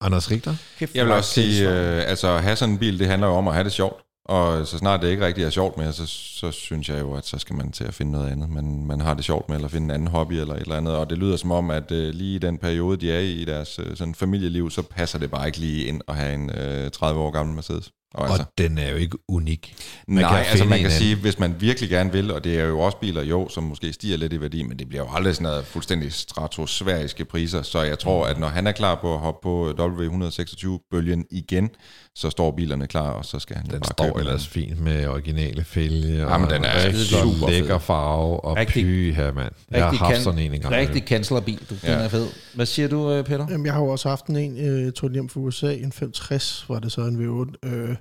Anders 0.00 0.30
Richter? 0.30 0.54
Kæft, 0.78 0.94
Jeg 0.94 1.04
vil 1.04 1.12
også 1.12 1.40
det 1.40 1.52
sige, 1.54 1.68
øh, 1.70 2.10
altså 2.10 2.28
at 2.28 2.42
have 2.42 2.56
sådan 2.56 2.72
en 2.74 2.78
bil, 2.78 2.98
det 2.98 3.06
handler 3.06 3.28
jo 3.28 3.34
om 3.34 3.48
at 3.48 3.54
have 3.54 3.64
det 3.64 3.72
sjovt. 3.72 4.02
Og 4.24 4.66
så 4.66 4.78
snart 4.78 5.02
det 5.02 5.10
ikke 5.10 5.26
rigtig 5.26 5.44
er 5.44 5.50
sjovt 5.50 5.76
mere, 5.76 5.92
så, 5.92 6.06
så 6.06 6.50
synes 6.50 6.88
jeg 6.88 7.00
jo, 7.00 7.14
at 7.14 7.26
så 7.26 7.38
skal 7.38 7.56
man 7.56 7.72
til 7.72 7.84
at 7.84 7.94
finde 7.94 8.12
noget 8.12 8.30
andet. 8.30 8.50
Men 8.50 8.86
man 8.86 9.00
har 9.00 9.14
det 9.14 9.24
sjovt 9.24 9.48
med, 9.48 9.56
eller 9.56 9.68
finde 9.68 9.84
en 9.84 9.90
anden 9.90 10.08
hobby 10.08 10.32
eller 10.32 10.54
et 10.54 10.60
eller 10.60 10.76
andet. 10.76 10.96
Og 10.96 11.10
det 11.10 11.18
lyder 11.18 11.36
som 11.36 11.50
om, 11.52 11.70
at 11.70 11.92
øh, 11.92 12.14
lige 12.14 12.34
i 12.34 12.38
den 12.38 12.58
periode, 12.58 12.96
de 12.96 13.12
er 13.12 13.18
i, 13.18 13.32
i 13.32 13.44
deres 13.44 13.78
øh, 13.78 13.96
sådan 13.96 14.14
familieliv, 14.14 14.70
så 14.70 14.82
passer 14.82 15.18
det 15.18 15.30
bare 15.30 15.46
ikke 15.46 15.58
lige 15.58 15.86
ind 15.86 16.00
at 16.08 16.16
have 16.16 16.34
en 16.34 16.50
øh, 16.50 16.90
30 16.90 17.20
år 17.20 17.30
gammel 17.30 17.54
Mercedes. 17.54 17.92
Og 18.14 18.26
altså, 18.28 18.42
Og 18.42 18.48
den 18.58 18.78
er 18.78 18.90
jo 18.90 18.96
ikke 18.96 19.18
unik. 19.28 19.74
man 20.08 20.16
kan 20.16 20.22
nej, 20.32 20.38
altså 20.38 20.52
finde 20.52 20.68
man 20.70 20.78
kan 20.78 20.86
anden. 20.86 20.98
sige, 20.98 21.16
hvis 21.16 21.38
man 21.38 21.54
virkelig 21.60 21.90
gerne 21.90 22.12
vil, 22.12 22.30
og 22.30 22.44
det 22.44 22.58
er 22.60 22.64
jo 22.64 22.80
også 22.80 22.98
biler, 22.98 23.22
jo, 23.22 23.48
som 23.48 23.62
måske 23.62 23.92
stiger 23.92 24.16
lidt 24.16 24.32
i 24.32 24.40
værdi, 24.40 24.62
men 24.62 24.78
det 24.78 24.88
bliver 24.88 25.02
jo 25.04 25.08
aldrig 25.14 25.34
sådan 25.34 25.42
noget 25.50 25.64
fuldstændig 25.66 26.12
stratosfæriske 26.12 27.24
priser, 27.24 27.62
så 27.62 27.82
jeg 27.82 27.98
tror, 27.98 28.26
at 28.26 28.38
når 28.38 28.48
han 28.48 28.66
er 28.66 28.72
klar 28.72 28.94
på 29.00 29.14
at 29.14 29.20
hoppe 29.20 29.38
på 29.42 29.70
W126-bølgen 29.78 31.24
igen, 31.30 31.70
så 32.14 32.30
står 32.30 32.50
bilerne 32.50 32.86
klar, 32.86 33.10
og 33.10 33.24
så 33.24 33.38
skal 33.38 33.56
han 33.56 33.64
Den 33.66 33.72
bare 33.80 33.90
står 33.98 34.04
købe 34.06 34.18
ellers 34.20 34.48
fint 34.48 34.80
med 34.80 35.06
originale 35.06 35.64
fælge. 35.64 36.18
Jamen, 36.30 36.50
den 36.50 36.64
er 36.64 36.84
rigtig 36.86 37.06
super 37.06 37.50
lækker 37.50 37.78
farve. 37.78 38.40
Og 38.44 38.56
Rigtig- 38.56 38.84
py 38.84 39.12
her, 39.14 39.32
mand. 39.32 39.52
Jeg 39.70 39.84
har 39.84 39.92
haft 39.96 40.12
kan- 40.14 40.22
sådan 40.22 40.38
en 40.40 40.54
engang. 40.54 40.74
Rigtig 40.74 41.04
kanslerbil, 41.04 41.58
du. 41.70 41.74
Den 41.74 41.78
Ja. 41.82 41.92
er 41.92 42.08
fed. 42.08 42.26
Hvad 42.54 42.66
siger 42.66 42.88
du, 42.88 43.12
øh, 43.12 43.24
Peter? 43.24 43.46
Jamen, 43.50 43.66
jeg 43.66 43.74
har 43.74 43.80
jo 43.80 43.88
også 43.88 44.08
haft 44.08 44.26
en, 44.26 44.58
øh, 44.66 44.92
tog 44.92 45.10
den 45.10 45.14
hjem 45.14 45.28
fra 45.28 45.40
USA, 45.40 45.74
en 45.74 45.92
560, 45.92 46.64
var 46.68 46.78
det 46.78 46.92
så 46.92 47.00
en 47.00 47.16
V8, 47.16 47.68
øh, 47.68 47.96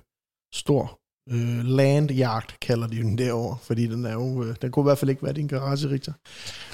stor 0.54 1.02
Øh, 1.30 1.66
land 1.66 2.12
Yacht 2.12 2.60
kalder 2.60 2.88
de 2.88 2.96
den 2.96 3.18
derovre, 3.18 3.58
fordi 3.62 3.88
den 3.88 4.06
er 4.06 4.14
jo, 4.14 4.44
øh, 4.44 4.56
den 4.62 4.72
kunne 4.72 4.84
i 4.84 4.88
hvert 4.88 4.98
fald 4.98 5.10
ikke 5.10 5.24
være 5.24 5.34
din 5.34 5.48
garage, 5.48 5.90
Richter. 5.90 6.14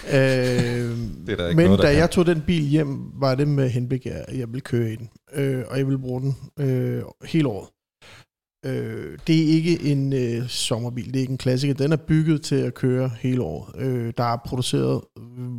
Øh, 0.08 0.14
Det 1.26 1.34
er 1.34 1.36
der 1.36 1.48
ikke 1.48 1.56
men 1.56 1.66
noget, 1.66 1.80
der 1.80 1.86
da 1.86 1.98
jeg 1.98 2.12
tog 2.12 2.26
den 2.26 2.42
bil 2.42 2.64
hjem, 2.64 3.12
var 3.14 3.36
det 3.36 3.48
med 3.48 3.70
henblik, 3.70 4.06
at 4.06 4.38
jeg 4.38 4.48
ville 4.48 4.62
køre 4.62 4.92
i 4.92 4.96
den. 4.96 5.10
Øh, 5.34 5.64
og 5.68 5.78
jeg 5.78 5.86
ville 5.88 6.00
bruge 6.00 6.22
den 6.22 6.36
øh, 6.60 7.04
hele 7.26 7.48
året. 7.48 7.70
Øh, 8.66 9.18
det 9.28 9.44
er 9.44 9.48
ikke 9.48 9.92
en 9.92 10.14
øh, 10.14 10.48
sommerbil, 10.48 11.08
det 11.08 11.16
er 11.16 11.22
ikke 11.22 11.32
en 11.32 11.38
klassiker. 11.38 11.74
Den 11.74 11.92
er 11.92 11.98
bygget 12.08 12.42
til 12.42 12.56
at 12.56 12.74
køre 12.74 13.12
hele 13.20 13.42
året. 13.42 13.82
Øh, 13.82 14.14
der 14.18 14.24
er 14.24 14.38
produceret 14.46 15.02
øh, 15.20 15.50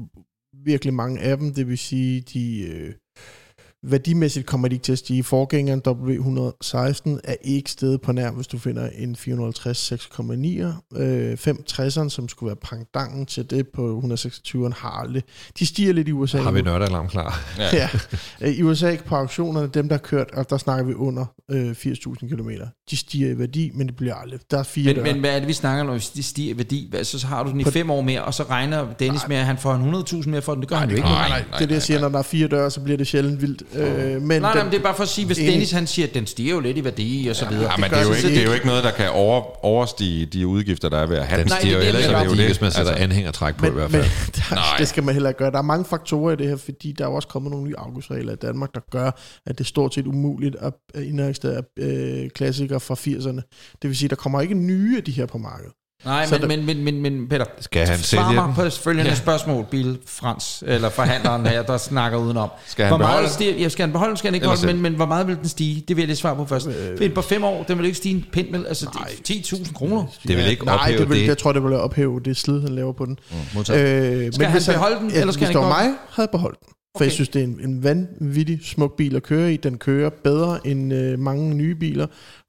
virkelig 0.65 0.95
mange 0.95 1.21
af 1.21 1.37
dem, 1.37 1.55
det 1.55 1.69
vil 1.69 1.79
sige, 1.79 2.21
de 2.21 2.61
øh, 2.61 2.95
værdimæssigt 3.85 4.47
kommer 4.47 4.69
de 4.69 4.75
ikke 4.75 4.83
til 4.83 4.93
at 4.93 4.99
stige. 4.99 5.25
Forgængeren 5.25 5.83
W116 5.87 7.21
er 7.25 7.35
ikke 7.43 7.71
stedet 7.71 8.01
på 8.01 8.13
nær, 8.13 8.31
hvis 8.31 8.47
du 8.47 8.59
finder 8.59 8.89
en 8.99 9.17
450 9.17 9.93
6,9. 9.93 10.99
Øh, 11.01 11.33
560'eren, 11.49 12.09
som 12.09 12.29
skulle 12.29 12.49
være 12.49 12.57
pangdangen 12.57 13.27
til 13.27 13.51
det 13.51 13.69
på 13.69 14.03
126'eren, 14.05 14.81
har 14.81 14.91
aldrig. 14.91 15.23
De 15.59 15.67
stiger 15.67 15.93
lidt 15.93 16.09
i 16.09 16.13
USA. 16.13 16.39
Har 16.39 16.51
vi 16.51 16.63
nørdealarm 16.63 17.09
klar? 17.09 17.41
Ja. 17.59 17.77
Ja. 17.77 17.89
Øh, 18.41 18.49
I 18.55 18.63
USA 18.63 18.97
på 19.07 19.15
auktionerne, 19.17 19.69
dem 19.75 19.89
der 19.89 19.95
har 19.97 20.01
kørt, 20.01 20.31
og 20.33 20.51
der 20.51 20.59
snakker 20.59 20.85
vi 20.85 20.95
under 20.95 21.25
øh, 21.51 21.71
80.000 21.71 22.29
km. 22.29 22.51
De 22.91 22.97
stiger 22.97 23.31
i 23.31 23.39
værdi, 23.39 23.71
men 23.75 23.87
det 23.87 23.97
bliver 23.97 24.15
aldrig. 24.15 24.41
Der 24.51 24.59
er 24.59 24.63
fire 24.63 24.85
Men, 24.87 24.95
døre. 24.95 25.05
men 25.13 25.21
hvad 25.21 25.31
er 25.35 25.39
det, 25.39 25.49
vi 25.49 25.53
snakker 25.53 25.85
om, 25.85 25.91
hvis 25.91 26.09
de 26.11 26.23
stiger 26.23 26.55
i 26.55 26.57
værdi? 26.59 26.87
Hvad, 26.91 27.05
Så, 27.05 27.19
så 27.19 27.27
har 27.27 27.43
du 27.43 27.51
den 27.51 27.61
i 27.61 27.65
På- 27.65 27.71
fem 27.71 27.91
år 27.91 28.01
mere, 28.01 28.25
og 28.25 28.35
så 28.35 28.43
regner 28.43 28.87
Dennis 28.99 29.29
med, 29.29 29.37
at 29.37 29.47
han 29.47 29.59
får 29.59 29.75
en 29.75 29.95
100.000 29.95 30.29
mere 30.29 30.43
for 30.43 30.53
den. 30.55 30.61
Det 30.61 30.69
gør 30.69 30.77
han 30.77 30.91
jo 30.91 30.97
ikke. 30.97 31.09
nej, 31.09 31.29
Nej, 31.29 31.39
nej. 31.51 31.59
det 31.59 31.63
er 31.65 31.67
det, 31.67 31.75
jeg 31.75 31.83
siger, 31.83 32.01
når 32.01 32.09
der 32.09 32.19
er 32.19 32.23
fire 32.23 32.49
døre, 32.49 32.71
så 32.71 32.81
bliver 32.81 32.97
det 32.97 33.07
sjældent 33.07 33.43
vildt. 33.43 33.63
Øh, 33.75 34.23
men 34.23 34.23
nej, 34.23 34.39
nej, 34.39 34.53
den, 34.53 34.63
men 34.65 34.73
det 34.73 34.79
er 34.79 34.83
bare 34.83 34.95
for 34.95 35.03
at 35.03 35.09
sige, 35.09 35.27
hvis. 35.27 35.37
Dennis 35.37 35.71
han 35.71 35.87
siger, 35.87 36.09
at 36.09 36.15
den 36.15 36.27
stiger 36.27 36.55
jo 36.55 36.61
lidt 36.61 36.77
i 36.79 36.85
værdi 36.85 37.27
og 37.31 37.37
så 37.37 37.49
videre. 37.49 37.71
Ja, 37.71 37.77
men 37.77 37.83
det 37.85 37.91
gør 37.91 37.97
er, 37.97 38.03
jo 38.05 38.13
ikke, 38.13 38.29
det 38.29 38.39
er 38.39 38.45
jo 38.45 38.53
ikke. 38.53 38.67
noget, 38.67 38.85
der 38.85 38.91
kan 38.91 39.11
over, 39.11 39.65
overstige 39.65 40.27
de 40.27 40.47
udgifter, 40.47 40.89
der 40.89 40.99
er 40.99 41.07
ved 41.07 41.17
at 41.17 41.27
have 41.27 41.41
Den 41.43 41.49
stiger 41.49 41.75
jo 41.75 41.81
det 41.81 41.89
er 41.89 41.93
heller 41.93 42.19
det, 42.25 42.31
ikke 42.31 42.43
i 42.43 42.47
hvis 42.47 42.61
man 42.61 42.71
sætter 42.71 42.91
Altså- 42.93 43.05
anhængertræk 43.05 43.57
på 43.57 43.67
i 43.67 43.69
men, 43.69 43.79
hvert 43.79 43.93
men 43.93 44.03
fald. 44.03 44.33
der, 44.51 44.55
Nej. 44.55 44.65
det 44.79 44.89
skal 44.89 45.03
man 45.03 45.15
heller 45.15 45.29
ikke 45.31 45.39
gøre. 45.39 45.51
Der 45.51 45.59
er 45.59 45.63
mange 45.63 45.85
faktorer 45.85 46.33
i 46.33 46.37
det 46.37 46.49
her, 46.49 46.57
fordi 46.57 46.93
der 46.93 47.05
er 47.05 47.09
jo 47.09 47.15
også 47.15 47.29
kommet 47.29 47.51
nogle 47.51 47.67
nye 47.67 47.75
afgiftsregler 47.79 48.33
i 48.33 48.37
Danmark, 48.37 48.75
der 48.75 48.81
gør, 48.91 49.07
at 49.47 49.59
det 49.59 49.61
er 49.61 49.65
stort 49.65 49.95
set 49.95 50.07
umuligt 50.07 50.57
at 50.61 50.73
at 50.95 51.03
indregistrere 51.03 51.63
øh, 51.79 52.31
klassikere 52.31 52.81
fra 52.81 52.95
80'erne. 52.95 53.41
Det 53.83 53.89
vil 53.91 53.97
sige, 53.97 54.09
der 54.09 54.17
kommer 54.17 54.41
ikke 54.41 54.55
nye 54.55 54.97
af 54.97 55.05
de 55.05 55.13
her 55.13 55.27
på 55.27 55.39
markedet. 55.39 55.73
Nej, 56.05 56.27
men, 56.31 56.49
men, 56.49 56.67
men, 56.67 56.85
men, 56.85 57.01
men 57.03 57.29
Peter, 57.29 57.45
Skal 57.61 57.87
han 57.87 57.99
svar 57.99 58.23
sælge 58.23 58.35
mig 58.35 58.45
den? 58.47 58.55
på 58.55 58.71
følgende 58.71 59.11
ja. 59.11 59.17
spørgsmål, 59.17 59.65
Bill 59.71 59.99
Frans, 60.07 60.65
eller 60.67 60.91
forhandleren 60.91 61.47
her, 61.47 61.63
der 61.63 61.77
snakker 61.79 62.19
udenom. 62.19 62.49
Skal 62.67 62.85
han 62.85 62.91
hvor 62.91 62.99
beholde 62.99 63.21
meget 63.23 63.31
stiger, 63.33 63.55
ja, 63.55 63.69
skal 63.69 63.83
han 63.83 63.93
beholde 63.93 64.11
den, 64.11 64.17
skal 64.17 64.29
han 64.29 64.35
ikke 64.35 64.45
beholde 64.45 64.61
den, 64.67 64.77
men, 64.77 64.83
men 64.83 64.95
hvor 64.95 65.07
meget 65.07 65.27
vil 65.27 65.37
den 65.37 65.49
stige? 65.49 65.85
Det 65.89 65.97
vil 65.97 66.03
jeg 66.03 66.07
lige 66.07 66.17
svare 66.17 66.37
på 66.37 66.45
først. 66.45 66.69
Øh, 67.01 67.13
på 67.15 67.23
fem 67.23 67.45
år, 67.45 67.63
den 67.63 67.79
vil 67.79 67.87
ikke 67.87 67.97
stige 67.99 68.15
en 68.15 68.25
pind 68.33 68.51
med, 68.51 68.67
altså 68.67 68.91
Nej. 68.95 69.09
det 69.29 69.37
er 69.53 69.57
10.000 69.57 69.73
kroner. 69.73 70.05
Det 70.29 70.37
vil 70.37 70.47
ikke 70.47 70.65
Nej, 70.65 70.75
ophæve 70.75 70.99
det 70.99 71.09
vil, 71.09 71.21
det. 71.21 71.27
jeg 71.27 71.39
tror, 71.39 71.53
det 71.53 71.63
vil 71.63 71.73
ophæve 71.73 72.21
det 72.25 72.37
slid, 72.37 72.61
han 72.61 72.75
laver 72.75 72.93
på 72.93 73.05
den. 73.05 73.19
Modtaget. 73.55 74.27
Øh, 74.27 74.33
Skal 74.33 74.47
han 74.47 74.53
hvis 74.53 74.67
beholde 74.69 74.97
den, 74.97 75.11
eller 75.11 75.33
skal 75.33 75.47
hvis 75.47 75.47
han 75.47 75.49
det 75.49 75.57
var 75.57 75.81
ikke 75.83 75.89
mig, 75.91 75.99
havde 76.11 76.27
jeg 76.27 76.31
beholdt 76.31 76.61
den. 76.61 76.69
For 76.69 76.73
Okay. 76.95 77.05
jeg 77.05 77.13
synes, 77.13 77.29
det 77.29 77.41
er 77.41 77.45
en, 77.45 77.61
en 77.65 77.85
vanvittig 77.85 78.61
smuk 78.65 78.97
bil 78.97 79.17
at 79.17 79.23
køre 79.23 79.53
i. 79.53 79.57
Den 79.57 79.79
kører 79.79 80.11
bedre 80.25 80.67
end 80.67 80.93
øh, 80.95 81.19
mange 81.19 81.55
nye 81.55 81.75
biler, 81.75 82.07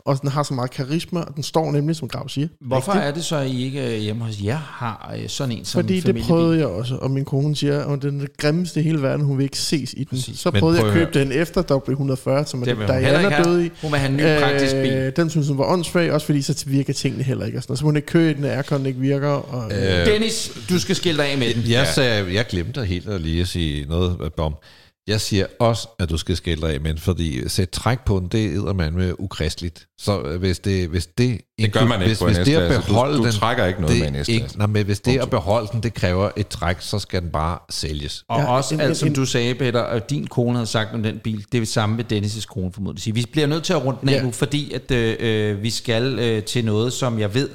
og 0.09 0.21
den 0.21 0.29
har 0.29 0.43
så 0.43 0.53
meget 0.53 0.71
karisma, 0.71 1.19
og 1.19 1.35
den 1.35 1.43
står 1.43 1.71
nemlig, 1.71 1.95
som 1.95 2.07
Grav 2.07 2.29
siger. 2.29 2.47
Hvorfor 2.61 2.91
rigtigt. 2.91 3.07
er 3.07 3.13
det 3.13 3.25
så, 3.25 3.35
at 3.35 3.47
I 3.47 3.63
ikke 3.65 3.97
hjemme 3.97 4.25
hos 4.25 4.41
jer 4.43 4.57
har 4.57 5.15
øh, 5.17 5.29
sådan 5.29 5.57
en 5.57 5.65
som 5.65 5.81
Fordi 5.81 5.99
det 5.99 6.23
prøvede 6.23 6.59
jeg 6.59 6.67
også, 6.67 6.95
og 6.95 7.11
min 7.11 7.25
kone 7.25 7.55
siger, 7.55 7.93
at 7.93 8.01
den 8.01 8.21
er 8.21 8.25
grimmeste 8.37 8.79
i 8.79 8.83
hele 8.83 9.01
verden, 9.01 9.25
hun 9.25 9.37
vil 9.37 9.43
ikke 9.43 9.57
ses 9.57 9.93
i 9.93 9.97
den. 9.97 10.05
Præcis. 10.05 10.39
Så 10.39 10.51
Men 10.51 10.59
prøvede 10.59 10.77
jeg 10.77 10.83
prøv 10.83 11.01
at 11.01 11.07
at 11.07 11.13
købe 11.13 11.19
den 11.19 11.31
efter 11.31 11.61
W140, 11.61 12.45
som 12.45 12.61
er 12.61 12.65
Det 12.65 12.77
Diana 12.87 13.43
døde 13.43 13.65
i. 13.65 13.69
Hun 13.81 13.91
vil 13.91 13.99
have 13.99 14.11
en 14.11 14.17
ny 14.17 14.39
praktisk 14.41 14.75
bil. 14.75 14.93
Øh, 14.93 15.15
den 15.15 15.29
synes 15.29 15.47
hun 15.47 15.57
var 15.57 15.65
åndssvag, 15.65 16.11
også 16.11 16.25
fordi 16.25 16.41
så 16.41 16.63
virker 16.67 16.93
tingene 16.93 17.23
heller 17.23 17.45
ikke. 17.45 17.57
Og 17.57 17.63
sådan 17.63 17.71
noget. 17.71 17.79
Så 17.79 17.85
må 17.85 17.87
hun 17.87 17.95
ikke 17.95 18.07
køre 18.07 18.31
i 18.31 18.33
den, 18.33 18.41
når 18.41 18.49
aircon 18.49 18.85
ikke 18.85 18.99
virker. 18.99 19.27
Og, 19.27 19.71
øh, 19.71 20.05
Dennis, 20.05 20.51
du 20.69 20.79
skal 20.79 20.95
skille 20.95 21.23
dig 21.23 21.31
af 21.31 21.37
med 21.37 21.53
den. 21.53 21.71
Jeg, 21.71 21.87
sagde, 21.87 22.33
jeg 22.33 22.45
glemte 22.47 22.85
helt 22.85 23.09
at 23.09 23.21
lige 23.21 23.41
at 23.41 23.47
sige 23.47 23.85
noget 23.85 24.31
om. 24.37 24.53
Jeg 25.07 25.21
siger 25.21 25.45
også, 25.59 25.87
at 25.99 26.09
du 26.09 26.17
skal 26.17 26.35
skille 26.35 26.61
dig 26.67 26.73
af, 26.73 26.81
men 26.81 26.97
fordi 26.97 27.49
sæt 27.49 27.69
træk 27.69 27.99
på 28.05 28.19
den, 28.19 28.27
det 28.27 28.55
er 28.55 28.73
man 28.73 28.93
med 28.93 29.13
ukristeligt. 29.19 29.87
Så 29.99 30.21
øh, 30.21 30.39
hvis 30.39 30.59
det, 30.59 30.87
hvis 30.89 31.05
det, 31.07 31.41
Det 31.59 31.73
gør 31.73 31.85
man 31.85 31.99
ikke 32.01 32.07
hvis, 32.09 32.19
på 32.19 32.27
en 32.27 32.35
hvis 32.35 32.45
det 32.45 32.55
at. 32.55 32.75
Du- 32.75 32.81
beholde 32.81 33.17
du 33.17 33.23
den, 33.23 33.31
trækker 33.31 33.65
ikke 33.65 33.81
noget 33.81 33.95
det 33.95 34.11
med 34.11 34.19
en 34.19 34.25
S-klasse. 34.25 34.31
ikke- 34.43 34.57
Nej, 34.57 34.67
men 34.67 34.85
hvis 34.85 34.99
det 34.99 35.19
at 35.19 35.29
beholde 35.29 35.67
den, 35.71 35.83
det 35.83 35.93
kræver 35.93 36.29
et 36.37 36.47
træk, 36.47 36.77
så 36.79 36.99
skal 36.99 37.21
den 37.21 37.29
bare 37.29 37.57
sælges. 37.69 38.23
Og 38.29 38.39
Ja, 38.39 38.45
også, 38.51 38.75
en- 38.75 38.81
alt, 38.81 38.97
som 38.97 39.13
du 39.13 39.25
sagde, 39.25 39.55
Peter, 39.55 39.79
og 39.79 40.09
din 40.09 40.27
kone 40.27 40.53
havde 40.55 40.67
sagt 40.67 40.93
om 40.93 41.03
den 41.03 41.19
bil, 41.23 41.37
det 41.51 41.57
er 41.57 41.61
det 41.61 41.67
samme 41.67 41.95
med 41.95 42.05
Dennis' 42.13 42.45
kone 42.45 42.73
formodentlig. 42.73 43.15
Vi 43.15 43.25
bliver 43.31 43.47
nødt 43.47 43.63
til 43.63 43.73
at 43.73 43.85
runde 43.85 43.99
den 44.01 44.09
af 44.09 44.13
Ja. 44.13 44.23
nu, 44.23 44.31
fordi 44.31 44.73
at, 44.73 44.91
øh, 44.91 45.15
øh, 45.19 45.63
vi 45.63 45.69
skal 45.69 46.19
øh, 46.19 46.43
til 46.43 46.65
noget, 46.65 46.93
som 46.93 47.19
jeg 47.19 47.33
ved, 47.33 47.49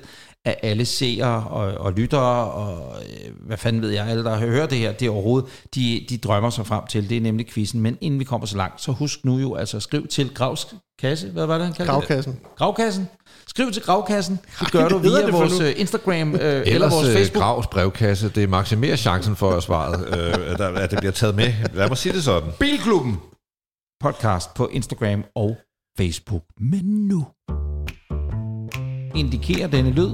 at 0.44 0.56
alle 0.62 0.84
seere 0.84 1.44
og, 1.48 1.74
og 1.74 1.92
lyttere, 1.92 2.50
og 2.52 2.96
øh, 3.02 3.46
hvad 3.46 3.56
fanden 3.56 3.82
ved 3.82 3.90
jeg, 3.90 4.06
alle 4.06 4.24
der 4.24 4.36
hører 4.36 4.66
det 4.66 4.78
her, 4.78 4.92
det 4.92 5.06
er 5.06 5.10
overhovedet, 5.10 5.50
de, 5.74 6.06
de 6.08 6.18
drømmer 6.18 6.50
sig 6.50 6.66
frem 6.66 6.86
til. 6.86 7.08
Det 7.08 7.16
er 7.16 7.20
nemlig 7.20 7.48
quizzen. 7.48 7.80
Men 7.80 7.98
inden 8.00 8.20
vi 8.20 8.24
kommer 8.24 8.46
så 8.46 8.56
langt, 8.56 8.80
så 8.80 8.92
husk 8.92 9.24
nu 9.24 9.38
jo, 9.38 9.54
altså 9.54 9.80
skriv 9.80 10.06
til 10.06 10.34
Gravs 10.34 10.74
kasse. 11.00 11.30
Hvad 11.30 11.46
var 11.46 11.58
det, 11.58 11.66
han 11.66 11.74
kaldte 11.74 11.92
det? 11.94 12.00
Gravkassen. 12.00 12.40
Gravkassen. 12.56 13.08
Skriv 13.46 13.72
til 13.72 13.82
Gravkassen. 13.82 14.38
Det 14.60 14.72
gør 14.72 14.82
det 14.82 14.90
du 14.90 14.98
via 14.98 15.26
det 15.26 15.32
vores 15.32 15.60
nu. 15.60 15.66
øh, 15.66 15.72
Instagram 15.76 16.34
øh, 16.34 16.40
eller 16.40 16.62
Ellers 16.66 16.92
vores 16.92 17.08
øh, 17.08 17.14
Facebook. 17.14 17.42
Gravs 17.42 17.66
brevkasse, 17.66 18.28
det 18.28 18.48
maksimerer 18.48 18.96
chancen 18.96 19.36
for 19.36 19.50
at 19.50 19.62
svaret, 19.62 20.08
øh, 20.08 20.82
at 20.82 20.90
det 20.90 20.98
bliver 20.98 21.12
taget 21.12 21.34
med. 21.34 21.52
Lad 21.74 21.88
mig 21.88 21.98
sige 21.98 22.12
det 22.12 22.24
sådan. 22.24 22.50
Bilklubben 22.60 23.16
podcast 24.00 24.54
på 24.54 24.66
Instagram 24.72 25.24
og 25.34 25.56
Facebook. 25.98 26.42
Men 26.60 26.84
nu 26.84 27.26
indikerer 29.14 29.66
denne 29.66 29.90
lyd, 29.90 30.10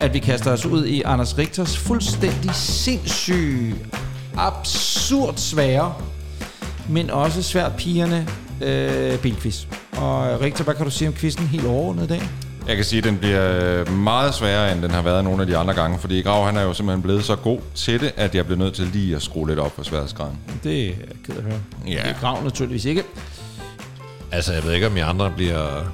at 0.00 0.14
vi 0.14 0.18
kaster 0.18 0.52
os 0.52 0.66
ud 0.66 0.86
i 0.86 1.02
Anders 1.02 1.38
Richters 1.38 1.78
fuldstændig 1.78 2.54
sindssyge, 2.54 3.74
absurd 4.36 5.34
svære, 5.36 5.94
men 6.88 7.10
også 7.10 7.42
svært 7.42 7.76
pigerne 7.76 8.28
øh, 8.62 9.18
bilquiz. 9.18 9.66
Og 9.96 10.40
Richter, 10.40 10.64
hvad 10.64 10.74
kan 10.74 10.84
du 10.84 10.90
sige 10.90 11.08
om 11.08 11.14
quizzen 11.14 11.46
helt 11.46 11.66
overordnet 11.66 12.04
i 12.04 12.06
dag? 12.06 12.22
Jeg 12.68 12.76
kan 12.76 12.84
sige, 12.84 12.98
at 12.98 13.04
den 13.04 13.18
bliver 13.18 13.80
øh, 13.80 13.92
meget 13.92 14.34
sværere, 14.34 14.72
end 14.72 14.82
den 14.82 14.90
har 14.90 15.02
været 15.02 15.24
nogle 15.24 15.40
af 15.40 15.46
de 15.46 15.56
andre 15.56 15.74
gange, 15.74 15.98
fordi 15.98 16.22
Grav 16.22 16.46
han 16.46 16.56
er 16.56 16.62
jo 16.62 16.72
simpelthen 16.72 17.02
blevet 17.02 17.24
så 17.24 17.36
god 17.36 17.58
til 17.74 18.00
det, 18.00 18.12
at 18.16 18.34
jeg 18.34 18.46
bliver 18.46 18.58
nødt 18.58 18.74
til 18.74 18.86
lige 18.86 19.16
at 19.16 19.22
skrue 19.22 19.48
lidt 19.48 19.58
op 19.58 19.76
for 19.76 19.82
sværhedsgraden. 19.82 20.38
Det 20.64 20.82
er 20.82 20.86
jeg 20.86 20.94
ked 21.26 21.34
af 21.34 21.38
at 21.38 21.44
høre. 21.44 21.60
Ja. 21.86 21.90
Det 21.90 22.00
er 22.00 22.20
grav 22.20 22.44
naturligvis 22.44 22.84
ikke. 22.84 23.02
Altså, 24.32 24.52
jeg 24.52 24.64
ved 24.64 24.72
ikke, 24.72 24.86
om 24.86 24.96
I 24.96 25.00
andre 25.00 25.32
bliver 25.36 25.92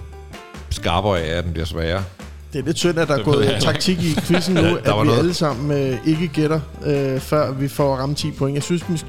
skarpere 0.70 1.20
af, 1.20 1.38
at 1.38 1.44
den 1.44 1.52
bliver 1.52 1.66
sværere. 1.66 2.04
Det 2.52 2.58
er 2.58 2.62
lidt 2.64 2.78
synd, 2.78 2.98
at 2.98 3.08
der 3.08 3.16
er 3.18 3.22
gået 3.22 3.56
taktik 3.60 3.98
i 4.02 4.16
quizzen 4.20 4.54
nu, 4.54 4.60
Ja, 4.60 4.68
at 4.68 4.74
vi 4.84 4.90
noget- 4.90 5.18
alle 5.18 5.34
sammen 5.34 5.70
øh, 5.78 5.96
ikke 6.06 6.28
gætter, 6.28 6.60
øh, 6.86 7.20
før 7.20 7.52
vi 7.52 7.68
får 7.68 7.96
ramt 7.96 8.18
10 8.18 8.30
point. 8.30 8.54
Jeg 8.54 8.62
synes, 8.62 8.88
måske, 8.88 9.06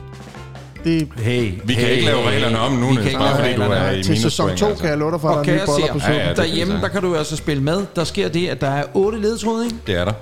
det 0.83 1.07
Hey, 1.17 1.51
Vi 1.63 1.73
kan 1.73 1.89
ikke 1.89 2.05
lave 2.05 2.29
reglerne 2.29 2.59
om 2.59 2.71
nu, 2.71 2.85
Vi 2.85 2.91
Niels, 2.91 3.05
ikke 3.05 3.19
bare 3.19 3.35
fordi 3.37 3.53
du 3.55 3.61
er 3.61 3.91
i 3.91 4.03
til 4.03 4.21
sæson 4.21 4.45
minuspoint. 4.45 4.59
2 4.59 4.65
altså. 4.65 4.81
kan 4.81 4.89
jeg 4.89 4.97
love 4.99 5.11
dig 5.11 5.21
for, 5.21 5.29
at 5.29 5.45
der 5.45 5.53
er 5.53 5.57
nye 5.57 5.65
boller 5.65 5.87
på 5.93 5.99
suppen. 5.99 6.13
Ja, 6.15 6.23
ja, 6.23 6.29
er 6.29 6.33
derhjemme, 6.35 6.73
der 6.81 6.87
kan 6.87 7.01
du 7.01 7.15
altså 7.15 7.35
spille 7.35 7.63
med. 7.63 7.85
Der 7.95 8.03
sker 8.03 8.27
det, 8.29 8.47
at 8.47 8.61
der 8.61 8.67
er 8.69 8.83
otte 8.93 9.21
ledtråde, 9.21 9.65
ikke? 9.65 9.77
Det 9.87 9.95
er 9.95 10.05
der. 10.05 10.13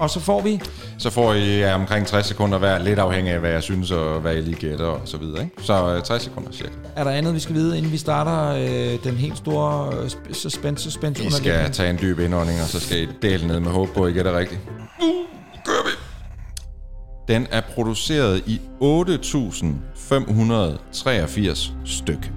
Og 0.00 0.10
så 0.10 0.20
får 0.20 0.40
vi... 0.42 0.60
Så 0.98 1.10
får 1.10 1.34
I 1.34 1.58
ja, 1.58 1.74
omkring 1.74 2.06
60 2.06 2.26
sekunder 2.26 2.58
hver, 2.58 2.78
lidt 2.78 2.98
afhængig 2.98 3.32
af, 3.32 3.40
hvad 3.40 3.50
jeg 3.50 3.62
synes, 3.62 3.90
og 3.90 4.20
hvad 4.20 4.36
I 4.36 4.40
lige 4.40 4.54
gætter 4.56 4.86
og 4.86 5.00
så 5.04 5.16
videre. 5.16 5.42
Ikke? 5.42 5.56
Så 5.62 5.94
øh, 5.96 6.02
60 6.02 6.22
sekunder 6.22 6.52
cirka. 6.52 6.70
Er 6.96 7.04
der 7.04 7.10
andet, 7.10 7.34
vi 7.34 7.40
skal 7.40 7.54
vide, 7.54 7.78
inden 7.78 7.92
vi 7.92 7.96
starter 7.96 8.48
øh, 8.48 8.98
den 9.04 9.16
helt 9.16 9.36
store 9.36 9.94
øh, 9.96 10.04
sp- 10.06 10.32
suspense, 10.32 10.84
suspense 10.84 11.24
I 11.24 11.30
skal 11.30 11.70
tage 11.72 11.90
en 11.90 11.98
dyb 12.02 12.18
indånding, 12.18 12.60
og 12.60 12.66
så 12.66 12.80
skal 12.80 13.02
I 13.02 13.08
dele 13.22 13.46
ned 13.46 13.60
med 13.60 13.70
håb 13.70 13.88
på, 13.94 14.04
at 14.04 14.10
I 14.10 14.14
gætter 14.14 14.38
rigtigt. 14.38 14.60
Nu 15.00 15.06
gør 15.64 15.86
vi! 15.86 15.90
Den 17.34 17.46
er 17.50 17.60
produceret 17.74 18.42
i 18.46 18.60
8.583 18.82 21.70
styk. 21.84 22.32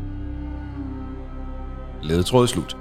Ledetråd 2.03 2.47
slut. 2.47 2.77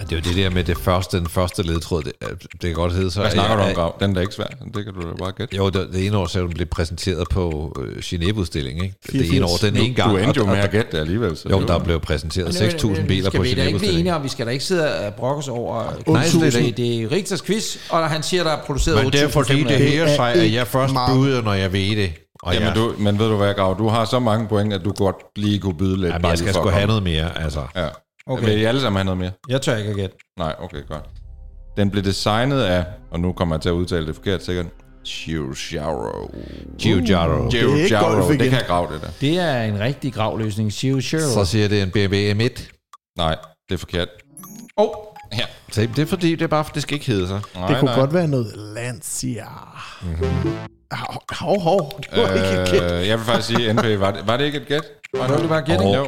Ja, 0.00 0.04
Det 0.04 0.12
er 0.12 0.16
jo 0.16 0.34
det 0.34 0.44
der 0.44 0.50
med 0.50 0.64
det 0.64 0.78
første, 0.78 1.16
den 1.18 1.28
første 1.28 1.62
ledtråd. 1.62 2.02
Det, 2.02 2.12
er- 2.20 2.26
det 2.52 2.60
kan 2.60 2.72
godt 2.74 2.92
hedde 2.92 3.10
så. 3.10 3.20
Hvad 3.20 3.30
snakker 3.30 3.56
du 3.56 3.62
om, 3.62 3.68
Ja, 3.68 3.74
Grav? 3.74 3.96
Den 4.00 4.16
er 4.16 4.20
ikke 4.20 4.34
svær. 4.34 4.44
Det 4.74 4.84
kan 4.84 4.94
du 4.94 5.00
da 5.00 5.06
bare 5.18 5.32
gætte. 5.32 5.56
Jo, 5.56 5.68
det, 5.70 5.88
det 5.92 6.06
ene 6.06 6.16
år, 6.16 6.26
så 6.26 6.40
den 6.40 6.48
blev 6.50 6.66
præsenteret 6.66 7.28
på 7.30 7.76
øh, 7.80 7.96
Genève-udstilling, 7.98 8.82
ikke? 8.82 8.94
Det 9.06 9.10
84. 9.12 9.32
ene 9.36 9.44
år, 9.44 9.56
den 9.62 9.76
ene 9.76 9.94
gang. 9.94 10.10
Du 10.10 10.16
endte 10.16 10.38
jo 10.40 10.46
med 10.46 10.56
at 10.58 10.70
gætte 10.70 10.92
det 10.92 10.98
alligevel. 10.98 11.36
Så 11.36 11.48
Jo, 11.50 11.60
det 11.60 11.68
der 11.68 11.78
blev 11.78 12.00
præsenteret 12.00 12.48
6.000 12.48 13.06
biler 13.06 13.30
skal 13.30 13.38
på 13.38 13.42
vi 13.42 13.54
da 13.54 13.62
ikke 13.66 13.78
blive 13.78 13.92
enige 13.92 14.14
om, 14.14 14.22
vi 14.22 14.28
skal 14.28 14.46
da 14.46 14.50
ikke 14.50 14.64
sidde 14.64 15.06
og 15.06 15.14
brokke 15.14 15.38
os 15.38 15.48
over 15.48 15.92
Nej, 16.08 16.26
slet 16.26 16.52
det, 16.52 16.60
ikke. 16.60 16.76
det 16.76 17.02
er 17.02 17.12
Rigters 17.12 17.42
quiz, 17.42 17.76
og 17.90 18.10
han 18.10 18.22
siger, 18.22 18.42
der 18.44 18.50
er 18.50 18.62
produceret 18.66 19.02
Men 19.04 19.12
det 19.12 19.22
er 19.22 19.28
fordi, 19.28 19.62
det 19.64 19.76
8.500. 19.76 19.78
her 19.78 20.16
sig, 20.16 20.32
at 20.34 20.52
jeg 20.52 20.66
først 20.66 20.94
byder, 21.14 21.42
når 21.42 21.52
jeg 21.54 21.72
ved 21.72 21.96
det. 21.96 22.12
Og 22.42 22.54
Jamen, 22.54 22.66
jeg, 22.66 22.74
du, 22.76 22.92
men 22.98 23.18
ved 23.18 23.28
du 23.28 23.36
hvad, 23.36 23.54
Grav? 23.54 23.78
Du 23.78 23.88
har 23.88 24.04
så 24.04 24.18
mange 24.18 24.48
point, 24.48 24.72
at 24.72 24.80
du 24.84 24.92
godt 24.92 25.16
lige 25.36 25.58
kunne 25.58 25.74
byde 25.76 25.96
lidt. 25.96 26.06
jamen, 26.08 26.22
bare 26.22 26.30
jeg 26.30 26.38
skal 26.38 26.54
sgu 26.54 26.68
have 26.68 26.86
noget 26.86 27.02
mere, 27.02 27.42
altså. 27.42 27.60
Ja. 27.76 27.86
Okay. 28.26 28.44
Vil 28.44 28.58
I 28.60 28.64
alle 28.64 28.80
sammen 28.80 28.96
have 28.96 29.04
noget 29.04 29.18
mere? 29.18 29.30
Jeg 29.48 29.62
tør 29.62 29.76
ikke 29.76 29.90
at 29.90 29.96
gætte. 29.96 30.16
Nej, 30.38 30.54
okay, 30.58 30.86
godt. 30.88 31.04
Den 31.76 31.90
blev 31.90 32.04
designet 32.04 32.62
af, 32.62 32.84
og 33.10 33.20
nu 33.20 33.32
kommer 33.32 33.54
jeg 33.56 33.62
til 33.62 33.68
at 33.68 33.72
udtale 33.72 34.06
det 34.06 34.14
forkert 34.14 34.44
sikkert. 34.44 34.66
Det 34.66 35.34
er 35.34 35.34
ikke 35.34 36.78
Giugiaro, 36.78 38.04
golf 38.04 38.26
det 38.26 38.34
igen. 38.34 38.48
kan 38.50 38.58
jeg 38.58 38.66
grave 38.66 38.92
det 38.92 39.00
der. 39.02 39.08
Det 39.20 39.38
er 39.38 39.62
en 39.62 39.80
rigtig 39.80 40.12
gravløsning. 40.14 40.72
Shiu 40.72 41.00
Så 41.00 41.44
siger 41.44 41.68
det 41.68 41.82
en 41.82 41.90
BMW 41.90 42.16
M1. 42.16 42.72
Nej, 43.18 43.36
det 43.68 43.74
er 43.74 43.78
forkert. 43.78 44.08
Oh, 44.76 44.88
Ja, 45.32 45.44
Så 45.72 45.80
det 45.80 45.98
er 45.98 46.06
fordi, 46.06 46.30
det 46.30 46.42
er 46.42 46.46
bare, 46.46 46.64
det 46.74 46.82
skal 46.82 46.94
ikke 46.94 47.06
hedde 47.06 47.28
sig. 47.28 47.40
Nej, 47.54 47.68
Det 47.68 47.76
kunne 47.78 47.90
nej. 47.90 47.98
godt 48.00 48.14
være 48.14 48.28
noget 48.28 48.52
Lancia. 48.56 49.46
Mm-hmm. 50.02 50.52
Hov, 50.92 51.22
hov, 51.30 51.60
hov. 51.60 52.00
Det 52.14 52.22
var 52.22 52.32
ikke 52.34 52.62
et 52.62 52.68
gæt. 52.70 52.92
Øh, 53.00 53.08
jeg 53.08 53.18
vil 53.18 53.26
faktisk 53.26 53.56
sige, 53.56 53.72
NP, 53.72 53.84
var 54.00 54.10
det, 54.10 54.26
var 54.26 54.36
det 54.36 54.44
ikke 54.44 54.58
et 54.58 54.66
gæt? 54.66 54.82
Var 55.16 55.28
Var 55.28 55.36
det 55.36 55.48
bare 55.48 55.62
gætning? 55.62 55.94
Jo. 55.94 56.06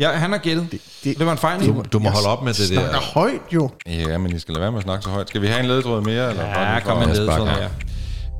Ja, 0.00 0.10
han 0.12 0.30
har 0.32 0.38
gættet. 0.38 0.68
Det, 0.72 0.80
det- 1.04 1.18
det 1.18 1.26
var 1.26 1.32
en 1.32 1.38
fejl. 1.38 1.66
Du, 1.66 1.84
du 1.92 1.98
må 1.98 2.08
holde 2.10 2.28
op 2.28 2.42
med 2.42 2.54
det 2.54 2.66
Snakker 2.68 2.90
der. 2.92 3.00
højt 3.00 3.40
jo. 3.52 3.70
Ja, 3.86 4.18
men 4.18 4.36
I 4.36 4.38
skal 4.38 4.52
lade 4.54 4.60
være 4.62 4.70
med 4.70 4.78
at 4.78 4.84
snakke 4.84 5.04
så 5.04 5.10
højt. 5.10 5.28
Skal 5.28 5.42
vi 5.42 5.46
have 5.46 5.60
en 5.60 5.66
ledetråd 5.66 6.00
mere? 6.04 6.30
Eller 6.30 6.44
Ja, 6.46 6.80
kom 6.80 6.98
med 6.98 7.06
en 7.20 7.26
gøre. 7.26 7.44
mere. 7.44 7.70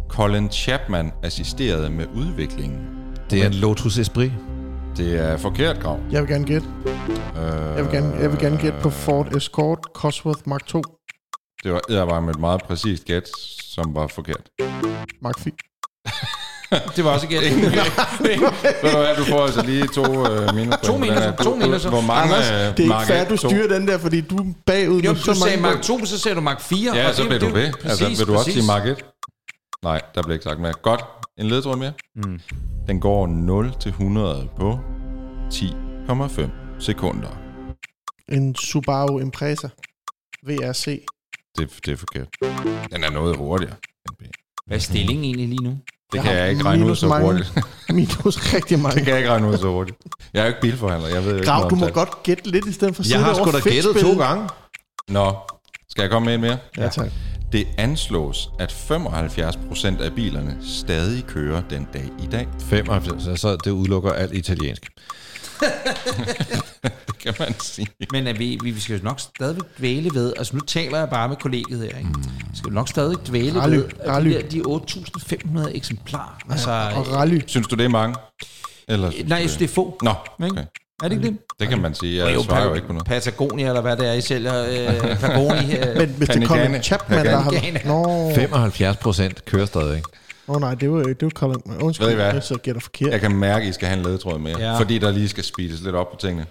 Colin 0.08 0.50
Chapman 0.50 1.12
assisterede 1.22 1.90
med 1.90 2.06
udviklingen. 2.14 2.78
Det 3.30 3.42
er 3.42 3.46
en 3.46 3.54
Lotus 3.54 3.98
Esprit. 3.98 4.32
Det 4.96 5.14
er 5.20 5.36
forkert, 5.36 5.80
Grav. 5.80 5.98
Jeg 6.10 6.22
vil 6.22 6.28
gerne 6.30 6.44
gætte. 6.46 6.66
Øh, 7.36 7.76
Jeg 7.76 7.84
vil 7.84 7.92
gerne, 7.92 8.16
jeg 8.20 8.30
vil 8.30 8.38
gerne 8.38 8.58
gætte 8.58 8.78
på 8.82 8.90
Ford 8.90 9.36
Escort 9.36 9.78
Cosworth 9.94 10.40
Mark 10.46 10.66
2. 10.66 10.82
Det 11.64 11.72
var 11.72 11.80
edderbar 11.88 12.20
med 12.20 12.34
et 12.34 12.40
meget 12.40 12.62
præcist 12.62 13.04
gæt, 13.04 13.28
som 13.60 13.94
var 13.94 14.06
forkert. 14.06 14.42
Mark 15.22 15.38
4. 15.38 15.52
Det 16.96 17.04
var 17.04 17.10
også 17.10 17.26
gæt. 17.26 17.42
Ved 17.42 18.90
du 18.90 18.98
hvad, 18.98 19.16
du 19.16 19.24
får 19.24 19.44
altså 19.44 19.62
lige 19.66 19.86
to 19.86 20.30
øh, 20.30 20.54
minus. 20.54 20.74
To 20.82 20.96
minuser, 20.98 21.36
to 21.36 21.54
minuser. 21.54 21.90
Hvor 21.90 22.00
mange 22.00 22.34
Anders, 22.34 22.50
øh, 22.50 22.76
det 22.76 22.90
er 22.90 23.00
ikke 23.00 23.06
fair, 23.06 23.28
du 23.28 23.36
styrer 23.36 23.68
den 23.78 23.88
der, 23.88 23.98
fordi 23.98 24.20
du 24.20 24.36
er 24.36 24.52
bagud. 24.66 25.02
Jo, 25.02 25.12
du 25.12 25.18
så 25.18 25.34
sagde 25.34 25.60
Mark 25.60 25.82
2, 25.82 26.04
så 26.04 26.18
sagde 26.18 26.34
du 26.34 26.40
Mark 26.40 26.60
4. 26.60 26.96
Ja, 26.96 27.08
og 27.08 27.14
så 27.14 27.28
blev 27.28 27.40
du 27.40 27.48
ved. 27.48 27.72
Præcis, 27.72 28.02
altså, 28.02 28.24
vil 28.24 28.34
du 28.34 28.38
også 28.38 28.52
sige 28.52 28.66
Mark 28.66 28.86
1? 28.86 29.04
Nej, 29.82 30.00
der 30.14 30.22
blev 30.22 30.34
ikke 30.34 30.44
sagt 30.44 30.60
mere. 30.60 30.72
Godt. 30.72 31.04
En 31.38 31.46
ledetråd 31.46 31.76
mere. 31.76 31.92
Mm. 32.16 32.40
Den 32.86 33.00
går 33.00 33.26
0 33.26 33.72
til 33.80 33.88
100 33.88 34.48
på 34.56 34.78
10,5 35.52 36.50
sekunder. 36.78 37.28
En 38.28 38.54
Subaru 38.54 39.18
Impreza 39.18 39.68
VRC. 40.46 41.04
Det, 41.58 41.70
det 41.86 41.92
er 41.92 41.96
forkert. 41.96 42.28
Den 42.92 43.04
er 43.04 43.10
noget 43.10 43.36
hurtigere. 43.36 43.74
Hvad 44.66 44.76
er 44.76 44.80
stillingen 44.80 45.24
egentlig 45.24 45.48
lige 45.48 45.64
nu? 45.64 45.78
Det 46.12 46.18
Jeg 46.18 46.24
kan 46.24 46.36
jeg 46.36 46.50
ikke 46.50 46.64
regne 46.64 46.86
ud 46.90 46.96
så 46.96 47.06
mange. 47.08 47.26
hurtigt. 47.26 47.52
Minus 47.94 48.54
rigtig 48.54 48.68
Det 48.76 48.80
mange. 48.82 48.98
kan 49.00 49.08
jeg 49.08 49.18
ikke 49.18 49.30
regne 49.30 49.48
ud 49.48 49.58
så 49.58 49.66
hurtigt. 49.72 49.98
Jeg 50.34 50.40
er 50.40 50.44
jo 50.44 50.48
ikke 50.48 50.60
bilforhandler. 50.60 51.08
Jeg 51.08 51.24
ved 51.24 51.34
ikke 51.34 51.46
Grav, 51.46 51.56
noget 51.58 51.70
du 51.70 51.74
må 51.76 51.84
tal. 51.86 51.92
godt 51.94 52.22
gætte 52.22 52.50
lidt 52.50 52.66
i 52.66 52.72
stedet 52.72 52.96
for 52.96 53.02
at 53.02 53.10
Jeg 53.10 53.20
har 53.20 53.34
over 53.34 53.50
sgu 53.50 53.58
da 53.58 53.70
gættet 53.70 53.96
to 53.96 54.18
gange. 54.18 54.48
Nå, 55.08 55.34
skal 55.90 56.02
jeg 56.02 56.10
komme 56.10 56.26
med 56.26 56.34
en 56.34 56.40
mere? 56.40 56.56
Ja, 56.78 56.88
tak. 56.88 57.06
Det 57.52 57.66
anslås, 57.78 58.50
at 58.58 58.72
75% 58.72 60.02
af 60.02 60.12
bilerne 60.12 60.56
stadig 60.62 61.24
kører 61.26 61.62
den 61.70 61.88
dag 61.92 62.04
i 62.22 62.26
dag. 62.26 62.48
95, 62.70 63.22
så- 63.22 63.36
så 63.36 63.56
det 63.56 63.70
udelukker 63.70 64.12
alt 64.12 64.32
italiensk. 64.34 64.82
Kan 67.22 67.34
man 67.38 67.54
sige. 67.60 67.86
Men 68.12 68.26
er 68.26 68.32
vi, 68.32 68.58
vi 68.62 68.80
skal 68.80 68.96
jo 68.98 69.04
nok 69.04 69.20
stadigvæk 69.20 69.62
dvæle 69.78 70.10
ved, 70.14 70.32
altså 70.36 70.56
nu 70.56 70.60
taler 70.60 70.98
jeg 70.98 71.10
bare 71.10 71.28
med 71.28 71.36
kollegiet 71.36 71.80
her, 71.80 71.98
ikke? 71.98 72.10
Vi 72.50 72.56
skal 72.56 72.68
jo 72.68 72.74
nok 72.74 72.88
stadig 72.88 73.16
dvæle 73.28 73.60
Rally, 73.60 73.76
ved, 73.76 73.84
at 74.00 74.08
rally. 74.10 74.28
de, 74.28 74.34
der, 74.34 74.48
de 74.48 74.60
8.500 75.66 75.76
eksemplarer. 75.76 76.38
Altså, 76.50 76.70
Og 76.70 77.12
rally. 77.14 77.40
Synes 77.46 77.66
du, 77.66 77.74
det 77.76 77.84
er 77.84 77.88
mange? 77.88 78.16
Eller 78.88 79.08
øh, 79.18 79.28
nej, 79.28 79.38
jeg 79.38 79.48
synes, 79.48 79.56
det 79.58 79.64
er 79.70 79.74
få. 79.74 79.98
Nå, 80.02 80.10
Ikke? 80.44 80.52
okay. 80.52 80.62
Er 81.02 81.08
det 81.08 81.16
ikke 81.16 81.28
det? 81.28 81.36
Det 81.60 81.68
kan 81.68 81.80
man 81.80 81.94
sige. 81.94 82.12
Det 82.12 82.22
er 82.22 82.26
Jeg 82.26 82.34
jo 82.34 82.42
svarer 82.42 82.64
jo 82.68 82.74
ikke 82.74 82.86
på 82.86 82.92
noget. 82.92 83.06
Patagonia, 83.06 83.68
eller 83.68 83.80
hvad 83.80 83.96
det 83.96 84.08
er, 84.08 84.12
I 84.12 84.20
sælger. 84.20 84.64
Øh, 84.64 85.18
Pagoni. 85.20 85.76
Øh. 85.76 85.96
Men 85.96 86.08
hvis 86.08 86.28
det 86.28 86.42
er 86.42 86.48
Panigale. 86.48 86.82
Chapman, 86.82 87.24
der 87.26 87.36
har... 87.38 87.86
Nå, 87.86 88.34
75 88.34 88.96
procent 88.96 89.44
kører 89.44 89.66
stadig. 89.66 90.02
Åh 90.48 90.60
nej, 90.60 90.74
det 90.74 90.90
var, 90.90 91.02
det 91.02 91.22
var 91.22 91.28
Colin. 91.30 91.62
Undskyld, 91.80 92.06
Ved 92.06 92.12
I 92.12 92.16
hvad? 92.16 92.32
jeg 92.32 92.42
så 92.42 92.54
gætter 92.62 92.80
forkert. 92.80 93.10
Jeg 93.12 93.20
kan 93.20 93.36
mærke, 93.36 93.62
at 93.62 93.68
I 93.68 93.72
skal 93.72 93.88
have 93.88 93.98
en 93.98 94.04
ledetråd 94.06 94.38
mere, 94.38 94.58
Ja. 94.60 94.72
ja. 94.72 94.78
fordi 94.78 94.98
der 94.98 95.10
lige 95.10 95.28
skal 95.28 95.44
speedes 95.44 95.80
lidt 95.80 95.94
op 95.94 96.10
på 96.10 96.16
tingene. 96.20 96.46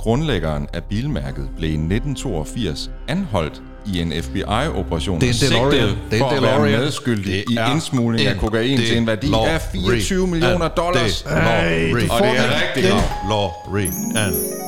Grundlæggeren 0.00 0.66
af 0.72 0.84
bilmærket 0.84 1.48
blev 1.56 1.70
i 1.70 1.74
1982 1.74 2.90
anholdt 3.08 3.62
i 3.86 4.00
en 4.00 4.12
FBI-operation 4.22 5.20
Det 5.20 5.28
er 5.28 5.46
en 5.46 5.52
DeLorean. 5.52 5.96
Det 6.10 6.16
er 6.16 6.18
for 6.18 6.28
at 6.30 6.42
være 6.42 6.60
medskyldig 6.60 7.32
Det 7.32 7.44
i 7.50 7.58
indsmugling 7.72 8.26
af 8.26 8.36
kokain 8.36 8.78
til 8.78 8.96
en 8.98 9.06
værdi 9.06 9.32
af 9.32 9.60
24 9.72 10.26
millioner 10.26 10.68
dollars. 10.68 11.22
Du 11.22 11.28
Og 11.28 11.36
det 11.36 12.38
er 12.38 12.60
rigtigt. 12.62 12.94
DeLorean. 12.94 14.59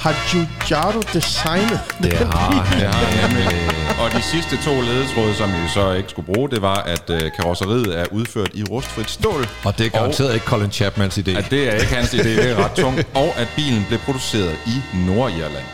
Har 0.00 0.14
Giugiaro 0.30 1.00
designet 1.12 1.80
Det 2.02 2.12
har 2.12 2.50
han. 2.50 2.80
Det 2.80 2.86
har 2.88 3.04
han 3.04 3.30
nemlig. 3.30 3.46
Og 4.04 4.10
de 4.12 4.22
sidste 4.22 4.56
to 4.64 4.80
ledetråde, 4.80 5.34
som 5.34 5.48
vi 5.52 5.68
så 5.74 5.92
ikke 5.92 6.08
skulle 6.08 6.34
bruge, 6.34 6.50
det 6.50 6.62
var, 6.62 6.74
at 6.76 7.10
øh, 7.10 7.20
karosseriet 7.36 7.98
er 8.00 8.04
udført 8.12 8.50
i 8.54 8.64
rustfrit 8.64 9.10
stål. 9.10 9.46
Og 9.64 9.78
det 9.78 9.86
er 9.86 9.90
garanteret 9.90 10.34
ikke 10.34 10.46
Colin 10.46 10.70
Chapmans 10.70 11.18
idé. 11.18 11.38
At 11.38 11.46
det 11.50 11.68
er 11.68 11.72
ikke 11.72 11.94
hans 11.94 12.14
idé, 12.14 12.28
det 12.28 12.50
er 12.50 12.64
ret 12.64 12.72
tungt. 12.72 13.06
Og 13.14 13.34
at 13.36 13.48
bilen 13.56 13.84
blev 13.88 13.98
produceret 14.00 14.56
i 14.66 14.96
Nordirland. 15.06 15.64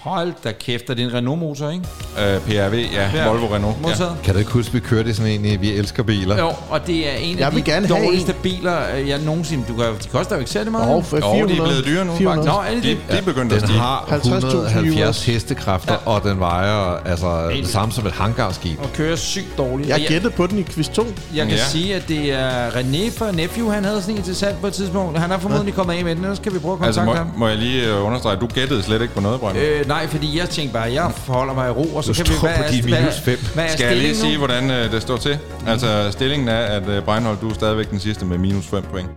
Hold 0.00 0.32
da 0.44 0.52
kæft, 0.52 0.90
er 0.90 0.94
det 0.94 1.04
en 1.04 1.14
Renault-motor, 1.14 1.70
ikke? 1.70 1.84
Øh, 2.18 2.40
PRV, 2.40 2.74
ja, 2.92 3.10
Ja. 3.14 3.28
Volvo 3.28 3.46
Renault. 3.54 3.76
Ja. 3.76 3.82
Modtaget. 3.82 4.16
Kan 4.24 4.34
du 4.34 4.38
ikke 4.38 4.50
huske, 4.50 4.72
vi 4.72 4.80
kørte 4.80 5.10
i 5.10 5.12
sådan 5.12 5.32
en, 5.32 5.44
i 5.44 5.56
Vi 5.56 5.72
Elsker 5.72 6.02
Biler? 6.02 6.38
Jo, 6.38 6.52
og 6.70 6.86
det 6.86 7.12
er 7.12 7.16
en 7.16 7.38
Jeg 7.38 7.46
af 7.46 7.54
vil 7.54 7.66
de 7.66 7.70
gerne 7.70 7.86
have 7.86 8.04
dårligste. 8.04 8.34
Biler, 8.50 8.76
øh, 8.96 9.08
jeg 9.08 9.18
nogensinde... 9.18 9.64
Du 9.68 9.74
kan, 9.74 9.84
de 10.02 10.08
koster 10.12 10.34
jo 10.36 10.38
ikke 10.38 10.50
særlig 10.50 10.72
meget. 10.72 10.88
Åh, 10.90 10.96
jo. 10.96 11.00
for 11.00 11.16
Jo, 11.16 11.22
400. 11.22 11.48
de 11.48 11.58
er 11.62 11.66
blevet 11.66 11.84
dyre 11.86 12.04
nu, 12.04 12.16
400. 12.16 12.48
faktisk. 12.48 12.52
Nå, 12.54 12.70
er 12.70 12.74
det 12.74 12.82
De, 12.82 12.88
det? 12.88 12.98
de 13.10 13.16
er 13.16 13.22
begyndt 13.22 13.52
at 13.52 13.60
Den 13.60 13.68
stige. 13.68 13.80
har 13.80 14.08
50.000 14.10 14.16
170 14.36 15.08
US. 15.18 15.24
hestekræfter, 15.26 15.94
og 15.94 16.22
den 16.24 16.40
vejer 16.40 16.96
altså 17.06 17.48
det 17.48 17.68
samme 17.68 17.92
som 17.92 18.06
et 18.06 18.12
hangarskib. 18.12 18.78
Og 18.82 18.92
kører 18.92 19.16
sygt 19.16 19.58
dårligt. 19.58 19.88
Jeg 19.88 20.04
gættede 20.08 20.32
på 20.32 20.46
den 20.46 20.58
i 20.58 20.62
quiz 20.62 20.88
2. 20.88 21.06
Jeg 21.34 21.46
kan 21.46 21.54
Ja. 21.56 21.62
sige, 21.64 21.94
at 21.94 22.08
det 22.08 22.32
er 22.32 22.70
René 22.70 23.18
fra 23.18 23.32
Nephew, 23.32 23.68
han 23.70 23.84
havde 23.84 24.00
sådan 24.02 24.16
en 24.16 24.22
til 24.22 24.36
salg 24.36 24.56
på 24.60 24.66
et 24.66 24.72
tidspunkt. 24.72 25.18
Han 25.18 25.30
har 25.30 25.38
formodentlig 25.38 25.74
kommet 25.74 25.94
af 25.94 26.04
med 26.04 26.14
den, 26.16 26.22
ellers 26.24 26.38
kan 26.38 26.54
vi 26.54 26.58
prøve 26.58 26.78
at 26.80 26.86
Altså, 26.86 27.00
kontakte 27.00 27.24
må, 27.24 27.30
ham. 27.30 27.38
må 27.38 27.48
jeg 27.48 27.56
lige 27.58 27.86
øh, 27.86 28.04
understrege, 28.06 28.34
at 28.34 28.40
du 28.40 28.46
gættede 28.46 28.82
slet 28.82 29.02
ikke 29.02 29.14
på 29.14 29.20
noget, 29.20 29.40
Brøndby. 29.40 29.58
Øh, 29.80 29.88
nej, 29.88 30.06
fordi 30.06 30.38
jeg 30.38 30.48
tænkte 30.48 30.72
bare, 30.72 30.86
at 30.86 30.94
jeg 30.94 31.10
forholder 31.24 31.54
mig 31.54 31.68
i 31.68 31.70
ro, 31.70 31.96
og 31.96 32.04
så 32.04 32.12
Du 32.12 32.16
kan 32.16 32.26
vi... 32.32 32.38
står 32.38 32.48
på 32.56 32.62
de 32.72 32.82
minus 32.82 33.20
fem. 33.24 33.38
Hvad 33.54 33.64
er 33.64 33.68
Skal 33.68 33.86
jeg 33.86 33.96
lige 33.96 34.16
sige, 34.16 34.38
hvordan 34.38 34.70
øh, 34.70 34.92
det 34.92 35.02
står 35.02 35.16
til? 35.16 35.38
Altså, 35.66 36.08
stillingen 36.10 36.48
er, 36.48 36.58
at 36.60 37.04
Breinholt, 37.04 37.40
du 37.40 37.50
er 37.50 37.54
stadigvæk 37.54 37.90
den 37.90 38.00
sidste 38.00 38.24
med 38.24 38.35
minus 38.38 38.66
5 38.66 38.82
point. 38.82 39.08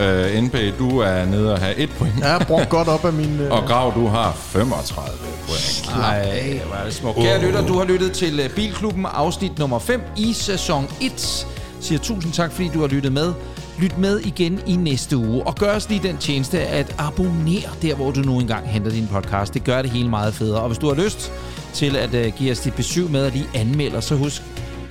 Øh, 0.00 0.42
NP, 0.42 0.56
du 0.78 0.98
er 0.98 1.24
nede 1.24 1.52
og 1.52 1.58
have 1.58 1.76
1 1.76 1.90
point. 1.98 2.14
Jeg 2.20 2.28
har 2.30 2.44
brugt 2.48 2.68
godt 2.68 2.88
op 2.88 3.04
af 3.04 3.12
min... 3.12 3.40
Øh, 3.40 3.50
Og 3.52 3.62
Grav, 3.66 3.92
du 3.94 4.06
har 4.06 4.32
35 4.32 5.10
point. 5.46 5.90
Nej, 5.96 6.60
hvor 6.66 6.76
er 6.76 6.84
det 6.84 6.94
smukt. 6.94 7.16
Kære 7.18 7.42
lytter, 7.46 7.66
du 7.66 7.78
har 7.78 7.84
lyttet 7.84 8.12
til 8.12 8.40
øh, 8.40 8.50
Bilklubben 8.50 9.06
afsnit 9.06 9.58
nummer 9.58 9.78
5 9.78 10.00
i 10.16 10.32
sæson 10.32 10.88
1. 11.00 11.46
Siger 11.80 11.98
tusind 11.98 12.32
tak, 12.32 12.52
fordi 12.52 12.70
du 12.74 12.80
har 12.80 12.86
lyttet 12.88 13.12
med. 13.12 13.32
Lyt 13.78 13.98
med 13.98 14.18
igen 14.18 14.60
i 14.66 14.76
næste 14.76 15.16
uge, 15.16 15.46
og 15.46 15.54
gør 15.54 15.76
os 15.76 15.88
lige 15.88 16.08
den 16.08 16.16
tjeneste 16.16 16.60
at 16.60 16.94
abonnere 16.98 17.68
der, 17.82 17.94
hvor 17.94 18.10
du 18.10 18.20
nu 18.20 18.40
engang 18.40 18.68
henter 18.68 18.90
din 18.90 19.08
podcast. 19.12 19.54
Det 19.54 19.64
gør 19.64 19.82
det 19.82 19.90
hele 19.90 20.08
meget 20.08 20.34
federe. 20.34 20.60
Og 20.60 20.66
hvis 20.68 20.78
du 20.78 20.88
har 20.88 20.94
lyst 21.04 21.32
til 21.74 21.96
at 21.96 22.14
uh, 22.14 22.32
give 22.38 22.52
os 22.52 22.58
dit 22.60 22.74
besøg 22.74 23.10
med 23.10 23.26
og 23.26 23.30
lige 23.32 23.46
anmelder, 23.54 24.00
så 24.00 24.14
husk, 24.14 24.42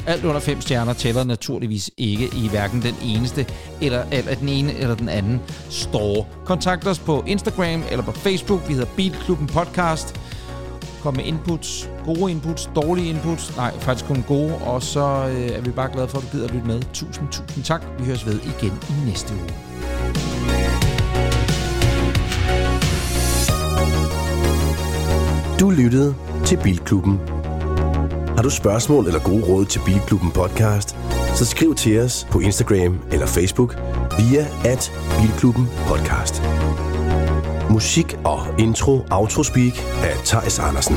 alt 0.07 0.25
under 0.25 0.39
fem 0.39 0.61
stjerner 0.61 0.93
tæller 0.93 1.23
naturligvis 1.23 1.91
ikke 1.97 2.25
i 2.25 2.47
hverken 2.49 2.81
den 2.81 2.95
eneste 3.03 3.45
eller, 3.81 4.03
eller 4.11 4.35
den 4.35 4.49
ene 4.49 4.73
eller 4.73 4.95
den 4.95 5.09
anden 5.09 5.41
store. 5.69 6.25
Kontakt 6.45 6.87
os 6.87 6.99
på 6.99 7.23
Instagram 7.27 7.83
eller 7.91 8.03
på 8.03 8.11
Facebook. 8.11 8.67
Vi 8.67 8.73
hedder 8.73 8.87
Bilklubben 8.95 9.47
Podcast. 9.47 10.21
Kom 11.01 11.15
med 11.15 11.23
inputs, 11.25 11.89
gode 12.05 12.31
inputs, 12.31 12.69
dårlige 12.75 13.09
inputs. 13.09 13.57
Nej, 13.57 13.79
faktisk 13.79 14.05
kun 14.05 14.23
gode. 14.27 14.55
Og 14.55 14.83
så 14.83 15.31
øh, 15.35 15.49
er 15.49 15.61
vi 15.61 15.71
bare 15.71 15.91
glade 15.93 16.07
for, 16.07 16.17
at 16.17 16.23
du 16.23 16.29
gider 16.31 16.47
at 16.47 16.53
lytte 16.53 16.67
med. 16.67 16.81
Tusind, 16.93 17.27
tusind 17.31 17.63
tak. 17.63 17.81
Vi 17.99 18.05
høres 18.05 18.25
ved 18.25 18.39
igen 18.39 18.73
i 18.89 19.09
næste 19.09 19.33
uge. 19.33 19.49
Du 25.59 25.69
lyttede 25.69 26.15
til 26.45 26.57
Bilklubben. 26.63 27.34
Har 28.35 28.41
du 28.43 28.49
spørgsmål 28.49 29.07
eller 29.07 29.19
gode 29.19 29.43
råd 29.45 29.65
til 29.65 29.81
Bilklubben 29.85 30.31
podcast, 30.31 30.95
så 31.35 31.45
skriv 31.45 31.75
til 31.75 31.99
os 31.99 32.27
på 32.31 32.39
Instagram 32.39 32.99
eller 33.11 33.27
Facebook 33.27 33.75
via 34.17 34.47
at 34.65 34.91
Bilklubben 35.21 35.67
podcast. 35.87 36.43
Musik 37.69 38.17
og 38.23 38.39
intro 38.59 38.99
outro 39.11 39.43
speak 39.43 39.73
af 40.03 40.15
Thijs 40.25 40.59
Andersen. 40.59 40.95